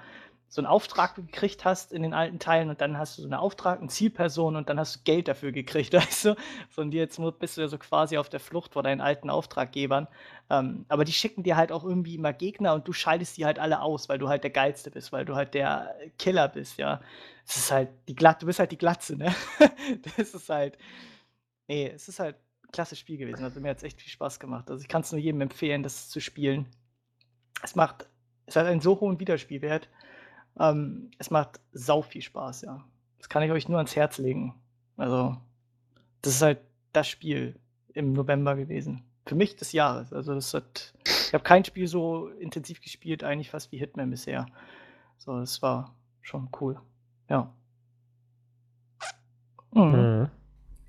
so 0.53 0.59
einen 0.59 0.67
Auftrag 0.67 1.15
gekriegt 1.15 1.63
hast 1.63 1.93
in 1.93 2.03
den 2.03 2.13
alten 2.13 2.37
Teilen 2.37 2.69
und 2.69 2.81
dann 2.81 2.97
hast 2.97 3.17
du 3.17 3.21
so 3.21 3.27
einen 3.27 3.35
Auftrag, 3.35 3.79
eine 3.79 3.87
Zielperson 3.87 4.57
und 4.57 4.67
dann 4.67 4.77
hast 4.77 4.97
du 4.97 4.99
Geld 5.05 5.29
dafür 5.29 5.53
gekriegt, 5.53 5.93
weißt 5.93 6.25
du? 6.25 6.35
Von 6.69 6.91
dir 6.91 6.99
jetzt 6.99 7.21
bist 7.39 7.55
du 7.55 7.61
ja 7.61 7.69
so 7.69 7.77
quasi 7.77 8.17
auf 8.17 8.27
der 8.27 8.41
Flucht 8.41 8.73
vor 8.73 8.83
deinen 8.83 8.99
alten 8.99 9.29
Auftraggebern. 9.29 10.09
Ähm, 10.49 10.85
aber 10.89 11.05
die 11.05 11.13
schicken 11.13 11.43
dir 11.43 11.55
halt 11.55 11.71
auch 11.71 11.85
irgendwie 11.85 12.15
immer 12.15 12.33
Gegner 12.33 12.73
und 12.73 12.85
du 12.85 12.91
schaltest 12.91 13.37
die 13.37 13.45
halt 13.45 13.59
alle 13.59 13.79
aus, 13.79 14.09
weil 14.09 14.19
du 14.19 14.27
halt 14.27 14.43
der 14.43 14.51
Geilste 14.51 14.91
bist, 14.91 15.13
weil 15.13 15.23
du 15.23 15.35
halt 15.35 15.53
der 15.53 15.95
Killer 16.19 16.49
bist, 16.49 16.77
ja. 16.77 16.99
Es 17.47 17.55
ist 17.55 17.71
halt 17.71 17.87
die 18.09 18.15
Glatt, 18.15 18.41
du 18.41 18.45
bist 18.45 18.59
halt 18.59 18.73
die 18.73 18.77
Glatze, 18.77 19.15
ne? 19.15 19.33
das 20.17 20.33
ist 20.33 20.49
halt. 20.49 20.77
Nee, 21.69 21.87
es 21.95 22.09
ist 22.09 22.19
halt 22.19 22.35
ein 22.65 22.71
klasse 22.73 22.97
Spiel 22.97 23.15
gewesen. 23.17 23.45
Also 23.45 23.61
mir 23.61 23.69
hat 23.69 23.77
es 23.77 23.83
echt 23.83 24.01
viel 24.01 24.11
Spaß 24.11 24.41
gemacht. 24.41 24.69
Also 24.69 24.81
ich 24.81 24.89
kann 24.89 25.01
es 25.01 25.13
nur 25.13 25.21
jedem 25.21 25.39
empfehlen, 25.39 25.81
das 25.81 26.09
zu 26.09 26.19
spielen. 26.19 26.67
Es 27.63 27.75
macht, 27.75 28.09
es 28.47 28.57
hat 28.57 28.65
einen 28.65 28.81
so 28.81 28.99
hohen 28.99 29.17
Wiederspielwert. 29.21 29.87
Ähm, 30.59 31.11
es 31.17 31.29
macht 31.31 31.59
sau 31.71 32.01
viel 32.01 32.21
Spaß, 32.21 32.61
ja. 32.63 32.83
Das 33.19 33.29
kann 33.29 33.43
ich 33.43 33.51
euch 33.51 33.69
nur 33.69 33.77
ans 33.77 33.95
Herz 33.95 34.17
legen. 34.17 34.55
Also, 34.97 35.37
das 36.21 36.33
ist 36.35 36.41
halt 36.41 36.59
das 36.93 37.07
Spiel 37.07 37.59
im 37.93 38.13
November 38.13 38.55
gewesen. 38.55 39.03
Für 39.25 39.35
mich 39.35 39.55
des 39.55 39.71
Jahres. 39.71 40.11
Also, 40.13 40.33
das 40.33 40.53
hat. 40.53 40.93
Ich 41.05 41.33
habe 41.33 41.43
kein 41.43 41.63
Spiel 41.63 41.87
so 41.87 42.27
intensiv 42.27 42.81
gespielt, 42.81 43.23
eigentlich 43.23 43.49
fast 43.49 43.71
wie 43.71 43.77
Hitman 43.77 44.09
bisher. 44.09 44.45
So, 45.17 45.39
das 45.39 45.61
war 45.61 45.95
schon 46.21 46.49
cool. 46.59 46.79
Ja. 47.29 47.53
Mhm. 49.73 49.81
Mhm. 49.83 50.29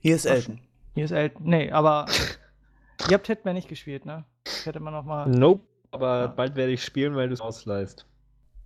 Hier 0.01 0.17
ist 0.17 0.25
Elton. 0.25 0.61
Hier 0.95 1.05
ist 1.05 1.13
Elton. 1.13 1.43
Nee, 1.49 1.71
aber 1.71 2.07
ihr 3.09 3.15
habt 3.15 3.27
Hitman 3.29 3.55
nicht 3.55 3.69
gespielt, 3.69 4.05
ne? 4.05 4.25
Ich 4.45 4.67
hätte 4.67 4.81
man 4.81 4.93
noch 4.93 5.05
mal. 5.05 5.29
Nope, 5.29 5.63
aber 5.93 6.21
Ja. 6.23 6.27
bald 6.27 6.57
werde 6.57 6.73
ich 6.73 6.83
spielen, 6.85 7.15
weil 7.15 7.29
du 7.29 7.35
es 7.35 7.41
ausleihst. 7.41 8.07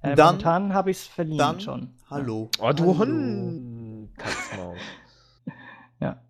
Äh, 0.07 0.15
Dann- 0.15 0.27
momentan 0.27 0.75
habe 0.75 0.91
ich 0.91 0.99
es 0.99 1.07
verliehen 1.07 1.39
Dann, 1.39 1.61
schon. 1.61 1.95
hallo. 2.11 2.51
Oh, 2.61 2.73
du. 2.73 2.99
Hund! 2.99 4.11
Katzmaus. 4.19 4.79
Ja. 6.01 6.23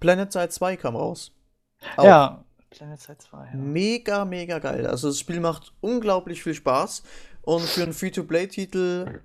Planet 0.00 0.32
Side 0.32 0.48
2 0.50 0.76
kam 0.76 0.96
raus. 0.96 1.32
Ja. 1.82 1.88
Auch 1.98 2.04
ja. 2.04 2.44
Planet 2.70 3.00
Side 3.00 3.18
2. 3.18 3.46
Ja. 3.52 3.54
Mega, 3.54 4.24
mega 4.24 4.58
geil. 4.58 4.86
Also 4.86 5.08
das 5.08 5.18
Spiel 5.18 5.40
macht 5.40 5.72
unglaublich 5.80 6.42
viel 6.42 6.54
Spaß. 6.54 7.02
Und 7.42 7.60
für 7.62 7.82
einen 7.82 7.92
Free-to-Play-Titel 7.92 9.20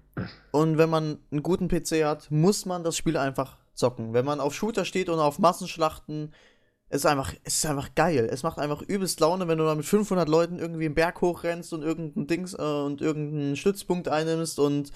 und 0.52 0.78
wenn 0.78 0.90
man 0.90 1.20
einen 1.32 1.42
guten 1.42 1.70
PC 1.70 2.04
hat, 2.04 2.30
muss 2.30 2.66
man 2.66 2.84
das 2.84 2.98
Spiel 2.98 3.16
einfach 3.16 3.58
zocken. 3.74 4.14
Wenn 4.14 4.26
man 4.26 4.42
auf 4.42 4.54
Shooter 4.54 4.84
steht 4.84 5.08
und 5.08 5.20
auf 5.20 5.40
Massenschlachten, 5.40 6.34
es 6.92 7.02
ist 7.02 7.06
einfach, 7.06 7.34
es 7.44 7.58
ist 7.58 7.66
einfach 7.68 7.94
geil. 7.94 8.28
Es 8.32 8.42
macht 8.42 8.58
einfach 8.58 8.82
übelst 8.82 9.20
Laune, 9.20 9.48
wenn 9.48 9.60
du 9.60 9.64
da 9.64 9.76
mit 9.76 9.86
500 9.86 10.28
Leuten 10.28 10.58
irgendwie 10.58 10.86
einen 10.86 10.96
Berg 10.96 11.22
hochrennst 11.22 11.72
und 11.72 11.84
irgendein 11.84 12.26
Dings 12.26 12.56
äh, 12.56 12.62
und 12.62 13.02
irgendeinen 13.02 13.56
Stützpunkt 13.56 14.08
einnimmst 14.08 14.58
und 14.58 14.92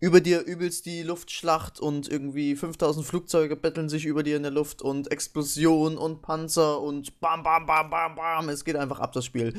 über 0.00 0.20
dir 0.20 0.40
übelst 0.40 0.84
die 0.84 1.04
Luftschlacht 1.04 1.78
und 1.78 2.08
irgendwie 2.08 2.56
5000 2.56 3.06
Flugzeuge 3.06 3.54
betteln 3.54 3.88
sich 3.88 4.04
über 4.04 4.24
dir 4.24 4.36
in 4.36 4.42
der 4.42 4.50
Luft 4.50 4.82
und 4.82 5.12
Explosion 5.12 5.96
und 5.96 6.22
Panzer 6.22 6.80
und 6.80 7.20
bam, 7.20 7.44
bam, 7.44 7.66
bam, 7.66 7.88
bam, 7.88 8.16
bam. 8.16 8.48
Es 8.48 8.64
geht 8.64 8.74
einfach 8.74 8.98
ab, 8.98 9.12
das 9.12 9.24
Spiel. 9.24 9.54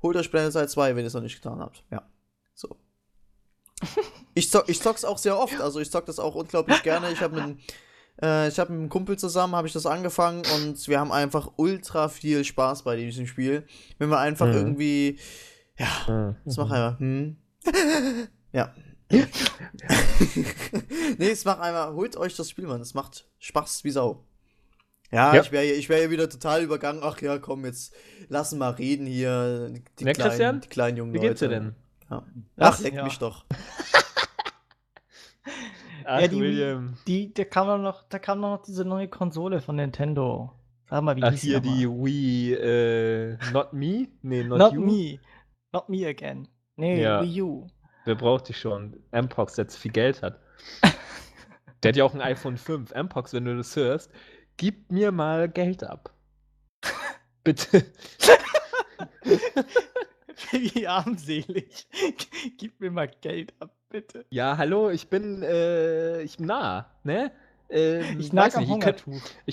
Holt 0.00 0.16
euch 0.16 0.30
Planet 0.30 0.52
Side 0.52 0.68
2, 0.68 0.94
wenn 0.94 1.02
ihr 1.02 1.08
es 1.08 1.14
noch 1.14 1.22
nicht 1.22 1.42
getan 1.42 1.58
habt. 1.58 1.82
Ja. 1.90 2.08
So. 2.54 2.76
Ich, 4.34 4.52
zock, 4.52 4.68
ich 4.68 4.80
zock's 4.80 5.04
auch 5.04 5.18
sehr 5.18 5.36
oft, 5.36 5.60
also 5.60 5.80
ich 5.80 5.90
zock 5.90 6.06
das 6.06 6.20
auch 6.20 6.36
unglaublich 6.36 6.80
gerne. 6.84 7.10
Ich 7.10 7.20
habe 7.20 7.42
mit, 7.42 7.58
äh, 8.22 8.48
ich 8.48 8.58
hab 8.58 8.68
mit 8.70 8.78
einem 8.78 8.88
Kumpel 8.88 9.18
zusammen, 9.18 9.54
habe 9.56 9.66
ich 9.68 9.72
das 9.72 9.86
angefangen 9.86 10.42
und 10.56 10.88
wir 10.88 10.98
haben 11.00 11.12
einfach 11.12 11.50
ultra 11.56 12.08
viel 12.08 12.44
Spaß 12.44 12.82
bei 12.82 12.96
diesem 12.96 13.26
Spiel. 13.26 13.66
Wenn 13.98 14.08
wir 14.10 14.18
einfach 14.18 14.46
Mhm. 14.46 14.54
irgendwie, 14.54 15.18
ja, 15.78 15.86
Mhm. 16.08 16.36
das 16.44 16.56
macht 16.56 16.72
einfach, 16.72 16.98
hm. 17.00 17.36
Ja. 18.52 18.72
nee, 21.18 21.30
es 21.30 21.44
macht 21.44 21.60
einfach, 21.60 21.92
holt 21.94 22.16
euch 22.16 22.36
das 22.36 22.50
Spiel, 22.50 22.66
Mann. 22.66 22.80
Es 22.80 22.94
macht 22.94 23.26
Spaß 23.38 23.84
wie 23.84 23.90
Sau. 23.90 24.24
Ja, 25.10 25.34
Ja. 25.34 25.40
ich 25.40 25.50
wäre 25.52 25.64
ich 25.64 25.88
wär 25.88 26.02
ja 26.02 26.10
wieder 26.10 26.28
total 26.28 26.62
übergangen. 26.62 27.00
Ach 27.02 27.20
ja, 27.22 27.38
komm, 27.38 27.64
jetzt 27.64 27.94
lassen 28.28 28.58
wir 28.58 28.78
reden 28.78 29.06
hier. 29.06 29.70
Die, 29.70 29.82
die 30.00 30.04
Ne, 30.04 30.12
kleinen, 30.12 30.60
die 30.60 30.68
kleinen 30.68 30.96
jungen 30.98 31.14
Wie 31.14 31.18
geht's 31.20 31.40
dir 31.40 31.48
Leute. 31.48 31.60
denn? 31.60 31.74
Ja. 32.10 32.26
Ach, 32.58 32.78
leck 32.80 33.02
mich 33.02 33.18
doch. 33.18 33.44
Ach, 36.08 36.20
Ja, 36.22 36.28
die- 36.28 36.40
William. 36.40 36.94
Die, 37.06 37.34
da 37.34 37.44
kam 37.44 37.82
noch, 37.82 38.02
da 38.08 38.18
kam 38.18 38.40
noch 38.40 38.62
diese 38.62 38.84
neue 38.84 39.08
Konsole 39.08 39.60
von 39.60 39.76
Nintendo. 39.76 40.52
Sag 40.88 41.02
mal, 41.02 41.14
wie 41.16 41.22
Ach, 41.22 41.30
hieß 41.32 41.40
hier 41.42 41.60
die, 41.60 41.68
die? 41.80 41.86
Wii, 41.88 42.52
äh, 42.54 43.36
Not 43.52 43.74
Me? 43.74 44.08
Nee, 44.22 44.42
Not, 44.44 44.58
Not 44.58 44.72
You? 44.72 44.80
me. 44.80 45.18
Not 45.72 45.88
me 45.90 46.06
again. 46.06 46.48
Nee, 46.76 47.02
Ja. 47.02 47.22
Wii 47.22 47.42
U. 47.42 47.66
Wer 48.06 48.14
braucht 48.14 48.48
dich 48.48 48.58
schon? 48.58 48.96
Mpox, 49.12 49.54
der 49.56 49.64
jetzt 49.66 49.76
viel 49.76 49.92
Geld 49.92 50.22
hat. 50.22 50.40
Der 51.82 51.90
hat 51.90 51.96
ja 51.96 52.04
auch 52.04 52.14
ein 52.14 52.20
iPhone 52.22 52.56
5. 52.56 52.92
Mpox, 52.94 53.34
wenn 53.34 53.44
du 53.44 53.56
das 53.56 53.76
hörst, 53.76 54.10
gib 54.56 54.90
mir 54.90 55.12
mal 55.12 55.48
Geld 55.48 55.84
ab. 55.84 56.12
Bitte. 57.44 57.84
Wie 60.52 60.86
armselig. 60.88 61.86
Gib 62.56 62.80
mir 62.80 62.90
mal 62.90 63.08
Geld 63.20 63.54
ab, 63.60 63.76
bitte. 63.90 64.24
Ja, 64.30 64.56
hallo, 64.56 64.90
ich 64.90 65.08
bin, 65.08 65.42
äh, 65.42 66.22
ich 66.22 66.36
bin 66.36 66.46
nah, 66.46 66.86
ne? 67.04 67.30
Ähm, 67.70 68.18
Ich 68.18 68.34
weiß 68.34 68.56
nicht, 68.56 68.70
ich 68.70 68.80
könnt- 68.80 69.04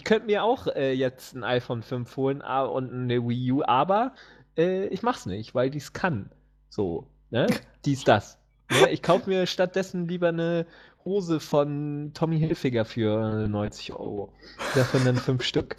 könnte 0.05 0.25
mir 0.25 0.43
auch 0.43 0.67
äh, 0.67 0.93
jetzt 0.93 1.35
ein 1.35 1.43
iPhone 1.43 1.83
5 1.83 2.15
holen 2.15 2.41
ah, 2.41 2.63
und 2.63 2.91
eine 2.93 3.27
Wii 3.27 3.51
U, 3.51 3.63
aber 3.63 4.13
äh, 4.57 4.85
ich 4.87 5.03
mach's 5.03 5.25
nicht, 5.25 5.53
weil 5.53 5.69
dies 5.69 5.91
kann. 5.93 6.31
So, 6.69 7.07
ne? 7.29 7.47
Dies, 7.85 8.03
das. 8.03 8.37
Ne? 8.71 8.89
Ich 8.91 9.01
kaufe 9.03 9.29
mir 9.29 9.45
stattdessen 9.45 10.07
lieber 10.07 10.29
eine 10.29 10.65
Hose 11.03 11.39
von 11.39 12.11
Tommy 12.13 12.39
Hilfiger 12.39 12.83
für 12.83 13.47
90 13.47 13.93
Euro. 13.93 14.33
Davon 14.73 15.05
dann 15.05 15.17
fünf 15.17 15.43
Stück. 15.43 15.75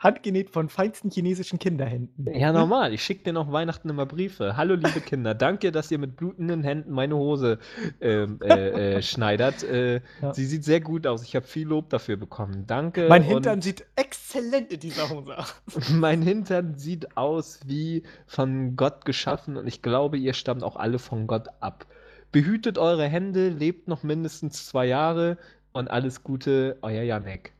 Handgenäht 0.00 0.50
von 0.50 0.68
feinsten 0.68 1.10
chinesischen 1.10 1.58
Kinderhänden. 1.58 2.26
Ja, 2.34 2.52
normal. 2.52 2.92
Ich 2.92 3.02
schicke 3.02 3.24
dir 3.24 3.32
noch 3.32 3.50
Weihnachten 3.52 3.88
immer 3.88 4.06
Briefe. 4.06 4.56
Hallo, 4.56 4.74
liebe 4.74 5.00
Kinder. 5.00 5.34
Danke, 5.34 5.72
dass 5.72 5.90
ihr 5.90 5.98
mit 5.98 6.16
blutenden 6.16 6.62
Händen 6.62 6.92
meine 6.92 7.16
Hose 7.16 7.58
ähm, 8.00 8.38
äh, 8.42 8.96
äh, 8.96 9.02
schneidert. 9.02 9.62
Äh, 9.64 10.00
Ja. 10.20 10.32
Sie 10.34 10.44
sieht 10.46 10.64
sehr 10.64 10.80
gut 10.80 11.06
aus. 11.06 11.22
Ich 11.22 11.36
habe 11.36 11.46
viel 11.46 11.66
Lob 11.68 11.90
dafür 11.90 12.16
bekommen. 12.16 12.64
Danke. 12.66 13.08
Mein 13.08 13.22
Hintern 13.22 13.62
sieht 13.62 13.84
exzellent 13.96 14.72
in 14.72 14.80
dieser 14.80 15.08
Hose 15.10 15.38
aus. 15.38 15.54
Mein 15.92 16.22
Hintern 16.22 16.78
sieht 16.78 17.16
aus 17.16 17.60
wie 17.66 18.02
von 18.26 18.76
Gott 18.76 19.04
geschaffen 19.04 19.56
und 19.56 19.66
ich 19.66 19.82
glaube, 19.82 20.16
ihr 20.18 20.34
stammt 20.34 20.62
auch 20.62 20.76
alle 20.76 20.98
von 20.98 21.26
Gott 21.26 21.48
ab. 21.60 21.86
Behütet 22.32 22.78
eure 22.78 23.06
Hände, 23.06 23.48
lebt 23.48 23.88
noch 23.88 24.02
mindestens 24.02 24.66
zwei 24.66 24.86
Jahre 24.86 25.38
und 25.72 25.90
alles 25.90 26.22
Gute, 26.22 26.78
euer 26.82 27.02
Janek. 27.02 27.52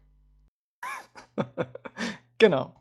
Genau. 2.38 2.74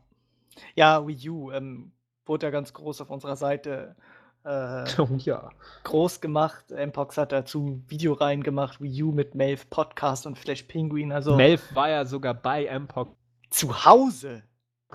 Ja, 0.74 1.06
Wii 1.06 1.30
U 1.30 1.50
ähm, 1.50 1.92
wurde 2.26 2.46
ja 2.46 2.50
ganz 2.50 2.74
groß 2.74 3.00
auf 3.00 3.10
unserer 3.10 3.36
Seite 3.36 3.96
äh, 4.44 4.84
Oh 4.98 5.08
ja. 5.18 5.50
groß 5.84 6.20
gemacht. 6.20 6.66
Mpox 6.70 7.16
hat 7.16 7.32
dazu 7.32 7.82
Video 7.88 8.12
reingemacht, 8.12 8.80
Wii 8.80 9.02
U 9.04 9.12
mit 9.12 9.34
Melv 9.34 9.68
Podcast 9.70 10.26
und 10.26 10.38
Flash 10.38 10.64
Penguin. 10.64 11.12
Also 11.12 11.36
Melf 11.36 11.74
war 11.74 11.88
ja 11.88 12.04
sogar 12.04 12.34
bei 12.34 12.68
Mpox 12.78 13.10
zu 13.50 13.84
Hause. 13.84 14.42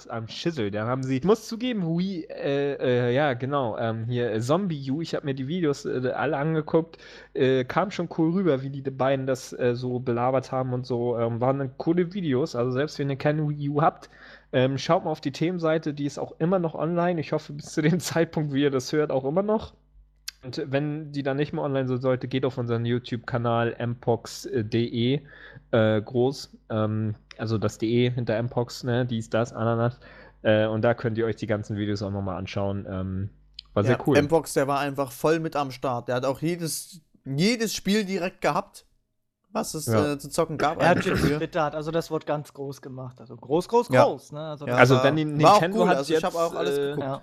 Am 0.09 0.27
Schissel. 0.27 0.71
Da 0.71 0.87
haben 0.87 1.03
sie, 1.03 1.17
ich 1.17 1.23
muss 1.23 1.47
zugeben, 1.47 1.83
Wii, 1.83 2.25
äh, 2.25 3.09
äh, 3.09 3.13
ja, 3.13 3.33
genau, 3.33 3.77
ähm, 3.77 4.05
hier 4.05 4.31
äh, 4.31 4.39
Zombie 4.39 4.89
U, 4.91 5.01
ich 5.01 5.13
habe 5.15 5.25
mir 5.25 5.33
die 5.35 5.47
Videos 5.47 5.85
äh, 5.85 6.11
alle 6.15 6.37
angeguckt, 6.37 6.97
äh, 7.33 7.65
kam 7.65 7.91
schon 7.91 8.09
cool 8.17 8.31
rüber, 8.31 8.61
wie 8.63 8.69
die 8.69 8.81
beiden 8.81 9.27
das 9.27 9.53
äh, 9.53 9.75
so 9.75 9.99
belabert 9.99 10.51
haben 10.51 10.73
und 10.73 10.85
so. 10.85 11.17
Ähm, 11.17 11.41
waren 11.41 11.59
dann 11.59 11.77
coole 11.77 12.13
Videos, 12.13 12.55
also 12.55 12.71
selbst 12.71 12.99
wenn 12.99 13.09
ihr 13.09 13.17
keine 13.17 13.47
Wii 13.49 13.69
U 13.69 13.81
habt, 13.81 14.09
ähm, 14.53 14.77
schaut 14.77 15.03
mal 15.03 15.11
auf 15.11 15.21
die 15.21 15.31
Themenseite, 15.31 15.93
die 15.93 16.05
ist 16.05 16.19
auch 16.19 16.33
immer 16.39 16.59
noch 16.59 16.75
online. 16.75 17.19
Ich 17.19 17.31
hoffe, 17.33 17.53
bis 17.53 17.73
zu 17.73 17.81
dem 17.81 17.99
Zeitpunkt, 18.01 18.53
wie 18.53 18.61
ihr 18.63 18.71
das 18.71 18.91
hört, 18.93 19.11
auch 19.11 19.25
immer 19.25 19.43
noch. 19.43 19.73
Und 20.43 20.63
wenn 20.65 21.11
die 21.11 21.21
dann 21.23 21.37
nicht 21.37 21.53
mehr 21.53 21.63
online 21.63 21.87
sein 21.87 22.01
sollte, 22.01 22.27
geht 22.27 22.45
auf 22.45 22.57
unseren 22.57 22.83
YouTube-Kanal 22.85 23.75
mpox.de 23.79 25.21
äh, 25.71 26.01
groß. 26.01 26.57
Ähm, 26.69 27.15
also 27.37 27.57
das 27.57 27.77
DE 27.77 28.09
hinter 28.09 28.41
mpox, 28.41 28.83
ne? 28.83 29.05
Dies, 29.05 29.29
das, 29.29 29.53
Ananas. 29.53 29.99
Äh, 30.41 30.65
und 30.65 30.81
da 30.81 30.93
könnt 30.93 31.17
ihr 31.17 31.25
euch 31.25 31.35
die 31.35 31.47
ganzen 31.47 31.77
Videos 31.77 32.01
auch 32.01 32.11
nochmal 32.11 32.37
anschauen. 32.37 32.87
Ähm, 32.89 33.29
war 33.73 33.83
sehr 33.83 33.97
ja, 33.97 34.03
cool. 34.05 34.21
Mbox, 34.21 34.53
der 34.53 34.67
war 34.67 34.79
einfach 34.79 35.11
voll 35.11 35.39
mit 35.39 35.55
am 35.55 35.71
Start. 35.71 36.07
Der 36.07 36.15
hat 36.15 36.25
auch 36.25 36.41
jedes, 36.41 37.01
jedes 37.23 37.73
Spiel 37.73 38.03
direkt 38.03 38.41
gehabt, 38.41 38.85
was 39.51 39.73
es 39.75 39.85
Ja. 39.85 40.13
äh, 40.13 40.17
zu 40.17 40.29
zocken 40.29 40.57
gab. 40.57 40.81
Er 40.81 40.89
hat 40.89 41.03
getwittert, 41.03 41.75
also 41.75 41.91
das 41.91 42.11
wurde 42.11 42.25
ganz 42.25 42.53
groß 42.53 42.81
gemacht. 42.81 43.19
Also 43.21 43.35
groß, 43.35 43.69
groß, 43.69 43.89
Ja. 43.89 44.03
groß. 44.03 44.31
Ne? 44.33 44.39
Also, 44.41 44.65
Ja, 44.67 44.75
Also 44.75 45.01
wenn 45.03 45.15
die 45.15 45.41
war 45.41 45.55
auch 45.55 45.61
Nintendo 45.61 45.83
cool, 45.83 45.89
hat 45.89 45.97
also 45.97 46.13
ich 46.13 46.21
jetzt, 46.21 46.23
habe 46.35 46.43
auch 46.43 46.55
alles 46.55 46.77
äh, 46.77 46.81
geguckt. 46.95 47.21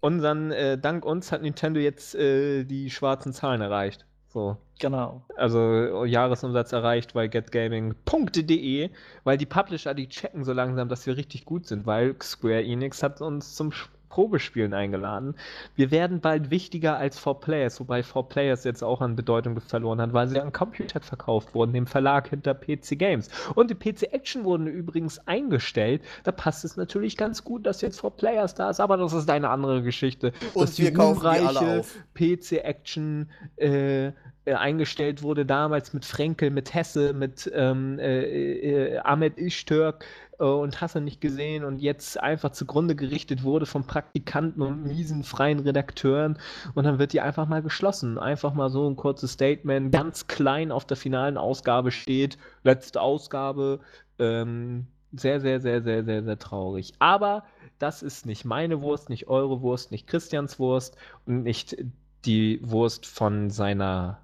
Unseren, 0.00 0.52
äh, 0.52 0.78
dank 0.78 1.04
uns 1.04 1.32
hat 1.32 1.42
Nintendo 1.42 1.80
jetzt 1.80 2.14
äh, 2.14 2.64
die 2.64 2.90
schwarzen 2.90 3.32
Zahlen 3.32 3.60
erreicht. 3.60 4.04
So. 4.28 4.58
genau. 4.78 5.22
Also 5.36 6.04
Jahresumsatz 6.04 6.72
erreicht 6.72 7.14
bei 7.14 7.26
getgaming.de, 7.26 8.90
weil 9.24 9.38
die 9.38 9.46
Publisher, 9.46 9.94
die 9.94 10.08
checken 10.08 10.44
so 10.44 10.52
langsam, 10.52 10.88
dass 10.90 11.06
wir 11.06 11.16
richtig 11.16 11.46
gut 11.46 11.66
sind, 11.66 11.86
weil 11.86 12.14
Square 12.22 12.62
Enix 12.62 13.02
hat 13.02 13.20
uns 13.22 13.54
zum 13.54 13.70
Sch- 13.70 13.88
Probespielen 14.16 14.72
eingeladen. 14.72 15.34
Wir 15.74 15.90
werden 15.90 16.20
bald 16.22 16.48
wichtiger 16.50 16.96
als 16.96 17.20
4Players, 17.20 17.78
wobei 17.80 18.00
4Players 18.00 18.64
jetzt 18.64 18.82
auch 18.82 19.02
an 19.02 19.14
Bedeutung 19.14 19.60
verloren 19.60 20.00
hat, 20.00 20.14
weil 20.14 20.26
sie 20.26 20.40
an 20.40 20.54
Computer 20.54 21.00
verkauft 21.00 21.54
wurden, 21.54 21.74
dem 21.74 21.86
Verlag 21.86 22.30
hinter 22.30 22.54
PC 22.54 22.98
Games. 22.98 23.28
Und 23.54 23.68
die 23.68 23.74
PC 23.74 24.14
Action 24.14 24.44
wurden 24.44 24.68
übrigens 24.68 25.18
eingestellt. 25.28 26.00
Da 26.24 26.32
passt 26.32 26.64
es 26.64 26.78
natürlich 26.78 27.18
ganz 27.18 27.44
gut, 27.44 27.66
dass 27.66 27.82
jetzt 27.82 28.00
4Players 28.00 28.56
da 28.56 28.70
ist, 28.70 28.80
aber 28.80 28.96
das 28.96 29.12
ist 29.12 29.28
eine 29.28 29.50
andere 29.50 29.82
Geschichte. 29.82 30.32
Und 30.54 30.62
dass 30.62 30.76
die 30.76 30.84
wir 30.84 30.92
die 30.92 30.96
ruhmreiche. 30.96 31.84
PC 32.14 32.64
Action 32.64 33.28
äh, 33.56 34.12
äh, 34.46 34.54
eingestellt 34.54 35.24
wurde, 35.24 35.44
damals 35.44 35.92
mit 35.92 36.04
Frenkel, 36.04 36.50
mit 36.50 36.72
Hesse, 36.72 37.12
mit 37.12 37.50
ähm, 37.52 37.98
äh, 37.98 38.92
äh, 38.92 38.98
Ahmed 38.98 39.38
Ishtürk 39.38 40.04
und 40.38 40.80
hast 40.80 40.94
du 40.94 41.00
nicht 41.00 41.20
gesehen 41.20 41.64
und 41.64 41.78
jetzt 41.78 42.20
einfach 42.20 42.50
zugrunde 42.50 42.94
gerichtet 42.94 43.42
wurde 43.42 43.66
von 43.66 43.86
Praktikanten 43.86 44.62
und 44.62 44.84
miesen 44.84 45.24
freien 45.24 45.60
Redakteuren 45.60 46.38
und 46.74 46.84
dann 46.84 46.98
wird 46.98 47.12
die 47.12 47.20
einfach 47.20 47.46
mal 47.46 47.62
geschlossen. 47.62 48.18
Einfach 48.18 48.54
mal 48.54 48.68
so 48.68 48.88
ein 48.88 48.96
kurzes 48.96 49.32
Statement, 49.32 49.92
ganz 49.92 50.26
klein 50.26 50.72
auf 50.72 50.84
der 50.84 50.96
finalen 50.96 51.36
Ausgabe 51.36 51.90
steht, 51.90 52.38
letzte 52.64 53.00
Ausgabe, 53.00 53.80
ähm, 54.18 54.86
sehr, 55.12 55.40
sehr, 55.40 55.60
sehr, 55.60 55.82
sehr, 55.82 56.04
sehr, 56.04 56.22
sehr 56.22 56.38
traurig. 56.38 56.92
Aber 56.98 57.44
das 57.78 58.02
ist 58.02 58.26
nicht 58.26 58.44
meine 58.44 58.80
Wurst, 58.82 59.08
nicht 59.08 59.28
eure 59.28 59.60
Wurst, 59.62 59.90
nicht 59.90 60.06
Christians 60.06 60.58
Wurst 60.58 60.96
und 61.26 61.42
nicht 61.42 61.76
die 62.24 62.60
Wurst 62.62 63.06
von 63.06 63.50
seiner 63.50 64.20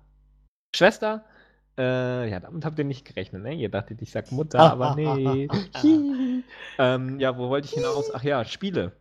Schwester. 0.74 1.24
Äh, 1.78 2.30
ja, 2.30 2.40
damit 2.40 2.64
habt 2.64 2.78
ihr 2.78 2.84
nicht 2.84 3.06
gerechnet, 3.06 3.42
ne? 3.42 3.54
Ihr 3.54 3.70
dachtet, 3.70 4.02
ich 4.02 4.10
sag 4.10 4.30
Mutter, 4.30 4.60
aber 4.60 4.94
nee. 4.96 5.48
Hihi. 5.80 6.44
ähm, 6.78 7.18
ja, 7.18 7.36
wo 7.38 7.48
wollte 7.48 7.66
ich 7.66 7.74
hinaus? 7.74 8.10
Ach 8.12 8.22
ja, 8.22 8.44
Spiele. 8.44 8.92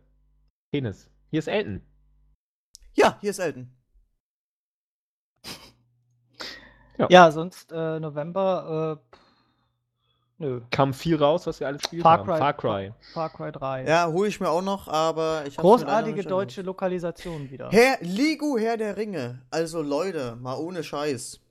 Penis. 0.72 1.10
Hier 1.30 1.40
ist 1.40 1.48
Elton. 1.48 1.82
Ja, 2.94 3.18
hier 3.20 3.30
ist 3.30 3.38
Elton. 3.38 3.70
Ja, 7.08 7.30
sonst 7.30 7.72
äh, 7.72 7.98
November, 8.00 9.00
äh, 9.00 9.16
nö. 10.38 10.60
Kam 10.70 10.94
viel 10.94 11.16
raus, 11.16 11.46
was 11.46 11.58
wir 11.58 11.66
alles 11.66 11.82
gespielt 11.82 12.02
Far 12.02 12.18
haben. 12.18 12.26
Cry, 12.26 12.38
Far 12.38 12.52
Cry. 12.54 12.92
Far 13.12 13.30
Cry 13.30 13.52
3. 13.52 13.84
Ja, 13.86 14.06
hole 14.06 14.28
ich 14.28 14.40
mir 14.40 14.50
auch 14.50 14.62
noch, 14.62 14.88
aber 14.88 15.42
ich 15.46 15.56
leider 15.56 15.62
Großartige 15.62 16.22
deutsche 16.22 16.62
Lokalisation 16.62 17.50
wieder. 17.50 17.70
Herr 17.70 17.98
Ligu, 18.02 18.56
Herr 18.58 18.76
der 18.76 18.96
Ringe. 18.96 19.42
Also 19.50 19.82
Leute, 19.82 20.36
mal 20.36 20.56
ohne 20.58 20.84
Scheiß. 20.84 21.41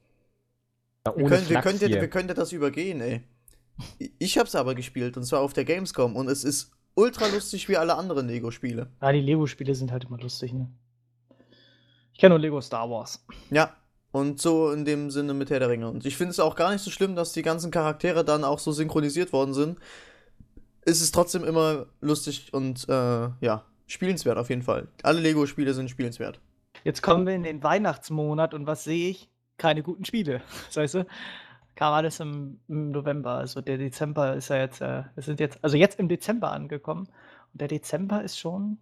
Wir 1.04 1.28
können, 1.28 1.49
wir, 1.49 1.62
können, 1.62 1.80
hier. 1.80 2.02
wir 2.02 2.10
können 2.10 2.28
das 2.28 2.52
übergehen, 2.52 3.02
ey. 3.02 3.22
Ich 4.20 4.38
hab's 4.38 4.54
aber 4.54 4.76
gespielt 4.76 5.18
und 5.18 5.24
zwar 5.24 5.41
auf 5.41 5.54
der 5.54 5.66
Gamescom 5.66 6.16
und 6.16 6.30
es 6.30 6.43
ist 6.43 6.72
ultra 6.93 7.28
lustig 7.28 7.68
wie 7.70 7.78
alle 7.78 7.95
anderen 7.95 8.28
Lego-Spiele. 8.28 8.91
Ja, 9.02 9.12
die 9.12 9.22
Lego-Spiele 9.22 9.74
sind 9.74 9.91
halt 9.91 10.06
immer 10.06 10.20
lustig, 10.20 10.54
ne? 10.54 10.70
Ich 12.14 12.20
kenne 12.20 12.36
nur 12.36 12.39
Lego 12.39 12.62
Star 12.62 12.88
Wars. 12.88 13.26
Ja, 13.49 13.76
und 14.12 14.39
so 14.39 14.72
in 14.72 14.86
dem 14.86 15.10
Sinne 15.10 15.34
mit 15.34 15.49
Herr 15.49 15.60
der 15.60 15.70
Ringe. 15.70 15.89
Und 15.89 16.06
ich 16.06 16.18
finde 16.18 16.32
es 16.32 16.39
auch 16.39 16.56
gar 16.56 16.72
nicht 16.72 16.84
so 16.84 16.91
schlimm, 16.91 17.16
dass 17.16 17.34
die 17.34 17.41
ganzen 17.41 17.72
Charaktere 17.72 18.24
dann 18.24 18.43
auch 18.43 18.60
so 18.60 18.72
synchronisiert 18.72 19.34
worden 19.34 19.56
sind. 19.56 19.80
Es 20.82 21.02
ist 21.02 21.16
trotzdem 21.16 21.43
immer 21.43 21.88
lustig 22.02 22.54
und 22.54 22.88
äh, 22.89 23.30
ja, 23.39 23.66
spielenswert 23.88 24.38
auf 24.38 24.49
jeden 24.49 24.62
Fall. 24.62 24.88
Alle 25.02 25.22
Lego-Spiele 25.22 25.74
sind 25.74 25.89
spielenswert. 25.89 26.39
Jetzt 26.84 27.02
kommen 27.02 27.26
wir 27.26 27.34
in 27.34 27.43
den 27.43 27.64
Weihnachtsmonat 27.64 28.54
und 28.54 28.68
was 28.68 28.84
sehe 28.84 29.10
ich? 29.10 29.31
Keine 29.62 29.84
guten 29.84 30.05
Spiele. 30.05 30.41
Das 30.68 30.78
heißt, 30.78 31.05
kam 31.76 31.93
alles 31.93 32.20
im, 32.20 32.59
im, 32.68 32.89
November. 32.89 33.36
Also 33.36 33.62
der 33.62 33.78
Dezember 33.78 34.34
ist 34.34 34.49
ja 34.49 34.57
jetzt, 34.57 34.82
äh, 34.82 35.03
wir 35.14 35.24
sind 35.24 35.39
jetzt, 35.39 35.59
also 35.62 35.78
jetzt 35.78 35.99
im 35.99 36.09
Dezember 36.09 36.51
angekommen. 36.51 37.07
Und 37.53 37.62
der 37.62 37.68
Dezember 37.68 38.24
ist 38.24 38.39
schon 38.39 38.80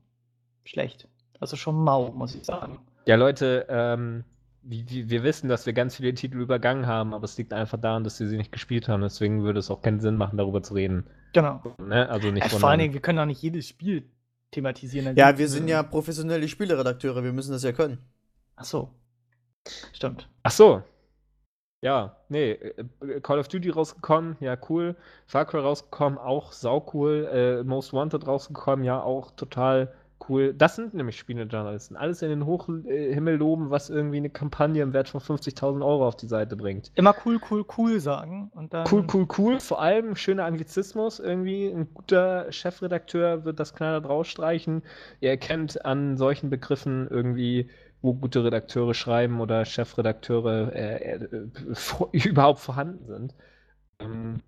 schlecht. 0.64 1.10
Also 1.40 1.58
schon 1.58 1.76
mau, 1.76 2.12
muss 2.12 2.34
ich 2.34 2.46
sagen. 2.46 2.80
Ja, 3.06 3.16
Leute, 3.18 3.66
ähm, 3.70 4.24
wir, 4.64 5.10
wir 5.10 5.24
wissen, 5.24 5.50
dass 5.50 5.66
wir 5.66 5.74
ganz 5.74 5.98
viele 5.98 6.14
Titel 6.14 6.40
übergangen 6.40 6.88
haben, 6.88 7.14
aber 7.14 7.26
es 7.26 7.38
liegt 7.38 7.52
einfach 7.54 7.80
daran, 7.80 8.06
dass 8.06 8.20
wir 8.22 8.28
sie 8.28 8.38
nicht 8.38 8.54
gespielt 8.54 8.88
haben. 8.88 9.02
Deswegen 9.02 9.44
würde 9.44 9.60
es 9.60 9.70
auch 9.70 9.82
keinen 9.82 10.00
Sinn 10.00 10.16
machen, 10.16 10.38
darüber 10.38 10.64
zu 10.64 10.76
reden. 10.76 11.08
Genau. 11.34 11.62
Ne? 11.78 12.08
Also 12.08 12.32
nicht 12.32 12.50
ja, 12.50 12.58
vor 12.58 12.70
allen 12.70 12.80
Dingen, 12.80 12.94
wir 12.94 13.02
können 13.02 13.20
auch 13.20 13.26
nicht 13.26 13.42
jedes 13.42 13.68
Spiel 13.68 14.10
thematisieren. 14.52 15.16
Ja, 15.18 15.38
wir 15.38 15.50
sind 15.50 15.68
ja 15.68 15.84
professionelle 15.84 16.48
Spieleredakteure, 16.48 17.22
wir 17.24 17.34
müssen 17.34 17.52
das 17.52 17.64
ja 17.64 17.74
können. 17.74 17.98
Ach 18.56 18.66
so. 18.66 18.94
Stimmt. 19.94 20.30
Ach 20.44 20.52
so. 20.52 20.84
Ja, 21.82 22.18
nee, 22.28 22.52
äh, 22.52 23.22
Call 23.22 23.40
of 23.40 23.48
Duty 23.48 23.70
rausgekommen, 23.70 24.36
ja, 24.42 24.58
cool. 24.70 24.98
Far 25.28 25.46
Cry 25.46 25.60
rausgekommen, 25.60 26.20
auch 26.20 26.52
sau 26.52 26.86
cool. 26.94 27.30
Äh, 27.32 27.64
Most 27.64 27.94
Wanted 27.94 28.28
rausgekommen, 28.28 28.84
ja, 28.84 29.02
auch 29.02 29.32
total 29.32 29.94
cool. 30.28 30.54
Das 30.54 30.76
sind 30.76 30.94
nämlich 30.94 31.18
Spielejournalisten. 31.18 31.96
Alles 31.96 32.22
in 32.22 32.30
den 32.30 32.46
Hochhimmel 32.46 33.36
loben, 33.36 33.70
was 33.70 33.90
irgendwie 33.90 34.18
eine 34.18 34.30
Kampagne 34.30 34.84
im 34.84 34.94
Wert 34.94 35.08
von 35.08 35.22
50.000 35.22 35.86
Euro 35.86 36.08
auf 36.08 36.18
die 36.18 36.28
Seite 36.28 36.56
bringt. 36.58 36.92
Immer 36.96 37.16
cool, 37.26 37.40
cool, 37.50 37.66
cool 37.78 38.00
sagen. 38.00 38.52
Und 38.54 38.74
dann 38.74 38.88
cool, 38.92 39.06
cool, 39.14 39.28
cool. 39.38 39.60
Vor 39.60 39.82
allem 39.82 40.16
schöner 40.16 40.46
Anglizismus 40.46 41.20
irgendwie. 41.20 41.68
Ein 41.68 41.94
guter 41.94 42.52
Chefredakteur 42.52 43.46
wird 43.46 43.60
das 43.60 43.74
knallhart 43.74 44.08
rausstreichen. 44.08 44.84
Ihr 45.22 45.30
erkennt 45.30 45.86
an 45.86 46.18
solchen 46.18 46.50
Begriffen 46.50 47.08
irgendwie, 47.10 47.70
wo 48.02 48.14
gute 48.14 48.44
Redakteure 48.44 48.94
schreiben 48.94 49.42
oder 49.42 49.66
Chefredakteure 49.66 50.74
äh, 50.74 51.16
äh, 51.16 51.28
überhaupt 52.30 52.60
vorhanden 52.60 53.06
sind. 53.06 53.36
Ähm, 54.00 54.42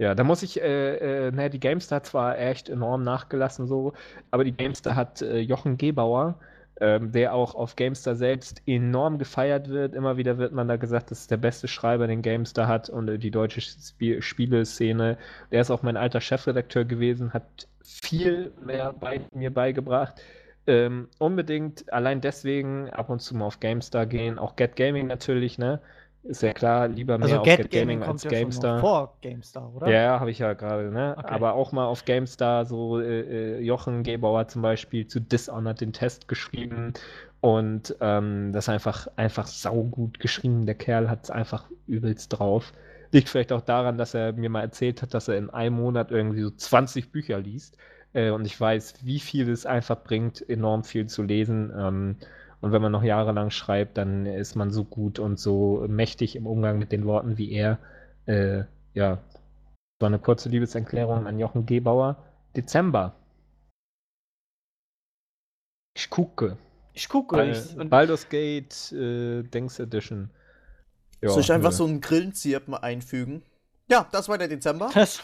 ja, 0.00 0.14
da 0.14 0.24
muss 0.24 0.42
ich, 0.42 0.60
äh, 0.60 1.28
äh, 1.28 1.30
naja, 1.30 1.48
die 1.48 1.60
Gamestar 1.60 2.02
zwar 2.02 2.38
echt 2.38 2.68
enorm 2.68 3.02
nachgelassen 3.04 3.66
so, 3.68 3.92
aber 4.30 4.42
die 4.44 4.52
Gamestar 4.52 4.96
hat 4.96 5.22
äh, 5.22 5.38
Jochen 5.38 5.76
Gebauer, 5.78 6.40
ähm, 6.80 7.12
der 7.12 7.32
auch 7.32 7.54
auf 7.54 7.76
Gamestar 7.76 8.16
selbst 8.16 8.60
enorm 8.66 9.18
gefeiert 9.18 9.68
wird. 9.68 9.94
Immer 9.94 10.16
wieder 10.16 10.36
wird 10.38 10.52
man 10.52 10.66
da 10.66 10.76
gesagt, 10.76 11.12
das 11.12 11.20
ist 11.20 11.30
der 11.30 11.36
beste 11.36 11.68
Schreiber, 11.68 12.08
den 12.08 12.22
Gamestar 12.22 12.66
hat 12.66 12.90
und 12.90 13.08
äh, 13.08 13.18
die 13.18 13.30
deutsche 13.30 13.60
Sp 13.62 14.20
Spieleszene. 14.20 15.16
Der 15.52 15.60
ist 15.60 15.70
auch 15.70 15.82
mein 15.82 15.96
alter 15.96 16.20
Chefredakteur 16.20 16.84
gewesen, 16.84 17.32
hat 17.32 17.68
viel 17.84 18.52
mehr 18.64 18.92
bei 18.92 19.20
mir 19.32 19.52
beigebracht. 19.54 20.20
Ähm, 20.66 21.08
unbedingt 21.18 21.92
allein 21.92 22.20
deswegen 22.20 22.88
ab 22.90 23.10
und 23.10 23.20
zu 23.20 23.36
mal 23.36 23.46
auf 23.46 23.60
GameStar 23.60 24.06
gehen, 24.06 24.38
auch 24.38 24.56
Get 24.56 24.76
Gaming 24.76 25.06
natürlich, 25.06 25.58
ne? 25.58 25.80
Ist 26.24 26.42
ja 26.42 26.54
klar, 26.54 26.88
lieber 26.88 27.18
mehr 27.18 27.26
also 27.26 27.38
auf 27.40 27.44
Get, 27.44 27.58
Get 27.58 27.70
Gaming, 27.70 28.00
Gaming 28.00 28.10
als 28.10 28.24
ja 28.24 28.30
GameStar. 28.30 28.80
vor 28.80 29.14
GameStar, 29.20 29.74
oder? 29.74 29.90
Ja, 29.90 30.18
habe 30.18 30.30
ich 30.30 30.38
ja 30.38 30.54
gerade, 30.54 30.90
ne? 30.90 31.14
Okay. 31.18 31.28
Aber 31.28 31.52
auch 31.52 31.72
mal 31.72 31.84
auf 31.84 32.06
GameStar, 32.06 32.64
so 32.64 32.98
äh, 32.98 33.58
äh 33.58 33.60
Jochen 33.60 34.02
Gebauer 34.04 34.48
zum 34.48 34.62
Beispiel 34.62 35.06
zu 35.06 35.20
Dishonored 35.20 35.82
den 35.82 35.92
Test 35.92 36.26
geschrieben. 36.26 36.94
Und 37.42 37.94
ähm, 38.00 38.52
das 38.54 38.64
ist 38.64 38.68
einfach, 38.70 39.06
einfach 39.16 39.46
saugut 39.46 40.18
geschrieben. 40.18 40.64
Der 40.64 40.76
Kerl 40.76 41.10
hat 41.10 41.24
es 41.24 41.30
einfach 41.30 41.68
übelst 41.86 42.30
drauf. 42.32 42.72
Liegt 43.12 43.28
vielleicht 43.28 43.52
auch 43.52 43.60
daran, 43.60 43.98
dass 43.98 44.14
er 44.14 44.32
mir 44.32 44.48
mal 44.48 44.62
erzählt 44.62 45.02
hat, 45.02 45.12
dass 45.12 45.28
er 45.28 45.36
in 45.36 45.50
einem 45.50 45.76
Monat 45.76 46.10
irgendwie 46.10 46.40
so 46.40 46.50
20 46.50 47.12
Bücher 47.12 47.38
liest. 47.38 47.76
Äh, 48.14 48.30
und 48.30 48.46
ich 48.46 48.58
weiß, 48.58 49.04
wie 49.04 49.20
viel 49.20 49.50
es 49.50 49.66
einfach 49.66 50.02
bringt, 50.02 50.48
enorm 50.48 50.84
viel 50.84 51.06
zu 51.06 51.22
lesen. 51.22 51.72
Ähm, 51.76 52.16
und 52.60 52.72
wenn 52.72 52.80
man 52.80 52.92
noch 52.92 53.02
jahrelang 53.02 53.50
schreibt, 53.50 53.98
dann 53.98 54.24
ist 54.24 54.54
man 54.54 54.70
so 54.70 54.84
gut 54.84 55.18
und 55.18 55.38
so 55.38 55.84
mächtig 55.86 56.34
im 56.36 56.46
Umgang 56.46 56.78
mit 56.78 56.92
den 56.92 57.04
Worten 57.04 57.36
wie 57.36 57.52
er. 57.52 57.78
Äh, 58.24 58.64
ja, 58.94 59.16
das 59.16 60.00
war 60.00 60.06
eine 60.06 60.18
kurze 60.18 60.48
Liebeserklärung 60.48 61.26
an 61.26 61.38
Jochen 61.38 61.66
Gebauer. 61.66 62.24
Dezember. 62.56 63.16
Ich 65.96 66.08
gucke. 66.08 66.56
Ich 66.94 67.08
gucke. 67.08 67.36
Bal 67.36 67.50
ich, 67.50 67.90
Baldur's 67.90 68.28
Gate 68.28 68.92
äh, 68.92 69.42
Dings 69.42 69.78
Edition. 69.78 70.30
Ja, 71.20 71.30
Soll 71.30 71.40
ich 71.40 71.52
einfach 71.52 71.70
nö. 71.70 71.76
so 71.76 71.84
einen 71.84 72.00
Grillenzirp 72.00 72.68
mal 72.68 72.78
einfügen? 72.78 73.42
Ja, 73.88 74.08
das 74.12 74.28
war 74.28 74.38
der 74.38 74.48
Dezember. 74.48 74.90
Das, 74.94 75.22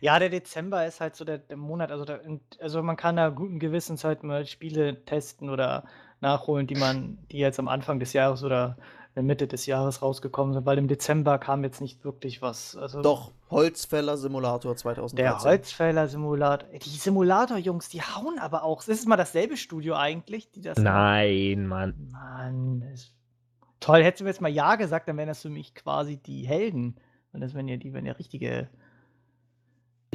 ja, 0.00 0.18
der 0.18 0.28
Dezember 0.28 0.86
ist 0.86 1.00
halt 1.00 1.16
so 1.16 1.24
der, 1.24 1.38
der 1.38 1.56
Monat. 1.56 1.90
Also, 1.90 2.04
der, 2.04 2.20
also 2.60 2.82
man 2.82 2.96
kann 2.96 3.16
da 3.16 3.28
guten 3.30 3.58
Gewissens 3.58 4.04
halt 4.04 4.22
mal 4.22 4.46
Spiele 4.46 5.04
testen 5.04 5.50
oder 5.50 5.84
nachholen, 6.20 6.66
die 6.66 6.74
man, 6.74 7.18
die 7.30 7.38
jetzt 7.38 7.58
am 7.58 7.68
Anfang 7.68 8.00
des 8.00 8.12
Jahres 8.12 8.42
oder 8.42 8.76
in 9.10 9.14
der 9.14 9.22
Mitte 9.22 9.46
des 9.46 9.64
Jahres 9.64 10.02
rausgekommen 10.02 10.52
sind, 10.52 10.66
weil 10.66 10.76
im 10.76 10.88
Dezember 10.88 11.38
kam 11.38 11.64
jetzt 11.64 11.80
nicht 11.80 12.04
wirklich 12.04 12.42
was. 12.42 12.76
Also 12.76 13.00
Doch, 13.00 13.32
Holzfäller 13.50 14.18
Simulator 14.18 14.76
2013. 14.76 15.16
Der 15.16 15.38
Holzfäller 15.42 16.06
Simulator. 16.06 16.68
Die 16.68 16.88
Simulator-Jungs, 16.90 17.88
die 17.88 18.02
hauen 18.02 18.38
aber 18.38 18.62
auch. 18.62 18.80
Ist 18.80 19.00
es 19.00 19.06
mal 19.06 19.16
dasselbe 19.16 19.56
Studio 19.56 19.94
eigentlich, 19.94 20.50
die 20.50 20.60
das. 20.60 20.76
Nein, 20.76 21.66
Mann. 21.66 22.10
Mann. 22.12 22.82
Ist... 22.92 23.14
Toll, 23.80 24.02
hättest 24.02 24.20
du 24.20 24.24
mir 24.24 24.30
jetzt 24.30 24.42
mal 24.42 24.48
Ja 24.48 24.76
gesagt, 24.76 25.08
dann 25.08 25.16
wären 25.16 25.28
das 25.28 25.42
für 25.42 25.50
mich 25.50 25.74
quasi 25.74 26.18
die 26.18 26.46
Helden. 26.46 26.96
Und 27.32 27.40
das 27.40 27.54
wären 27.54 27.68
ja 27.68 27.78
die, 27.78 27.94
wenn 27.94 28.04
ja 28.04 28.12
richtige. 28.12 28.68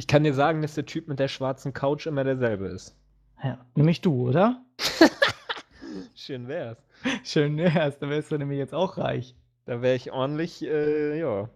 Ich 0.02 0.08
kann 0.08 0.24
dir 0.24 0.34
sagen, 0.34 0.62
dass 0.62 0.74
der 0.74 0.84
Typ 0.84 1.06
mit 1.06 1.20
der 1.20 1.28
schwarzen 1.28 1.72
Couch 1.72 2.08
immer 2.08 2.24
derselbe 2.24 2.66
ist. 2.66 2.96
Ja, 3.40 3.64
nämlich 3.76 4.00
du, 4.00 4.30
oder? 4.30 4.60
Schön 6.16 6.48
wär's. 6.48 6.76
Schön 7.22 7.56
wär's, 7.56 8.00
dann 8.00 8.10
wärst 8.10 8.32
du 8.32 8.36
nämlich 8.36 8.58
jetzt 8.58 8.74
auch 8.74 8.98
reich. 8.98 9.36
Da 9.64 9.80
wäre 9.80 9.94
ich 9.94 10.10
ordentlich, 10.10 10.60
äh, 10.64 11.20
ja, 11.20 11.48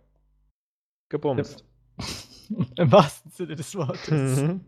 gebumst. 1.09 1.65
Im 2.77 2.93
wahrsten 2.93 3.33
Sinne 3.33 3.57
des 3.57 3.75
Wortes. 3.75 4.11
Mhm. 4.41 4.61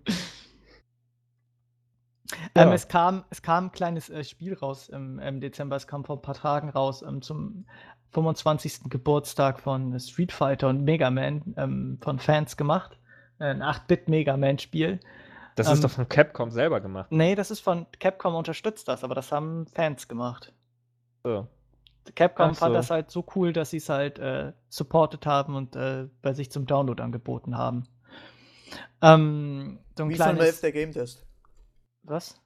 Ähm, 2.57 2.73
es, 2.73 2.89
kam, 2.89 3.27
es 3.31 3.43
kam 3.43 3.67
ein 3.67 3.73
kleines 3.73 4.11
äh, 4.11 4.25
Spiel 4.25 4.55
raus 4.55 4.89
im, 4.89 5.21
im, 5.21 5.41
Dezember, 5.41 5.77
es 5.77 5.87
kam 5.87 6.05
vor 6.05 6.17
ein 6.17 6.23
paar 6.23 6.35
Tagen 6.35 6.69
raus 6.71 7.03
ähm, 7.03 7.23
zum 7.23 7.65
25. 8.11 8.91
Geburtstag 8.91 9.61
von 9.61 10.01
Street 10.01 10.33
Fighter 10.33 10.69
und 10.69 10.83
Mega 10.83 11.13
Man 11.13 11.55
ähm, 11.57 11.99
von 12.03 12.19
Fans 12.19 12.57
gemacht. 12.57 12.99
Ein 13.39 13.63
8-Bit 13.63 14.09
Mega 14.09 14.37
Man-Spiel. 14.37 15.01
Das 15.55 15.69
ähm, 15.69 15.75
ist 15.75 15.85
doch 15.85 15.91
von 15.91 16.09
Capcom 16.09 16.51
selber 16.51 16.81
gemacht. 16.81 17.11
Nee, 17.11 17.35
das 17.35 17.51
ist 17.51 17.61
von 17.61 17.87
Capcom 17.99 18.35
unterstützt 18.35 18.89
das, 18.89 19.05
aber 19.05 19.15
das 19.15 19.33
haben 19.33 19.67
Fans 19.67 20.09
gemacht. 20.09 20.53
So. 21.25 21.47
Capcom 22.15 22.55
so. 22.55 22.61
fand 22.61 22.75
das 22.75 22.91
halt 22.91 23.11
so 23.11 23.25
cool, 23.35 23.53
dass 23.53 23.71
sie 23.71 23.79
es 23.79 23.89
halt 23.89 24.19
äh, 24.19 24.53
supported 24.69 25.27
haben 25.27 25.55
und 25.55 25.77
äh, 25.77 26.09
bei 26.23 26.33
sich 26.33 26.51
zum 26.51 26.67
Download 26.67 27.03
angeboten 27.03 27.57
haben. 27.57 27.87
Ähm, 29.03 29.79
so 29.97 30.05
ein 30.05 30.11
Wie 30.11 30.15
kleines... 30.15 30.51
von 30.51 30.61
der 30.63 30.73
Game 30.73 30.93
Test. 30.93 31.27
Was? 32.03 32.41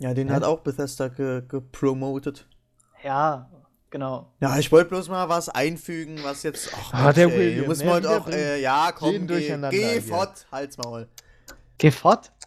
Ja, 0.00 0.14
den 0.14 0.28
ja. 0.28 0.34
hat 0.34 0.44
auch 0.44 0.60
Bethesda 0.60 1.08
gepromotet. 1.08 2.46
Ge 3.00 3.06
ja, 3.08 3.50
genau. 3.94 4.26
Ja, 4.40 4.58
ich 4.58 4.72
wollte 4.72 4.88
bloß 4.88 5.08
mal 5.08 5.28
was 5.28 5.48
einfügen, 5.48 6.18
was 6.24 6.42
jetzt. 6.42 6.68
Ach, 6.74 6.92
ah, 6.92 7.12
der 7.12 7.28
ey, 7.28 7.38
William. 7.38 7.66
Muss 7.66 7.84
man 7.84 8.04
auch, 8.04 8.26
äh, 8.26 8.60
ja, 8.60 8.90
komm, 8.90 9.28
geh, 9.28 9.56
geh 9.70 10.00
fort, 10.00 10.48
halt's 10.50 10.76
Maul. 10.78 11.08
Geh 11.78 11.90
fort. 11.92 12.32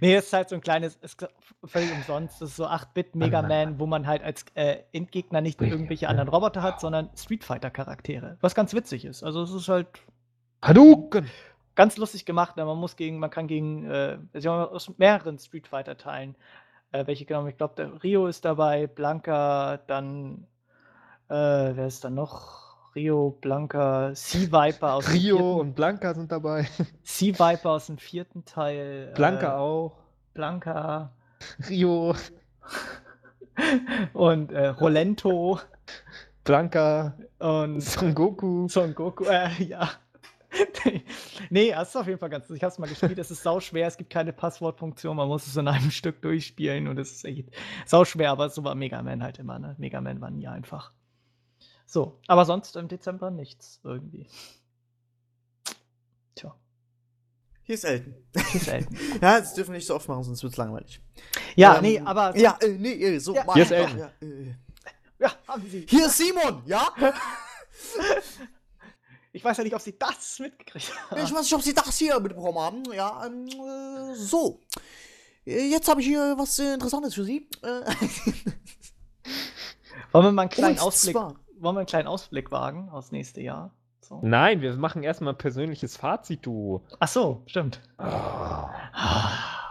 Nee, 0.00 0.14
es 0.16 0.24
ist 0.24 0.32
halt 0.32 0.48
so 0.48 0.54
ein 0.54 0.62
kleines, 0.62 0.96
ist 1.02 1.22
völlig 1.64 1.92
umsonst. 1.92 2.40
Das 2.40 2.48
ist 2.48 2.56
so 2.56 2.66
8-Bit 2.66 3.14
Mega 3.14 3.42
Man, 3.42 3.78
wo 3.78 3.84
man 3.84 4.06
halt 4.06 4.22
als 4.22 4.46
äh, 4.54 4.78
Endgegner 4.90 5.42
nicht 5.42 5.60
irgendwelche 5.60 6.08
anderen 6.08 6.30
Roboter 6.30 6.62
hat, 6.62 6.80
sondern 6.80 7.10
Street 7.14 7.44
Fighter 7.44 7.70
Charaktere. 7.70 8.38
Was 8.40 8.54
ganz 8.54 8.72
witzig 8.72 9.04
ist. 9.04 9.22
Also 9.22 9.42
es 9.42 9.52
ist 9.52 9.68
halt. 9.68 9.86
Hadouken! 10.62 11.28
Ganz 11.74 11.98
lustig 11.98 12.24
gemacht. 12.24 12.56
Man 12.56 12.78
muss 12.78 12.96
gegen, 12.96 13.18
man 13.18 13.28
kann 13.28 13.46
gegen, 13.48 13.84
äh, 13.84 14.16
aus 14.42 14.90
mehreren 14.96 15.38
Street 15.38 15.68
Fighter 15.68 15.98
Teilen, 15.98 16.36
äh, 16.92 17.06
welche 17.06 17.24
genau, 17.24 17.46
ich 17.46 17.56
glaube, 17.56 18.00
Rio 18.02 18.26
ist 18.26 18.44
dabei, 18.44 18.86
Blanca, 18.86 19.78
dann, 19.86 20.46
äh, 21.28 21.34
wer 21.34 21.86
ist 21.86 22.04
da 22.04 22.10
noch? 22.10 22.62
Rio, 22.94 23.30
Blanca, 23.40 24.14
Sea 24.14 24.48
Viper 24.52 24.94
aus 24.94 25.10
Rio 25.10 25.36
vierten, 25.36 25.60
und 25.60 25.74
Blanca 25.74 26.14
sind 26.14 26.30
dabei. 26.30 26.68
Sea 27.02 27.32
Viper 27.32 27.70
aus 27.70 27.86
dem 27.86 27.96
vierten 27.96 28.44
Teil. 28.44 29.12
Blanca 29.14 29.54
äh, 29.54 29.58
auch. 29.58 29.96
Blanca. 30.34 31.10
Rio. 31.70 32.14
und 34.12 34.52
äh, 34.52 34.68
Rolento. 34.68 35.58
Blanca. 36.44 37.14
Und 37.38 37.80
Son 37.80 38.14
Goku. 38.14 38.68
Son 38.68 38.94
Goku, 38.94 39.24
äh, 39.24 39.50
ja. 39.62 39.88
Nee, 41.50 41.70
es 41.70 41.88
ist 41.88 41.96
auf 41.96 42.06
jeden 42.06 42.18
Fall 42.18 42.30
ganz. 42.30 42.48
Ich 42.50 42.62
habe 42.62 42.72
es 42.72 42.78
mal 42.78 42.88
gespielt. 42.88 43.18
Es 43.18 43.30
ist 43.30 43.42
sau 43.42 43.60
schwer. 43.60 43.86
Es 43.86 43.96
gibt 43.96 44.10
keine 44.10 44.32
Passwortfunktion. 44.32 45.16
Man 45.16 45.28
muss 45.28 45.46
es 45.46 45.56
in 45.56 45.68
einem 45.68 45.90
Stück 45.92 46.22
durchspielen 46.22 46.88
und 46.88 46.98
es 46.98 47.12
ist 47.12 47.24
echt 47.24 47.50
sau 47.86 48.04
schwer. 48.04 48.30
Aber 48.30 48.48
so 48.50 48.64
war 48.64 48.74
Mega 48.74 49.02
Man 49.02 49.22
halt 49.22 49.38
immer. 49.38 49.58
Ne? 49.58 49.74
Mega 49.78 50.00
Man 50.00 50.20
war 50.20 50.30
nie 50.30 50.46
einfach. 50.48 50.92
So, 51.86 52.20
aber 52.26 52.44
sonst 52.46 52.74
im 52.76 52.88
Dezember 52.88 53.30
nichts 53.30 53.80
irgendwie. 53.84 54.26
Tja. 56.34 56.54
Hier 57.64 57.74
ist 57.74 57.84
Elton. 57.84 58.14
Hier 58.34 58.60
ist 58.60 58.68
Elton. 58.68 58.96
ja, 59.20 59.40
das 59.40 59.54
dürfen 59.54 59.72
wir 59.72 59.76
nicht 59.76 59.86
so 59.86 59.96
oft 59.96 60.08
machen, 60.08 60.22
sonst 60.22 60.42
wird 60.42 60.52
es 60.52 60.56
langweilig. 60.56 61.02
Ja, 61.54 61.76
Ähm, 61.76 61.82
nee, 61.82 62.00
aber. 62.00 62.34
Ja, 62.38 62.56
äh, 62.62 62.68
nee, 62.78 62.94
äh, 62.94 63.18
so. 63.18 63.34
Ja, 63.34 63.52
hier 63.52 63.62
ist 63.62 63.70
Elton. 63.72 63.98
Ja, 63.98 64.10
äh, 64.22 64.54
ja, 65.18 65.32
haben 65.46 65.68
Sie. 65.68 65.86
hier 65.86 66.06
ist 66.06 66.16
Simon, 66.16 66.62
ja? 66.64 66.88
Ich 69.32 69.42
weiß 69.44 69.56
ja 69.56 69.64
nicht, 69.64 69.74
ob 69.74 69.80
Sie 69.80 69.98
das 69.98 70.38
mitgekriegt 70.40 70.92
haben. 71.10 71.20
Ich 71.22 71.32
weiß 71.32 71.42
nicht, 71.42 71.54
ob 71.54 71.62
Sie 71.62 71.72
das 71.74 71.96
hier 71.98 72.20
mitbekommen 72.20 72.58
haben. 72.58 72.82
Ja, 72.92 73.24
ähm, 73.26 73.46
äh, 73.48 74.14
so. 74.14 74.60
Äh, 75.46 75.68
Jetzt 75.70 75.88
habe 75.88 76.00
ich 76.02 76.06
hier 76.06 76.34
was 76.36 76.58
äh, 76.58 76.74
Interessantes 76.74 77.14
für 77.14 77.24
Sie. 77.24 77.48
Wollen 80.12 80.24
wir 80.26 80.32
mal 80.32 80.42
einen 80.42 80.50
kleinen 80.50 80.78
Ausblick, 80.78 81.14
zwar- 81.14 81.34
wollen 81.58 81.74
wir 81.76 81.80
einen 81.80 81.86
kleinen 81.86 82.08
Ausblick 82.08 82.50
wagen 82.50 82.90
aufs 82.90 83.12
nächste 83.12 83.40
Jahr? 83.40 83.70
So. 84.00 84.18
Nein, 84.22 84.60
wir 84.60 84.74
machen 84.76 85.02
erstmal 85.02 85.32
ein 85.32 85.38
persönliches 85.38 85.96
Fazit, 85.96 86.44
du. 86.44 86.82
Ach 86.98 87.08
so, 87.08 87.42
stimmt. 87.46 87.80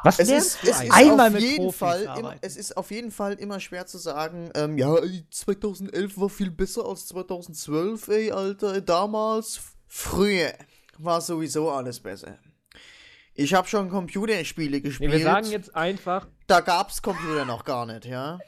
Was 0.03 0.19
Es 0.19 0.30
lernst 0.30 0.48
ist, 0.56 0.64
du 0.64 0.72
es 0.72 0.82
ist? 0.82 0.91
Einmal 0.91 1.28
auf 1.28 1.34
mit 1.34 1.41
jeden 1.44 1.57
Profis 1.57 1.78
Fall 1.78 2.02
immer, 2.03 2.11
arbeiten. 2.11 2.40
es 2.41 2.57
ist 2.57 2.76
auf 2.78 2.91
jeden 2.91 3.11
Fall 3.11 3.34
immer 3.34 3.60
schwer 3.60 3.86
zu 3.86 3.98
sagen, 3.98 4.49
ähm, 4.56 4.78
ja, 4.78 4.95
ey, 4.95 5.26
2011 5.30 6.18
war 6.18 6.30
viel 6.30 6.52
besser 6.52 6.86
als 6.86 7.07
2012, 7.07 8.07
ey, 8.07 8.32
Alter, 8.32 8.82
damals, 8.82 9.60
früher 9.88 10.53
war 10.98 11.22
sowieso 11.22 11.69
alles 11.72 11.99
besser. 11.99 12.38
Ich 13.34 13.53
habe 13.53 13.68
schon 13.68 13.90
Computerspiele 13.90 14.78
Nee, 14.78 14.82
gespielt. 14.82 15.11
wir 15.11 15.22
sagen 15.23 15.48
jetzt 15.52 15.73
einfach, 15.76 16.28
da 16.48 16.60
gab's 16.61 17.02
Computer 17.02 17.45
noch 17.45 17.64
gar 17.64 17.86
nicht, 17.86 18.06
ja. 18.06 18.40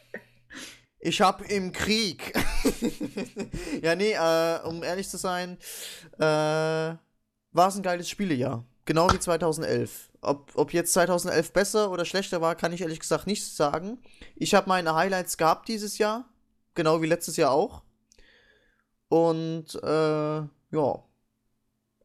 Ich 1.00 1.22
hab 1.22 1.50
im 1.50 1.72
Krieg. 1.72 2.34
ja, 3.82 3.96
nee, 3.96 4.14
äh, 4.14 4.60
um 4.68 4.84
ehrlich 4.84 5.10
zu 5.10 5.18
sein, 5.18 5.58
äh, 6.18 6.22
war 6.22 6.98
es 7.68 7.76
ein 7.76 7.84
geiles 7.84 8.10
Spielejahr. 8.10 8.66
Genau 8.86 9.12
wie 9.12 9.20
2011. 9.20 10.10
Ob, 10.24 10.52
ob 10.56 10.74
jetzt 10.74 10.94
2011 10.94 11.54
besser 11.54 11.92
oder 11.92 12.06
schlechter 12.06 12.42
war, 12.42 12.56
kann 12.56 12.74
ich 12.74 12.82
ehrlich 12.82 13.00
gesagt 13.00 13.28
nicht 13.28 13.46
sagen. 13.46 14.00
Ich 14.36 14.54
habe 14.54 14.70
meine 14.70 14.96
Highlights 14.96 15.38
gehabt 15.38 15.68
dieses 15.68 15.98
Jahr. 15.98 16.26
Genau 16.76 17.02
wie 17.02 17.08
letztes 17.08 17.38
Jahr 17.38 17.52
auch. 17.52 17.84
Und, 19.10 19.76
äh, 19.84 20.38
ja. 20.38 21.04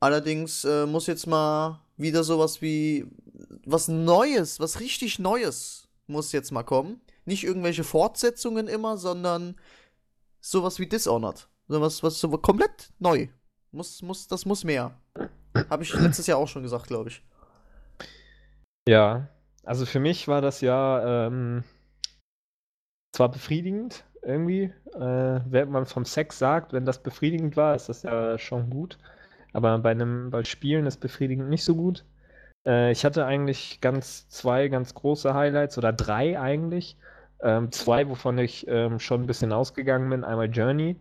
Allerdings 0.01 0.65
äh, 0.65 0.87
muss 0.87 1.07
jetzt 1.07 1.27
mal 1.27 1.81
wieder 1.97 2.23
sowas 2.23 2.63
wie 2.63 3.07
was 3.65 3.89
Neues, 3.89 4.61
was 4.61 4.81
richtig 4.81 5.19
Neues 5.19 5.89
muss 6.07 6.33
jetzt 6.33 6.53
mal 6.53 6.63
kommen. 6.63 7.01
Nicht 7.25 7.45
irgendwelche 7.45 7.85
Fortsetzungen 7.85 8.69
immer, 8.69 8.97
sondern 8.97 9.57
sowas 10.41 10.79
wie 10.79 10.87
Dishonored. 10.87 11.49
Sowas, 11.69 12.03
was 12.03 12.19
so 12.19 12.29
komplett 12.39 12.93
neu. 12.99 13.29
Muss, 13.71 14.01
muss, 14.03 14.27
das 14.27 14.47
muss 14.47 14.65
mehr. 14.65 14.99
Habe 15.69 15.83
ich 15.83 15.93
letztes 15.93 16.27
Jahr 16.27 16.39
auch 16.39 16.49
schon 16.49 16.63
gesagt, 16.63 16.87
glaube 16.87 17.11
ich. 17.11 17.23
Ja, 18.89 19.29
also 19.65 19.85
für 19.85 20.01
mich 20.01 20.29
war 20.29 20.41
das 20.41 20.63
ja 20.63 21.27
ähm, 21.27 21.63
zwar 23.13 23.31
befriedigend 23.31 24.05
irgendwie, 24.23 24.73
äh, 24.95 25.41
wenn 25.47 25.71
man 25.71 25.85
vom 25.85 26.07
Sex 26.07 26.39
sagt, 26.39 26.73
wenn 26.73 26.87
das 26.87 27.03
befriedigend 27.03 27.57
war, 27.57 27.75
ist 27.75 27.91
das 27.91 28.03
ja 28.03 28.39
schon 28.39 28.71
gut. 28.71 28.99
Aber 29.53 29.79
bei 29.79 29.91
einem, 29.91 30.31
bei 30.31 30.43
Spielen 30.45 30.87
ist 30.87 31.01
befriedigend 31.01 31.51
nicht 31.51 31.65
so 31.65 31.75
gut. 31.77 32.05
Äh, 32.67 32.93
ich 32.93 33.05
hatte 33.05 33.27
eigentlich 33.27 33.81
ganz 33.83 34.29
zwei 34.31 34.69
ganz 34.69 34.95
große 34.95 35.35
Highlights 35.35 35.77
oder 35.77 35.93
drei 35.93 36.41
eigentlich. 36.41 36.97
Ähm, 37.43 37.71
zwei, 37.73 38.09
wovon 38.09 38.39
ich 38.39 38.67
ähm, 38.69 38.99
schon 39.01 39.23
ein 39.23 39.27
bisschen 39.27 39.53
ausgegangen 39.53 40.09
bin. 40.11 40.25
Einmal 40.25 40.51
Journey. 40.51 40.97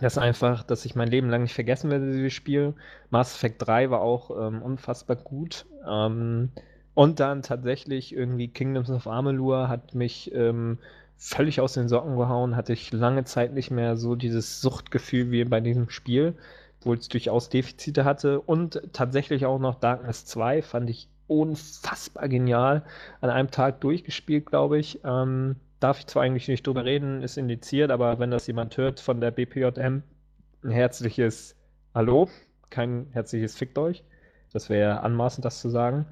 Das 0.00 0.14
ist 0.14 0.18
einfach, 0.18 0.62
dass 0.62 0.84
ich 0.84 0.94
mein 0.94 1.08
Leben 1.08 1.30
lang 1.30 1.42
nicht 1.42 1.54
vergessen 1.54 1.90
werde, 1.90 2.12
dieses 2.12 2.32
Spiel. 2.32 2.74
Mass 3.10 3.34
Effect 3.34 3.66
3 3.66 3.90
war 3.90 4.00
auch 4.00 4.30
ähm, 4.30 4.62
unfassbar 4.62 5.16
gut. 5.16 5.66
Ähm, 5.88 6.50
und 6.94 7.20
dann 7.20 7.42
tatsächlich 7.42 8.14
irgendwie 8.14 8.48
Kingdoms 8.48 8.90
of 8.90 9.06
Amalur 9.06 9.68
hat 9.68 9.94
mich 9.94 10.32
ähm, 10.34 10.78
völlig 11.16 11.60
aus 11.60 11.74
den 11.74 11.88
Socken 11.88 12.16
gehauen. 12.16 12.56
Hatte 12.56 12.72
ich 12.72 12.92
lange 12.92 13.24
Zeit 13.24 13.52
nicht 13.52 13.70
mehr 13.70 13.96
so 13.96 14.14
dieses 14.14 14.60
Suchtgefühl 14.60 15.30
wie 15.30 15.44
bei 15.44 15.60
diesem 15.60 15.90
Spiel, 15.90 16.34
obwohl 16.80 16.96
es 16.96 17.08
durchaus 17.08 17.48
Defizite 17.48 18.04
hatte. 18.04 18.40
Und 18.40 18.82
tatsächlich 18.92 19.46
auch 19.46 19.58
noch 19.58 19.80
Darkness 19.80 20.24
2 20.26 20.62
fand 20.62 20.90
ich 20.90 21.08
unfassbar 21.26 22.28
genial. 22.28 22.84
An 23.20 23.30
einem 23.30 23.50
Tag 23.50 23.80
durchgespielt, 23.80 24.46
glaube 24.46 24.78
ich. 24.78 25.00
Ähm, 25.04 25.56
darf 25.84 25.98
ich 25.98 26.06
zwar 26.06 26.22
eigentlich 26.22 26.48
nicht 26.48 26.66
drüber 26.66 26.86
reden, 26.86 27.22
ist 27.22 27.36
indiziert, 27.36 27.90
aber 27.90 28.18
wenn 28.18 28.30
das 28.30 28.46
jemand 28.46 28.74
hört 28.78 29.00
von 29.00 29.20
der 29.20 29.30
BPJM, 29.30 30.02
ein 30.64 30.70
herzliches 30.70 31.56
Hallo, 31.94 32.30
kein 32.70 33.08
herzliches 33.12 33.54
Fickt 33.54 33.76
euch. 33.76 34.02
Das 34.54 34.70
wäre 34.70 35.02
anmaßend, 35.02 35.44
das 35.44 35.60
zu 35.60 35.68
sagen. 35.68 36.06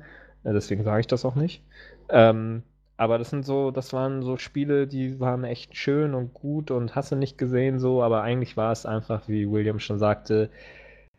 Äh, 0.44 0.52
Deswegen 0.52 0.84
sage 0.84 1.00
ich 1.00 1.06
das 1.06 1.24
auch 1.24 1.36
nicht. 1.36 1.64
Ähm, 2.10 2.64
aber 2.98 3.16
das 3.16 3.30
sind 3.30 3.46
so, 3.46 3.70
das 3.70 3.94
waren 3.94 4.22
so 4.22 4.36
Spiele, 4.36 4.86
die 4.86 5.18
waren 5.20 5.42
echt 5.44 5.74
schön 5.74 6.12
und 6.12 6.34
gut 6.34 6.70
und 6.70 6.94
hast 6.94 7.10
du 7.10 7.16
nicht 7.16 7.38
gesehen 7.38 7.78
so, 7.78 8.02
aber 8.02 8.20
eigentlich 8.20 8.58
war 8.58 8.72
es 8.72 8.84
einfach, 8.84 9.26
wie 9.26 9.50
William 9.50 9.78
schon 9.78 9.98
sagte, 9.98 10.50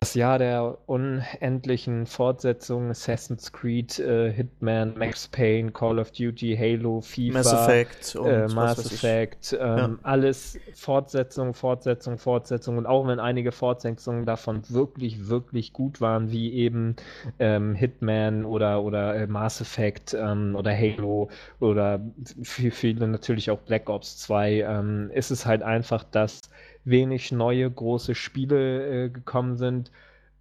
das 0.03 0.15
Jahr 0.15 0.37
der 0.37 0.77
unendlichen 0.85 2.05
Fortsetzungen, 2.07 2.91
Assassin's 2.91 3.53
Creed, 3.53 3.99
äh, 3.99 4.33
Hitman, 4.33 4.97
Max 4.97 5.29
Payne, 5.29 5.71
Call 5.71 5.97
of 5.97 6.11
Duty, 6.11 6.57
Halo, 6.59 6.99
FIFA, 6.99 7.33
Mass 7.33 7.53
Effect 7.53 8.15
äh, 8.15 8.47
Mass. 8.49 8.91
Effect, 8.91 9.57
ähm, 9.57 9.99
alles 10.03 10.59
Fortsetzung, 10.73 11.53
Fortsetzung, 11.53 12.17
Fortsetzung 12.17 12.77
und 12.77 12.85
auch 12.85 13.07
wenn 13.07 13.21
einige 13.21 13.53
Fortsetzungen 13.53 14.25
davon 14.25 14.61
wirklich, 14.67 15.29
wirklich 15.29 15.71
gut 15.71 16.01
waren, 16.01 16.31
wie 16.31 16.51
eben 16.51 16.97
ähm, 17.39 17.73
Hitman 17.73 18.43
oder, 18.43 18.83
oder 18.83 19.15
äh, 19.15 19.27
Mass 19.27 19.61
Effect 19.61 20.17
ähm, 20.19 20.53
oder 20.57 20.75
Halo 20.75 21.29
oder 21.61 22.01
für 22.41 22.71
viele 22.71 23.07
natürlich 23.07 23.49
auch 23.49 23.59
Black 23.59 23.89
Ops 23.89 24.17
2, 24.17 24.63
ähm, 24.67 25.11
ist 25.13 25.31
es 25.31 25.45
halt 25.45 25.63
einfach, 25.63 26.03
dass 26.03 26.41
wenig 26.85 27.31
neue 27.31 27.69
große 27.69 28.15
Spiele 28.15 29.05
äh, 29.05 29.09
gekommen 29.09 29.57
sind. 29.57 29.91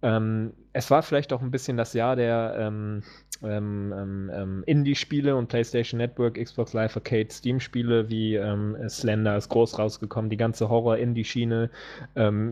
Ähm, 0.01 0.53
es 0.73 0.91
war 0.91 1.01
vielleicht 1.01 1.31
auch 1.31 1.41
ein 1.41 1.51
bisschen 1.51 1.77
das 1.77 1.93
Jahr 1.93 2.15
der 2.15 2.55
ähm, 2.59 3.03
ähm, 3.41 3.93
ähm, 3.95 4.31
ähm, 4.33 4.63
Indie-Spiele 4.65 5.35
und 5.35 5.47
PlayStation 5.47 5.97
Network, 5.97 6.35
Xbox 6.35 6.73
Live 6.73 6.97
Arcade, 6.97 7.27
Steam-Spiele 7.31 8.09
wie 8.09 8.35
ähm, 8.35 8.77
Slender 8.89 9.37
ist 9.37 9.49
groß 9.49 9.79
rausgekommen, 9.79 10.29
die 10.29 10.37
ganze 10.37 10.69
Horror-Indie-Schiene, 10.69 11.69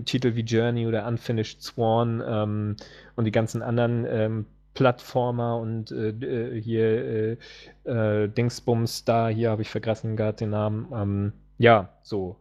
Titel 0.05 0.35
wie 0.35 0.41
Journey 0.41 0.87
oder 0.87 1.05
Unfinished 1.07 1.73
ähm, 1.77 2.75
und 3.15 3.25
die 3.25 3.31
ganzen 3.31 3.61
anderen 3.61 4.45
Plattformer 4.73 5.57
und 5.57 5.91
äh, 5.91 6.09
äh, 6.09 6.61
hier 6.61 7.37
äh, 7.85 8.23
äh, 8.23 8.29
Dingsbums 8.29 9.03
da, 9.05 9.27
hier 9.27 9.51
habe 9.51 9.61
ich 9.61 9.69
vergessen 9.69 10.15
gerade 10.15 10.37
den 10.37 10.51
Namen. 10.51 11.33
Ja, 11.57 11.89
so. 12.01 12.37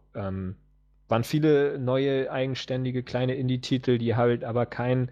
Waren 1.11 1.25
viele 1.25 1.77
neue, 1.77 2.31
eigenständige, 2.31 3.03
kleine 3.03 3.35
Indie-Titel, 3.35 3.97
die 3.97 4.15
halt 4.15 4.45
aber 4.45 4.65
kein, 4.65 5.11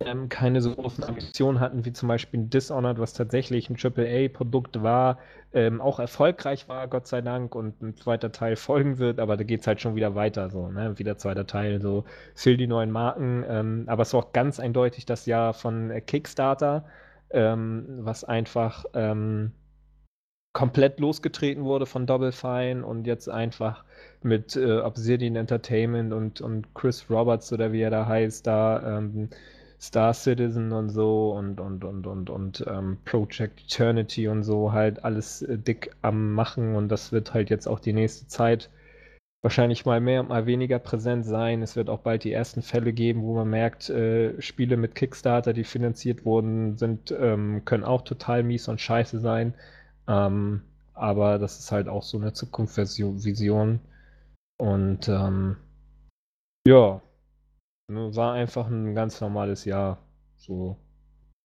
ähm, 0.00 0.28
keine 0.28 0.60
so 0.60 0.74
großen 0.74 1.02
Ambitionen 1.02 1.58
hatten, 1.58 1.84
wie 1.84 1.92
zum 1.92 2.08
Beispiel 2.08 2.44
Dishonored, 2.44 3.00
was 3.00 3.12
tatsächlich 3.14 3.68
ein 3.68 3.76
AAA-Produkt 3.76 4.82
war, 4.84 5.18
ähm, 5.52 5.80
auch 5.80 5.98
erfolgreich 5.98 6.68
war, 6.68 6.86
Gott 6.86 7.08
sei 7.08 7.22
Dank, 7.22 7.56
und 7.56 7.82
ein 7.82 7.96
zweiter 7.96 8.30
Teil 8.30 8.54
folgen 8.54 8.98
wird, 8.98 9.18
aber 9.18 9.36
da 9.36 9.42
geht 9.44 9.62
es 9.62 9.66
halt 9.66 9.80
schon 9.80 9.96
wieder 9.96 10.14
weiter, 10.14 10.48
so, 10.48 10.68
ne? 10.68 10.96
Wieder 10.98 11.18
zweiter 11.18 11.46
Teil, 11.46 11.80
so, 11.80 12.04
viel 12.36 12.56
die 12.56 12.68
neuen 12.68 12.92
Marken, 12.92 13.44
ähm, 13.48 13.84
aber 13.88 14.02
es 14.02 14.14
war 14.14 14.20
auch 14.20 14.32
ganz 14.32 14.60
eindeutig 14.60 15.06
das 15.06 15.26
Jahr 15.26 15.54
von 15.54 15.90
äh, 15.90 16.00
Kickstarter, 16.00 16.84
ähm, 17.30 17.86
was 18.02 18.22
einfach 18.24 18.84
ähm, 18.94 19.52
komplett 20.52 21.00
losgetreten 21.00 21.64
wurde 21.64 21.86
von 21.86 22.06
Double 22.06 22.32
Fine 22.32 22.84
und 22.86 23.06
jetzt 23.06 23.28
einfach 23.28 23.84
mit 24.24 24.56
äh, 24.56 24.78
Obsidian 24.80 25.36
Entertainment 25.36 26.12
und, 26.12 26.40
und 26.40 26.74
Chris 26.74 27.08
Roberts 27.10 27.52
oder 27.52 27.72
wie 27.72 27.82
er 27.82 27.90
da 27.90 28.06
heißt, 28.06 28.46
da 28.46 28.98
ähm, 28.98 29.28
Star 29.80 30.14
Citizen 30.14 30.72
und 30.72 30.90
so 30.90 31.32
und 31.32 31.58
und 31.60 31.84
und 31.84 32.06
und 32.06 32.30
und 32.30 32.64
ähm, 32.68 32.98
Project 33.04 33.62
Eternity 33.64 34.28
und 34.28 34.44
so 34.44 34.72
halt 34.72 35.04
alles 35.04 35.42
äh, 35.42 35.58
dick 35.58 35.90
am 36.02 36.32
machen 36.34 36.76
und 36.76 36.88
das 36.88 37.12
wird 37.12 37.34
halt 37.34 37.50
jetzt 37.50 37.66
auch 37.66 37.80
die 37.80 37.92
nächste 37.92 38.28
Zeit 38.28 38.70
wahrscheinlich 39.42 39.84
mal 39.84 40.00
mehr 40.00 40.20
und 40.20 40.28
mal 40.28 40.46
weniger 40.46 40.78
präsent 40.78 41.26
sein. 41.26 41.62
Es 41.62 41.76
wird 41.76 41.90
auch 41.90 42.00
bald 42.00 42.24
die 42.24 42.32
ersten 42.32 42.62
Fälle 42.62 42.92
geben, 42.92 43.22
wo 43.22 43.34
man 43.34 43.50
merkt, 43.50 43.90
äh, 43.90 44.40
Spiele 44.40 44.76
mit 44.76 44.94
Kickstarter, 44.94 45.52
die 45.52 45.64
finanziert 45.64 46.24
wurden, 46.24 46.76
sind, 46.78 47.12
ähm, 47.18 47.64
können 47.64 47.84
auch 47.84 48.02
total 48.02 48.44
mies 48.44 48.68
und 48.68 48.80
scheiße 48.80 49.18
sein. 49.18 49.54
Ähm, 50.08 50.62
aber 50.94 51.38
das 51.38 51.58
ist 51.58 51.72
halt 51.72 51.88
auch 51.88 52.02
so 52.04 52.18
eine 52.18 52.32
Zukunftsvision. 52.32 53.80
Und 54.58 55.08
ähm, 55.08 55.56
ja, 56.66 57.00
ne, 57.88 58.14
war 58.14 58.34
einfach 58.34 58.66
ein 58.68 58.94
ganz 58.94 59.20
normales 59.20 59.64
Jahr. 59.64 59.98
So 60.36 60.76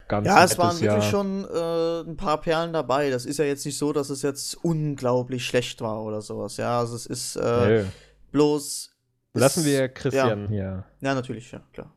ganz 0.07 0.27
Ja, 0.27 0.43
es 0.43 0.57
waren 0.57 0.79
wirklich 0.79 0.85
Jahr. 0.85 1.01
schon 1.01 1.45
äh, 1.45 2.01
ein 2.01 2.17
paar 2.17 2.39
Perlen 2.39 2.73
dabei. 2.73 3.09
Das 3.09 3.25
ist 3.25 3.37
ja 3.37 3.45
jetzt 3.45 3.65
nicht 3.65 3.77
so, 3.77 3.93
dass 3.93 4.09
es 4.09 4.21
jetzt 4.21 4.55
unglaublich 4.63 5.45
schlecht 5.45 5.81
war 5.81 6.03
oder 6.03 6.21
sowas. 6.21 6.57
Ja, 6.57 6.79
also 6.79 6.95
es 6.95 7.05
ist 7.05 7.35
äh, 7.35 7.83
nee. 7.83 7.89
bloß. 8.31 8.93
Lassen 9.33 9.65
wir 9.65 9.89
Christian 9.89 10.43
ja. 10.43 10.49
hier. 10.49 10.85
Ja, 11.01 11.13
natürlich, 11.13 11.51
ja, 11.51 11.61
klar. 11.73 11.93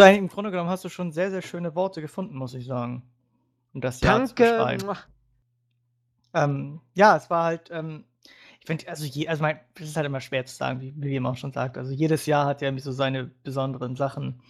Im 0.00 0.28
Grunde 0.28 0.50
genommen 0.50 0.70
hast 0.70 0.84
du 0.84 0.88
schon 0.88 1.12
sehr, 1.12 1.30
sehr 1.30 1.42
schöne 1.42 1.76
Worte 1.76 2.00
gefunden, 2.00 2.34
muss 2.34 2.54
ich 2.54 2.66
sagen. 2.66 3.04
Um 3.72 3.80
das 3.80 4.00
Jahr 4.00 4.18
Danke. 4.18 4.34
zu 4.34 4.42
beschreiben. 4.42 4.98
Ähm, 6.34 6.80
ja, 6.94 7.16
es 7.16 7.30
war 7.30 7.44
halt, 7.44 7.70
ähm, 7.70 8.04
ich 8.62 8.66
finde, 8.66 8.88
also, 8.88 9.04
je, 9.04 9.26
also 9.26 9.42
mein, 9.42 9.58
es 9.74 9.88
ist 9.88 9.96
halt 9.96 10.06
immer 10.06 10.20
schwer 10.20 10.46
zu 10.46 10.54
sagen, 10.54 10.80
wie, 10.80 10.94
wie 10.96 11.20
auch 11.20 11.36
schon 11.36 11.52
sagt. 11.52 11.76
Also 11.76 11.92
jedes 11.92 12.26
Jahr 12.26 12.46
hat 12.46 12.62
ja 12.62 12.72
so 12.78 12.92
seine 12.92 13.24
besonderen 13.42 13.96
Sachen. 13.96 14.40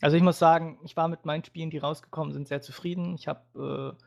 Also 0.00 0.16
ich 0.16 0.22
muss 0.22 0.38
sagen, 0.38 0.78
ich 0.84 0.96
war 0.96 1.08
mit 1.08 1.24
meinen 1.24 1.44
Spielen, 1.44 1.70
die 1.70 1.78
rausgekommen 1.78 2.32
sind, 2.32 2.46
sehr 2.46 2.62
zufrieden. 2.62 3.16
Ich 3.16 3.26
habe 3.26 3.96
äh, 3.98 4.04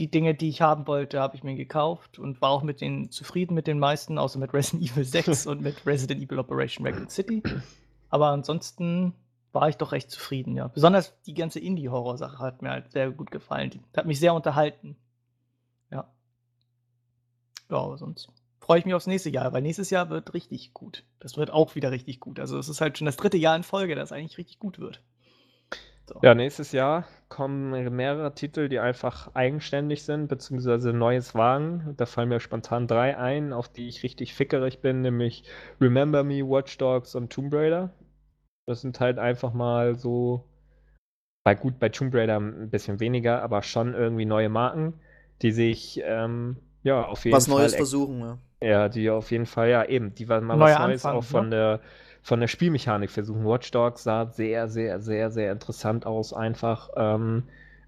die 0.00 0.10
Dinge, 0.10 0.34
die 0.34 0.48
ich 0.48 0.60
haben 0.60 0.88
wollte, 0.88 1.20
habe 1.20 1.36
ich 1.36 1.44
mir 1.44 1.54
gekauft 1.54 2.18
und 2.18 2.42
war 2.42 2.50
auch 2.50 2.64
mit 2.64 2.80
denen 2.80 3.12
zufrieden 3.12 3.54
mit 3.54 3.68
den 3.68 3.78
meisten, 3.78 4.18
außer 4.18 4.40
mit 4.40 4.52
Resident 4.52 4.90
Evil 4.90 5.04
6 5.04 5.46
und 5.46 5.60
mit 5.60 5.86
Resident 5.86 6.20
Evil 6.20 6.40
Operation 6.40 6.84
Raccoon 6.84 7.08
City. 7.08 7.44
Aber 8.08 8.30
ansonsten 8.30 9.14
war 9.52 9.68
ich 9.68 9.76
doch 9.76 9.92
recht 9.92 10.10
zufrieden, 10.10 10.56
ja. 10.56 10.66
Besonders 10.66 11.14
die 11.22 11.34
ganze 11.34 11.60
Indie-Horror-Sache 11.60 12.40
hat 12.40 12.60
mir 12.62 12.70
halt 12.70 12.90
sehr 12.90 13.12
gut 13.12 13.30
gefallen. 13.30 13.70
Die 13.70 13.80
hat 13.96 14.06
mich 14.06 14.18
sehr 14.18 14.34
unterhalten. 14.34 14.96
Ja. 15.92 16.12
Ja, 17.70 17.76
aber 17.76 17.96
sonst 17.98 18.32
freue 18.68 18.80
ich 18.80 18.84
mich 18.84 18.92
aufs 18.92 19.06
nächste 19.06 19.30
Jahr, 19.30 19.54
weil 19.54 19.62
nächstes 19.62 19.88
Jahr 19.88 20.10
wird 20.10 20.34
richtig 20.34 20.74
gut. 20.74 21.02
Das 21.20 21.38
wird 21.38 21.50
auch 21.50 21.74
wieder 21.74 21.90
richtig 21.90 22.20
gut. 22.20 22.38
Also 22.38 22.58
es 22.58 22.68
ist 22.68 22.82
halt 22.82 22.98
schon 22.98 23.06
das 23.06 23.16
dritte 23.16 23.38
Jahr 23.38 23.56
in 23.56 23.62
Folge, 23.62 23.94
das 23.94 24.12
eigentlich 24.12 24.36
richtig 24.36 24.58
gut 24.58 24.78
wird. 24.78 25.02
So. 26.06 26.20
Ja, 26.22 26.34
nächstes 26.34 26.72
Jahr 26.72 27.06
kommen 27.30 27.70
mehrere 27.96 28.34
Titel, 28.34 28.68
die 28.68 28.78
einfach 28.78 29.34
eigenständig 29.34 30.02
sind, 30.02 30.28
beziehungsweise 30.28 30.92
neues 30.92 31.34
Wagen. 31.34 31.94
Da 31.96 32.04
fallen 32.04 32.28
mir 32.28 32.40
spontan 32.40 32.86
drei 32.86 33.16
ein, 33.16 33.54
auf 33.54 33.68
die 33.68 33.88
ich 33.88 34.02
richtig 34.02 34.34
fickerig 34.34 34.82
bin, 34.82 35.00
nämlich 35.00 35.44
Remember 35.80 36.22
Me, 36.22 36.46
Watch 36.46 36.76
Dogs 36.76 37.14
und 37.14 37.32
Tomb 37.32 37.54
Raider. 37.54 37.94
Das 38.66 38.82
sind 38.82 39.00
halt 39.00 39.18
einfach 39.18 39.54
mal 39.54 39.94
so, 39.94 40.44
bei 41.42 41.54
gut, 41.54 41.78
bei 41.78 41.88
Tomb 41.88 42.14
Raider 42.14 42.38
ein 42.38 42.68
bisschen 42.68 43.00
weniger, 43.00 43.42
aber 43.42 43.62
schon 43.62 43.94
irgendwie 43.94 44.26
neue 44.26 44.50
Marken, 44.50 45.00
die 45.40 45.52
sich 45.52 46.02
ähm, 46.04 46.58
ja 46.82 47.06
auf 47.06 47.24
jeden 47.24 47.34
Was 47.34 47.46
Fall. 47.46 47.54
Was 47.54 47.60
Neues 47.60 47.74
versuchen, 47.74 48.20
ja. 48.20 48.38
Ja, 48.60 48.88
die 48.88 49.08
auf 49.10 49.30
jeden 49.30 49.46
Fall, 49.46 49.70
ja, 49.70 49.84
eben, 49.84 50.14
die 50.14 50.28
waren 50.28 50.44
mal 50.44 50.56
Neuer 50.56 50.74
was 50.74 50.86
Neues 50.86 51.04
Anfang, 51.04 51.16
auch 51.16 51.24
von 51.24 51.48
ne? 51.48 51.50
der 51.50 51.80
von 52.22 52.40
der 52.40 52.48
Spielmechanik 52.48 53.10
versuchen. 53.10 53.44
Watch 53.44 53.70
Dogs 53.70 54.02
sah 54.04 54.26
sehr, 54.26 54.68
sehr, 54.68 55.00
sehr, 55.00 55.30
sehr 55.30 55.52
interessant 55.52 56.04
aus, 56.04 56.32
einfach. 56.32 56.90
Ähm, 56.96 57.44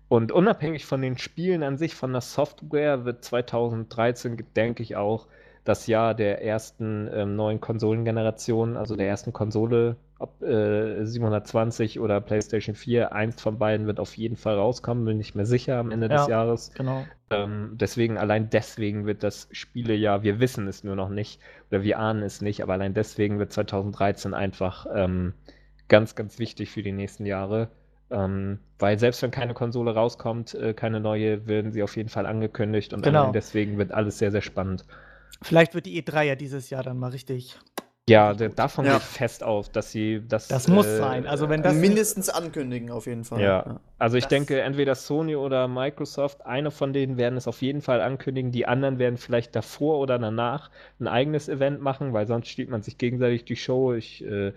und 0.09 0.33
unabhängig 0.33 0.87
von 0.87 1.03
den 1.03 1.19
Spielen 1.19 1.63
an 1.63 1.77
sich, 1.77 1.95
von 1.95 2.13
der 2.13 2.23
Software, 2.23 3.05
wird 3.05 3.25
2013, 3.25 4.43
denke 4.57 4.83
ich, 4.83 4.97
auch 4.97 5.27
das 5.65 5.87
Jahr 5.87 6.15
der 6.15 6.43
ersten 6.43 7.09
ähm, 7.13 7.37
neuen 7.37 7.61
Konsolengeneration, 7.61 8.77
also 8.77 8.97
der 8.97 9.09
ersten 9.09 9.33
Konsole, 9.33 9.97
ob 10.21 10.43
äh, 10.43 11.05
720 11.05 11.99
oder 11.99 12.21
PlayStation 12.21 12.75
4, 12.75 13.13
eins 13.13 13.41
von 13.41 13.59
beiden 13.59 13.87
wird 13.87 13.99
auf 13.99 14.17
jeden 14.17 14.37
Fall 14.37 14.57
rauskommen, 14.57 15.05
bin 15.07 15.19
ich 15.19 15.35
mir 15.35 15.47
sicher 15.47 15.79
am 15.79 15.91
Ende 15.91 16.09
ja, 16.09 16.17
des 16.17 16.27
Jahres. 16.29 16.73
Genau. 16.75 17.07
Ähm, 17.31 17.77
deswegen, 17.81 18.19
allein 18.19 18.51
deswegen 18.51 19.07
wird 19.07 19.23
das 19.23 19.49
Spielejahr, 19.51 20.23
wir 20.23 20.39
wissen 20.39 20.69
es 20.69 20.85
nur 20.85 20.95
noch 20.95 21.09
nicht, 21.09 21.41
oder 21.71 21.83
wir 21.83 21.99
ahnen 21.99 22.23
es 22.23 22.43
nicht, 22.43 22.63
aber 22.63 22.75
allein 22.75 22.93
deswegen 22.93 23.39
wird 23.39 23.53
2013 23.53 24.35
einfach 24.35 24.87
ähm, 24.95 25.33
ganz, 25.89 26.15
ganz 26.15 26.39
wichtig 26.39 26.71
für 26.71 26.83
die 26.83 26.93
nächsten 26.93 27.25
Jahre. 27.25 27.69
Ähm, 28.11 28.59
weil 28.79 28.99
selbst 28.99 29.23
wenn 29.23 29.31
keine 29.31 29.55
Konsole 29.55 29.95
rauskommt, 29.95 30.55
äh, 30.55 30.75
keine 30.75 31.01
neue, 31.01 31.47
werden 31.47 31.73
sie 31.73 31.83
auf 31.83 31.97
jeden 31.97 32.09
Fall 32.09 32.27
angekündigt 32.27 32.93
und 32.93 33.03
genau. 33.03 33.33
deswegen 33.33 33.79
wird 33.79 33.93
alles 33.93 34.19
sehr, 34.19 34.33
sehr 34.33 34.43
spannend. 34.43 34.85
Vielleicht 35.43 35.75
wird 35.75 35.87
die 35.87 36.03
E3 36.03 36.23
ja 36.25 36.35
dieses 36.35 36.69
Jahr 36.69 36.83
dann 36.83 36.99
mal 36.99 37.11
richtig. 37.11 37.59
Ja, 38.11 38.35
davon 38.35 38.85
ja. 38.85 38.95
geht 38.95 39.03
fest 39.03 39.45
auf, 39.45 39.69
dass 39.69 39.93
sie 39.93 40.23
das. 40.27 40.49
Das 40.49 40.69
muss 40.69 40.87
äh, 40.87 40.97
sein. 40.97 41.27
Also 41.27 41.49
wenn 41.49 41.63
das 41.63 41.75
mindestens 41.75 42.29
ankündigen 42.29 42.91
auf 42.91 43.07
jeden 43.07 43.25
Fall. 43.25 43.41
Ja. 43.41 43.81
Also 43.99 44.17
ich 44.17 44.25
das 44.25 44.31
denke, 44.31 44.61
entweder 44.61 44.95
Sony 44.95 45.37
oder 45.37 45.69
Microsoft, 45.69 46.45
eine 46.45 46.71
von 46.71 46.93
denen 46.93 47.17
werden 47.17 47.37
es 47.37 47.47
auf 47.47 47.63
jeden 47.63 47.83
Fall 47.83 48.01
ankündigen. 48.01 48.51
Die 48.51 48.67
anderen 48.67 48.99
werden 48.99 49.17
vielleicht 49.17 49.55
davor 49.55 49.99
oder 49.99 50.19
danach 50.19 50.71
ein 50.99 51.07
eigenes 51.07 51.49
Event 51.49 51.81
machen, 51.81 52.13
weil 52.13 52.27
sonst 52.27 52.49
stiehlt 52.49 52.69
man 52.69 52.83
sich 52.83 52.99
gegenseitig 52.99 53.45
die 53.45 53.57
Show. 53.57 53.95
Ich 53.95 54.25
äh, 54.25 54.53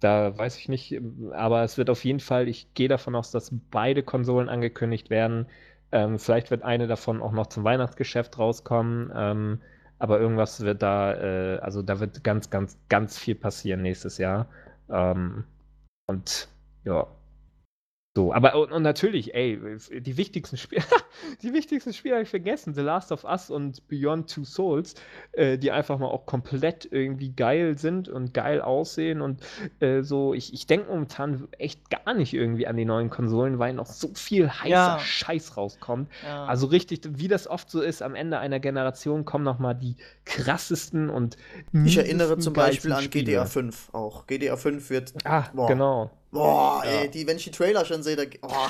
da 0.00 0.36
weiß 0.36 0.58
ich 0.58 0.68
nicht, 0.68 1.00
aber 1.32 1.62
es 1.62 1.78
wird 1.78 1.88
auf 1.88 2.04
jeden 2.04 2.20
Fall, 2.20 2.46
ich 2.46 2.74
gehe 2.74 2.88
davon 2.88 3.14
aus, 3.14 3.30
dass 3.30 3.54
beide 3.70 4.02
Konsolen 4.02 4.50
angekündigt 4.50 5.08
werden. 5.08 5.46
Ähm, 5.92 6.18
vielleicht 6.18 6.50
wird 6.50 6.62
eine 6.62 6.86
davon 6.86 7.22
auch 7.22 7.32
noch 7.32 7.46
zum 7.46 7.64
Weihnachtsgeschäft 7.64 8.38
rauskommen. 8.38 9.10
Ähm, 9.16 9.60
aber 10.04 10.20
irgendwas 10.20 10.60
wird 10.60 10.82
da, 10.82 11.14
äh, 11.14 11.58
also 11.60 11.80
da 11.80 11.98
wird 11.98 12.22
ganz, 12.22 12.50
ganz, 12.50 12.76
ganz 12.90 13.18
viel 13.18 13.34
passieren 13.34 13.80
nächstes 13.80 14.18
Jahr. 14.18 14.48
Ähm, 14.90 15.44
und 16.06 16.48
ja, 16.84 17.06
so, 18.16 18.32
aber 18.32 18.54
und, 18.54 18.70
und, 18.70 18.82
natürlich, 18.82 19.34
ey, 19.34 19.58
die 20.00 20.16
wichtigsten 20.16 20.56
Spiele, 20.56 20.84
die 21.42 21.52
wichtigsten 21.52 21.92
Spiele 21.92 22.14
habe 22.14 22.22
ich 22.22 22.28
vergessen, 22.28 22.72
The 22.72 22.80
Last 22.80 23.10
of 23.10 23.24
Us 23.24 23.50
und 23.50 23.88
Beyond 23.88 24.32
Two 24.32 24.44
Souls, 24.44 24.94
äh, 25.32 25.58
die 25.58 25.72
einfach 25.72 25.98
mal 25.98 26.06
auch 26.06 26.24
komplett 26.24 26.86
irgendwie 26.92 27.32
geil 27.32 27.76
sind 27.76 28.08
und 28.08 28.32
geil 28.32 28.60
aussehen 28.60 29.20
und 29.20 29.42
äh, 29.80 30.02
so, 30.02 30.32
ich, 30.32 30.54
ich 30.54 30.68
denke 30.68 30.90
momentan 30.90 31.48
echt 31.58 31.90
gar 31.90 32.14
nicht 32.14 32.34
irgendwie 32.34 32.68
an 32.68 32.76
die 32.76 32.84
neuen 32.84 33.10
Konsolen, 33.10 33.58
weil 33.58 33.74
noch 33.74 33.86
so 33.86 34.10
viel 34.14 34.48
heißer 34.48 34.68
ja. 34.68 34.98
Scheiß 35.00 35.56
rauskommt. 35.56 36.08
Ja. 36.24 36.44
Also 36.44 36.68
richtig, 36.68 37.00
wie 37.18 37.26
das 37.26 37.48
oft 37.48 37.68
so 37.68 37.80
ist, 37.80 38.00
am 38.00 38.14
Ende 38.14 38.38
einer 38.38 38.60
Generation 38.60 39.24
kommen 39.24 39.44
nochmal 39.44 39.74
die 39.74 39.96
krassesten 40.24 41.10
und 41.10 41.36
Ich 41.72 41.96
erinnere 41.96 42.38
zum 42.38 42.52
Beispiel 42.52 42.92
an 42.92 43.02
Spiele. 43.02 43.24
GTA 43.24 43.46
5 43.46 43.88
auch. 43.92 44.28
GTA 44.28 44.56
5 44.56 44.90
wird. 44.90 45.14
Ah, 45.24 45.46
boah. 45.52 45.66
genau. 45.66 46.10
Boah, 46.34 46.82
ja. 46.84 46.90
ey, 46.90 47.10
die, 47.10 47.26
wenn 47.28 47.36
ich 47.36 47.44
die 47.44 47.52
Trailer 47.52 47.84
schon 47.84 48.02
sehe, 48.02 48.16
da. 48.16 48.24
Oh. 48.42 48.66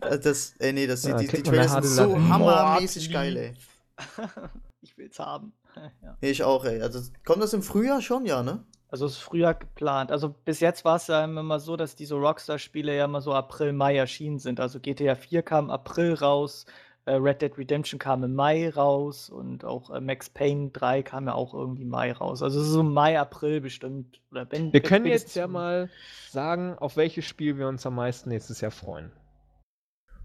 das, 0.22 0.54
ey, 0.60 0.72
nee, 0.72 0.86
das, 0.86 1.02
ja, 1.02 1.16
die, 1.16 1.26
die 1.26 1.42
Trailer 1.42 1.68
sind 1.68 1.84
so 1.84 2.16
hammermäßig 2.16 3.12
geil, 3.12 3.36
ey. 3.36 3.54
ich 4.80 4.96
will's 4.96 5.18
haben. 5.18 5.52
ja. 6.02 6.16
Ich 6.20 6.44
auch, 6.44 6.64
ey. 6.64 6.80
Also, 6.80 7.00
kommt 7.24 7.42
das 7.42 7.52
im 7.52 7.64
Frühjahr 7.64 8.00
schon, 8.00 8.26
ja, 8.26 8.44
ne? 8.44 8.64
Also, 8.88 9.06
es 9.06 9.14
ist 9.14 9.18
früher 9.18 9.54
geplant. 9.54 10.12
Also, 10.12 10.28
bis 10.28 10.60
jetzt 10.60 10.84
war 10.84 10.96
es 10.96 11.08
ja 11.08 11.24
immer 11.24 11.58
so, 11.58 11.76
dass 11.76 11.96
diese 11.96 12.14
Rockstar-Spiele 12.14 12.96
ja 12.96 13.06
immer 13.06 13.22
so 13.22 13.32
April, 13.34 13.72
Mai 13.72 13.96
erschienen 13.96 14.38
sind. 14.38 14.60
Also, 14.60 14.78
GTA 14.78 15.16
4 15.16 15.42
kam 15.42 15.64
im 15.64 15.70
April 15.72 16.14
raus, 16.14 16.64
Red 17.10 17.42
Dead 17.42 17.58
Redemption 17.58 17.98
kam 17.98 18.22
im 18.22 18.34
Mai 18.34 18.70
raus 18.70 19.28
und 19.28 19.64
auch 19.64 19.90
äh, 19.90 20.00
Max 20.00 20.30
Payne 20.30 20.70
3 20.70 21.02
kam 21.02 21.26
ja 21.26 21.34
auch 21.34 21.52
irgendwie 21.52 21.84
Mai 21.84 22.12
raus. 22.12 22.42
Also 22.42 22.62
so 22.62 22.82
Mai, 22.82 23.18
April 23.18 23.60
bestimmt. 23.60 24.20
Oder 24.30 24.50
wenn, 24.50 24.72
Wir 24.72 24.80
können 24.80 25.06
jetzt 25.06 25.34
ja 25.34 25.48
mal 25.48 25.90
sagen, 26.30 26.78
auf 26.78 26.96
welches 26.96 27.24
Spiel 27.24 27.58
wir 27.58 27.66
uns 27.66 27.84
am 27.86 27.96
meisten 27.96 28.28
nächstes 28.28 28.60
Jahr 28.60 28.70
freuen. 28.70 29.12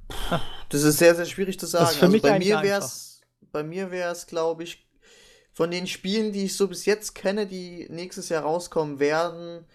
Das 0.70 0.84
ist 0.84 0.98
sehr, 0.98 1.16
sehr 1.16 1.26
schwierig 1.26 1.58
zu 1.58 1.66
sagen. 1.66 1.86
für 1.86 2.02
also 2.02 2.12
mich 2.12 2.22
bei, 2.22 2.40
mir 2.40 2.62
wär's, 2.62 3.22
bei 3.54 3.64
mir 3.64 3.90
wäre 3.90 4.12
es, 4.12 4.28
glaube 4.28 4.64
ich, 4.64 4.86
von 5.54 5.72
den 5.72 5.88
Spielen, 5.88 6.34
die 6.34 6.44
ich 6.44 6.58
so 6.58 6.68
bis 6.68 6.86
jetzt 6.86 7.16
kenne, 7.16 7.48
die 7.48 7.88
nächstes 7.90 8.28
Jahr 8.28 8.44
rauskommen 8.44 9.00
werden, 9.00 9.66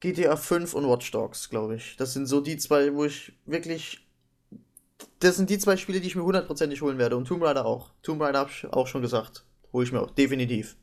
GTA 0.00 0.36
5 0.36 0.72
und 0.72 0.88
Watch 0.88 1.10
Dogs, 1.10 1.50
glaube 1.50 1.76
ich. 1.76 1.96
Das 1.96 2.14
sind 2.14 2.24
so 2.24 2.40
die 2.40 2.56
zwei, 2.56 2.94
wo 2.94 3.04
ich 3.04 3.34
wirklich 3.44 4.09
das 5.20 5.36
sind 5.36 5.50
die 5.50 5.58
zwei 5.58 5.76
Spiele, 5.76 6.00
die 6.00 6.06
ich 6.06 6.16
mir 6.16 6.24
hundertprozentig 6.24 6.80
holen 6.82 6.98
werde. 6.98 7.16
Und 7.16 7.26
Tomb 7.26 7.42
Raider 7.42 7.66
auch. 7.66 7.90
Tomb 8.02 8.20
Raider 8.20 8.40
habe 8.40 8.50
ich 8.50 8.66
auch 8.72 8.86
schon 8.86 9.02
gesagt. 9.02 9.44
Hole 9.72 9.84
ich 9.84 9.92
mir 9.92 10.00
auch, 10.00 10.10
definitiv. 10.10 10.76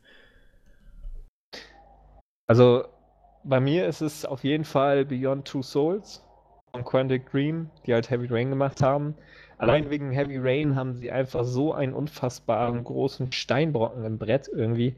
Also, 2.46 2.84
bei 3.44 3.60
mir 3.60 3.86
ist 3.86 4.00
es 4.00 4.24
auf 4.24 4.44
jeden 4.44 4.64
Fall 4.64 5.04
Beyond 5.04 5.46
Two 5.46 5.62
Souls 5.62 6.22
von 6.70 6.84
Quantic 6.84 7.30
Dream, 7.30 7.70
die 7.86 7.92
halt 7.92 8.10
Heavy 8.10 8.26
Rain 8.26 8.50
gemacht 8.50 8.82
haben. 8.82 9.14
Allein 9.58 9.90
wegen 9.90 10.12
Heavy 10.12 10.38
Rain 10.38 10.76
haben 10.76 10.94
sie 10.94 11.10
einfach 11.10 11.44
so 11.44 11.74
einen 11.74 11.92
unfassbaren 11.92 12.84
großen 12.84 13.32
Steinbrocken 13.32 14.04
im 14.04 14.18
Brett 14.18 14.48
irgendwie, 14.48 14.94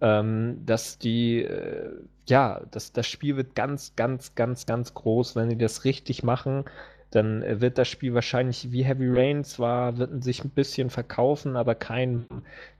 ähm, 0.00 0.62
dass 0.66 0.98
die, 0.98 1.44
äh, 1.44 1.92
ja, 2.26 2.60
das, 2.70 2.92
das 2.92 3.06
Spiel 3.06 3.36
wird 3.36 3.54
ganz, 3.54 3.94
ganz, 3.94 4.34
ganz, 4.34 4.66
ganz 4.66 4.94
groß, 4.94 5.36
wenn 5.36 5.48
die 5.48 5.58
das 5.58 5.84
richtig 5.84 6.22
machen 6.24 6.64
dann 7.10 7.42
wird 7.60 7.78
das 7.78 7.88
Spiel 7.88 8.14
wahrscheinlich 8.14 8.70
wie 8.70 8.84
Heavy 8.84 9.08
Rain 9.08 9.42
zwar 9.44 9.98
wird 9.98 10.22
sich 10.22 10.44
ein 10.44 10.50
bisschen 10.50 10.90
verkaufen, 10.90 11.56
aber 11.56 11.74
kein, 11.74 12.26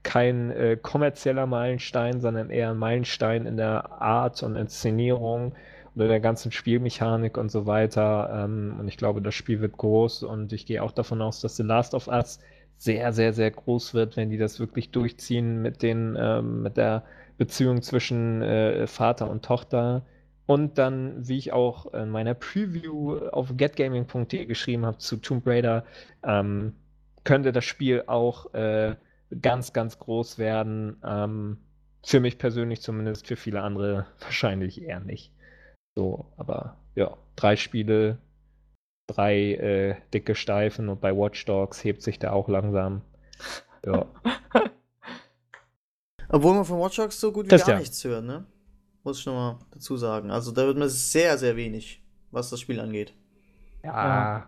kein 0.03 0.51
äh, 0.51 0.77
kommerzieller 0.81 1.45
Meilenstein, 1.45 2.21
sondern 2.21 2.49
eher 2.49 2.71
ein 2.71 2.77
Meilenstein 2.77 3.45
in 3.45 3.57
der 3.57 4.01
Art 4.01 4.41
und 4.43 4.55
Inszenierung 4.55 5.53
oder 5.95 6.07
der 6.07 6.21
ganzen 6.21 6.51
Spielmechanik 6.51 7.37
und 7.37 7.51
so 7.51 7.65
weiter. 7.65 8.45
Ähm, 8.45 8.77
und 8.79 8.87
ich 8.87 8.97
glaube, 8.97 9.21
das 9.21 9.35
Spiel 9.35 9.59
wird 9.59 9.77
groß 9.77 10.23
und 10.23 10.53
ich 10.53 10.65
gehe 10.65 10.81
auch 10.81 10.91
davon 10.91 11.21
aus, 11.21 11.41
dass 11.41 11.57
The 11.57 11.63
Last 11.63 11.93
of 11.93 12.07
Us 12.07 12.39
sehr, 12.77 13.13
sehr, 13.13 13.33
sehr 13.33 13.51
groß 13.51 13.93
wird, 13.93 14.17
wenn 14.17 14.29
die 14.29 14.37
das 14.37 14.59
wirklich 14.59 14.91
durchziehen 14.91 15.61
mit 15.61 15.81
den, 15.83 16.17
ähm, 16.19 16.63
mit 16.63 16.77
der 16.77 17.03
Beziehung 17.37 17.81
zwischen 17.81 18.41
äh, 18.41 18.87
Vater 18.87 19.29
und 19.29 19.43
Tochter 19.43 20.03
Und 20.51 20.77
dann, 20.77 21.29
wie 21.29 21.37
ich 21.37 21.53
auch 21.53 21.93
in 21.93 22.09
meiner 22.09 22.33
Preview 22.33 23.15
auf 23.29 23.55
getgaming.de 23.55 24.45
geschrieben 24.45 24.85
habe 24.85 24.97
zu 24.97 25.15
Tomb 25.15 25.47
Raider, 25.47 25.85
ähm, 26.25 26.75
könnte 27.23 27.53
das 27.53 27.63
Spiel 27.63 28.03
auch 28.07 28.53
äh, 28.53 28.97
ganz, 29.41 29.71
ganz 29.71 29.97
groß 29.97 30.39
werden. 30.39 30.97
Ähm, 31.05 31.59
für 32.05 32.19
mich 32.19 32.37
persönlich 32.37 32.81
zumindest, 32.81 33.27
für 33.27 33.37
viele 33.37 33.61
andere 33.61 34.07
wahrscheinlich 34.19 34.81
eher 34.81 34.99
nicht. 34.99 35.31
So, 35.95 36.25
aber 36.35 36.75
ja, 36.95 37.15
drei 37.37 37.55
Spiele, 37.55 38.17
drei 39.07 39.53
äh, 39.53 39.95
dicke 40.13 40.35
Steifen 40.35 40.89
und 40.89 40.99
bei 40.99 41.15
Watch 41.15 41.45
Dogs 41.45 41.81
hebt 41.81 42.01
sich 42.01 42.19
da 42.19 42.33
auch 42.33 42.49
langsam. 42.49 43.03
Ja. 43.85 44.05
Obwohl 46.27 46.55
man 46.55 46.65
von 46.65 46.77
Watch 46.77 46.97
Dogs 46.97 47.21
so 47.21 47.31
gut 47.31 47.45
wie 47.45 47.49
Das 47.51 47.65
gar 47.65 47.75
ja. 47.75 47.79
nichts 47.79 48.03
hört, 48.03 48.25
ne? 48.25 48.43
Muss 49.03 49.19
ich 49.19 49.25
nochmal 49.25 49.57
dazu 49.71 49.97
sagen. 49.97 50.29
Also 50.31 50.51
da 50.51 50.65
wird 50.65 50.77
mir 50.77 50.89
sehr, 50.89 51.37
sehr 51.37 51.55
wenig, 51.55 52.03
was 52.31 52.49
das 52.49 52.59
Spiel 52.59 52.79
angeht. 52.79 53.13
Ja, 53.83 54.47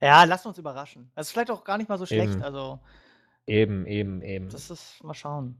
Ja, 0.00 0.24
lass 0.24 0.46
uns 0.46 0.58
überraschen. 0.58 1.10
Das 1.16 1.26
ist 1.26 1.32
vielleicht 1.32 1.50
auch 1.50 1.64
gar 1.64 1.76
nicht 1.78 1.88
mal 1.88 1.98
so 1.98 2.06
schlecht. 2.06 2.34
Eben. 2.34 2.42
Also, 2.42 2.78
eben, 3.46 3.84
eben, 3.86 4.22
eben. 4.22 4.48
das 4.48 4.70
ist, 4.70 5.02
mal 5.02 5.14
schauen. 5.14 5.56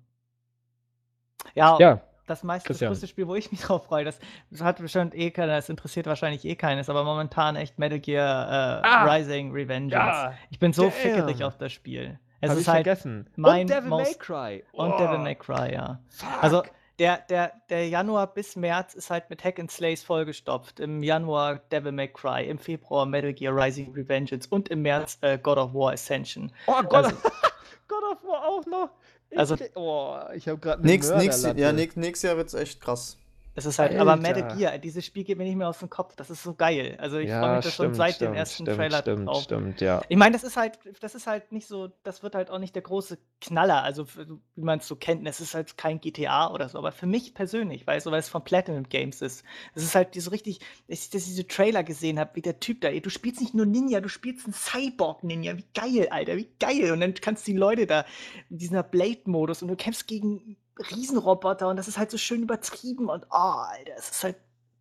Ja, 1.55 1.77
Ja, 1.81 2.01
das 2.27 2.43
meiste, 2.45 2.69
das 2.69 2.79
größte 2.81 3.07
Spiel, 3.09 3.27
wo 3.27 3.35
ich 3.35 3.51
mich 3.51 3.61
drauf 3.63 3.87
freue, 3.87 4.05
das, 4.05 4.19
das 4.51 4.61
hat 4.61 4.79
bestimmt 4.79 5.15
eh 5.15 5.31
keiner, 5.31 5.57
das 5.57 5.69
interessiert 5.69 6.07
wahrscheinlich 6.07 6.45
eh 6.45 6.55
keines, 6.57 6.89
aber 6.89 7.03
momentan 7.03 7.57
echt 7.57 7.79
Metal 7.79 7.99
Gear 7.99 8.83
äh, 8.83 8.87
Ah! 8.87 9.05
Rising 9.13 9.51
Revengeance. 9.53 9.95
ja, 10.19 10.35
Ich 10.51 10.59
bin 10.59 10.73
so 10.73 10.83
Damn. 10.83 10.93
fickerig 10.93 11.43
auf 11.43 11.57
das 11.59 11.73
Spiel. 11.73 12.19
Es 12.41 12.51
hab 12.51 12.57
ist 12.57 12.63
ich 12.63 12.69
halt 12.69 12.85
vergessen. 12.85 13.29
mein 13.35 13.63
und 13.63 13.71
Devil 13.71 13.91
May 13.91 14.15
Cry. 14.15 14.65
und 14.73 14.93
Oh, 14.93 14.99
Devil 14.99 15.19
May 15.19 15.35
Cry, 15.35 15.73
ja. 15.73 15.99
fuck. 16.11 16.43
Also 16.43 16.63
der, 16.99 17.19
der, 17.29 17.53
der 17.71 17.89
Januar 17.89 18.27
bis 18.33 18.57
März 18.57 18.95
ist 18.95 19.11
halt 19.11 19.31
mit 19.31 19.45
Hack 19.45 19.59
and 19.61 19.71
Slays 19.71 20.03
vollgestopft. 20.03 20.81
Im 20.81 21.03
Januar 21.03 21.57
Devil 21.71 21.93
May 21.93 22.09
Cry, 22.09 22.49
im 22.49 22.59
Februar 22.59 23.07
Metal 23.07 23.33
Gear 23.33 23.55
Rising 23.55 23.93
Revengeance 23.95 24.49
und 24.51 24.69
im 24.69 24.83
März 24.83 25.19
äh, 25.21 25.39
God 25.39 25.59
of 25.59 25.75
War 25.75 25.93
Ascension. 25.93 26.53
oh 26.67 26.83
Gott, 26.83 27.05
also- 27.07 27.17
God 27.89 28.03
of 28.13 28.23
War 28.25 28.47
auch 28.47 28.67
noch. 28.67 28.91
Ich, 29.31 29.39
Also- 29.39 29.57
oh, 29.75 30.19
ich 30.35 30.49
habe 30.49 30.59
gerade 30.59 30.85
Nächst, 30.87 31.15
nächst, 31.15 31.45
ja, 31.57 31.73
nächst, 31.73 31.97
nächstes 31.97 32.29
Jahr 32.29 32.37
wird's 32.37 32.55
echt 32.55 32.81
krass. 32.81 33.17
Es 33.59 33.67
ist 33.67 33.81
halt, 33.81 33.97
aber 33.97 34.13
Alter. 34.13 34.23
Metal 34.23 34.57
Gear, 34.57 34.79
dieses 34.79 35.05
Spiel 35.05 35.25
geht 35.25 35.37
mir 35.37 35.43
nicht 35.43 35.57
mehr 35.57 35.69
aus 35.69 35.81
dem 35.81 35.91
Kopf. 35.91 36.15
Das 36.15 36.31
ist 36.31 36.45
so 36.45 36.55
geil. 36.55 36.97
Also 37.01 37.19
ich 37.19 37.29
ja, 37.29 37.41
freue 37.41 37.57
mich 37.57 37.65
da 37.65 37.71
schon 37.73 37.93
seit 37.93 38.15
stimmt, 38.15 38.31
dem 38.31 38.35
ersten 38.37 38.63
stimmt, 38.63 38.77
Trailer 38.77 38.99
Stimmt, 38.99 39.27
drauf. 39.27 39.43
stimmt, 39.43 39.81
ja. 39.81 40.01
Ich 40.09 40.17
meine, 40.17 40.33
das 40.33 40.45
ist 40.45 40.57
halt, 40.57 40.79
das 41.01 41.17
ist 41.17 41.27
halt 41.27 41.51
nicht 41.51 41.67
so, 41.67 41.89
das 42.05 42.23
wird 42.23 42.37
halt 42.37 42.51
auch 42.51 42.61
nicht 42.61 42.77
der 42.77 42.83
große 42.83 43.19
Knaller, 43.41 43.83
also 43.83 44.07
wie 44.17 44.63
man 44.63 44.79
es 44.79 44.87
so 44.87 44.95
kennt. 44.95 45.27
Es 45.27 45.41
ist 45.41 45.55
halt 45.55 45.77
kein 45.77 46.01
GTA 46.01 46.53
oder 46.53 46.69
so, 46.69 46.79
aber 46.79 46.93
für 46.93 47.07
mich 47.07 47.35
persönlich, 47.35 47.85
weißt 47.85 48.07
du, 48.07 48.13
weil 48.13 48.21
es 48.21 48.29
von 48.29 48.45
Platinum 48.45 48.89
Games 48.89 49.23
ist, 49.23 49.43
es 49.75 49.83
ist 49.83 49.97
halt 49.97 50.15
so 50.15 50.31
richtig, 50.31 50.61
dass 50.87 51.01
ich 51.05 51.11
diese 51.11 51.49
Trailer 51.49 51.83
gesehen 51.83 52.21
habe, 52.21 52.31
wie 52.35 52.43
der 52.43 52.61
Typ 52.61 52.81
da, 52.81 52.93
du 52.93 53.11
spielst 53.11 53.41
nicht 53.41 53.55
nur 53.55 53.67
Ninja, 53.67 54.01
du 54.01 54.09
spielst 54.09 54.47
einen 54.47 54.55
Cyborg-Ninja, 54.55 55.57
wie 55.57 55.65
geil, 55.75 56.07
Alter, 56.11 56.37
wie 56.37 56.49
geil. 56.61 56.93
Und 56.93 57.01
dann 57.01 57.13
kannst 57.15 57.49
du 57.49 57.51
die 57.51 57.59
Leute 57.59 57.89
da 57.89 58.05
in 58.51 58.59
dieser 58.59 58.85
Blade-Modus 58.85 59.63
und 59.63 59.69
du 59.69 59.75
kämpfst 59.75 60.07
gegen 60.07 60.57
Riesenroboter 60.91 61.69
und 61.69 61.77
das 61.77 61.89
ist 61.89 61.99
halt 61.99 62.11
so 62.11 62.19
schön 62.19 62.43
übertrieben 62.43 63.09
und, 63.09 63.27
oh, 63.31 63.37
Alter, 63.37 63.95
es 63.97 64.11
ist 64.11 64.25
halt 64.25 64.37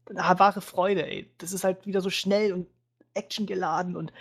eine 0.10 0.40
wahre 0.40 0.62
Freude, 0.62 1.06
ey. 1.06 1.32
Das 1.38 1.52
ist 1.52 1.64
halt 1.64 1.86
wieder 1.86 2.02
so 2.02 2.10
schnell 2.10 2.54
und 2.54 2.68
actiongeladen 3.14 3.98
und 3.98 4.14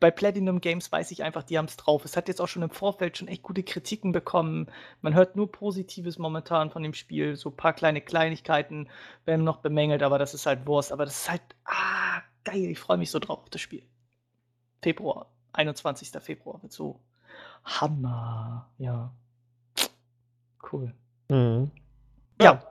bei 0.00 0.10
Platinum 0.10 0.60
Games 0.60 0.90
weiß 0.90 1.10
ich 1.10 1.22
einfach, 1.22 1.42
die 1.42 1.58
haben 1.58 1.64
es 1.66 1.76
drauf. 1.76 2.04
Es 2.04 2.16
hat 2.16 2.28
jetzt 2.28 2.40
auch 2.40 2.46
schon 2.48 2.62
im 2.62 2.70
Vorfeld 2.70 3.18
schon 3.18 3.28
echt 3.28 3.42
gute 3.42 3.62
Kritiken 3.62 4.12
bekommen. 4.12 4.70
Man 5.02 5.14
hört 5.14 5.34
nur 5.36 5.50
Positives 5.50 6.18
momentan 6.18 6.70
von 6.70 6.82
dem 6.82 6.94
Spiel. 6.94 7.36
So 7.36 7.50
ein 7.50 7.56
paar 7.56 7.72
kleine 7.72 8.00
Kleinigkeiten 8.00 8.88
werden 9.24 9.44
noch 9.44 9.58
bemängelt, 9.58 10.02
aber 10.02 10.18
das 10.18 10.34
ist 10.34 10.46
halt 10.46 10.66
Wurst. 10.66 10.92
Aber 10.92 11.04
das 11.04 11.22
ist 11.22 11.30
halt, 11.30 11.42
ah, 11.64 12.22
geil. 12.44 12.70
Ich 12.70 12.78
freue 12.78 12.98
mich 12.98 13.10
so 13.10 13.18
drauf 13.18 13.40
auf 13.40 13.50
das 13.50 13.60
Spiel. 13.60 13.82
Februar, 14.82 15.30
21. 15.52 16.10
Februar 16.22 16.62
wird 16.62 16.72
so 16.72 17.00
Hammer. 17.64 18.70
Ja. 18.78 19.10
Cool. 20.70 20.94
Mhm. 21.28 21.70
Ja. 22.40 22.62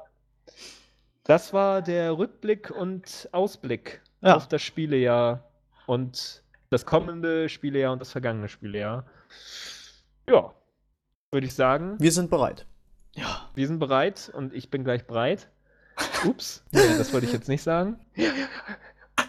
Das 1.24 1.54
war 1.54 1.82
der 1.82 2.18
Rückblick 2.18 2.70
und 2.72 3.30
Ausblick 3.32 4.02
Ja. 4.22 4.36
auf 4.36 4.48
das 4.48 4.62
Spielejahr 4.62 5.50
und 5.88 6.44
das 6.70 6.86
kommende 6.86 7.48
Spielejahr 7.50 7.94
und 7.94 8.00
das 8.00 8.12
vergangene 8.12 8.50
Spielejahr. 8.50 9.06
Ja, 10.30 10.54
würde 11.32 11.48
ich 11.48 11.54
sagen, 11.56 11.96
Wir 12.00 12.12
sind 12.12 12.30
bereit. 12.30 12.66
Ja. 13.16 13.50
wir 13.56 13.68
sind 13.68 13.80
bereit 13.80 14.32
und 14.34 14.54
ich 14.54 14.70
bin 14.70 14.84
gleich 14.84 15.06
bereit. 15.06 15.48
Ups, 16.26 16.64
nee, 16.72 16.80
das 16.98 17.14
wollte 17.14 17.28
ich 17.28 17.34
jetzt 17.34 17.48
nicht 17.48 17.62
sagen. 17.62 18.00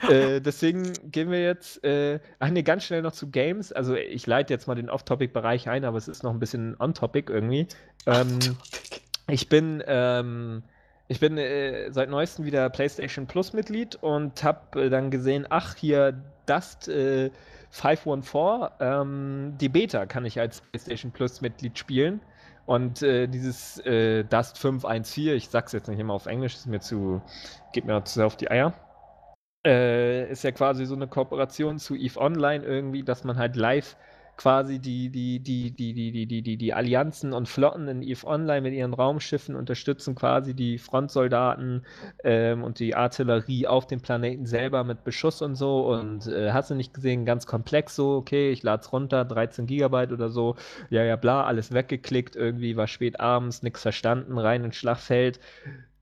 Äh, 0.08 0.40
deswegen 0.40 0.92
gehen 1.10 1.30
wir 1.30 1.42
jetzt, 1.42 1.82
äh, 1.84 2.18
ach 2.38 2.48
nee, 2.48 2.62
ganz 2.62 2.84
schnell 2.84 3.02
noch 3.02 3.12
zu 3.12 3.30
Games. 3.30 3.70
Also 3.72 3.94
ich 3.94 4.26
leite 4.26 4.52
jetzt 4.52 4.66
mal 4.66 4.74
den 4.74 4.88
Off-Topic-Bereich 4.90 5.68
ein, 5.68 5.84
aber 5.84 5.98
es 5.98 6.08
ist 6.08 6.22
noch 6.22 6.30
ein 6.32 6.38
bisschen 6.40 6.74
on-Topic 6.80 7.30
irgendwie. 7.32 7.68
Ähm, 8.06 8.38
ich 9.28 9.48
bin, 9.48 9.82
ähm, 9.86 10.62
ich 11.08 11.20
bin 11.20 11.38
äh, 11.38 11.90
seit 11.90 12.10
neuestem 12.10 12.44
wieder 12.44 12.68
PlayStation 12.70 13.26
Plus 13.26 13.52
Mitglied 13.52 13.96
und 13.96 14.42
habe 14.42 14.84
äh, 14.84 14.90
dann 14.90 15.10
gesehen, 15.10 15.46
ach 15.48 15.74
hier 15.76 16.22
Dust 16.46 16.88
äh, 16.88 17.30
514, 17.70 18.68
ähm, 18.80 19.54
die 19.60 19.68
Beta 19.68 20.06
kann 20.06 20.24
ich 20.24 20.38
als 20.38 20.60
PlayStation 20.60 21.10
Plus 21.10 21.40
Mitglied 21.40 21.78
spielen. 21.78 22.20
Und 22.66 23.02
äh, 23.02 23.26
dieses 23.26 23.78
äh, 23.80 24.24
Dust 24.24 24.58
514, 24.58 25.36
ich 25.36 25.48
sag's 25.48 25.72
jetzt 25.72 25.88
nicht 25.88 25.98
immer 25.98 26.14
auf 26.14 26.26
Englisch, 26.26 26.54
ist 26.54 26.66
mir 26.66 26.80
zu, 26.80 27.20
geht 27.72 27.84
mir 27.84 28.02
zu 28.04 28.14
sehr 28.14 28.26
auf 28.26 28.36
die 28.36 28.50
Eier. 28.50 28.72
Äh, 29.66 30.30
ist 30.30 30.44
ja 30.44 30.52
quasi 30.52 30.86
so 30.86 30.94
eine 30.94 31.06
Kooperation 31.06 31.78
zu 31.78 31.94
EVE 31.94 32.20
Online 32.20 32.64
irgendwie, 32.64 33.02
dass 33.02 33.24
man 33.24 33.36
halt 33.38 33.56
live 33.56 33.96
quasi 34.36 34.78
die, 34.78 35.10
die, 35.10 35.40
die, 35.40 35.70
die, 35.70 35.94
die, 35.94 36.12
die, 36.12 36.26
die, 36.26 36.42
die, 36.42 36.56
die 36.56 36.74
Allianzen 36.74 37.32
und 37.32 37.48
Flotten 37.48 37.88
in 37.88 38.02
EVE 38.02 38.26
Online 38.26 38.62
mit 38.62 38.74
ihren 38.74 38.94
Raumschiffen 38.94 39.54
unterstützen 39.54 40.14
quasi 40.14 40.54
die 40.54 40.78
Frontsoldaten 40.78 41.84
ähm, 42.24 42.64
und 42.64 42.78
die 42.78 42.94
Artillerie 42.94 43.66
auf 43.66 43.86
dem 43.86 44.00
Planeten 44.00 44.46
selber 44.46 44.84
mit 44.84 45.04
Beschuss 45.04 45.42
und 45.42 45.54
so 45.54 45.92
und 45.92 46.26
äh, 46.26 46.52
hast 46.52 46.70
du 46.70 46.74
nicht 46.74 46.94
gesehen, 46.94 47.24
ganz 47.24 47.46
komplex 47.46 47.94
so, 47.96 48.16
okay, 48.16 48.50
ich 48.50 48.62
lade 48.62 48.82
es 48.82 48.92
runter, 48.92 49.24
13 49.24 49.66
Gigabyte 49.66 50.12
oder 50.12 50.28
so, 50.30 50.56
ja, 50.90 51.04
ja, 51.04 51.16
bla, 51.16 51.44
alles 51.44 51.72
weggeklickt, 51.72 52.36
irgendwie 52.36 52.76
war 52.76 52.86
spät 52.86 53.20
abends, 53.20 53.62
nichts 53.62 53.82
verstanden, 53.82 54.38
rein 54.38 54.64
ins 54.64 54.76
Schlachtfeld. 54.76 55.40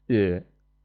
Äh, 0.08 0.42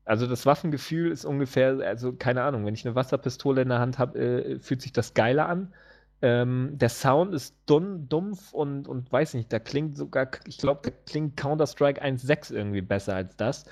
also 0.07 0.25
das 0.25 0.45
Waffengefühl 0.45 1.11
ist 1.11 1.25
ungefähr, 1.25 1.79
also 1.85 2.13
keine 2.13 2.43
Ahnung, 2.43 2.65
wenn 2.65 2.73
ich 2.73 2.85
eine 2.85 2.95
Wasserpistole 2.95 3.61
in 3.61 3.69
der 3.69 3.79
Hand 3.79 3.99
habe, 3.99 4.17
äh, 4.17 4.59
fühlt 4.59 4.81
sich 4.81 4.93
das 4.93 5.13
geiler 5.13 5.49
an. 5.49 5.73
Ähm, 6.21 6.71
der 6.73 6.89
Sound 6.89 7.33
ist 7.33 7.55
dumm, 7.67 8.09
dumpf 8.09 8.51
und, 8.53 8.87
und 8.87 9.11
weiß 9.11 9.35
nicht, 9.35 9.53
da 9.53 9.59
klingt 9.59 9.97
sogar, 9.97 10.29
ich 10.45 10.57
glaube, 10.57 10.81
da 10.83 10.89
klingt 11.05 11.37
Counter-Strike 11.37 12.03
1.6 12.03 12.53
irgendwie 12.53 12.81
besser 12.81 13.15
als 13.15 13.35
das. 13.35 13.65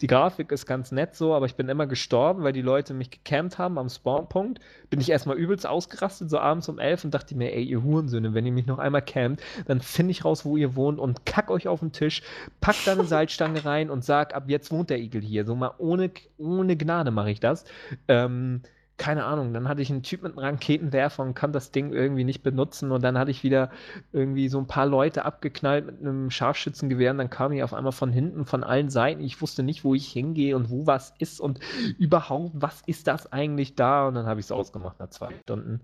Die 0.00 0.06
Grafik 0.06 0.50
ist 0.50 0.64
ganz 0.64 0.92
nett 0.92 1.14
so, 1.14 1.34
aber 1.34 1.44
ich 1.44 1.56
bin 1.56 1.68
immer 1.68 1.86
gestorben, 1.86 2.42
weil 2.42 2.54
die 2.54 2.62
Leute 2.62 2.94
mich 2.94 3.10
gecampt 3.10 3.58
haben 3.58 3.76
am 3.76 3.90
Spawnpunkt. 3.90 4.58
Bin 4.88 4.98
ich 4.98 5.10
erstmal 5.10 5.36
übelst 5.36 5.66
ausgerastet, 5.66 6.30
so 6.30 6.38
abends 6.38 6.70
um 6.70 6.78
11 6.78 7.04
und 7.04 7.14
dachte 7.14 7.36
mir, 7.36 7.52
ey, 7.54 7.62
ihr 7.62 7.82
Hurensöhne, 7.82 8.32
wenn 8.32 8.46
ihr 8.46 8.52
mich 8.52 8.66
noch 8.66 8.78
einmal 8.78 9.02
campt, 9.02 9.42
dann 9.66 9.80
finde 9.80 10.12
ich 10.12 10.24
raus, 10.24 10.46
wo 10.46 10.56
ihr 10.56 10.74
wohnt 10.74 10.98
und 10.98 11.26
kack 11.26 11.50
euch 11.50 11.68
auf 11.68 11.80
den 11.80 11.92
Tisch, 11.92 12.22
pack 12.62 12.76
da 12.86 12.92
eine 12.92 13.04
Salzstange 13.04 13.64
rein 13.66 13.90
und 13.90 14.02
sag, 14.02 14.34
ab 14.34 14.44
jetzt 14.46 14.70
wohnt 14.70 14.88
der 14.88 15.00
Igel 15.00 15.20
hier. 15.20 15.44
So 15.44 15.54
mal 15.54 15.74
ohne, 15.76 16.10
ohne 16.38 16.76
Gnade 16.78 17.10
mache 17.10 17.30
ich 17.30 17.40
das. 17.40 17.64
Ähm, 18.08 18.62
keine 19.00 19.24
Ahnung, 19.24 19.54
dann 19.54 19.66
hatte 19.66 19.80
ich 19.80 19.90
einen 19.90 20.02
Typ 20.02 20.22
mit 20.22 20.36
einem 20.36 20.44
Raketenwerfer 20.44 21.22
und 21.22 21.32
kann 21.32 21.54
das 21.54 21.70
Ding 21.70 21.90
irgendwie 21.90 22.22
nicht 22.22 22.42
benutzen 22.42 22.92
und 22.92 23.02
dann 23.02 23.16
hatte 23.16 23.30
ich 23.30 23.42
wieder 23.42 23.70
irgendwie 24.12 24.50
so 24.50 24.58
ein 24.58 24.66
paar 24.66 24.84
Leute 24.84 25.24
abgeknallt 25.24 25.86
mit 25.86 26.00
einem 26.00 26.30
Scharfschützengewehr 26.30 27.10
und 27.12 27.16
dann 27.16 27.30
kam 27.30 27.50
ich 27.52 27.62
auf 27.62 27.72
einmal 27.72 27.92
von 27.92 28.12
hinten, 28.12 28.44
von 28.44 28.62
allen 28.62 28.90
Seiten. 28.90 29.22
Ich 29.22 29.40
wusste 29.40 29.62
nicht, 29.62 29.84
wo 29.84 29.94
ich 29.94 30.12
hingehe 30.12 30.54
und 30.54 30.68
wo 30.68 30.86
was 30.86 31.14
ist 31.18 31.40
und 31.40 31.60
überhaupt, 31.98 32.50
was 32.52 32.82
ist 32.84 33.06
das 33.06 33.32
eigentlich 33.32 33.74
da? 33.74 34.06
Und 34.06 34.16
dann 34.16 34.26
habe 34.26 34.38
ich 34.38 34.46
es 34.46 34.52
ausgemacht 34.52 35.00
nach 35.00 35.08
zwei 35.08 35.32
Stunden 35.44 35.80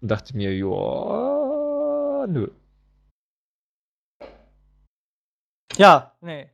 und 0.00 0.10
dachte 0.10 0.34
mir, 0.34 0.56
ja, 0.56 2.26
nö. 2.26 2.48
Ja, 5.76 6.12
nee. 6.22 6.48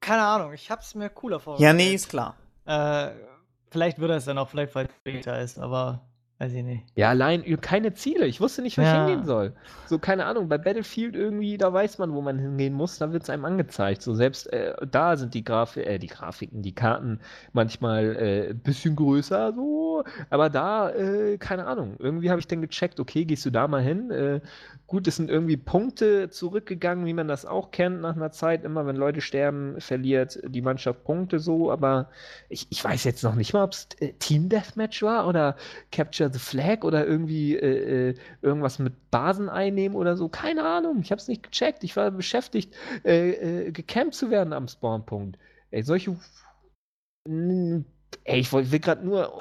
Keine 0.00 0.22
Ahnung, 0.22 0.54
ich 0.54 0.70
hab's 0.70 0.94
mir 0.94 1.10
cooler 1.10 1.40
vorgestellt. 1.40 1.78
Ja, 1.78 1.84
nee, 1.86 1.94
ist 1.94 2.08
klar. 2.08 2.36
Äh, 2.64 3.35
vielleicht 3.70 3.98
wird 3.98 4.10
er 4.10 4.16
es 4.16 4.24
dann 4.24 4.38
auch, 4.38 4.48
vielleicht 4.48 4.74
weil 4.74 4.86
es 4.86 4.92
Beta 5.02 5.36
ist, 5.38 5.58
aber 5.58 6.02
Weiß 6.38 6.52
ich 6.52 6.62
nicht. 6.62 6.84
Ja, 6.96 7.08
allein 7.08 7.42
keine 7.62 7.94
Ziele. 7.94 8.26
Ich 8.26 8.42
wusste 8.42 8.60
nicht, 8.60 8.76
wo 8.76 8.82
ich 8.82 8.88
Ja. 8.88 9.06
hingehen 9.06 9.24
soll. 9.24 9.54
So, 9.86 9.98
keine 9.98 10.26
Ahnung, 10.26 10.48
bei 10.50 10.58
Battlefield 10.58 11.16
irgendwie, 11.16 11.56
da 11.56 11.72
weiß 11.72 11.96
man, 11.96 12.12
wo 12.12 12.20
man 12.20 12.38
hingehen 12.38 12.74
muss, 12.74 12.98
da 12.98 13.10
wird 13.10 13.22
es 13.22 13.30
einem 13.30 13.46
angezeigt. 13.46 14.02
So, 14.02 14.14
selbst 14.14 14.52
äh, 14.52 14.74
da 14.90 15.16
sind 15.16 15.32
die 15.32 15.42
Grafi 15.44 15.80
äh, 15.80 15.98
die 15.98 16.08
Grafiken, 16.08 16.60
die 16.60 16.74
Karten 16.74 17.20
manchmal 17.54 18.16
äh, 18.16 18.50
ein 18.50 18.58
bisschen 18.58 18.96
größer, 18.96 19.54
so, 19.54 20.04
aber 20.28 20.50
da, 20.50 20.90
äh, 20.90 21.38
keine 21.38 21.66
Ahnung. 21.66 21.96
Irgendwie 21.98 22.28
habe 22.30 22.38
ich 22.40 22.46
dann 22.46 22.60
gecheckt, 22.60 23.00
okay, 23.00 23.24
gehst 23.24 23.46
du 23.46 23.50
da 23.50 23.66
mal 23.66 23.82
hin? 23.82 24.10
Äh, 24.10 24.40
gut, 24.86 25.06
es 25.08 25.16
sind 25.16 25.30
irgendwie 25.30 25.56
Punkte 25.56 26.28
zurückgegangen, 26.28 27.06
wie 27.06 27.14
man 27.14 27.28
das 27.28 27.46
auch 27.46 27.70
kennt 27.70 28.02
nach 28.02 28.14
einer 28.14 28.30
Zeit. 28.30 28.62
Immer 28.64 28.86
wenn 28.86 28.96
Leute 28.96 29.22
sterben, 29.22 29.80
verliert 29.80 30.38
die 30.46 30.60
Mannschaft 30.60 31.02
Punkte 31.04 31.38
so, 31.38 31.70
aber 31.72 32.10
ich, 32.50 32.66
ich 32.68 32.84
weiß 32.84 33.04
jetzt 33.04 33.24
noch 33.24 33.36
nicht 33.36 33.54
mal, 33.54 33.64
ob 33.64 33.72
es 33.72 33.88
äh, 34.00 34.12
Team 34.18 34.50
Deathmatch 34.50 35.02
war 35.02 35.26
oder 35.26 35.56
Capture 35.92 36.25
the 36.32 36.38
Flag 36.38 36.84
oder 36.84 37.06
irgendwie 37.06 37.56
äh, 37.56 38.10
äh, 38.10 38.14
irgendwas 38.42 38.78
mit 38.78 39.10
Basen 39.10 39.48
einnehmen 39.48 39.96
oder 39.96 40.16
so. 40.16 40.28
Keine 40.28 40.64
Ahnung, 40.64 41.00
ich 41.00 41.10
habe 41.10 41.20
es 41.20 41.28
nicht 41.28 41.42
gecheckt. 41.42 41.84
Ich 41.84 41.96
war 41.96 42.10
beschäftigt, 42.10 42.74
äh, 43.04 43.66
äh, 43.66 43.72
gecampt 43.72 44.14
zu 44.14 44.30
werden 44.30 44.52
am 44.52 44.68
Spawnpunkt. 44.68 45.38
Ey, 45.70 45.82
solche. 45.82 46.16
Ey, 47.26 47.84
ich 48.24 48.52
will 48.52 48.78
gerade 48.78 49.04
nur 49.04 49.40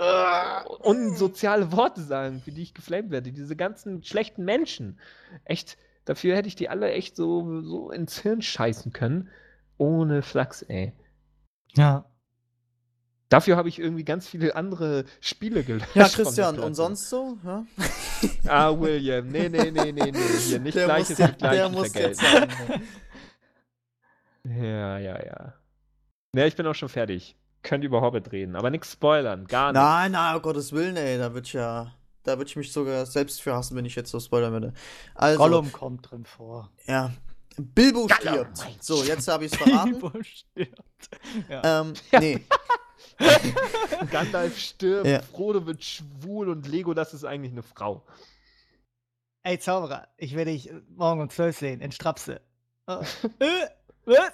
unsoziale 0.82 1.72
Worte 1.72 2.02
sagen, 2.02 2.42
für 2.42 2.52
die 2.52 2.64
ich 2.64 2.74
geflamed 2.74 3.12
werde. 3.12 3.32
Diese 3.32 3.56
ganzen 3.56 4.04
schlechten 4.04 4.44
Menschen. 4.44 5.00
Echt, 5.44 5.78
dafür 6.06 6.36
hätte 6.36 6.48
ich 6.48 6.56
die 6.56 6.70
alle 6.70 6.92
echt 6.92 7.16
so, 7.16 7.62
so 7.62 7.92
ins 7.92 8.20
Hirn 8.20 8.42
scheißen 8.42 8.92
können. 8.92 9.30
Ohne 9.78 10.22
Flachs, 10.22 10.64
ey. 10.64 10.94
Ja. 11.76 12.06
Dafür 13.30 13.58
habe 13.58 13.70
ich 13.70 13.80
irgendwie 13.80 14.04
ganz 14.04 14.28
viele 14.28 14.56
andere 14.56 15.06
Spiele 15.20 15.64
gelöscht. 15.64 15.96
Ja, 15.96 16.08
Christian, 16.08 16.60
und 16.60 16.76
sonst 16.76 17.10
so? 17.10 17.38
Ja? 17.44 17.66
Ah, 18.48 18.80
William. 18.80 19.28
Nee, 19.28 19.50
nee, 19.50 19.72
nee, 19.72 19.92
nee, 19.92 20.12
nee. 20.12 20.20
Hier 20.48 20.60
nicht 20.60 20.76
Der 20.76 20.86
Gleiches 20.86 21.18
muss, 21.18 21.28
mit 21.28 21.42
der 21.42 21.50
Gleichem 21.50 21.72
muss 21.74 21.94
jetzt 21.94 22.22
vergelten. 22.22 22.84
Ja, 24.44 24.98
ja, 25.00 25.26
ja. 25.26 25.54
Ja, 26.36 26.46
ich 26.46 26.56
bin 26.56 26.68
auch 26.68 26.76
schon 26.76 26.90
fertig. 26.90 27.36
Könnt 27.64 27.84
über 27.84 28.02
Hobbit 28.02 28.32
reden, 28.32 28.56
aber 28.56 28.70
nichts 28.70 28.92
spoilern, 28.92 29.48
gar 29.48 29.72
nicht. 29.72 29.82
Nein, 29.82 30.12
nein, 30.12 30.36
um 30.36 30.42
Gottes 30.44 30.72
Willen, 30.72 30.96
ey, 30.98 31.18
da 31.18 31.34
würde 31.34 31.48
ich 31.48 31.54
ja, 31.54 31.92
da 32.24 32.38
würde 32.38 32.48
ich 32.48 32.56
mich 32.56 32.72
sogar 32.72 33.08
selbst 33.08 33.42
für 33.42 33.56
hassen, 33.56 33.76
wenn 33.76 33.86
ich 33.86 33.96
jetzt 33.96 34.12
so 34.12 34.20
spoilern 34.20 34.52
würde. 34.52 34.74
Also, 35.16 35.40
Gollum 35.40 35.72
kommt 35.72 36.12
drin 36.12 36.26
vor. 36.26 36.70
ja, 36.86 37.12
Bilbo 37.58 38.06
Gollum, 38.06 38.46
stirbt. 38.54 38.84
So, 38.84 39.04
jetzt 39.04 39.28
habe 39.28 39.46
ich 39.46 39.54
es 39.54 39.58
verraten. 39.62 39.94
Bilbo 39.94 40.12
stirbt. 40.22 41.10
Ja. 41.50 41.82
ähm, 41.82 41.94
nee, 42.20 42.46
Gandalf 44.12 44.58
stirbt, 44.58 45.08
Ja. 45.08 45.22
Frodo 45.22 45.66
wird 45.66 45.84
schwul 45.84 46.50
und 46.50 46.68
Lego, 46.68 46.94
das 46.94 47.14
ist 47.14 47.24
eigentlich 47.24 47.52
eine 47.52 47.64
Frau. 47.64 48.06
Ey, 49.44 49.60
Zauberer, 49.60 50.08
ich 50.18 50.36
werde 50.36 50.52
dich 50.52 50.72
morgen 50.90 51.22
um 51.22 51.30
12 51.30 51.58
sehen, 51.58 51.82
in 51.82 51.92
Strapse. 51.92 52.42
Äh, 52.88 53.68
was? 54.06 54.32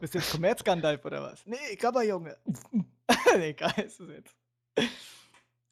Bist 0.00 0.14
du 0.14 0.18
jetzt 0.18 0.32
Kommerz-Gandalf 0.32 1.04
oder 1.04 1.22
was? 1.22 1.46
Nee, 1.46 1.76
Kammerjunge. 1.76 2.36
nee, 3.36 3.52
geil 3.52 3.72
ist 3.86 4.00
es 4.00 4.08
jetzt. 4.08 4.34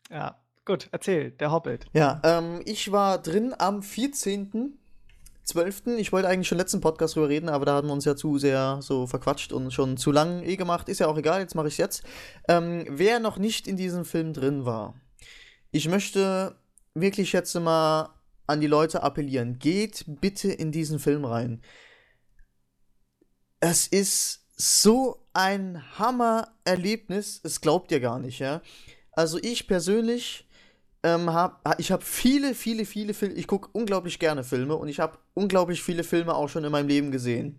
Ja, 0.09 0.41
gut, 0.65 0.89
erzähl, 0.93 1.33
der 1.33 1.51
Hobbit. 1.51 1.87
ja, 1.93 2.21
ähm, 2.23 2.63
ich 2.65 2.93
war 2.93 3.19
drin 3.21 3.53
am 3.59 3.83
14.12. 5.49 5.97
Ich 5.97 6.13
wollte 6.13 6.29
eigentlich 6.29 6.49
schon 6.49 6.59
letzten 6.59 6.81
Podcast 6.81 7.17
drüber 7.17 7.29
reden, 7.29 7.49
aber 7.49 7.67
da 7.67 7.75
haben 7.75 7.89
wir 7.89 7.93
uns 7.93 8.05
ja 8.05 8.17
zu 8.17 8.39
sehr 8.39 8.79
so 8.81 9.07
verquatscht 9.07 9.53
und 9.53 9.73
schon 9.73 9.97
zu 9.97 10.13
lang 10.13 10.43
eh 10.43 10.57
gemacht. 10.57 10.89
Ist 10.89 11.01
ja 11.01 11.09
auch 11.09 11.19
egal, 11.19 11.41
jetzt 11.41 11.55
mache 11.55 11.69
ich 11.69 11.75
es 11.75 11.79
jetzt. 11.79 12.03
Ähm, 12.49 12.87
wer 12.89 13.21
noch 13.21 13.39
nicht 13.39 13.67
in 13.67 13.77
diesem 13.77 14.05
Film 14.05 14.33
drin 14.33 14.65
war, 14.65 14.95
ich 15.71 15.89
möchte 15.89 16.57
wirklich 16.95 17.33
jetzt 17.33 17.55
mal 17.55 18.11
an 18.47 18.61
die 18.61 18.67
Leute 18.67 19.03
appellieren. 19.03 19.59
Geht 19.59 20.05
bitte 20.07 20.53
in 20.53 20.73
diesen 20.73 20.99
Film 20.99 21.25
rein. 21.25 21.63
Es 23.61 23.87
ist 23.87 24.47
so 24.57 25.27
ein 25.33 25.83
Hammer-Erlebnis, 25.99 27.41
es 27.43 27.61
glaubt 27.61 27.91
ihr 27.91 28.01
gar 28.01 28.19
nicht, 28.19 28.39
ja. 28.39 28.61
Also 29.13 29.39
ich 29.39 29.67
persönlich 29.67 30.47
ähm, 31.03 31.33
hab, 31.33 31.79
ich 31.79 31.91
habe 31.91 32.05
viele, 32.05 32.55
viele, 32.55 32.85
viele 32.85 33.15
Filme, 33.15 33.35
ich 33.35 33.47
gucke 33.47 33.69
unglaublich 33.73 34.19
gerne 34.19 34.45
Filme 34.45 34.77
und 34.77 34.89
ich 34.89 35.01
habe 35.01 35.19
unglaublich 35.35 35.83
viele 35.83 36.05
Filme 36.05 36.35
auch 36.35 36.49
schon 36.49 36.65
in 36.65 36.73
meinem 36.73 36.89
Leben 36.89 37.11
gesehen. 37.11 37.59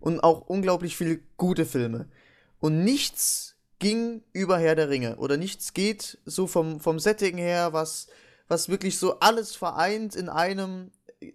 Und 0.00 0.20
auch 0.20 0.48
unglaublich 0.48 0.96
viele 0.96 1.20
gute 1.36 1.64
Filme. 1.64 2.08
Und 2.58 2.82
nichts 2.82 3.56
ging 3.78 4.22
über 4.32 4.58
Herr 4.58 4.74
der 4.74 4.88
Ringe. 4.88 5.16
Oder 5.16 5.36
nichts 5.36 5.74
geht 5.74 6.18
so 6.24 6.48
vom, 6.48 6.80
vom 6.80 6.98
Setting 6.98 7.36
her, 7.36 7.72
was, 7.72 8.08
was 8.48 8.68
wirklich 8.68 8.98
so 8.98 9.20
alles 9.20 9.54
vereint 9.54 10.16
in 10.16 10.28
einem. 10.28 10.90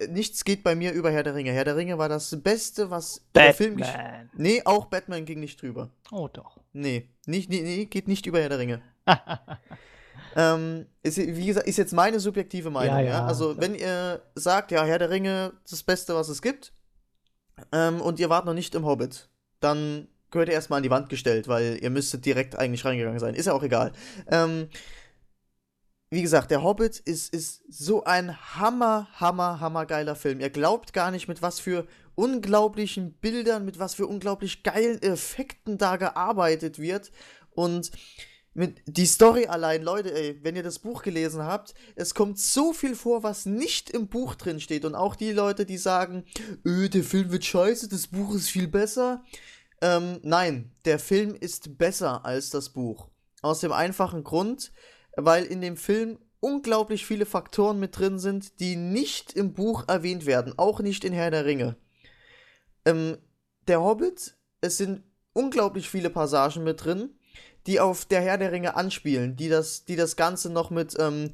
Nichts 0.09 0.43
geht 0.43 0.63
bei 0.63 0.75
mir 0.75 0.91
über 0.91 1.11
Herr 1.11 1.23
der 1.23 1.35
Ringe. 1.35 1.53
Herr 1.53 1.63
der 1.63 1.77
Ringe 1.77 1.97
war 1.97 2.09
das 2.09 2.41
Beste, 2.41 2.89
was 2.89 3.21
der 3.33 3.53
Film. 3.53 3.81
Nee, 4.35 4.61
auch 4.65 4.85
Batman 4.85 5.23
ging 5.23 5.39
nicht 5.39 5.61
drüber. 5.61 5.91
Oh, 6.11 6.27
doch. 6.27 6.59
Nee, 6.73 7.07
nicht, 7.25 7.49
nee, 7.49 7.61
nee, 7.61 7.85
geht 7.85 8.09
nicht 8.09 8.25
über 8.25 8.41
Herr 8.41 8.49
der 8.49 8.59
Ringe. 8.59 8.81
Ähm, 10.35 10.85
ist, 11.03 11.18
wie 11.18 11.45
gesagt, 11.45 11.68
ist 11.68 11.77
jetzt 11.77 11.94
meine 11.94 12.19
subjektive 12.19 12.69
Meinung. 12.69 12.95
Ja, 12.95 13.02
Ja, 13.02 13.26
Also, 13.26 13.57
wenn 13.60 13.76
ihr 13.76 14.22
sagt, 14.35 14.72
ja, 14.72 14.84
Herr 14.84 14.99
der 14.99 15.10
Ringe, 15.10 15.53
das 15.69 15.84
Beste, 15.84 16.15
was 16.15 16.30
es 16.30 16.41
gibt, 16.41 16.73
ähm, 17.72 18.02
und 18.02 18.19
ihr 18.19 18.30
wart 18.30 18.45
noch 18.45 18.53
nicht 18.53 18.76
im 18.76 18.85
Hobbit, 18.85 19.30
dann 19.60 20.07
gehört 20.31 20.49
ihr 20.49 20.56
erstmal 20.56 20.77
an 20.77 20.84
die 20.84 20.89
Wand 20.89 21.10
gestellt, 21.10 21.48
weil 21.48 21.80
ihr 21.81 21.89
müsstet 21.89 22.26
direkt 22.26 22.57
eigentlich 22.57 22.85
reingegangen 22.85 23.19
sein. 23.19 23.34
Ist 23.34 23.45
ja 23.45 23.53
auch 23.53 23.64
egal. 23.64 23.94
Ähm, 24.30 24.69
wie 26.10 26.22
gesagt, 26.22 26.52
der 26.52 26.64
Hobbit 26.64 26.99
ist, 26.99 27.34
ist 27.34 27.64
so 27.69 28.06
ein 28.06 28.38
hammer, 28.56 29.07
hammer, 29.19 29.60
hammer 29.60 29.85
geiler 29.85 30.15
Film. 30.15 30.39
Ihr 30.39 30.49
glaubt 30.49 30.94
gar 30.94 31.11
nicht, 31.11 31.27
mit 31.27 31.41
was 31.41 31.60
für 31.60 31.85
unglaublichen 32.15 33.14
Bildern, 33.14 33.65
mit 33.65 33.77
was 33.77 33.95
für 33.95 34.07
unglaublich 34.07 34.64
geilen 34.64 35.02
Effekten 35.02 35.77
da 35.77 35.98
gearbeitet 35.98 36.80
wird. 36.80 37.11
Und 37.52 37.91
die 38.57 39.05
Story 39.05 39.45
allein, 39.45 39.84
Leute, 39.84 40.13
ey, 40.13 40.39
wenn 40.41 40.55
ihr 40.55 40.63
das 40.63 40.79
Buch 40.79 41.03
gelesen 41.03 41.43
habt, 41.43 41.75
es 41.95 42.15
kommt 42.15 42.39
so 42.39 42.73
viel 42.73 42.95
vor, 42.95 43.21
was 43.21 43.45
nicht 43.45 43.91
im 43.91 44.07
Buch 44.07 44.34
drin 44.34 44.59
steht. 44.59 44.84
Und 44.84 44.95
auch 44.95 45.15
die 45.15 45.31
Leute, 45.31 45.65
die 45.65 45.77
sagen, 45.77 46.25
öh, 46.65 46.89
der 46.89 47.03
Film 47.03 47.31
wird 47.31 47.45
scheiße, 47.45 47.88
das 47.88 48.07
Buch 48.07 48.34
ist 48.34 48.49
viel 48.49 48.67
besser. 48.67 49.23
Ähm, 49.81 50.19
nein, 50.23 50.71
der 50.85 50.97
Film 50.97 51.35
ist 51.35 51.77
besser 51.77 52.25
als 52.25 52.49
das 52.49 52.69
Buch. 52.69 53.09
Aus 53.43 53.59
dem 53.59 53.71
einfachen 53.71 54.23
Grund, 54.23 54.71
weil 55.15 55.45
in 55.45 55.61
dem 55.61 55.77
Film 55.77 56.17
unglaublich 56.39 57.05
viele 57.05 57.27
Faktoren 57.27 57.79
mit 57.79 57.99
drin 57.99 58.17
sind, 58.17 58.59
die 58.59 58.75
nicht 58.75 59.34
im 59.34 59.53
Buch 59.53 59.85
erwähnt 59.88 60.25
werden, 60.25 60.57
auch 60.57 60.79
nicht 60.79 61.03
in 61.03 61.13
Herr 61.13 61.29
der 61.29 61.45
Ringe. 61.45 61.75
Ähm, 62.85 63.19
der 63.67 63.81
Hobbit, 63.84 64.35
es 64.61 64.77
sind 64.77 65.03
unglaublich 65.34 65.89
viele 65.89 66.09
Passagen 66.09 66.63
mit 66.63 66.84
drin, 66.84 67.16
die 67.68 67.80
auf 67.80 68.06
der 68.06 68.22
Herr 68.22 68.38
der 68.38 68.52
Ringe 68.52 68.76
anspielen, 68.76 69.35
die 69.35 69.49
das, 69.49 69.85
die 69.85 69.95
das 69.95 70.15
Ganze 70.15 70.49
noch 70.49 70.69
mit, 70.69 70.95
ähm, 70.99 71.31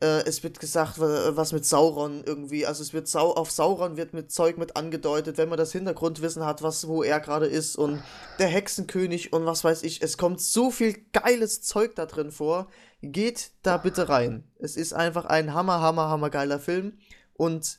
äh, 0.00 0.24
es 0.26 0.42
wird 0.42 0.58
gesagt, 0.58 0.98
wa- 0.98 1.36
was 1.36 1.52
mit 1.52 1.64
Sauron 1.64 2.24
irgendwie, 2.24 2.66
also 2.66 2.82
es 2.82 2.92
wird 2.92 3.06
Sau 3.06 3.32
auf 3.32 3.50
Sauron 3.50 3.96
wird 3.96 4.12
mit 4.14 4.32
Zeug 4.32 4.58
mit 4.58 4.76
angedeutet, 4.76 5.38
wenn 5.38 5.48
man 5.48 5.58
das 5.58 5.72
Hintergrundwissen 5.72 6.44
hat, 6.44 6.62
was, 6.62 6.88
wo 6.88 7.02
er 7.02 7.20
gerade 7.20 7.46
ist 7.46 7.76
und 7.76 8.02
der 8.38 8.48
Hexenkönig 8.48 9.32
und 9.32 9.46
was 9.46 9.62
weiß 9.62 9.82
ich, 9.82 10.02
es 10.02 10.18
kommt 10.18 10.40
so 10.40 10.70
viel 10.70 10.96
geiles 11.12 11.62
Zeug 11.62 11.94
da 11.94 12.06
drin 12.06 12.32
vor. 12.32 12.66
Geht 13.02 13.50
da 13.62 13.76
bitte 13.76 14.08
rein. 14.08 14.44
Es 14.58 14.76
ist 14.76 14.94
einfach 14.94 15.26
ein 15.26 15.52
hammer, 15.52 15.80
hammer, 15.80 16.08
hammer 16.08 16.30
geiler 16.30 16.58
Film 16.58 16.98
und 17.34 17.78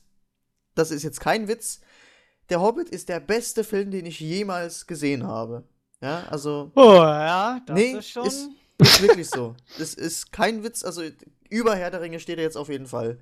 das 0.76 0.92
ist 0.92 1.04
jetzt 1.04 1.20
kein 1.20 1.48
Witz. 1.48 1.82
Der 2.50 2.62
Hobbit 2.62 2.90
ist 2.90 3.10
der 3.10 3.20
beste 3.20 3.64
Film, 3.64 3.90
den 3.90 4.06
ich 4.06 4.20
jemals 4.20 4.86
gesehen 4.86 5.26
habe. 5.26 5.64
Ja, 6.02 6.24
also 6.30 6.72
Oh, 6.76 6.94
ja, 6.96 7.60
das 7.66 7.76
Nee, 7.76 7.92
ist 7.98 8.10
schon. 8.10 8.26
ist- 8.28 8.50
ist 8.78 9.02
wirklich 9.02 9.30
so. 9.30 9.56
Das 9.80 9.94
ist 9.94 10.32
kein 10.32 10.64
Witz, 10.64 10.84
also 10.84 11.02
über 11.50 11.76
Herr 11.76 11.92
der 11.92 12.02
Ringe 12.02 12.20
steht 12.20 12.38
er 12.38 12.44
jetzt 12.44 12.58
auf 12.58 12.70
jeden 12.70 12.88
Fall. 12.88 13.20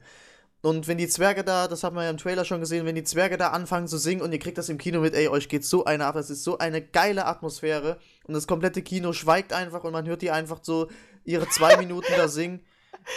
Und 0.62 0.88
wenn 0.88 0.98
die 0.98 1.08
Zwerge 1.10 1.44
da, 1.44 1.68
das 1.68 1.84
hat 1.84 1.94
man 1.94 2.06
ja 2.06 2.10
im 2.10 2.18
Trailer 2.18 2.46
schon 2.46 2.62
gesehen, 2.62 2.86
wenn 2.86 2.96
die 2.96 3.04
Zwerge 3.04 3.36
da 3.38 3.50
anfangen 3.50 3.88
zu 3.88 3.98
singen 3.98 4.22
und 4.22 4.32
ihr 4.32 4.40
kriegt 4.40 4.58
das 4.58 4.70
im 4.70 4.78
Kino 4.78 5.02
mit, 5.02 5.14
ey, 5.14 5.28
euch 5.28 5.50
geht 5.50 5.66
so 5.66 5.84
eine 5.86 6.06
ab, 6.06 6.16
das 6.16 6.30
ist 6.30 6.44
so 6.46 6.58
eine 6.58 6.82
geile 6.82 7.26
Atmosphäre 7.26 8.00
und 8.24 8.34
das 8.34 8.48
komplette 8.48 8.82
Kino 8.82 9.12
schweigt 9.14 9.52
einfach 9.54 9.84
und 9.84 9.92
man 9.92 10.08
hört 10.08 10.22
die 10.22 10.32
einfach 10.32 10.60
so 10.62 10.88
ihre 11.26 11.48
zwei 11.50 11.76
Minuten 11.78 12.14
da 12.16 12.28
singen. 12.30 12.66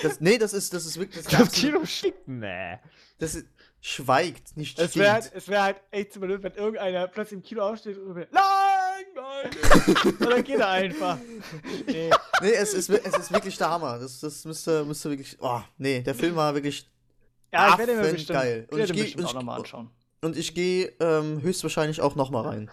Das, 0.02 0.20
nee, 0.20 0.38
das 0.38 0.52
ist, 0.52 0.74
das 0.74 0.84
ist 0.86 0.98
wirklich. 0.98 1.24
Das, 1.24 1.32
Das 1.38 1.52
Kino 1.52 1.84
schickt, 1.84 2.26
nee. 2.26 2.78
Das 3.18 3.36
ist, 3.36 3.46
schweigt, 3.80 4.56
nicht 4.56 4.78
Es 4.80 4.96
wäre 4.96 5.12
halt, 5.12 5.24
stinkt. 5.26 5.38
es 5.38 5.48
wär 5.48 5.62
halt 5.62 5.76
echt 5.92 6.12
zu 6.12 6.20
blöd, 6.20 6.42
wenn 6.42 6.54
irgendeiner 6.54 7.06
plötzlich 7.06 7.36
im 7.38 7.42
Kino 7.44 7.62
aufsteht 7.62 7.96
und 7.96 8.16
will, 8.16 8.26
langweilig! 8.32 8.75
Und 10.20 10.30
dann 10.30 10.44
geht 10.44 10.58
er 10.60 10.68
einfach. 10.68 11.18
Nee. 11.86 12.10
Nee, 12.42 12.50
es 12.52 12.74
ist, 12.74 12.90
es 12.90 13.16
ist 13.18 13.32
wirklich 13.32 13.56
der 13.56 13.70
Hammer. 13.70 13.98
Das, 13.98 14.20
das 14.20 14.44
müsste, 14.44 14.84
müsste 14.84 15.10
wirklich. 15.10 15.36
Oh, 15.40 15.60
nee, 15.78 16.00
der 16.02 16.14
Film 16.14 16.36
war 16.36 16.54
wirklich. 16.54 16.88
Ja, 17.52 17.70
ich 17.70 17.78
werde 17.78 17.94
mir 17.94 18.00
Affengeil. 18.02 18.62
bestimmt, 18.62 18.72
Und 18.72 18.78
ich 18.78 18.78
werde 18.78 18.82
ich 18.84 18.88
mir 18.90 18.94
geh- 18.94 19.02
bestimmt 19.02 19.20
und 19.20 19.24
auch 19.24 19.28
ich- 19.30 19.34
nochmal 19.34 19.58
anschauen. 19.60 19.90
Und 20.22 20.36
ich 20.36 20.54
gehe 20.54 20.92
ähm, 21.00 21.40
höchstwahrscheinlich 21.42 22.00
auch 22.00 22.14
nochmal 22.16 22.46
rein. 22.46 22.70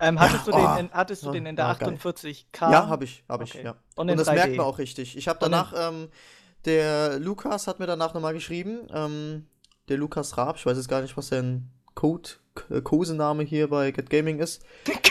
Ähm, 0.00 0.18
hattest, 0.18 0.46
Ja, 0.48 0.52
du, 0.52 0.58
oh. 0.58 0.76
den 0.76 0.86
in, 0.86 0.92
hattest 0.92 1.22
du 1.22 1.26
Ja, 1.26 1.32
den 1.32 1.46
in 1.46 1.56
der 1.56 1.66
ja, 1.66 1.74
geil. 1.74 1.98
48K? 2.02 2.72
Ja, 2.72 2.88
habe 2.88 3.04
ich, 3.04 3.24
habe 3.28 3.44
ich, 3.44 3.54
Okay. 3.54 3.64
ja. 3.64 3.76
Und, 3.94 4.10
Und, 4.10 4.16
das 4.18 4.26
3D. 4.28 4.34
merkt 4.34 4.56
man 4.56 4.66
auch 4.66 4.78
richtig. 4.78 5.16
Ich 5.16 5.28
habe 5.28 5.38
danach, 5.40 5.72
ähm, 5.76 6.08
der 6.64 7.18
Lukas 7.20 7.68
hat 7.68 7.78
mir 7.78 7.86
danach 7.86 8.12
nochmal 8.14 8.32
geschrieben, 8.34 8.88
ähm, 8.92 9.46
der 9.88 9.98
Lukas 9.98 10.36
Raab, 10.36 10.56
ich 10.56 10.66
weiß 10.66 10.76
jetzt 10.76 10.88
gar 10.88 11.00
nicht, 11.00 11.16
was 11.16 11.28
sein 11.28 11.70
Code, 11.96 12.30
K- 12.54 12.80
Kosename 12.82 13.42
hier 13.42 13.68
bei 13.68 13.90
Get 13.90 14.08
Gaming 14.10 14.38
ist. 14.38 14.62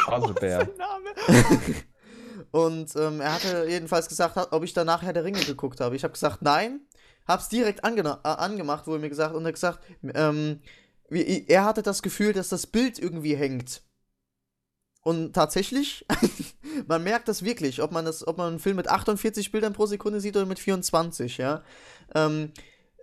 Hasebär. 0.07 0.69
Name. 0.77 1.09
Und 2.51 2.95
ähm, 2.95 3.19
er 3.19 3.33
hatte 3.33 3.65
jedenfalls 3.67 4.07
gesagt, 4.07 4.37
ob 4.51 4.63
ich 4.63 4.73
danach 4.73 5.01
Herr 5.01 5.11
der 5.11 5.25
Ringe 5.25 5.43
geguckt 5.43 5.81
habe. 5.81 5.97
Ich 5.97 6.03
habe 6.03 6.13
gesagt, 6.13 6.41
nein. 6.41 6.79
Hab's 7.27 7.49
direkt 7.49 7.83
angena- 7.83 8.19
äh, 8.23 8.27
angemacht, 8.29 8.87
wurde 8.87 8.99
mir 9.01 9.09
gesagt. 9.09 9.35
Und 9.35 9.43
er 9.43 9.47
hat 9.47 9.55
gesagt, 9.55 9.79
ähm, 10.13 10.61
wie, 11.09 11.45
er 11.47 11.65
hatte 11.65 11.81
das 11.81 12.01
Gefühl, 12.01 12.31
dass 12.33 12.49
das 12.49 12.67
Bild 12.67 12.99
irgendwie 12.99 13.35
hängt. 13.35 13.81
Und 15.03 15.33
tatsächlich, 15.33 16.05
man 16.87 17.03
merkt 17.03 17.27
das 17.27 17.43
wirklich, 17.43 17.81
ob 17.81 17.91
man, 17.91 18.05
das, 18.05 18.25
ob 18.27 18.37
man 18.37 18.49
einen 18.49 18.59
Film 18.59 18.75
mit 18.77 18.87
48 18.87 19.51
Bildern 19.51 19.73
pro 19.73 19.85
Sekunde 19.85 20.19
sieht 20.19 20.35
oder 20.37 20.45
mit 20.45 20.59
24, 20.59 21.37
ja. 21.37 21.63
Ähm, 22.13 22.51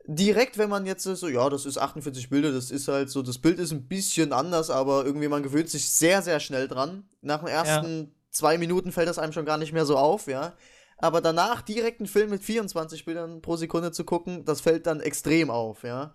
direkt, 0.07 0.59
wenn 0.59 0.71
man 0.71 0.87
jetzt 0.87 1.05
so, 1.05 1.29
ja, 1.29 1.49
das 1.49 1.67
ist 1.67 1.79
48 1.79 2.31
Bilder, 2.31 2.53
das 2.53 2.71
ist 2.71 2.89
halt 2.89 3.11
so, 3.11 3.23
das 3.23 3.39
Bild 3.39 3.59
ist 3.59 3.73
ein 3.73 3.89
bisschen 3.89 4.33
anders, 4.33 4.71
aber 4.71 5.05
irgendwie 5.05 5.29
man 5.29 5.43
gewöhnt 5.43 5.69
sich 5.69 5.89
sehr, 5.89 6.23
sehr 6.23 6.41
schnell 6.41 6.69
dran. 6.69 7.05
Nach 7.21 7.41
den 7.41 7.49
ersten 7.49 8.15
zwei 8.31 8.59
Minuten 8.59 8.93
fällt 8.93 9.09
das 9.09 9.19
einem 9.19 9.33
schon 9.33 9.45
gar 9.45 9.59
nicht 9.59 9.73
mehr 9.73 9.87
so 9.87 9.97
auf, 9.97 10.27
ja. 10.27 10.55
Aber 10.99 11.21
danach 11.21 11.63
direkt 11.63 12.01
einen 12.01 12.09
Film 12.09 12.31
mit 12.31 12.43
24 12.45 13.05
Bildern 13.05 13.43
pro 13.43 13.57
Sekunde 13.57 13.93
zu 13.93 14.05
gucken, 14.05 14.45
das 14.45 14.61
fällt 14.61 14.87
dann 14.87 15.01
extrem 15.01 15.51
auf, 15.51 15.83
ja. 15.83 16.15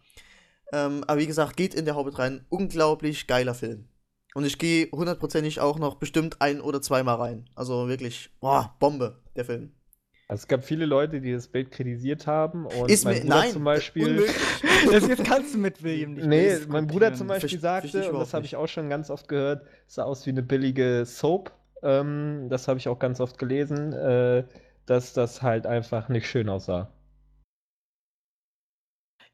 Ähm, 0.73 1.03
aber 1.07 1.19
wie 1.19 1.27
gesagt, 1.27 1.57
geht 1.57 1.73
in 1.73 1.85
der 1.85 1.95
Hobbit 1.95 2.19
rein. 2.19 2.45
Unglaublich 2.49 3.27
geiler 3.27 3.53
Film. 3.53 3.87
Und 4.33 4.45
ich 4.45 4.57
gehe 4.57 4.89
hundertprozentig 4.91 5.61
auch 5.61 5.79
noch 5.79 5.95
bestimmt 5.95 6.41
ein 6.41 6.61
oder 6.61 6.81
zweimal 6.81 7.15
rein. 7.15 7.49
Also 7.55 7.87
wirklich, 7.87 8.29
boah, 8.39 8.75
Bombe, 8.79 9.21
der 9.35 9.45
Film. 9.45 9.73
Also 10.29 10.41
es 10.41 10.47
gab 10.47 10.65
viele 10.65 10.85
Leute, 10.85 11.21
die 11.21 11.31
das 11.31 11.47
Bild 11.47 11.71
kritisiert 11.71 12.27
haben. 12.27 12.65
Und 12.65 12.91
Ist 12.91 13.05
mein 13.05 13.15
mir, 13.15 13.21
Bruder 13.21 13.35
nein, 13.35 13.51
zum 13.51 13.63
Beispiel. 13.63 14.25
Das 14.91 15.07
jetzt 15.07 15.23
kannst 15.23 15.55
du 15.55 15.57
mit 15.57 15.81
William 15.81 16.13
nicht 16.13 16.27
Nee, 16.27 16.57
mein 16.67 16.85
Bruder 16.85 17.13
zum 17.13 17.27
Beispiel 17.27 17.55
ich 17.55 17.61
sagte, 17.61 18.11
und 18.11 18.19
das 18.19 18.33
habe 18.33 18.45
ich 18.45 18.55
auch 18.55 18.67
schon 18.67 18.89
ganz 18.89 19.09
oft 19.09 19.27
gehört, 19.27 19.65
es 19.87 19.95
sah 19.95 20.03
aus 20.03 20.25
wie 20.25 20.29
eine 20.29 20.43
billige 20.43 21.03
Soap. 21.05 21.51
Ähm, 21.81 22.47
das 22.49 22.67
habe 22.67 22.77
ich 22.77 22.87
auch 22.87 22.99
ganz 22.99 23.19
oft 23.19 23.37
gelesen, 23.39 23.93
äh, 23.93 24.43
dass 24.85 25.13
das 25.13 25.41
halt 25.41 25.65
einfach 25.65 26.09
nicht 26.09 26.27
schön 26.27 26.47
aussah. 26.49 26.89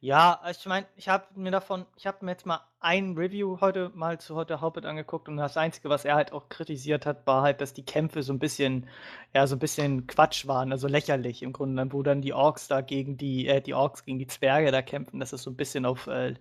Ja, 0.04 0.38
also 0.44 0.60
ich 0.60 0.66
meine, 0.66 0.86
ich 0.98 1.08
habe 1.08 1.24
mir 1.34 1.50
davon, 1.52 1.86
ich 1.96 2.06
habe 2.06 2.26
mir 2.26 2.32
jetzt 2.32 2.46
mal 2.46 2.60
ein 2.82 3.14
Review 3.18 3.62
heute 3.62 3.90
mal 3.96 4.20
zu 4.20 4.36
heute 4.36 4.60
Hobbit 4.60 4.86
angeguckt 4.86 5.30
und 5.30 5.38
das 5.38 5.56
Einzige, 5.56 5.88
was 5.88 6.04
er 6.04 6.16
halt 6.16 6.34
auch 6.34 6.50
kritisiert 6.50 7.06
hat, 7.06 7.26
war 7.26 7.42
halt, 7.42 7.62
dass 7.62 7.74
die 7.74 7.86
Kämpfe 7.86 8.22
so 8.22 8.34
ein 8.34 8.38
bisschen, 8.40 8.88
ja, 9.34 9.48
so 9.48 9.56
ein 9.56 9.60
bisschen 9.60 10.06
Quatsch 10.06 10.46
waren, 10.46 10.74
also 10.74 10.90
lächerlich 10.90 11.42
im 11.42 11.54
Grunde, 11.54 11.78
dann, 11.78 11.94
wo 11.94 12.04
dann 12.04 12.22
die 12.22 12.34
Orks 12.34 12.68
da 12.68 12.82
gegen 12.82 13.16
die, 13.16 13.48
äh, 13.48 13.62
die 13.62 13.74
Orks 13.74 14.04
gegen 14.04 14.20
die 14.20 14.28
Zwerge 14.28 14.74
da 14.74 14.82
kämpfen, 14.82 15.22
dass 15.22 15.32
es 15.32 15.42
so 15.44 15.52
ein 15.52 15.56
bisschen 15.56 15.86
auf 15.86 16.08
äh, 16.08 16.34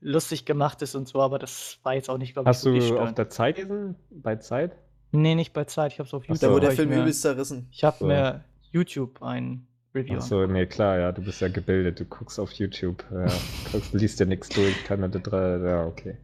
lustig 0.00 0.44
gemacht 0.44 0.82
ist 0.82 0.96
und 0.96 1.06
so, 1.06 1.20
aber 1.22 1.38
das 1.38 1.78
war 1.84 1.94
jetzt 1.94 2.10
auch 2.10 2.18
nicht, 2.18 2.32
glaube 2.32 2.50
ich, 2.50 2.56
Hast 2.56 2.66
du 2.66 2.98
auf 2.98 3.14
der 3.14 3.30
Zeit 3.30 3.54
gelesen? 3.54 3.94
Bei 4.10 4.34
Zeit? 4.34 4.76
Nee, 5.12 5.36
nicht 5.36 5.52
bei 5.52 5.62
Zeit, 5.62 5.92
ich 5.92 6.00
habe 6.00 6.08
es 6.08 6.12
auf 6.12 6.24
YouTube. 6.24 6.38
so. 6.38 6.46
Da 6.48 6.52
wurde 6.52 6.66
hab 6.66 6.74
der 6.74 6.86
Film 6.88 7.02
übelst 7.02 7.22
zerrissen. 7.22 7.68
ich 7.70 7.84
habe 7.84 7.98
So. 7.98 8.06
mir 8.06 8.44
YouTube 8.72 9.22
ein 9.22 9.68
Review 9.96 10.16
Achso, 10.18 10.46
nee, 10.46 10.66
klar, 10.66 10.98
ja, 10.98 11.10
du 11.10 11.22
bist 11.22 11.40
ja 11.40 11.48
gebildet, 11.48 11.98
du 11.98 12.04
guckst 12.04 12.38
auf 12.38 12.52
YouTube, 12.52 13.02
ja, 13.10 13.26
guckst, 13.72 13.94
liest 13.94 14.20
dir 14.20 14.26
nichts 14.26 14.50
durch, 14.50 14.84
keine 14.84 15.08
drei, 15.08 15.56
ja, 15.56 15.86
okay. 15.86 16.16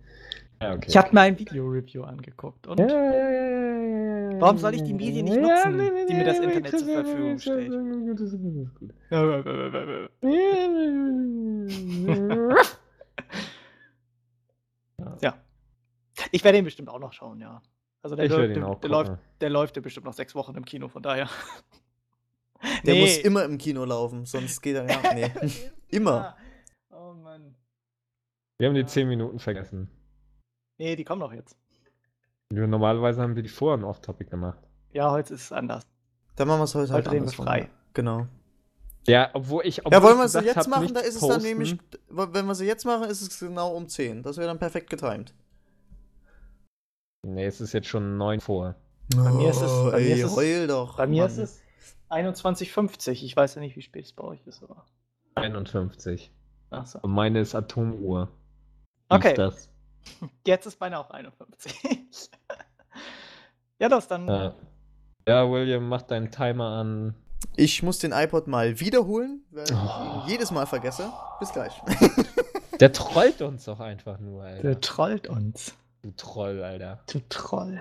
Ja, 0.61 0.75
okay. 0.75 0.87
Ich 0.89 0.97
habe 0.97 1.09
mir 1.13 1.23
ein 1.23 1.39
Video-Review 1.39 2.05
angeguckt 2.05 2.67
und 2.69 2.79
Ja, 2.79 2.87
ja, 2.87 2.95
ja, 2.95 3.13
ja, 3.13 3.79
ja, 3.81 4.31
ja, 4.33 4.41
Warum 4.41 4.59
soll 4.59 4.75
ich 4.75 4.83
die 4.85 4.93
Medien 4.93 5.25
nicht 5.25 5.37
ja, 5.37 5.43
nutzen, 5.43 5.77
nee, 5.77 5.91
nee, 5.91 6.07
die 6.07 6.15
mir 6.15 6.25
das 6.25 6.39
nee, 6.39 6.45
Internet 6.45 6.79
zur 6.79 6.87
nee, 6.87 6.95
Verfügung 6.95 7.33
nee, 7.33 7.39
stellt? 7.39 7.73
Ja. 15.21 15.35
Ich 16.31 16.45
werde 16.45 16.59
ihn 16.59 16.65
bestimmt 16.65 16.89
auch 16.91 17.01
noch 17.01 17.13
schauen, 17.13 17.41
ja. 17.41 17.61
Also 18.03 18.17
der, 18.17 18.27
Ich 18.27 18.31
läuft, 18.31 18.57
der, 18.57 18.67
auch 18.69 18.81
der, 18.81 18.91
läuft, 18.91 19.13
der 19.41 19.51
läuft 19.51 19.77
ja 19.77 19.83
bestimmt 19.83 20.07
noch 20.07 20.13
sechs 20.13 20.35
Wochen 20.35 20.55
im 20.55 20.65
Kino, 20.65 20.89
von 20.89 21.03
daher. 21.03 21.29
Der 22.85 22.95
Nee. 22.95 23.01
muss 23.01 23.19
immer 23.19 23.45
im 23.45 23.59
Kino 23.59 23.85
laufen, 23.85 24.25
sonst 24.25 24.61
geht 24.61 24.77
er 24.77 24.89
ja. 24.89 25.15
Nee. 25.15 25.31
immer. 25.89 26.37
Oh 26.91 27.13
Mann. 27.15 27.55
Wir 28.59 28.69
haben 28.69 28.75
die 28.75 28.87
10 28.87 29.09
Minuten 29.09 29.39
vergessen. 29.39 29.89
Nee, 30.79 30.97
die 30.97 31.05
kommen 31.05 31.21
doch 31.21 31.33
jetzt. 31.33 31.57
Normalerweise 32.53 33.23
haben 33.23 33.35
wir 33.35 33.43
die 33.43 33.49
vorher 33.49 33.79
ein 33.79 33.85
Off-Topic 33.85 34.31
gemacht. 34.31 34.59
Ja, 34.93 35.11
heute 35.11 35.35
ist 35.35 35.43
es 35.45 35.53
anders. 35.53 35.87
Dann 36.37 36.49
machen 36.49 36.61
wir 36.61 36.65
es 36.65 36.75
heute 36.75 36.93
halt 36.93 37.07
Heute 37.07 37.15
reden 37.17 37.25
wir 37.25 37.31
andersrum. 37.39 37.47
frei. 37.47 37.71
Genau. 37.95 38.27
Ja, 39.07 39.31
obwohl 39.33 39.67
ich. 39.67 39.79
Ja, 39.79 39.83
obwohl 39.87 40.03
wollen 40.03 40.15
ich 40.15 40.21
wir 40.21 40.29
sie 40.29 40.47
jetzt 40.47 40.57
hab, 40.57 40.69
machen, 40.69 40.95
da 40.95 41.01
ist 41.01 41.15
es 41.15 41.21
dann 41.21 41.31
posten. 41.31 41.43
nämlich, 41.49 41.77
wenn 42.09 42.47
wir 42.47 42.55
sie 42.55 42.67
jetzt 42.67 42.85
machen, 42.85 43.09
ist 43.11 43.21
es 43.23 43.39
genau 43.41 43.75
um 43.75 43.89
10. 43.89 44.23
Das 44.23 44.37
wäre 44.37 44.47
dann 44.49 44.59
perfekt 44.59 44.91
getimed. 44.91 45.35
Nee, 47.27 47.47
es 47.47 47.61
ist 47.61 47.73
jetzt 47.73 47.89
schon 47.89 48.17
9 48.19 48.41
vor. 48.41 48.75
Bei 49.17 49.31
mir 49.33 49.51
ist 49.51 49.61
es- 49.61 49.91
bei 49.91 49.99
ey, 50.01 50.05
mir 50.15 50.17
ist 50.25 50.31
es- 50.31 50.37
heul 50.37 50.67
doch. 50.67 50.97
Bei 50.97 51.07
mir 51.07 51.23
Mann. 51.23 51.31
ist 51.31 51.39
es 51.39 51.62
21.50. 52.11 53.25
Ich 53.25 53.37
weiß 53.37 53.55
ja 53.57 53.61
nicht, 53.61 53.77
wie 53.77 53.83
spät 53.83 54.05
es 54.05 54.13
bei 54.13 54.25
euch 54.25 54.47
ist, 54.47 54.63
aber. 54.63 54.85
51. 55.35 56.31
Achso. 56.71 56.99
Und 57.03 57.13
meine 57.13 57.41
ist 57.41 57.55
Atomuhr. 57.55 58.29
Wie 59.11 59.15
Okay. 59.17 59.31
Ist 59.31 59.39
das? 59.39 59.69
Jetzt 60.47 60.67
ist 60.67 60.81
meine 60.81 60.99
auch 60.99 61.11
51. 61.11 62.31
ja, 63.79 63.89
das 63.89 64.09
dann. 64.09 64.27
Ja. 64.29 64.55
ja, 65.29 65.51
William, 65.51 65.89
mach 65.89 66.03
deinen 66.03 66.31
Timer 66.31 66.69
an. 66.69 67.15
Ich 67.57 67.83
muss 67.83 67.99
den 67.99 68.13
iPod 68.13 68.47
mal 68.47 68.79
wiederholen, 68.81 69.45
weil 69.51 69.65
ich 69.65 69.73
Oh. 69.73 70.23
ihn 70.25 70.29
jedes 70.29 70.51
Mal 70.51 70.67
vergesse. 70.67 71.11
Bis 71.41 71.53
gleich. 71.53 71.73
Der 72.81 72.93
trollt 72.93 73.43
uns 73.43 73.65
doch 73.67 73.81
einfach 73.81 74.19
nur, 74.19 74.43
Alter. 74.43 74.63
Der 74.63 74.81
trollt 74.81 75.29
uns. 75.29 75.75
Du 76.03 76.11
Troll, 76.17 76.63
Alter. 76.65 77.01
Du 77.13 77.21
Troll. 77.29 77.81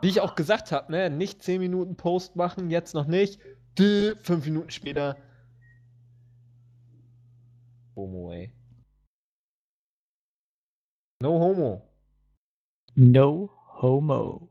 Wie 0.00 0.08
ich 0.08 0.20
auch 0.20 0.34
gesagt 0.34 0.72
habe, 0.72 0.92
ne, 0.92 1.10
nicht 1.10 1.42
10 1.42 1.60
Minuten 1.60 1.96
Post 1.96 2.36
machen, 2.36 2.70
jetzt 2.70 2.94
noch 2.94 3.06
nicht. 3.06 3.40
5 3.76 4.44
Minuten 4.44 4.70
später. 4.70 5.16
Homo, 7.94 8.32
ey. 8.32 8.52
No 11.20 11.40
homo. 11.40 11.82
No 12.94 13.50
homo. 13.80 14.48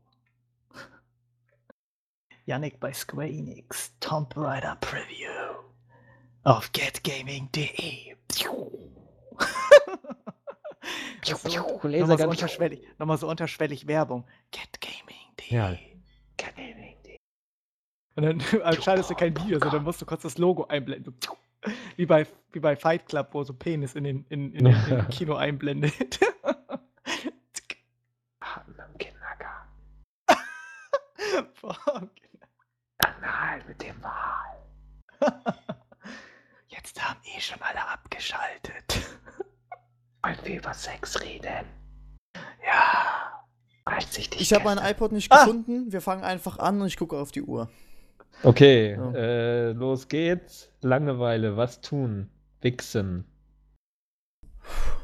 Yannick 2.44 2.78
bei 2.80 2.92
Square 2.92 3.28
Enix. 3.28 3.92
Tomb 4.00 4.34
Raider 4.36 4.76
Preview. 4.80 5.28
Auf 6.44 6.70
getgaming.de. 6.72 8.16
so, 11.22 11.48
nochmal, 11.48 12.18
so 12.18 12.28
unterschwellig, 12.28 12.82
nochmal 12.98 13.18
so 13.18 13.28
unterschwellig 13.28 13.86
Werbung. 13.86 14.26
Getgaming.de. 14.50 14.77
Ja. 15.48 15.76
Und 18.16 18.22
dann 18.24 18.40
schaltest 18.82 19.10
du 19.10 19.14
kein 19.14 19.36
Video, 19.36 19.58
sondern 19.58 19.84
musst 19.84 20.02
du 20.02 20.06
kurz 20.06 20.22
das 20.22 20.38
Logo 20.38 20.64
einblenden. 20.66 21.14
Wie 21.96 22.06
bei, 22.06 22.26
wie 22.52 22.60
bei 22.60 22.76
Fight 22.76 23.06
Club, 23.06 23.28
wo 23.32 23.42
so 23.44 23.52
Penis 23.52 23.94
in 23.94 24.04
den, 24.04 24.24
in, 24.28 24.52
in, 24.52 24.66
in 24.66 24.88
den 24.88 25.08
Kino 25.10 25.34
einblendet. 25.36 26.20
Fuck. 31.54 32.10
Nein, 33.20 33.62
mit 33.66 33.82
dem 33.82 34.02
Wahl. 34.02 34.58
Jetzt 36.68 37.02
haben 37.02 37.20
eh 37.24 37.40
schon 37.40 37.60
alle 37.62 37.86
abgeschaltet. 37.86 39.18
Wollen 40.22 40.38
wir 40.44 40.58
über 40.58 40.74
Sex 40.74 41.20
reden? 41.20 41.66
Ja. 42.64 43.37
Als 43.94 44.18
ich 44.18 44.30
Ich 44.40 44.52
habe 44.52 44.64
meinen 44.64 44.84
iPod 44.84 45.12
nicht 45.12 45.30
Ah. 45.32 45.44
gefunden. 45.44 45.92
Wir 45.92 46.00
fangen 46.00 46.22
einfach 46.24 46.58
an 46.58 46.80
und 46.80 46.86
ich 46.88 46.96
gucke 46.96 47.16
auf 47.16 47.30
die 47.32 47.42
Uhr. 47.42 47.68
Okay, 48.42 48.92
Ja. 48.92 49.12
äh, 49.14 49.72
los 49.72 50.08
geht's. 50.08 50.70
Langeweile, 50.82 51.56
was 51.56 51.80
tun? 51.80 52.28
Wichsen. 52.60 53.24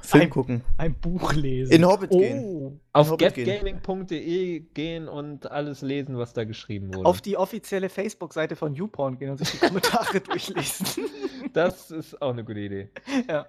Film 0.02 0.24
Ein- 0.24 0.30
gucken. 0.30 0.62
Ein 0.76 0.94
Buch 1.00 1.32
lesen. 1.32 1.72
In 1.72 1.86
Hobbit 1.86 2.10
oh. 2.12 2.18
gehen. 2.18 2.80
Auf 2.92 3.16
getgaming.de 3.16 4.60
gehen 4.74 5.08
und 5.08 5.50
alles 5.50 5.80
lesen, 5.80 6.18
was 6.18 6.34
da 6.34 6.44
geschrieben 6.44 6.94
wurde. 6.94 7.06
Auf 7.08 7.22
die 7.22 7.36
offizielle 7.38 7.88
Facebook-Seite 7.88 8.54
von 8.54 8.74
YouPorn 8.74 9.18
gehen 9.18 9.30
und 9.30 9.38
sich 9.38 9.50
die 9.52 9.58
Kommentare 9.66 10.20
durchlesen. 10.20 11.06
das 11.54 11.90
ist 11.90 12.20
auch 12.20 12.30
eine 12.32 12.44
gute 12.44 12.60
Idee. 12.60 12.90
ja. 13.28 13.46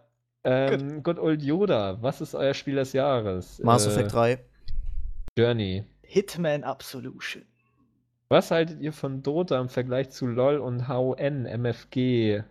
Ähm, 0.48 1.02
Good 1.04 1.18
Old 1.20 1.42
Yoda, 1.42 1.98
was 2.02 2.22
ist 2.22 2.36
euer 2.36 2.54
Spiel 2.54 2.76
des 2.76 2.94
Jahres? 2.94 3.60
Mass 3.64 3.86
Äh, 3.88 3.90
Effect 3.90 4.14
3. 4.14 4.40
Journey. 5.38 5.84
Hitman 6.02 6.64
Absolution. 6.64 7.44
Was 8.30 8.52
haltet 8.52 8.80
ihr 8.80 8.94
von 8.94 9.22
Dota 9.22 9.60
im 9.60 9.68
Vergleich 9.68 10.10
zu 10.10 10.28
LOL 10.28 10.58
und 10.60 10.88
HON, 10.88 11.46
MFG? 11.46 12.42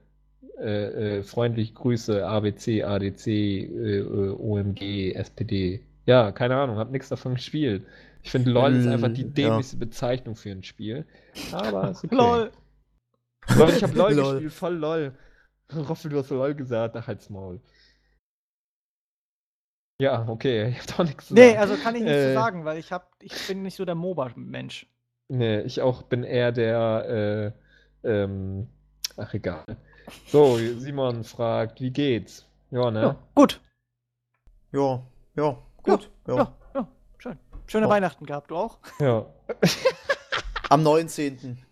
Äh, 0.58 1.18
äh, 1.18 1.22
freundlich 1.22 1.74
Grüße, 1.74 2.24
ABC, 2.24 2.84
ADC, 2.84 3.26
äh, 3.26 3.98
äh, 3.98 4.30
OMG, 4.38 5.14
SPD. 5.14 5.80
Ja, 6.06 6.30
keine 6.30 6.56
Ahnung, 6.56 6.76
hab 6.76 6.90
nichts 6.90 7.08
davon 7.08 7.34
gespielt. 7.34 7.86
Ich 8.22 8.30
finde, 8.30 8.50
LOL 8.50 8.74
ist 8.74 8.86
einfach 8.86 9.12
die 9.12 9.22
ja. 9.22 9.28
dämlichste 9.28 9.78
Bezeichnung 9.78 10.36
für 10.36 10.50
ein 10.50 10.62
Spiel. 10.62 11.06
Aber 11.52 11.90
ist 11.90 12.04
okay. 12.04 12.14
Lol. 12.14 12.52
Lol, 13.56 13.70
ich 13.70 13.82
hab 13.82 13.94
LOL, 13.94 14.12
Lol. 14.14 14.32
gespielt, 14.34 14.52
voll 14.52 14.74
LOL. 14.74 15.12
Roffel, 15.74 16.10
du 16.10 16.18
hast 16.18 16.30
LOL 16.30 16.54
gesagt, 16.54 16.96
ach 16.96 17.06
halt's 17.06 17.30
Maul. 17.30 17.60
Ja, 19.98 20.26
okay, 20.28 20.68
ich 20.70 20.78
hab 20.80 20.96
doch 20.96 21.04
nichts 21.04 21.28
zu 21.28 21.34
Nee, 21.34 21.50
sagen. 21.50 21.58
also 21.60 21.76
kann 21.76 21.94
ich 21.94 22.02
nichts 22.02 22.18
zu 22.18 22.30
Äh, 22.30 22.34
sagen, 22.34 22.64
weil 22.64 22.78
ich 22.78 22.92
hab, 22.92 23.12
ich 23.20 23.46
bin 23.46 23.62
nicht 23.62 23.76
so 23.76 23.84
der 23.84 23.94
MOBA-Mensch. 23.94 24.86
Nee, 25.28 25.60
ich 25.60 25.80
auch 25.80 26.02
bin 26.02 26.22
eher 26.22 26.52
der, 26.52 27.54
äh, 28.04 28.08
ähm, 28.08 28.68
ach 29.16 29.32
egal. 29.34 29.64
So, 30.26 30.56
Simon 30.58 31.24
fragt, 31.24 31.80
wie 31.80 31.90
geht's? 31.90 32.46
Ja, 32.70 32.90
ne? 32.90 33.00
Ja, 33.02 33.16
gut. 33.34 33.60
Ja, 34.72 35.02
ja, 35.36 35.58
gut. 35.82 36.10
Ja. 36.26 36.36
Ja, 36.36 36.56
ja, 36.74 36.88
schön. 37.18 37.38
Schöne. 37.66 37.88
Weihnachten 37.88 38.26
gehabt, 38.26 38.50
du 38.50 38.56
auch? 38.56 38.78
Ja. 39.00 39.24
Am 40.68 40.82
19. 40.82 41.64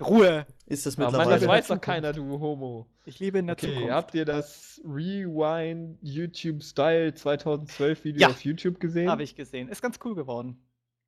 Ruhe. 0.00 0.46
ist 0.66 0.86
das 0.86 0.96
Ah, 0.98 1.02
Mann, 1.02 1.12
mittlerweile. 1.12 1.40
das 1.40 1.48
weiß 1.48 1.66
doch 1.68 1.80
keiner, 1.80 2.12
du 2.12 2.40
Homo. 2.40 2.86
Ich 3.04 3.18
lebe 3.20 3.38
in 3.38 3.46
der 3.46 3.54
Okay, 3.56 3.68
Zukunft. 3.72 3.90
habt 3.92 4.14
ihr 4.14 4.24
das 4.24 4.80
Rewind 4.84 5.98
YouTube 6.02 6.62
Style 6.62 7.14
2012 7.14 8.04
Video 8.04 8.22
Ja. 8.22 8.28
auf 8.28 8.44
YouTube 8.44 8.80
gesehen? 8.80 9.10
Habe 9.10 9.22
ich 9.22 9.34
gesehen. 9.36 9.68
Ist 9.68 9.82
ganz 9.82 9.98
cool 10.04 10.14
geworden. 10.14 10.58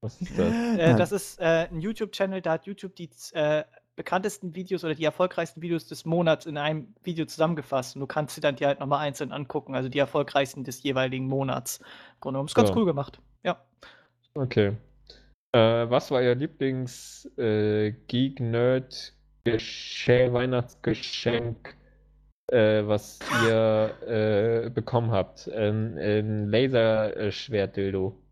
Was 0.02 0.20
ist 0.20 0.38
das? 0.38 0.52
Äh, 0.78 0.94
das 0.96 1.10
ist 1.12 1.40
äh, 1.40 1.68
ein 1.70 1.80
YouTube-Channel, 1.80 2.42
da 2.42 2.52
hat 2.52 2.66
YouTube 2.66 2.94
die 2.96 3.08
äh, 3.32 3.64
bekanntesten 3.96 4.54
Videos 4.54 4.84
oder 4.84 4.94
die 4.94 5.04
erfolgreichsten 5.04 5.62
Videos 5.62 5.86
des 5.86 6.04
Monats 6.04 6.44
in 6.44 6.58
einem 6.58 6.94
Video 7.02 7.24
zusammengefasst. 7.24 7.96
Und 7.96 8.00
du 8.00 8.06
kannst 8.06 8.34
sie 8.34 8.42
dann 8.42 8.56
dir 8.56 8.66
halt 8.66 8.78
nochmal 8.78 8.98
einzeln 9.00 9.32
angucken, 9.32 9.74
also 9.74 9.88
die 9.88 9.98
erfolgreichsten 9.98 10.64
des 10.64 10.82
jeweiligen 10.82 11.26
Monats. 11.26 11.78
Im 11.78 11.84
Grunde 12.20 12.34
genommen 12.36 12.48
ist 12.48 12.54
ganz 12.54 12.68
So. 12.68 12.74
cool 12.76 12.84
gemacht. 12.84 13.20
Ja. 13.42 13.58
Okay. 14.34 14.76
Äh, 15.56 15.88
was 15.88 16.10
war 16.10 16.20
Ihr 16.22 16.34
Lieblings 16.34 17.24
äh, 17.38 17.92
Geek 18.08 18.40
Nerd 18.40 19.14
Geschenk, 19.44 20.34
Weihnachtsgeschenk, 20.34 21.74
äh, 22.48 22.82
was 22.86 23.20
ihr 23.42 23.94
äh, 24.66 24.68
bekommen 24.68 25.12
habt? 25.12 25.48
Ein, 25.48 25.96
ein 25.96 26.48
Laserschwert-Dildo. 26.50 28.22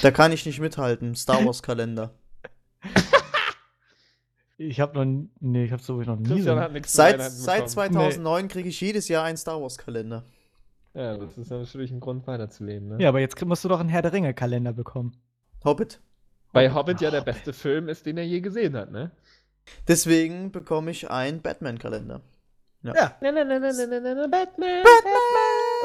Da 0.00 0.10
kann 0.10 0.32
ich 0.32 0.46
nicht 0.46 0.58
mithalten. 0.58 1.14
Star 1.14 1.44
Wars 1.44 1.62
Kalender. 1.62 2.14
Ich 4.56 4.80
habe 4.80 4.94
noch, 4.94 5.28
nee, 5.40 5.64
ich 5.64 5.72
habe 5.72 5.82
so 5.82 6.00
noch 6.00 6.18
nie. 6.18 6.40
Seit, 6.86 7.20
seit 7.20 7.56
bekommen. 7.56 7.68
2009 7.68 8.48
kriege 8.48 8.68
ich 8.68 8.80
jedes 8.80 9.08
Jahr 9.08 9.24
einen 9.24 9.36
Star 9.36 9.60
Wars 9.60 9.76
Kalender. 9.76 10.24
Ja, 10.94 11.16
das 11.16 11.38
ist 11.38 11.50
natürlich 11.50 11.90
ein 11.90 12.00
Grund 12.00 12.26
weiterzuleben. 12.26 12.88
Ne? 12.88 12.96
Ja, 13.00 13.08
aber 13.08 13.20
jetzt 13.20 13.42
musst 13.44 13.64
du 13.64 13.68
doch 13.68 13.80
einen 13.80 13.88
Herr 13.88 14.02
der 14.02 14.12
Ringe-Kalender 14.12 14.72
bekommen. 14.72 15.16
Hobbit. 15.64 16.00
Weil 16.52 16.74
Hobbit 16.74 17.00
ja 17.00 17.10
der 17.10 17.22
beste 17.22 17.52
Film 17.52 17.88
ist, 17.88 18.04
den 18.04 18.18
er 18.18 18.26
je 18.26 18.40
gesehen 18.40 18.76
hat, 18.76 18.90
ne? 18.90 19.10
Deswegen 19.88 20.52
bekomme 20.52 20.90
ich 20.90 21.10
einen 21.10 21.40
Batman 21.40 21.78
Kalender. 21.78 22.20
Ja. 22.82 22.92
Batman! 23.20 24.84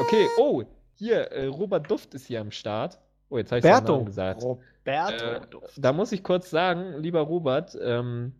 Okay, 0.00 0.26
oh, 0.36 0.62
hier, 0.94 1.30
äh, 1.32 1.46
Robert 1.46 1.90
Duft 1.90 2.12
ist 2.14 2.26
hier 2.26 2.40
am 2.40 2.50
Start. 2.50 2.98
Oh, 3.30 3.38
jetzt 3.38 3.50
habe 3.52 3.58
ich 3.58 3.62
Berto. 3.62 3.92
Namen 3.94 4.06
gesagt. 4.06 4.42
Roberto. 4.42 5.24
Äh, 5.24 5.40
da 5.76 5.92
muss 5.92 6.12
ich 6.12 6.22
kurz 6.22 6.50
sagen, 6.50 6.98
lieber 6.98 7.20
Robert, 7.20 7.78
ähm, 7.80 8.32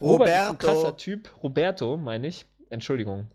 Robert 0.00 0.28
ist 0.28 0.34
ein 0.34 0.46
Roberto. 0.48 0.66
krasser 0.66 0.96
Typ. 0.96 1.30
Roberto, 1.42 1.96
meine 1.96 2.26
ich. 2.26 2.46
Entschuldigung. 2.70 3.28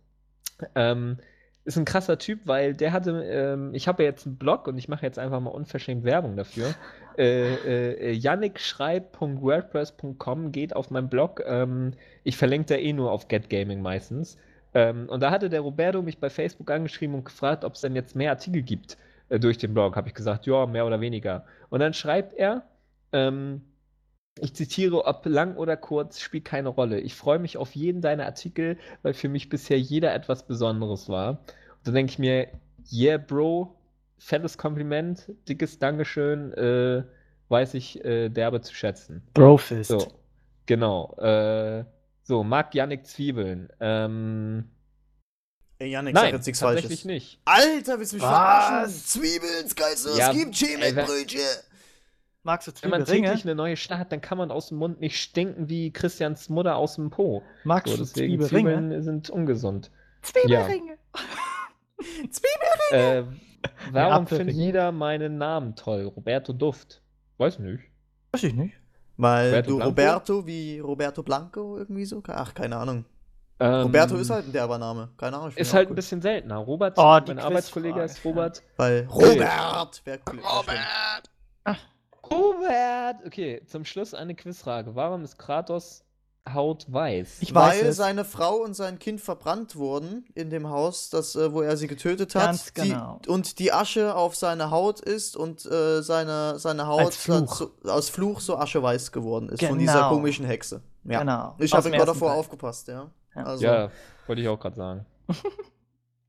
Ähm, 0.75 1.17
ist 1.67 1.77
ein 1.77 1.85
krasser 1.85 2.17
Typ, 2.17 2.39
weil 2.45 2.73
der 2.73 2.93
hatte, 2.93 3.23
ähm, 3.23 3.73
ich 3.73 3.89
habe 3.89 4.03
ja 4.03 4.09
jetzt 4.09 4.25
einen 4.25 4.37
Blog 4.37 4.67
und 4.67 4.77
ich 4.77 4.87
mache 4.87 5.05
jetzt 5.05 5.19
einfach 5.19 5.41
mal 5.41 5.49
unverschämt 5.49 6.05
Werbung 6.05 6.37
dafür. 6.37 6.73
äh, 7.17 7.55
äh, 7.55 8.13
jannikschreib.wordpress.com 8.13 10.53
geht 10.53 10.73
auf 10.75 10.91
meinen 10.91 11.09
Blog. 11.09 11.43
Ähm, 11.45 11.91
ich 12.23 12.37
verlinke 12.37 12.73
da 12.73 12.75
eh 12.75 12.93
nur 12.93 13.11
auf 13.11 13.27
GetGaming 13.27 13.81
meistens. 13.81 14.37
Ähm, 14.73 15.09
und 15.09 15.21
da 15.21 15.29
hatte 15.29 15.49
der 15.49 15.59
Roberto 15.59 16.01
mich 16.01 16.19
bei 16.19 16.29
Facebook 16.29 16.71
angeschrieben 16.71 17.15
und 17.15 17.25
gefragt, 17.25 17.65
ob 17.65 17.73
es 17.73 17.81
denn 17.81 17.95
jetzt 17.95 18.15
mehr 18.15 18.31
Artikel 18.31 18.61
gibt 18.61 18.97
äh, 19.27 19.37
durch 19.37 19.57
den 19.57 19.73
Blog. 19.73 19.97
Habe 19.97 20.07
ich 20.07 20.13
gesagt, 20.13 20.45
ja, 20.45 20.65
mehr 20.65 20.85
oder 20.85 21.01
weniger. 21.01 21.43
Und 21.69 21.81
dann 21.81 21.93
schreibt 21.93 22.33
er, 22.33 22.63
ähm, 23.11 23.61
ich 24.41 24.53
zitiere, 24.53 25.05
ob 25.05 25.25
lang 25.25 25.55
oder 25.55 25.77
kurz, 25.77 26.19
spielt 26.19 26.45
keine 26.45 26.69
Rolle. 26.69 26.99
Ich 26.99 27.15
freue 27.15 27.39
mich 27.39 27.57
auf 27.57 27.75
jeden 27.75 28.01
deiner 28.01 28.25
Artikel, 28.25 28.77
weil 29.01 29.13
für 29.13 29.29
mich 29.29 29.49
bisher 29.49 29.79
jeder 29.79 30.13
etwas 30.13 30.45
Besonderes 30.47 31.09
war. 31.09 31.31
Und 31.31 31.39
da 31.83 31.91
denke 31.91 32.11
ich 32.11 32.19
mir, 32.19 32.47
yeah, 32.91 33.17
Bro, 33.17 33.75
fettes 34.17 34.57
Kompliment, 34.57 35.31
dickes 35.47 35.79
Dankeschön, 35.79 36.53
äh, 36.53 37.03
weiß 37.49 37.73
ich 37.75 38.03
äh, 38.03 38.29
derbe 38.29 38.61
zu 38.61 38.73
schätzen. 38.73 39.21
Brofist. 39.33 39.89
So, 39.89 40.07
genau. 40.65 41.15
Äh, 41.17 41.85
so, 42.23 42.43
mag 42.43 42.75
Yannick 42.75 43.05
Zwiebeln? 43.05 43.69
Ähm, 43.79 44.65
Ey, 45.79 45.91
Janik, 45.91 46.15
sag 46.15 46.23
nein, 46.23 46.33
jetzt 46.33 46.47
nichts 46.47 46.59
tatsächlich 46.59 46.89
Falsches. 46.89 47.05
nicht. 47.05 47.39
Alter, 47.45 47.99
willst 47.99 48.13
du 48.13 48.15
mich 48.17 48.23
Was? 48.23 48.31
verarschen? 48.31 48.93
Zwiebeln, 48.95 49.75
Geist, 49.75 50.07
Ja, 50.17 50.31
es 50.31 50.37
gibt 50.37 50.55
Wenn 52.43 52.51
Magst 52.53 52.67
du 52.67 52.71
man 52.89 53.05
Zwiebelringe? 53.05 53.27
täglich 53.27 53.45
eine 53.45 53.55
neue 53.55 53.75
Stadt 53.75 53.99
hat, 53.99 54.11
dann 54.11 54.21
kann 54.21 54.37
man 54.37 54.51
aus 54.51 54.69
dem 54.69 54.77
Mund 54.77 54.99
nicht 55.01 55.19
stinken 55.19 55.67
wie 55.69 55.91
Christians 55.91 56.49
Mutter 56.49 56.75
aus 56.77 56.95
dem 56.95 57.09
Po. 57.09 57.43
Magst 57.63 57.91
So, 57.91 57.97
du 57.97 58.03
deswegen 58.03 58.39
Zwiebelringe? 58.41 58.69
Zwiebeln 58.71 59.03
sind 59.03 59.29
ungesund. 59.29 59.91
Zwiebelringe. 60.21 60.97
Äh, 62.91 63.23
warum 63.91 64.27
findet 64.27 64.55
jeder 64.55 64.91
meinen 64.91 65.37
Namen 65.37 65.75
toll? 65.75 66.03
Roberto 66.05 66.53
Duft. 66.53 67.01
Weiß 67.37 67.59
nicht. 67.59 67.83
Weiß 68.31 68.43
ich 68.43 68.53
nicht. 68.53 68.75
Weil 69.17 69.47
Roberto 69.47 69.69
du 69.69 69.75
Blanco? 69.77 69.89
Roberto 69.89 70.47
wie 70.47 70.79
Roberto 70.79 71.23
Blanco 71.23 71.77
irgendwie 71.77 72.05
so? 72.05 72.21
Ach, 72.27 72.53
keine 72.53 72.77
Ahnung. 72.77 73.05
Ähm, 73.59 73.81
Roberto 73.81 74.15
ist 74.15 74.29
halt 74.29 74.45
ein 74.45 74.51
derber 74.53 74.77
Name. 74.77 75.09
Keine 75.17 75.37
Ahnung. 75.37 75.51
Ist 75.55 75.73
halt 75.73 75.87
auch 75.87 75.87
ein 75.87 75.91
cool. 75.91 75.95
bisschen 75.95 76.21
seltener. 76.21 76.57
Robert, 76.57 76.93
Oh, 76.97 77.19
mein 77.27 77.39
Arbeitskollege 77.39 78.01
ist 78.03 78.23
Robert. 78.23 78.61
Weil 78.77 79.05
Robert 79.09 80.01
wäre 80.05 80.19
cool. 80.31 80.39
Robert! 82.67 83.25
Okay, 83.25 83.61
zum 83.65 83.85
Schluss 83.85 84.13
eine 84.13 84.35
Quizfrage. 84.35 84.95
Warum 84.95 85.23
ist 85.23 85.37
Kratos 85.37 86.03
Haut 86.53 86.85
weiß? 86.91 87.37
Ich 87.41 87.53
weiß 87.53 87.81
Weil 87.81 87.85
es. 87.87 87.97
seine 87.97 88.23
Frau 88.23 88.55
und 88.57 88.73
sein 88.73 88.99
Kind 88.99 89.19
verbrannt 89.19 89.75
wurden 89.75 90.25
in 90.33 90.49
dem 90.49 90.69
Haus, 90.69 91.09
das, 91.09 91.35
äh, 91.35 91.51
wo 91.51 91.61
er 91.61 91.75
sie 91.77 91.87
getötet 91.87 92.35
hat. 92.35 92.45
Ganz 92.45 92.73
genau. 92.73 93.19
Die, 93.25 93.29
und 93.29 93.59
die 93.59 93.73
Asche 93.73 94.15
auf 94.15 94.35
seine 94.35 94.71
Haut 94.71 94.99
ist 95.01 95.35
und 95.35 95.65
äh, 95.65 96.01
seine, 96.01 96.57
seine 96.59 96.87
Haut 96.87 97.01
Als 97.01 97.17
Fluch. 97.17 97.55
So, 97.55 97.71
aus 97.83 98.09
Fluch 98.09 98.39
so 98.39 98.57
ascheweiß 98.57 99.11
geworden 99.11 99.49
ist 99.49 99.63
von 99.63 99.77
dieser 99.77 99.93
Genau. 99.95 100.09
komischen 100.09 100.45
Hexe. 100.45 100.81
Ja. 101.03 101.19
Genau. 101.19 101.55
Ich 101.59 101.73
habe 101.73 101.89
gerade 101.91 102.05
davor 102.05 102.29
Teil. 102.29 102.39
aufgepasst, 102.39 102.87
ja. 102.87 103.09
Ja. 103.35 103.43
Also, 103.43 103.65
Ja, 103.65 103.91
wollte 104.25 104.41
ich 104.41 104.47
auch 104.47 104.59
gerade 104.59 104.75
sagen. 104.75 105.05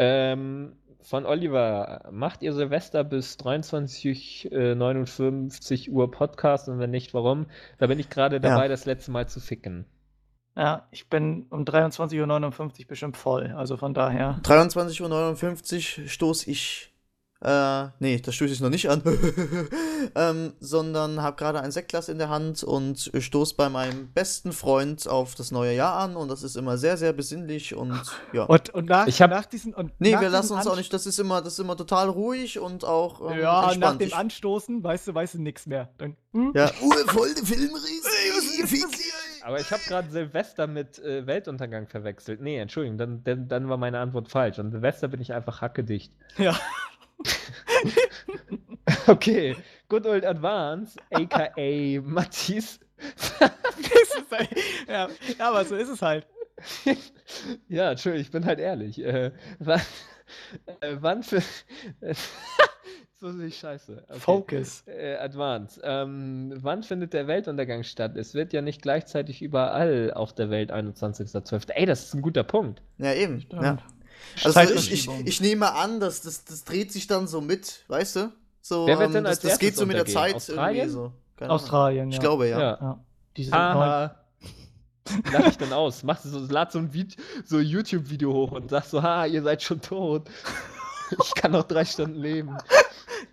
ähm, 0.01 0.77
von 1.03 1.27
Oliver, 1.27 2.09
macht 2.11 2.43
ihr 2.43 2.53
Silvester 2.53 3.05
bis 3.05 3.39
23.59 3.39 5.91
Uhr 5.91 6.11
Podcast 6.11 6.69
und 6.69 6.79
wenn 6.79 6.91
nicht, 6.91 7.15
warum? 7.15 7.47
Da 7.79 7.87
bin 7.87 7.99
ich 7.99 8.11
gerade 8.11 8.41
dabei, 8.41 8.69
das 8.69 8.85
letzte 8.85 9.11
Mal 9.11 9.27
zu 9.29 9.41
ficken. 9.41 9.87
Ja, 10.57 10.87
ich 10.91 11.09
bin 11.09 11.47
um 11.51 11.63
23.59 11.63 12.81
Uhr 12.81 12.87
bestimmt 12.89 13.17
voll. 13.17 13.55
Also 13.57 13.77
von 13.77 13.95
daher. 13.95 14.41
23.59 14.43 16.03
Uhr 16.03 16.09
stoße 16.09 16.51
ich. 16.51 16.93
Äh, 17.41 17.87
nee, 18.01 18.19
das 18.19 18.35
stoße 18.35 18.53
ich 18.53 18.61
noch 18.61 18.69
nicht 18.71 18.91
an. 18.91 19.01
ähm, 20.17 20.55
sondern 20.59 21.23
habe 21.23 21.37
gerade 21.37 21.61
ein 21.61 21.71
Sektglas 21.71 22.09
in 22.09 22.19
der 22.19 22.29
Hand 22.31 22.65
und 22.65 23.13
stoße 23.17 23.55
bei 23.55 23.69
meinem 23.69 24.13
besten 24.13 24.51
Freund 24.53 25.07
auf 25.07 25.37
das 25.37 25.53
neue 25.53 25.73
Jahr 25.75 25.97
an 25.99 26.17
und 26.17 26.29
das 26.29 26.43
ist 26.43 26.57
immer 26.57 26.79
sehr, 26.79 26.97
sehr 26.97 27.13
besinnlich 27.13 27.77
und 27.77 28.01
ja. 28.33 28.43
Und, 28.45 28.71
und 28.71 28.87
nach, 28.89 29.07
Ich 29.07 29.23
hab- 29.23 29.31
nach 29.31 29.47
diesen. 29.47 29.73
Und 29.73 29.93
nee, 30.01 30.13
nach 30.13 30.21
wir 30.21 30.31
lassen 30.31 30.55
uns 30.55 30.63
auch 30.67 30.71
Anst- 30.73 30.79
nicht, 30.79 30.93
das 30.93 31.07
ist 31.07 31.21
immer, 31.21 31.41
das 31.41 31.53
ist 31.53 31.59
immer 31.61 31.77
total 31.77 32.09
ruhig 32.09 32.59
und 32.59 32.85
auch 32.85 33.21
ähm, 33.31 33.39
Ja, 33.39 33.61
nach 33.63 33.73
entspannt. 33.73 34.01
dem 34.01 34.09
Ich- 34.09 34.17
Anstoßen 34.17 34.83
weißt 34.83 35.07
du, 35.07 35.15
weißt 35.15 35.35
du 35.35 35.43
nichts 35.43 35.67
mehr. 35.67 35.91
Dann, 35.99 36.17
hm? 36.33 36.53
ja, 36.57 36.71
urvoll 36.83 37.35
der 37.35 37.45
Filmriese. 37.45 38.09
Aber 39.45 39.61
ich 39.61 39.71
habe 39.71 39.83
gerade 39.87 40.11
Silvester 40.11 40.67
mit 40.67 40.99
äh, 40.99 41.27
Weltuntergang 41.27 41.87
verwechselt. 41.87 42.41
Nee, 42.41 42.59
Entschuldigung, 42.59 42.99
dann, 42.99 43.23
dann, 43.25 43.49
dann 43.49 43.69
war 43.69 43.77
meine 43.77 44.01
Antwort 44.01 44.29
falsch. 44.29 44.59
An 44.59 44.71
Silvester 44.73 45.09
bin 45.09 45.21
ich 45.21 45.33
einfach 45.33 45.61
hackedicht. 45.63 46.13
ja. 46.37 46.59
Okay, 49.07 49.57
Good 49.89 50.07
Old 50.07 50.25
Advance, 50.25 50.97
aka 51.13 52.01
Matthias. 52.03 52.81
Das 53.39 53.51
ist 54.17 54.31
halt, 54.31 54.51
ja, 54.89 55.09
ja, 55.39 55.49
aber 55.49 55.65
so 55.65 55.77
ist 55.77 55.89
es 55.89 56.03
halt. 56.03 56.27
ja, 57.69 57.93
Entschuldigung, 57.93 58.23
ich 58.23 58.31
bin 58.31 58.45
halt 58.45 58.59
ehrlich. 58.59 59.03
Äh, 59.03 59.33
wann, 59.59 59.81
äh, 60.81 60.97
wann 61.01 61.23
für. 61.23 61.43
so 63.21 63.31
sehe 63.31 63.47
ich 63.47 63.59
scheiße. 63.59 64.05
Okay. 64.09 64.19
Focus. 64.19 64.85
Äh, 64.87 65.17
Advance. 65.17 65.81
Ähm, 65.85 66.55
wann 66.57 66.83
findet 66.83 67.13
der 67.13 67.27
Weltuntergang 67.27 67.85
statt? 67.85 68.17
Es 68.17 68.35
wird 68.35 68.53
ja 68.53 68.63
nicht 68.63 68.83
gleichzeitig 68.83 69.43
überall 69.43 70.13
auf 70.13 70.35
der 70.35 70.51
Welt 70.51 70.73
21.12. 70.73 71.71
Ey, 71.73 71.87
das 71.87 72.05
ist 72.07 72.15
ein 72.15 72.23
guter 72.23 72.43
Punkt. 72.45 72.83
Ja, 72.99 73.13
eben. 73.13 73.41
Stimmt. 73.41 73.63
Ja. 73.63 73.79
Also 74.45 74.61
ich, 74.75 74.93
ich, 74.93 75.09
ich 75.25 75.41
nehme 75.41 75.73
an, 75.75 76.01
dass 76.01 76.23
das, 76.23 76.45
das 76.45 76.65
dreht 76.65 76.93
sich 76.93 77.07
dann 77.07 77.27
so 77.27 77.41
mit, 77.41 77.85
weißt 77.89 78.17
du? 78.17 78.33
So, 78.61 78.87
Wer 78.87 78.99
wird 78.99 79.09
ähm, 79.09 79.15
denn 79.15 79.25
das, 79.25 79.39
als 79.39 79.41
das 79.41 79.59
geht 79.59 79.77
so 79.77 79.87
mit 79.87 79.97
der 79.97 80.07
erstes 80.07 80.47
Zeit 80.47 80.51
untergehen? 80.51 80.77
irgendwie 80.77 80.93
so. 80.93 81.13
Keine 81.37 81.51
Ahnung. 81.51 81.63
Australien, 81.63 82.11
ja. 82.11 82.15
Ich 82.15 82.21
glaube, 82.21 82.49
ja. 82.49 82.61
Ja. 82.61 82.79
ja. 82.81 83.05
Diese 83.37 83.53
Haha. 83.53 84.15
Lach 85.33 85.47
ich 85.49 85.57
dann 85.57 85.73
aus. 85.73 86.03
Machst 86.03 86.25
du 86.25 86.29
so, 86.29 86.41
lad 86.41 86.73
so 86.73 86.81
ein, 86.81 87.09
so 87.45 87.57
ein 87.57 87.65
YouTube-Video 87.65 88.33
hoch 88.33 88.53
und 88.53 88.71
sagst 88.71 88.91
so, 88.91 89.03
ha, 89.03 89.25
ihr 89.25 89.43
seid 89.43 89.63
schon 89.63 89.81
tot. 89.81 90.29
ich 91.25 91.35
kann 91.35 91.53
noch 91.53 91.65
drei 91.65 91.85
Stunden 91.85 92.21
leben. 92.21 92.57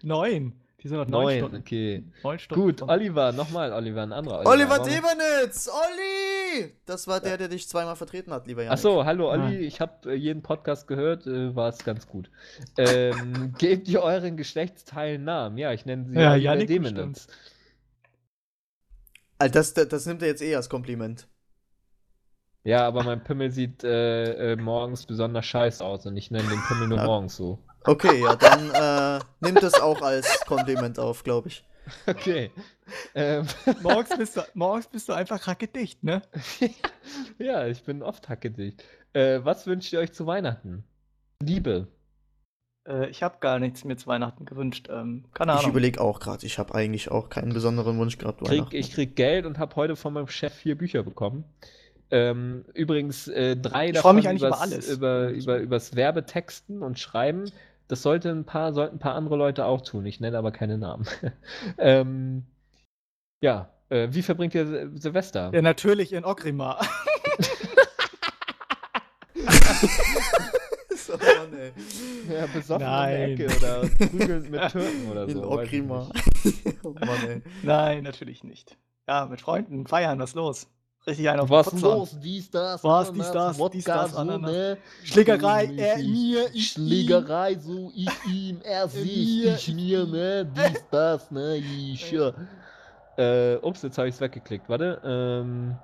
neun. 0.01 0.53
Die 0.81 0.87
sind 0.89 0.97
noch 0.97 1.07
neun, 1.07 1.23
Neun, 1.23 1.37
Stunden. 1.39 1.57
okay. 1.57 2.03
Neun 2.23 2.37
Stunden. 2.39 2.61
Gut, 2.63 2.79
von- 2.81 2.89
Oliver, 2.89 3.31
nochmal 3.31 3.73
Oliver, 3.73 4.03
ein 4.03 4.11
anderer 4.13 4.39
Oliver. 4.45 4.51
Oliver 4.51 4.79
Debernitz! 4.79 5.67
Olli! 5.67 6.73
Das 6.85 7.07
war 7.07 7.19
der, 7.21 7.37
der 7.37 7.47
dich 7.47 7.67
zweimal 7.67 7.95
vertreten 7.95 8.31
hat, 8.31 8.45
lieber 8.45 8.61
Janik. 8.63 8.77
Ach 8.77 8.81
so, 8.81 9.03
hallo 9.05 9.31
Olli, 9.31 9.41
Nein. 9.41 9.61
ich 9.63 9.81
habe 9.81 10.11
äh, 10.11 10.15
jeden 10.15 10.43
Podcast 10.43 10.87
gehört, 10.87 11.25
äh, 11.25 11.55
war 11.55 11.69
es 11.69 11.83
ganz 11.83 12.07
gut. 12.07 12.29
Ähm, 12.77 13.53
gebt 13.57 13.87
ihr 13.87 14.01
euren 14.03 14.37
Geschlechtsteilen 14.37 15.23
Namen? 15.23 15.57
Ja, 15.57 15.71
ich 15.73 15.85
nenne 15.85 16.05
sie 16.05 16.15
Ja, 16.19 16.33
Oliver 16.33 16.65
Demenitz. 16.65 17.27
Alter, 19.39 19.53
das, 19.59 19.73
das, 19.73 19.87
das 19.89 20.05
nimmt 20.05 20.21
er 20.21 20.27
jetzt 20.29 20.41
eh 20.41 20.55
als 20.55 20.69
Kompliment. 20.69 21.27
Ja, 22.63 22.87
aber 22.87 23.03
mein 23.03 23.23
Pimmel 23.23 23.51
sieht 23.51 23.83
äh, 23.83 24.53
äh, 24.53 24.55
morgens 24.55 25.05
besonders 25.05 25.45
scheiße 25.45 25.83
aus 25.83 26.05
und 26.05 26.15
ich 26.17 26.31
nenne 26.31 26.47
den 26.49 26.61
Pimmel 26.67 26.87
nur 26.87 27.03
morgens 27.03 27.35
so. 27.35 27.59
Okay, 27.85 28.21
ja, 28.21 28.35
dann 28.35 29.19
äh, 29.21 29.23
nimmt 29.41 29.61
das 29.63 29.75
auch 29.75 30.01
als 30.01 30.39
Kompliment 30.45 30.99
auf, 30.99 31.23
glaube 31.23 31.49
ich. 31.49 31.63
Okay. 32.07 32.51
Ähm, 33.13 33.45
morgens, 33.83 34.09
bist 34.17 34.37
du, 34.37 34.41
morgens 34.55 34.87
bist 34.87 35.07
du 35.07 35.13
einfach 35.13 35.45
hackedicht, 35.45 36.03
ne? 36.03 36.21
ja, 37.37 37.67
ich 37.67 37.83
bin 37.83 38.01
oft 38.01 38.27
hackedicht. 38.27 38.83
Äh, 39.13 39.41
was 39.43 39.67
wünscht 39.67 39.93
ihr 39.93 39.99
euch 39.99 40.11
zu 40.13 40.25
Weihnachten? 40.25 40.83
Liebe. 41.43 41.87
Äh, 42.87 43.09
ich 43.09 43.21
habe 43.23 43.37
gar 43.39 43.59
nichts 43.59 43.83
mir 43.83 43.97
zu 43.97 44.07
Weihnachten 44.07 44.45
gewünscht. 44.45 44.87
Ähm, 44.89 45.25
keine 45.33 45.53
Ich 45.53 45.59
Ahnung. 45.59 45.71
überlege 45.71 46.01
auch 46.01 46.19
gerade, 46.19 46.45
ich 46.45 46.57
habe 46.57 46.73
eigentlich 46.73 47.11
auch 47.11 47.29
keinen 47.29 47.53
besonderen 47.53 47.97
Wunsch 47.99 48.17
gerade 48.17 48.43
Krieg, 48.43 48.49
Weihnachten. 48.49 48.75
ich 48.75 48.91
krieg 48.91 49.15
Geld 49.15 49.45
und 49.45 49.59
habe 49.59 49.75
heute 49.75 49.95
von 49.95 50.13
meinem 50.13 50.27
Chef 50.27 50.53
vier 50.53 50.77
Bücher 50.77 51.03
bekommen. 51.03 51.45
Ähm, 52.11 52.65
übrigens, 52.73 53.27
äh, 53.27 53.55
drei 53.55 53.89
Ich 53.89 53.97
freu 53.97 54.13
mich 54.13 54.25
davon 54.25 54.27
eigentlich 54.27 54.41
über 54.41 54.47
übers, 54.47 54.61
alles. 54.61 54.89
Über, 54.89 55.29
über, 55.29 55.57
übers 55.57 55.95
Werbetexten 55.95 56.81
und 56.83 56.99
Schreiben. 56.99 57.51
Das 57.87 58.01
sollte 58.01 58.29
ein 58.31 58.45
paar, 58.45 58.73
sollten 58.73 58.95
ein 58.95 58.99
paar 58.99 59.15
andere 59.15 59.35
Leute 59.37 59.65
auch 59.65 59.81
tun. 59.81 60.05
Ich 60.05 60.19
nenne 60.19 60.37
aber 60.37 60.51
keine 60.51 60.77
Namen. 60.77 61.05
ähm, 61.77 62.45
ja, 63.41 63.69
äh, 63.89 64.07
wie 64.11 64.21
verbringt 64.23 64.55
ihr 64.55 64.65
Sil- 64.65 64.97
Silvester? 64.99 65.51
Ja, 65.53 65.61
natürlich 65.61 66.11
in 66.13 66.25
Ogrimar. 66.25 66.83
so, 70.95 71.13
Mann, 71.13 71.53
ey. 71.57 71.71
Ja, 72.33 72.47
besoffen 72.47 72.85
Nein. 72.85 73.31
in 73.31 73.37
der 73.37 73.45
Ecke 73.47 73.57
oder 73.57 73.81
prügelnd 74.07 74.49
mit 74.49 74.61
Türken 74.71 75.11
oder 75.11 75.23
In 75.27 75.33
so. 75.33 75.39
ich 75.43 75.45
Okrima. 75.67 76.09
oh 76.83 76.89
Mann, 76.93 77.27
ey. 77.27 77.41
Nein, 77.63 78.03
natürlich 78.03 78.43
nicht. 78.43 78.77
Ja, 79.07 79.25
mit 79.27 79.41
Freunden 79.41 79.85
feiern, 79.87 80.19
was 80.19 80.33
los? 80.33 80.67
Richtig 81.07 81.29
auf 81.29 81.35
den 81.35 81.49
Was 81.49 81.67
hauen. 81.71 81.81
los? 81.81 82.17
Dies, 82.19 82.49
das, 82.49 82.83
Was, 82.83 83.09
Ananas, 83.09 83.25
dies, 83.25 83.33
das, 83.33 83.59
Wodka, 83.59 83.73
dies, 83.75 83.83
das, 83.85 84.11
so, 84.11 84.17
Ananas. 84.17 84.51
ne? 84.51 84.77
Schlägerei, 85.03 85.67
So 85.67 85.73
er, 85.73 85.97
mir, 85.99 86.49
ich, 86.53 86.71
Schlägerei, 86.71 87.55
so 87.59 87.91
ich 87.95 88.09
ihm, 88.27 88.59
er 88.63 88.87
sich, 88.87 89.05
mir, 89.05 89.55
ich 89.55 89.73
mir, 89.75 90.05
ne? 90.05 90.45
Dies, 90.45 90.83
das, 90.89 91.29
ne? 91.31 91.57
Ich, 91.57 92.11
ja. 92.11 92.33
Äh, 93.17 93.57
ups, 93.57 93.83
jetzt 93.83 93.97
habe 93.97 94.07
ich 94.09 94.15
es 94.15 94.21
weggeklickt. 94.21 94.67
Warte. 94.67 94.99
Ähm, 95.05 95.75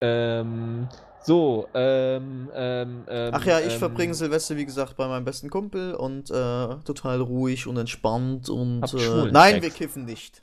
ähm, 0.00 0.88
so, 1.22 1.66
ähm, 1.74 2.48
ähm, 2.54 3.04
ähm, 3.08 3.30
Ach 3.34 3.44
ja, 3.44 3.58
ich 3.58 3.72
ähm, 3.72 3.78
verbringe 3.80 4.14
Silvester, 4.14 4.56
wie 4.56 4.64
gesagt, 4.64 4.96
bei 4.96 5.08
meinem 5.08 5.24
besten 5.24 5.50
Kumpel 5.50 5.94
und 5.94 6.30
äh, 6.30 6.76
total 6.84 7.20
ruhig 7.20 7.66
und 7.66 7.76
entspannt 7.78 8.48
und 8.48 8.84
äh, 8.94 9.30
nein, 9.32 9.54
Sex. 9.54 9.62
wir 9.64 9.70
kiffen 9.70 10.04
nicht. 10.04 10.42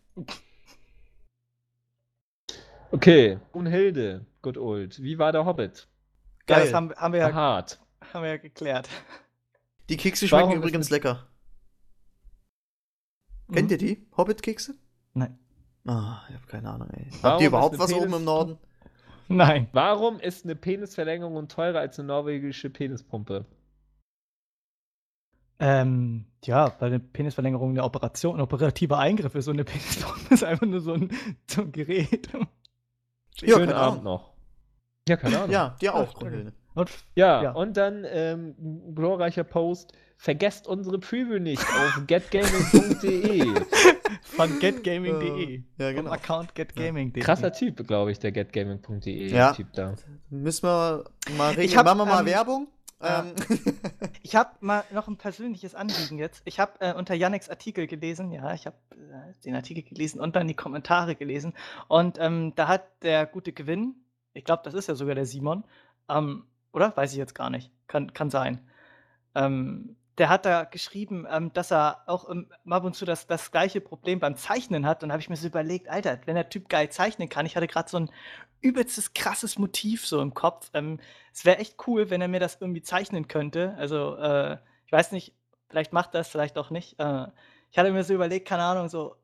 Okay, 2.94 3.40
Brunhilde, 3.52 4.24
good 4.44 4.56
old. 4.56 5.02
Wie 5.02 5.18
war 5.18 5.32
der 5.32 5.45
Hobbit? 5.45 5.88
Ja, 6.48 6.57
Geil. 6.57 6.65
das 6.65 6.74
haben, 6.76 6.94
haben, 6.94 7.11
wir 7.14 7.22
ja, 7.22 7.34
Hart. 7.34 7.80
haben 8.14 8.22
wir 8.22 8.30
ja 8.30 8.38
geklärt. 8.38 8.88
Die 9.90 9.98
Kekse 9.98 10.30
Warum 10.30 10.52
schmecken 10.52 10.61
ist 10.61 10.68
übrigens 10.68 10.90
lecker. 10.91 11.28
Kennt 13.52 13.72
ihr 13.72 13.80
die? 13.80 14.06
Hobbit-Kekse? 14.15 14.76
Nein. 15.15 15.40
Ah, 15.88 16.22
ich 16.30 16.36
habe 16.36 16.45
keine 16.45 16.70
Ahnung, 16.70 16.90
ey. 16.91 17.07
Warum 17.22 17.24
Habt 17.24 17.41
ihr 17.41 17.48
überhaupt 17.48 17.80
was 17.80 17.91
oben 17.91 18.03
Penis- 18.03 18.18
im 18.20 18.24
Norden? 18.26 18.57
Nein. 19.28 19.68
Warum 19.74 20.20
ist 20.20 20.45
eine 20.45 20.56
Penisverlängerung 20.56 21.48
teurer 21.48 21.80
als 21.80 21.98
eine 21.98 22.10
norwegische 22.10 22.70
Penispumpe? 22.70 23.45
Ähm, 25.57 26.26
ja, 26.44 26.76
weil 26.80 26.90
eine 26.90 26.99
Penisverlängerung 26.99 27.72
eine 27.72 27.84
Operation, 27.84 28.36
ein 28.36 28.41
operativer 28.41 28.99
Eingriff 28.99 29.34
ist 29.34 29.48
und 29.48 29.56
eine 29.56 29.64
Penispumpe 29.64 30.20
ist 30.34 30.44
einfach 30.44 30.68
nur 30.68 30.82
so 30.82 30.94
ein, 30.94 31.10
so 31.49 31.61
ein 31.61 31.72
Gerät. 31.72 32.30
Ja, 33.41 33.55
Schönen 33.57 33.73
Abend 33.73 33.99
Ahnung. 33.99 34.03
noch. 34.03 34.34
Ja, 35.07 35.18
keine 35.18 35.38
Ahnung. 35.38 35.51
Ja, 35.51 35.76
dir 35.81 35.85
Ja, 35.85 35.93
auch. 35.95 36.14
Brunhilde. 36.14 36.53
Und, 36.76 36.89
Ja, 37.15 37.43
Ja. 37.43 37.51
und 37.51 37.77
dann 37.77 38.05
ähm, 38.07 38.55
ein 38.60 38.95
glorreicher 38.95 39.43
Post. 39.43 39.93
Vergesst 40.18 40.68
unsere 40.68 40.99
Preview 40.99 41.38
nicht 41.39 41.61
auf 41.61 42.01
getgaming.de. 42.07 43.53
von 44.23 44.60
getgaming.de. 44.60 45.64
Ja, 45.77 45.88
Vom 45.88 45.95
genau. 45.95 46.11
Account 46.11 46.55
getgaming.de. 46.55 47.22
Krasser 47.22 47.51
Typ, 47.51 47.85
glaube 47.85 48.11
ich, 48.11 48.19
der 48.19 48.31
getgaming.de 48.31 49.27
Ja. 49.30 49.51
Typ 49.53 49.73
da. 49.73 49.95
Müssen 50.30 50.64
wir 50.68 51.03
mal 51.38 51.49
regeln. 51.49 51.65
Ich 51.65 51.76
hab, 51.77 51.85
Machen 51.85 51.97
wir 51.99 52.05
mal 52.05 52.22
ähm, 52.22 52.26
Werbung? 52.27 52.68
Ähm, 53.03 53.34
Ich 54.21 54.35
habe 54.35 54.51
mal 54.61 54.84
noch 54.91 55.07
ein 55.07 55.17
persönliches 55.17 55.75
Anliegen 55.75 56.17
jetzt. 56.17 56.41
Ich 56.45 56.59
habe 56.59 56.80
äh, 56.80 56.93
unter 56.93 57.13
Yannicks 57.13 57.49
Artikel 57.49 57.88
gelesen, 57.88 58.31
ja, 58.31 58.53
ich 58.53 58.65
habe 58.65 58.77
äh, 58.91 59.34
den 59.43 59.53
Artikel 59.53 59.84
gelesen 59.84 60.19
und 60.19 60.35
dann 60.35 60.47
die 60.47 60.55
Kommentare 60.55 61.15
gelesen. 61.15 61.53
Und 61.88 62.17
ähm, 62.19 62.53
da 62.55 62.67
hat 62.67 63.03
der 63.03 63.25
gute 63.25 63.51
Gewinn, 63.51 63.95
ich 64.34 64.45
glaube, 64.45 64.63
das 64.63 64.73
ist 64.73 64.88
ja 64.88 64.95
sogar 64.95 65.15
der 65.15 65.25
Simon, 65.25 65.65
ähm, 66.09 66.45
oder? 66.71 66.95
Weiß 66.95 67.11
ich 67.11 67.17
jetzt 67.17 67.35
gar 67.35 67.49
nicht. 67.49 67.69
Kann, 67.88 68.13
kann 68.13 68.30
sein. 68.30 68.59
Ähm, 69.35 69.95
der 70.18 70.30
hat 70.30 70.45
da 70.45 70.64
geschrieben, 70.65 71.26
ähm, 71.30 71.52
dass 71.53 71.72
er 71.72 72.03
auch 72.07 72.30
ähm, 72.30 72.52
ab 72.69 72.84
und 72.84 72.95
zu 72.95 73.06
das, 73.06 73.26
das 73.27 73.52
gleiche 73.52 73.81
Problem 73.81 74.19
beim 74.19 74.35
Zeichnen 74.35 74.85
hat. 74.85 75.03
Und 75.03 75.11
habe 75.11 75.22
ich 75.22 75.30
mir 75.30 75.35
so 75.35 75.48
überlegt, 75.48 75.90
Alter, 75.90 76.19
wenn 76.26 76.35
der 76.35 76.49
Typ 76.49 76.69
geil 76.69 76.90
zeichnen 76.90 77.30
kann, 77.30 77.45
ich 77.45 77.56
hatte 77.56 77.68
gerade 77.68 77.90
so 77.90 77.98
ein 77.98 78.11
übelstes 78.61 79.14
krasses 79.14 79.57
Motiv 79.57 80.06
so 80.06 80.22
im 80.22 80.34
Kopf. 80.34 80.69
Ähm, 80.73 80.99
es 81.34 81.45
wäre 81.45 81.57
echt 81.57 81.76
cool, 81.88 82.10
wenn 82.10 82.22
er 82.22 82.27
mir 82.27 82.40
das 82.40 82.57
irgendwie 82.61 82.84
zeichnen 82.84 83.27
könnte. 83.27 83.76
Also, 83.77 84.15
äh, 84.18 84.57
ich 84.85 84.91
weiß 84.91 85.11
nicht, 85.14 85.34
vielleicht 85.69 85.94
macht 85.94 86.14
es, 86.15 86.27
vielleicht 86.27 86.57
auch 86.57 86.69
nicht. 86.69 86.99
Äh, 86.99 87.27
ich 87.72 87.77
hatte 87.80 87.91
mir 87.91 88.03
so 88.03 88.14
überlegt, 88.14 88.48
keine 88.48 88.64
Ahnung, 88.64 88.90
so 88.90 89.15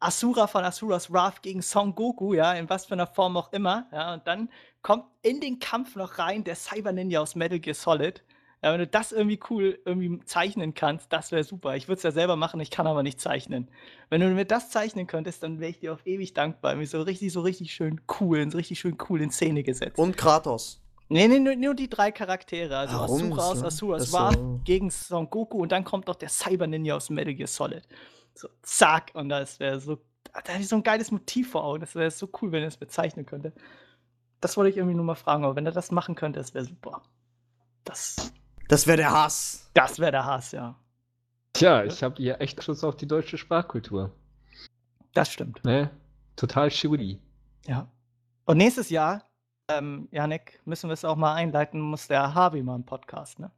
Asura 0.00 0.46
von 0.46 0.64
Asuras 0.64 1.12
Wrath 1.12 1.42
gegen 1.42 1.62
Son 1.62 1.94
Goku, 1.94 2.34
ja, 2.34 2.52
in 2.54 2.68
was 2.68 2.86
für 2.86 2.94
einer 2.94 3.06
Form 3.06 3.36
auch 3.36 3.52
immer. 3.52 3.86
Ja, 3.92 4.14
und 4.14 4.26
dann 4.26 4.50
kommt 4.82 5.06
in 5.22 5.40
den 5.40 5.58
Kampf 5.58 5.96
noch 5.96 6.18
rein 6.18 6.44
der 6.44 6.56
Cyber 6.56 6.92
Ninja 6.92 7.20
aus 7.20 7.34
Metal 7.34 7.58
Gear 7.58 7.74
Solid. 7.74 8.22
Ja, 8.64 8.72
wenn 8.72 8.78
du 8.78 8.86
das 8.86 9.12
irgendwie 9.12 9.38
cool 9.50 9.78
irgendwie 9.84 10.24
zeichnen 10.24 10.72
kannst, 10.72 11.12
das 11.12 11.32
wäre 11.32 11.44
super. 11.44 11.76
Ich 11.76 11.86
würde 11.86 11.98
es 11.98 12.02
ja 12.02 12.12
selber 12.12 12.34
machen, 12.34 12.60
ich 12.60 12.70
kann 12.70 12.86
aber 12.86 13.02
nicht 13.02 13.20
zeichnen. 13.20 13.68
Wenn 14.08 14.22
du 14.22 14.28
mir 14.28 14.46
das 14.46 14.70
zeichnen 14.70 15.06
könntest, 15.06 15.42
dann 15.42 15.60
wäre 15.60 15.70
ich 15.70 15.80
dir 15.80 15.92
auf 15.92 16.06
ewig 16.06 16.32
dankbar. 16.32 16.74
Mir 16.74 16.86
so 16.86 17.02
richtig, 17.02 17.30
so 17.30 17.42
richtig 17.42 17.74
schön 17.74 18.00
cool, 18.18 18.50
so 18.50 18.56
richtig 18.56 18.80
schön 18.80 18.96
cool 19.10 19.20
in 19.20 19.30
Szene 19.30 19.64
gesetzt. 19.64 19.98
und 19.98 20.16
Kratos. 20.16 20.80
Nee, 21.10 21.28
nee, 21.28 21.40
nur, 21.40 21.56
nur 21.56 21.74
die 21.74 21.90
drei 21.90 22.10
Charaktere. 22.10 22.78
Also 22.78 22.96
Warum? 22.96 23.32
Asura 23.34 23.50
aus 23.50 23.62
Asuras 23.62 24.10
so. 24.10 24.60
gegen 24.64 24.88
Son 24.88 25.28
Goku 25.28 25.58
und 25.58 25.70
dann 25.70 25.84
kommt 25.84 26.08
doch 26.08 26.16
der 26.16 26.30
Cyber 26.30 26.66
Ninja 26.66 26.96
aus 26.96 27.10
Metal 27.10 27.34
Gear 27.34 27.48
Solid. 27.48 27.86
So, 28.32 28.48
zack, 28.62 29.10
und 29.12 29.28
das 29.28 29.60
wäre 29.60 29.78
so. 29.78 29.98
Da 30.32 30.52
hätte 30.52 30.62
ich 30.62 30.68
so 30.68 30.76
ein 30.76 30.82
geiles 30.82 31.10
Motiv 31.10 31.50
vor 31.50 31.64
Augen. 31.64 31.80
Das 31.80 31.94
wäre 31.96 32.10
so 32.10 32.30
cool, 32.40 32.50
wenn 32.50 32.62
er 32.62 32.68
es 32.68 32.78
bezeichnen 32.78 33.26
könnte. 33.26 33.52
Das 34.40 34.56
wollte 34.56 34.70
ich 34.70 34.78
irgendwie 34.78 34.96
nur 34.96 35.04
mal 35.04 35.16
fragen, 35.16 35.44
aber 35.44 35.54
wenn 35.54 35.66
er 35.66 35.72
das 35.72 35.90
machen 35.90 36.14
könnte, 36.14 36.40
das 36.40 36.54
wäre 36.54 36.64
super. 36.64 37.02
Das, 37.84 38.32
Das 38.68 38.86
wäre 38.86 38.96
der 38.96 39.10
Hass. 39.10 39.70
das 39.74 39.98
wäre 39.98 40.12
der 40.12 40.24
Hass, 40.24 40.52
ja. 40.52 40.76
Tja, 41.52 41.84
ich 41.84 42.02
habe 42.02 42.16
hier 42.16 42.40
echt 42.40 42.62
Schluss 42.62 42.82
auf 42.82 42.96
die 42.96 43.06
deutsche 43.06 43.38
Sprachkultur. 43.38 44.12
Das 45.12 45.30
stimmt. 45.30 45.64
Ne? 45.64 45.90
Total 46.34 46.70
shitty. 46.70 47.20
Ja. 47.66 47.88
Und 48.44 48.56
nächstes 48.56 48.90
Jahr, 48.90 49.24
ähm, 49.68 50.08
Janik, 50.10 50.60
müssen 50.64 50.88
wir 50.88 50.94
es 50.94 51.04
auch 51.04 51.16
mal 51.16 51.34
einleiten, 51.34 51.80
muss 51.80 52.08
der 52.08 52.34
Harvey 52.34 52.62
mal 52.62 52.74
einen 52.74 52.84
Podcast, 52.84 53.38
ne? 53.38 53.50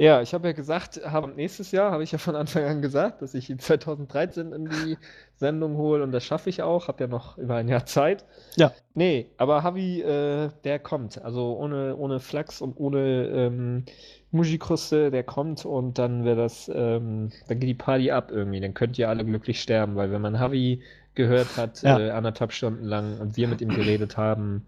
Ja, 0.00 0.22
ich 0.22 0.32
habe 0.32 0.46
ja 0.48 0.52
gesagt, 0.52 1.00
hab, 1.04 1.34
nächstes 1.34 1.72
Jahr 1.72 1.90
habe 1.90 2.04
ich 2.04 2.12
ja 2.12 2.18
von 2.18 2.36
Anfang 2.36 2.62
an 2.64 2.80
gesagt, 2.82 3.20
dass 3.20 3.34
ich 3.34 3.50
ihn 3.50 3.58
2013 3.58 4.52
in 4.52 4.64
die 4.66 4.96
Sendung 5.34 5.76
hole 5.76 6.04
und 6.04 6.12
das 6.12 6.24
schaffe 6.24 6.50
ich 6.50 6.62
auch. 6.62 6.86
Habe 6.86 7.02
ja 7.04 7.08
noch 7.08 7.36
über 7.36 7.56
ein 7.56 7.66
Jahr 7.68 7.84
Zeit. 7.84 8.24
Ja. 8.56 8.72
Nee, 8.94 9.26
aber 9.38 9.64
Havi, 9.64 10.00
äh, 10.02 10.50
der 10.62 10.78
kommt. 10.78 11.20
Also 11.24 11.56
ohne, 11.58 11.96
ohne 11.96 12.20
Flachs 12.20 12.60
und 12.60 12.74
ohne 12.78 13.26
ähm, 13.26 13.84
Musikruste, 14.30 15.10
der 15.10 15.24
kommt 15.24 15.64
und 15.64 15.98
dann 15.98 16.24
wäre 16.24 16.36
das, 16.36 16.70
ähm, 16.72 17.30
dann 17.48 17.58
geht 17.58 17.68
die 17.68 17.74
Party 17.74 18.12
ab 18.12 18.30
irgendwie. 18.30 18.60
Dann 18.60 18.74
könnt 18.74 18.98
ihr 18.98 19.08
alle 19.08 19.24
glücklich 19.24 19.60
sterben, 19.60 19.96
weil 19.96 20.12
wenn 20.12 20.20
man 20.22 20.38
Havi 20.38 20.80
gehört 21.14 21.56
hat, 21.56 21.82
Ja. 21.82 21.98
äh, 21.98 22.10
anderthalb 22.10 22.52
Stunden 22.52 22.84
lang 22.84 23.18
und 23.18 23.36
wir 23.36 23.48
mit 23.48 23.60
ihm 23.60 23.70
geredet 23.70 24.16
haben, 24.16 24.64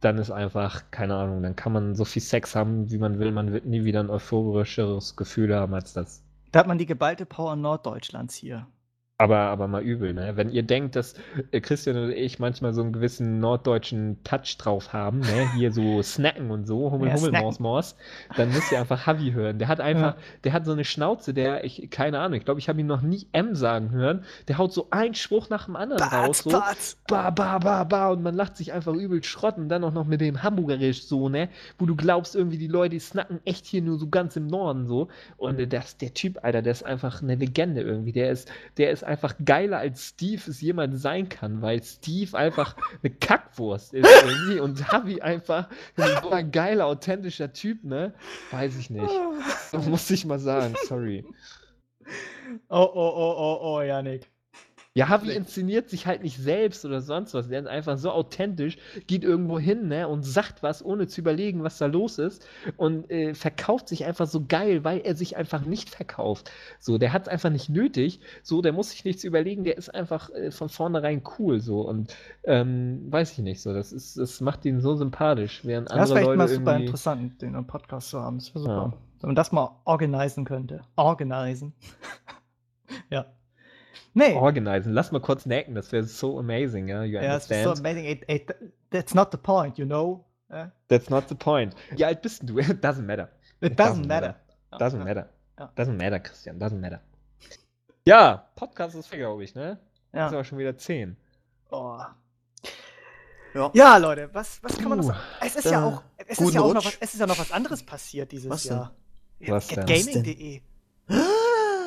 dann 0.00 0.18
ist 0.18 0.30
einfach, 0.30 0.90
keine 0.90 1.14
Ahnung, 1.14 1.42
dann 1.42 1.56
kann 1.56 1.72
man 1.72 1.94
so 1.94 2.04
viel 2.04 2.22
Sex 2.22 2.56
haben, 2.56 2.90
wie 2.90 2.98
man 2.98 3.18
will. 3.18 3.32
Man 3.32 3.52
wird 3.52 3.66
nie 3.66 3.84
wieder 3.84 4.00
ein 4.00 4.10
euphorischeres 4.10 5.16
Gefühl 5.16 5.54
haben 5.54 5.74
als 5.74 5.92
das. 5.92 6.22
Da 6.52 6.60
hat 6.60 6.66
man 6.66 6.78
die 6.78 6.86
geballte 6.86 7.26
Power 7.26 7.54
Norddeutschlands 7.56 8.34
hier. 8.34 8.66
Aber, 9.20 9.36
aber 9.36 9.68
mal 9.68 9.82
übel, 9.82 10.14
ne? 10.14 10.32
Wenn 10.36 10.48
ihr 10.48 10.62
denkt, 10.62 10.96
dass 10.96 11.14
äh, 11.50 11.60
Christian 11.60 11.94
und 11.98 12.10
ich 12.10 12.38
manchmal 12.38 12.72
so 12.72 12.80
einen 12.80 12.94
gewissen 12.94 13.38
norddeutschen 13.38 14.16
Touch 14.24 14.56
drauf 14.56 14.94
haben, 14.94 15.20
ne? 15.20 15.52
Hier 15.54 15.72
so 15.72 16.02
snacken 16.02 16.50
und 16.50 16.66
so, 16.66 16.90
Hummel, 16.90 17.08
Ja, 17.08 17.16
Hummel, 17.16 17.28
snacken. 17.28 17.44
Maus, 17.44 17.60
Maus, 17.60 17.96
dann 18.38 18.50
müsst 18.50 18.72
ihr 18.72 18.80
einfach 18.80 19.06
Havi 19.06 19.32
hören. 19.32 19.58
Der 19.58 19.68
hat 19.68 19.78
einfach, 19.78 20.16
der 20.42 20.54
hat 20.54 20.64
so 20.64 20.72
eine 20.72 20.86
Schnauze, 20.86 21.34
der, 21.34 21.64
ich, 21.64 21.90
keine 21.90 22.18
Ahnung, 22.18 22.38
ich 22.38 22.46
glaube, 22.46 22.60
ich 22.60 22.70
habe 22.70 22.80
ihn 22.80 22.86
noch 22.86 23.02
nie 23.02 23.26
M 23.32 23.54
sagen 23.54 23.90
hören. 23.90 24.24
Der 24.48 24.56
haut 24.56 24.72
so 24.72 24.86
einen 24.90 25.14
Spruch 25.14 25.50
nach 25.50 25.66
dem 25.66 25.76
anderen 25.76 26.02
raus, 26.02 26.38
so. 26.38 26.48
Batz. 26.48 26.96
Ba, 27.06 27.28
ba, 27.28 27.58
ba, 27.58 27.84
ba, 27.84 28.08
und 28.08 28.22
man 28.22 28.34
lacht 28.34 28.56
sich 28.56 28.72
einfach 28.72 28.94
übel 28.94 29.22
Schrott 29.22 29.58
und 29.58 29.68
dann 29.68 29.84
auch 29.84 29.92
noch 29.92 30.06
mit 30.06 30.22
dem 30.22 30.42
Hamburgerisch 30.42 31.04
so, 31.04 31.28
ne? 31.28 31.50
Wo 31.78 31.84
du 31.84 31.94
glaubst, 31.94 32.34
irgendwie 32.34 32.56
die 32.56 32.68
Leute, 32.68 32.94
die 32.94 33.00
snacken 33.00 33.40
echt 33.44 33.66
hier 33.66 33.82
nur 33.82 33.98
so 33.98 34.08
ganz 34.08 34.36
im 34.36 34.46
Norden 34.46 34.86
so. 34.86 35.08
Und 35.36 35.60
äh, 35.60 35.66
das, 35.66 35.98
der 35.98 36.14
Typ, 36.14 36.38
Alter, 36.42 36.62
der 36.62 36.72
ist 36.72 36.86
einfach 36.86 37.20
eine 37.20 37.34
Legende 37.34 37.82
irgendwie. 37.82 38.12
Der 38.12 38.30
ist, 38.30 38.50
der 38.78 38.90
ist 38.92 39.09
einfach 39.10 39.34
geiler 39.44 39.78
als 39.78 40.08
Steve 40.08 40.40
es 40.48 40.60
jemals 40.60 41.02
sein 41.02 41.28
kann, 41.28 41.60
weil 41.60 41.82
Steve 41.82 42.38
einfach 42.38 42.76
eine 43.02 43.12
Kackwurst 43.12 43.92
ist 43.92 44.08
irgendwie 44.08 44.60
und 44.60 44.90
Havi 44.90 45.20
einfach 45.20 45.68
ein 45.96 46.50
geiler, 46.52 46.86
authentischer 46.86 47.52
Typ, 47.52 47.82
ne? 47.84 48.14
Weiß 48.52 48.76
ich 48.76 48.88
nicht. 48.88 49.10
Das 49.72 49.86
muss 49.86 50.08
ich 50.10 50.24
mal 50.24 50.38
sagen, 50.38 50.74
sorry. 50.86 51.24
Oh, 52.68 52.78
oh, 52.78 52.90
oh, 52.94 53.34
oh, 53.36 53.58
oh, 53.62 53.82
Janik. 53.82 54.30
Ja, 54.94 55.08
Havi 55.08 55.30
inszeniert 55.30 55.88
sich 55.88 56.06
halt 56.06 56.24
nicht 56.24 56.36
selbst 56.36 56.84
oder 56.84 57.00
sonst 57.00 57.32
was. 57.32 57.46
Der 57.46 57.60
ist 57.60 57.68
einfach 57.68 57.96
so 57.96 58.10
authentisch, 58.10 58.76
geht 59.06 59.22
irgendwo 59.22 59.60
hin 59.60 59.86
ne, 59.86 60.08
und 60.08 60.24
sagt 60.24 60.64
was, 60.64 60.84
ohne 60.84 61.06
zu 61.06 61.20
überlegen, 61.20 61.62
was 61.62 61.78
da 61.78 61.86
los 61.86 62.18
ist. 62.18 62.44
Und 62.76 63.08
äh, 63.08 63.34
verkauft 63.34 63.88
sich 63.88 64.04
einfach 64.04 64.26
so 64.26 64.44
geil, 64.46 64.82
weil 64.82 64.98
er 64.98 65.14
sich 65.14 65.36
einfach 65.36 65.64
nicht 65.64 65.90
verkauft. 65.90 66.50
So, 66.80 66.98
der 66.98 67.12
hat 67.12 67.22
es 67.22 67.28
einfach 67.28 67.50
nicht 67.50 67.68
nötig. 67.68 68.18
So, 68.42 68.62
der 68.62 68.72
muss 68.72 68.90
sich 68.90 69.04
nichts 69.04 69.22
überlegen. 69.22 69.62
Der 69.62 69.78
ist 69.78 69.94
einfach 69.94 70.28
äh, 70.30 70.50
von 70.50 70.68
vornherein 70.68 71.22
cool. 71.38 71.60
So, 71.60 71.82
und 71.82 72.16
ähm, 72.42 73.06
weiß 73.12 73.30
ich 73.32 73.38
nicht 73.38 73.62
so. 73.62 73.72
Das, 73.72 73.92
ist, 73.92 74.18
das 74.18 74.40
macht 74.40 74.64
ihn 74.64 74.80
so 74.80 74.96
sympathisch. 74.96 75.64
Während 75.64 75.88
Das 75.88 76.10
andere 76.10 76.24
Leute 76.24 76.36
mal 76.36 76.48
super 76.48 76.72
irgendwie. 76.72 76.86
interessant, 76.86 77.42
den 77.42 77.54
im 77.54 77.66
Podcast 77.68 78.10
zu 78.10 78.20
haben. 78.20 78.38
Das 78.38 78.52
wäre 78.56 78.64
super. 78.64 78.90
Ja. 78.92 78.98
Wenn 79.20 79.28
man 79.28 79.36
das 79.36 79.52
mal 79.52 79.70
organisieren 79.84 80.44
könnte. 80.44 80.80
Organisen. 80.96 81.74
ja. 83.10 83.26
Nee. 84.14 84.34
Organisen. 84.34 84.92
Lass 84.92 85.12
mal 85.12 85.20
kurz 85.20 85.46
nacken, 85.46 85.74
das 85.74 85.92
wäre 85.92 86.02
so 86.04 86.38
amazing, 86.38 86.88
ja. 86.88 87.02
You 87.04 87.20
ja, 87.20 87.36
es 87.36 87.44
ist 87.44 87.50
understand? 87.52 87.76
so 87.76 87.82
amazing. 87.82 88.04
It, 88.06 88.24
it, 88.28 88.54
that's 88.90 89.14
not 89.14 89.28
the 89.32 89.38
point, 89.38 89.78
you 89.78 89.86
know? 89.86 90.24
Ja. 90.50 90.72
That's 90.88 91.08
not 91.10 91.28
the 91.28 91.34
point. 91.36 91.74
Wie 91.90 92.04
alt 92.04 92.22
bist 92.22 92.40
denn 92.42 92.48
du? 92.48 92.54
Doesn't 92.60 93.06
matter. 93.06 93.28
It 93.60 93.78
doesn't 93.78 94.06
matter. 94.06 94.34
Doesn't 94.72 94.98
Ja. 94.98 95.04
matter. 95.04 95.28
Ja. 95.58 95.72
Doesn't 95.76 95.96
matter, 95.96 96.18
Christian. 96.20 96.58
Doesn't 96.58 96.80
matter. 96.80 97.00
Ja, 98.06 98.48
Podcast 98.56 98.96
ist 98.96 99.10
glaube 99.10 99.44
ich, 99.44 99.54
ne? 99.54 99.78
Ja. 100.12 100.26
Ist 100.26 100.32
aber 100.32 100.44
schon 100.44 100.58
wieder 100.58 100.76
10. 100.76 101.16
Oh. 101.70 101.98
Ja. 103.54 103.70
Ja, 103.74 103.96
Leute, 103.98 104.28
was, 104.32 104.60
was 104.62 104.76
kann 104.78 104.88
man 104.88 104.98
noch 104.98 105.04
sagen? 105.06 105.18
Es 105.40 105.56
ist 105.56 105.64
ja 105.66 105.80
Äh, 105.80 105.84
auch, 105.84 106.02
es 106.26 106.40
ist 106.40 106.54
ja 106.54 106.60
auch 106.62 106.74
noch 106.74 106.84
was, 106.84 106.96
es 107.00 107.14
ist 107.14 107.20
ja 107.20 107.26
noch 107.26 107.38
was 107.38 107.52
anderes 107.52 107.82
passiert 107.84 108.32
dieses 108.32 108.50
Was 108.50 108.62
denn? 108.64 108.76
Jahr. 108.76 108.94
Was 109.46 109.66
denn? 109.68 109.86
Getgaming.de. 109.86 110.62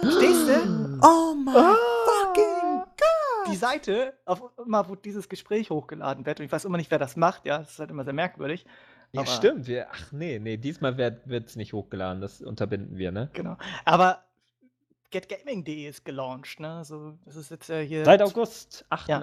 Verstehst 0.02 0.48
du? 0.50 1.00
Oh 1.02 1.36
mein 1.36 1.56
Ah. 1.56 1.76
Die 3.54 3.58
Seite, 3.60 4.14
auf 4.26 4.42
immer, 4.58 4.88
wo 4.90 4.96
dieses 4.96 5.30
Gespräch 5.30 5.70
hochgeladen 5.70 6.26
wird, 6.26 6.40
und 6.40 6.46
ich 6.46 6.52
weiß 6.52 6.66
immer 6.66 6.78
nicht, 6.78 6.92
wer 6.92 7.00
das 7.00 7.16
macht, 7.16 7.46
ja, 7.46 7.60
das 7.60 7.72
ist 7.72 7.80
halt 7.80 7.90
immer 7.92 8.04
sehr 8.04 8.14
merkwürdig. 8.14 8.66
Ja, 9.12 9.22
Aber- 9.22 9.30
stimmt. 9.30 9.68
Wir, 9.68 9.88
ach 9.92 10.12
nee, 10.12 10.40
nee, 10.40 10.58
diesmal 10.58 10.98
wird 10.98 11.48
es 11.48 11.56
nicht 11.56 11.74
hochgeladen. 11.74 12.22
Das 12.22 12.42
unterbinden 12.42 12.98
wir, 12.98 13.12
ne? 13.12 13.30
Genau. 13.34 13.58
Aber 13.86 14.24
getgaming.de 15.12 15.88
ist 15.88 16.04
gelauncht, 16.04 16.60
ne? 16.60 16.78
Also, 16.78 17.18
das 17.26 17.36
ist 17.36 17.52
jetzt 17.52 17.70
ja 17.70 17.78
hier 17.78 18.04
Seit 18.06 18.22
August, 18.22 18.86
8.8. 18.90 19.08
Ja. 19.10 19.22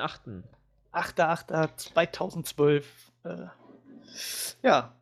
8.8.2012. 0.93 2.85
Äh, 3.25 3.47
ja. 4.63 4.95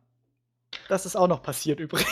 Das 0.87 1.05
ist 1.05 1.15
auch 1.15 1.27
noch 1.27 1.41
passiert 1.43 1.79
übrigens. 1.79 2.09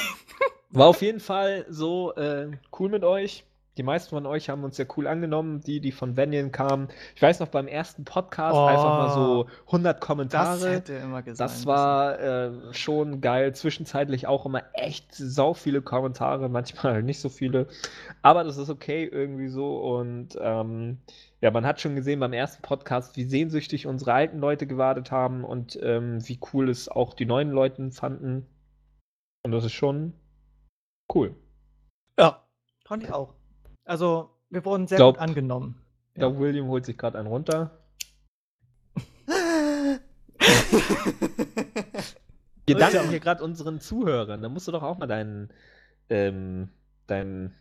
War 0.70 0.88
auf 0.88 1.02
jeden 1.02 1.20
Fall 1.20 1.66
so 1.70 2.14
äh, 2.16 2.52
cool 2.80 2.90
mit 2.90 3.04
euch. 3.04 3.46
Die 3.78 3.84
meisten 3.84 4.10
von 4.10 4.26
euch 4.26 4.50
haben 4.50 4.64
uns 4.64 4.78
ja 4.78 4.86
cool 4.98 5.06
angenommen, 5.06 5.62
die, 5.62 5.80
die 5.80 5.92
von 5.92 6.18
Vanian 6.18 6.52
kamen. 6.52 6.88
Ich 7.16 7.22
weiß 7.22 7.40
noch, 7.40 7.50
beim 7.50 7.68
ersten 7.68 8.06
Podcast 8.06 8.58
einfach 8.58 8.84
mal 8.84 9.14
so 9.14 9.48
100 9.68 9.98
Das 9.98 10.06
Kommentare. 10.08 10.70
hätte 10.72 10.94
immer 10.94 11.22
gesagt. 11.22 11.52
Das 11.52 11.66
war 11.68 12.20
äh, 12.20 12.74
schon 12.74 13.22
geil. 13.22 13.54
Zwischenzeitlich 13.54 14.26
auch 14.28 14.46
immer 14.46 14.64
echt 14.74 15.14
sau 15.14 15.54
viele 15.54 15.82
Kommentare, 15.82 16.50
manchmal 16.50 17.04
nicht 17.04 17.20
so 17.20 17.30
viele. 17.30 17.68
Aber 18.24 18.44
das 18.44 18.58
ist 18.58 18.70
okay 18.70 19.06
irgendwie 19.06 19.50
so. 19.50 19.78
Und 19.78 20.38
ähm, 20.42 20.98
ja, 21.40 21.52
man 21.52 21.66
hat 21.66 21.80
schon 21.80 21.96
gesehen 21.96 22.20
beim 22.20 22.34
ersten 22.34 22.64
Podcast, 22.64 23.16
wie 23.16 23.26
sehnsüchtig 23.26 23.86
unsere 23.86 24.14
alten 24.14 24.40
Leute 24.40 24.66
gewartet 24.66 25.12
haben 25.12 25.44
und 25.44 25.78
ähm, 25.84 26.28
wie 26.28 26.40
cool 26.52 26.70
es 26.70 26.90
auch 26.90 27.14
die 27.14 27.26
neuen 27.26 27.52
Leute 27.52 27.92
fanden. 27.92 28.48
Und 29.44 29.52
das 29.52 29.64
ist 29.66 29.74
schon 29.74 30.14
cool. 31.14 31.36
Ja, 32.20 32.44
fand 32.86 33.04
ich 33.04 33.14
auch. 33.14 33.37
Also, 33.88 34.30
wir 34.50 34.64
wurden 34.66 34.86
sehr 34.88 34.98
Glaub- 34.98 35.16
gut 35.16 35.22
angenommen. 35.24 35.82
Ich 36.14 36.20
glaube, 36.20 36.40
William 36.40 36.68
holt 36.68 36.86
sich 36.86 36.98
gerade 36.98 37.18
einen 37.18 37.28
runter. 37.28 37.72
Wir 42.66 42.78
Ja. 42.78 42.90
danken 42.90 43.10
hier 43.10 43.20
gerade 43.20 43.44
unseren 43.44 43.80
Zuhörern. 43.80 44.42
Da 44.42 44.50
musst 44.50 44.68
du 44.68 44.72
doch 44.72 44.84
auch 44.84 44.98
mal 44.98 45.08
deinen, 45.08 45.50
ähm, 46.10 46.70
deinen 47.08 47.54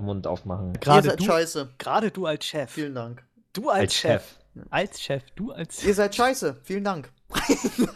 Mund 0.00 0.26
aufmachen. 0.26 0.74
Gerade 0.74 1.16
du, 1.16 1.24
scheiße. 1.24 1.70
gerade 1.78 2.10
du 2.10 2.26
als 2.26 2.44
Chef. 2.44 2.70
Vielen 2.70 2.94
Dank. 2.94 3.24
Du 3.54 3.70
als, 3.70 3.80
Als 3.82 3.94
Chef. 3.94 4.22
Chef. 4.54 4.66
Als 4.70 5.00
Chef. 5.00 5.22
Du 5.36 5.52
als 5.52 5.84
Ihr 5.84 5.94
seid 5.94 6.14
scheiße. 6.14 6.56
Vielen 6.62 6.84
Dank. 6.84 7.10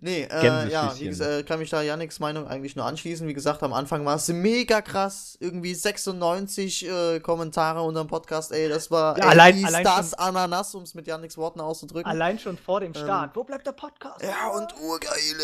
Nee, 0.00 0.28
äh, 0.30 0.70
ja, 0.70 0.94
wie 0.98 1.06
gesagt, 1.06 1.30
äh, 1.30 1.42
kann 1.42 1.58
mich 1.58 1.70
da 1.70 1.82
Janiks 1.82 2.20
Meinung 2.20 2.46
eigentlich 2.46 2.76
nur 2.76 2.84
anschließen. 2.84 3.26
Wie 3.26 3.34
gesagt, 3.34 3.62
am 3.64 3.72
Anfang 3.72 4.04
war 4.06 4.14
es 4.14 4.28
mega 4.28 4.80
krass. 4.80 5.36
Irgendwie 5.40 5.74
96 5.74 6.88
äh, 6.88 7.20
Kommentare 7.20 7.82
unter 7.82 8.04
dem 8.04 8.06
Podcast. 8.06 8.52
Ey, 8.52 8.68
das 8.68 8.90
war 8.90 9.18
Ja, 9.18 9.24
ey, 9.24 9.30
allein- 9.30 9.84
das 9.84 10.10
schon- 10.10 10.18
Ananas, 10.20 10.74
um 10.74 10.84
es 10.84 10.94
mit 10.94 11.06
Janiks 11.06 11.36
Worten 11.36 11.60
auszudrücken. 11.60 12.10
allein 12.10 12.38
schon 12.38 12.56
vor 12.56 12.80
dem 12.80 12.92
Ähm, 12.94 13.02
Start. 13.02 13.34
Wo 13.34 13.42
bleibt 13.44 13.66
der 13.66 13.72
Podcast? 13.72 14.22
ja, 14.22 14.48
und 14.56 14.72
urgeile. 14.80 15.42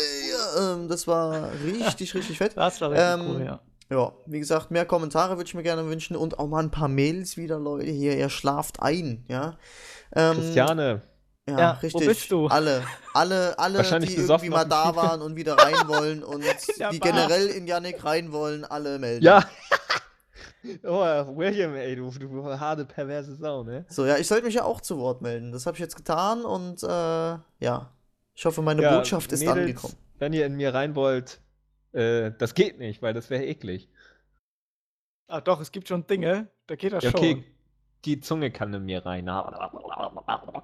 Ja, 0.57 0.73
ähm, 0.73 0.87
das 0.87 1.05
war 1.07 1.49
richtig, 1.65 2.13
richtig 2.15 2.37
fett. 2.37 2.53
Das 2.55 2.79
war 2.81 2.91
richtig 2.91 3.05
Ähm, 3.05 3.35
cool, 3.35 3.45
ja. 3.45 3.59
Ja, 3.91 4.13
wie 4.25 4.39
gesagt, 4.39 4.71
mehr 4.71 4.85
Kommentare 4.85 5.37
würde 5.37 5.47
ich 5.47 5.53
mir 5.53 5.61
gerne 5.63 5.85
wünschen 5.87 6.15
und 6.15 6.39
auch 6.39 6.47
mal 6.47 6.63
ein 6.63 6.71
paar 6.71 6.87
Mails 6.87 7.37
wieder, 7.37 7.59
Leute. 7.59 7.85
Hier, 7.91 8.17
ihr 8.17 8.29
schlaft 8.29 8.81
ein, 8.81 9.23
ja. 9.27 9.57
Ähm, 10.15 10.37
Christiane, 10.37 11.01
Ja, 11.47 11.59
Ja, 11.59 11.77
wo 11.81 11.83
richtig. 11.83 12.07
bist 12.07 12.31
du? 12.31 12.47
Alle, 12.47 12.83
alle, 13.13 13.57
alle, 13.59 13.99
die 13.99 14.15
irgendwie 14.15 14.49
mal 14.49 14.65
da 14.65 14.95
waren 14.95 15.21
und 15.21 15.35
wieder 15.35 15.57
rein 15.57 15.87
wollen 15.87 16.23
und 16.23 16.43
die 16.91 16.99
Bar. 16.99 17.11
generell 17.11 17.47
in 17.49 17.67
Yannick 17.67 18.03
rein 18.03 18.31
wollen, 18.31 18.65
alle 18.65 18.97
melden. 18.99 19.25
ja. 19.25 19.45
oh, 20.83 21.37
William, 21.37 21.75
ey, 21.75 21.95
du, 21.95 22.09
du 22.09 22.43
harte, 22.59 22.85
perverse 22.85 23.35
Sau, 23.35 23.63
ne? 23.63 23.85
So, 23.89 24.05
ja, 24.05 24.17
ich 24.17 24.27
sollte 24.27 24.45
mich 24.45 24.55
ja 24.55 24.63
auch 24.63 24.81
zu 24.81 24.97
Wort 24.97 25.21
melden. 25.21 25.51
Das 25.51 25.65
habe 25.65 25.75
ich 25.75 25.81
jetzt 25.81 25.95
getan 25.95 26.43
und 26.45 26.81
äh, 26.83 26.87
ja, 26.87 27.91
ich 28.33 28.45
hoffe, 28.45 28.61
meine 28.61 28.81
Ja, 28.81 28.97
Botschaft 28.97 29.31
ist 29.31 29.41
Mädels, 29.41 29.59
angekommen. 29.59 29.95
Wenn 30.17 30.33
ihr 30.33 30.45
in 30.45 30.55
mir 30.55 30.73
rein 30.73 30.95
wollt, 30.95 31.41
äh, 31.93 32.31
das 32.37 32.53
geht 32.55 32.79
nicht, 32.79 33.01
weil 33.01 33.13
das 33.13 33.29
wäre 33.29 33.45
eklig. 33.45 33.87
Ah, 35.27 35.41
doch, 35.41 35.59
es 35.59 35.71
gibt 35.71 35.87
schon 35.87 36.05
Dinge, 36.07 36.49
da 36.67 36.75
geht 36.75 36.93
das 36.93 37.03
Ja, 37.03 37.11
schon. 37.11 37.19
okay, 37.19 37.43
die 38.05 38.19
Zunge 38.21 38.51
kann 38.51 38.73
in 38.73 38.85
mir 38.85 39.05
rein. 39.05 39.25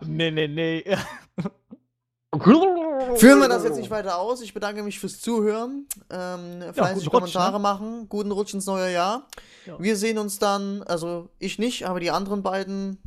Nee, 0.06 0.32
nee, 0.32 0.48
nee. 0.48 0.84
Führen 3.18 3.40
wir 3.40 3.50
das 3.50 3.64
jetzt 3.66 3.78
nicht 3.78 3.90
weiter 3.90 4.18
aus. 4.20 4.42
Ich 4.42 4.54
bedanke 4.54 4.84
mich 4.84 5.00
fürs 5.00 5.20
Zuhören. 5.20 5.86
Ähm, 6.10 6.62
fleißig 6.74 6.76
guten 6.76 7.18
Rutsch, 7.24 7.34
Kommentare 7.34 7.54
ne? 7.54 7.60
machen. 7.60 8.08
Guten 8.10 8.32
Rutsch 8.32 8.54
ins 8.54 8.66
neue 8.68 8.92
Jahr. 8.94 9.28
Ja. 9.66 9.76
Wir 9.80 9.98
sehen 9.98 10.18
uns 10.18 10.40
dann, 10.40 10.82
also 10.84 11.28
ich 11.40 11.60
nicht, 11.60 11.86
aber 11.88 12.00
die 12.00 12.10
anderen 12.12 12.42
beiden 12.42 13.00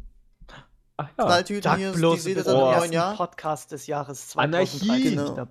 Ach 0.97 1.09
ja. 1.19 1.24
Knalltüten 1.24 1.62
Sag 1.62 1.78
hier, 1.78 1.90
die 1.93 1.97
bloß, 1.98 2.23
seht 2.23 2.36
du 2.36 2.40
ihr 2.40 2.44
dann 2.44 2.55
im 2.56 2.62
Oh. 2.62 2.73
neuen 2.73 2.93
Jahr. 2.93 3.16
Podcast 3.16 3.73
des 3.73 3.86
Jahres 3.86 4.36
Anarchie. 4.36 4.78
2013 4.78 5.16
Genau. 5.16 5.48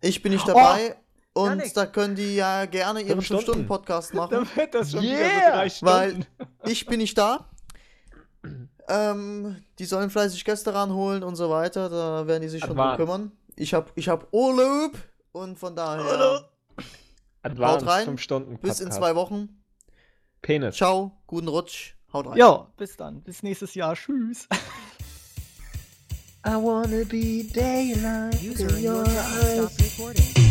Ich 0.00 0.22
bin 0.22 0.32
nicht 0.32 0.44
Oh, 0.48 0.54
dabei. 0.54 0.96
und 1.34 1.48
Janik. 1.50 1.74
da 1.74 1.86
können 1.86 2.16
die 2.16 2.34
ja 2.34 2.64
gerne 2.64 3.00
ihren 3.00 3.20
Fünf 3.22 3.26
Stunden. 3.26 3.42
5-Stunden-Podcast 3.68 4.14
machen. 4.14 4.30
Dann 4.32 4.56
wird 4.56 4.74
das 4.74 4.90
schon 4.90 5.02
wieder 5.02 5.18
Yeah! 5.18 5.68
so 5.68 5.86
drei 5.86 5.92
Weil- 5.92 6.10
Stunden. 6.10 6.26
Ich 6.64 6.86
bin 6.86 6.98
nicht 6.98 7.16
da. 7.16 7.46
Ähm, 8.88 9.56
die 9.78 9.84
sollen 9.84 10.10
fleißig 10.10 10.44
Gäste 10.44 10.74
ranholen 10.74 11.22
und 11.22 11.36
so 11.36 11.50
weiter. 11.50 11.88
Da 11.88 12.26
werden 12.26 12.42
die 12.42 12.48
sich 12.48 12.64
schon 12.64 12.76
drum 12.76 12.96
kümmern. 12.96 13.32
Ich 13.56 13.74
hab, 13.74 13.92
ich 13.94 14.08
hab 14.08 14.32
Urlaub 14.32 14.92
und 15.32 15.58
von 15.58 15.76
daher. 15.76 16.48
Advanced 17.42 17.86
rein. 17.86 18.04
5 18.04 18.20
Stunden 18.20 18.58
bis 18.58 18.80
in 18.80 18.90
zwei 18.92 19.14
Wochen. 19.14 19.62
Penis. 20.42 20.76
Ciao, 20.76 21.12
guten 21.26 21.48
Rutsch, 21.48 21.94
haut 22.12 22.26
rein. 22.26 22.36
Ja, 22.36 22.68
bis 22.76 22.96
dann. 22.96 23.22
Bis 23.22 23.42
nächstes 23.42 23.74
Jahr. 23.74 23.94
Tschüss. 23.94 24.48
I 26.44 26.56
wanna 26.56 27.04
be 27.08 27.44
daylight 27.54 28.42
User 28.42 28.68
in 28.76 28.84
your 28.84 29.04
eyes. 29.06 29.54
stopped 29.54 29.80
recording. 29.80 30.41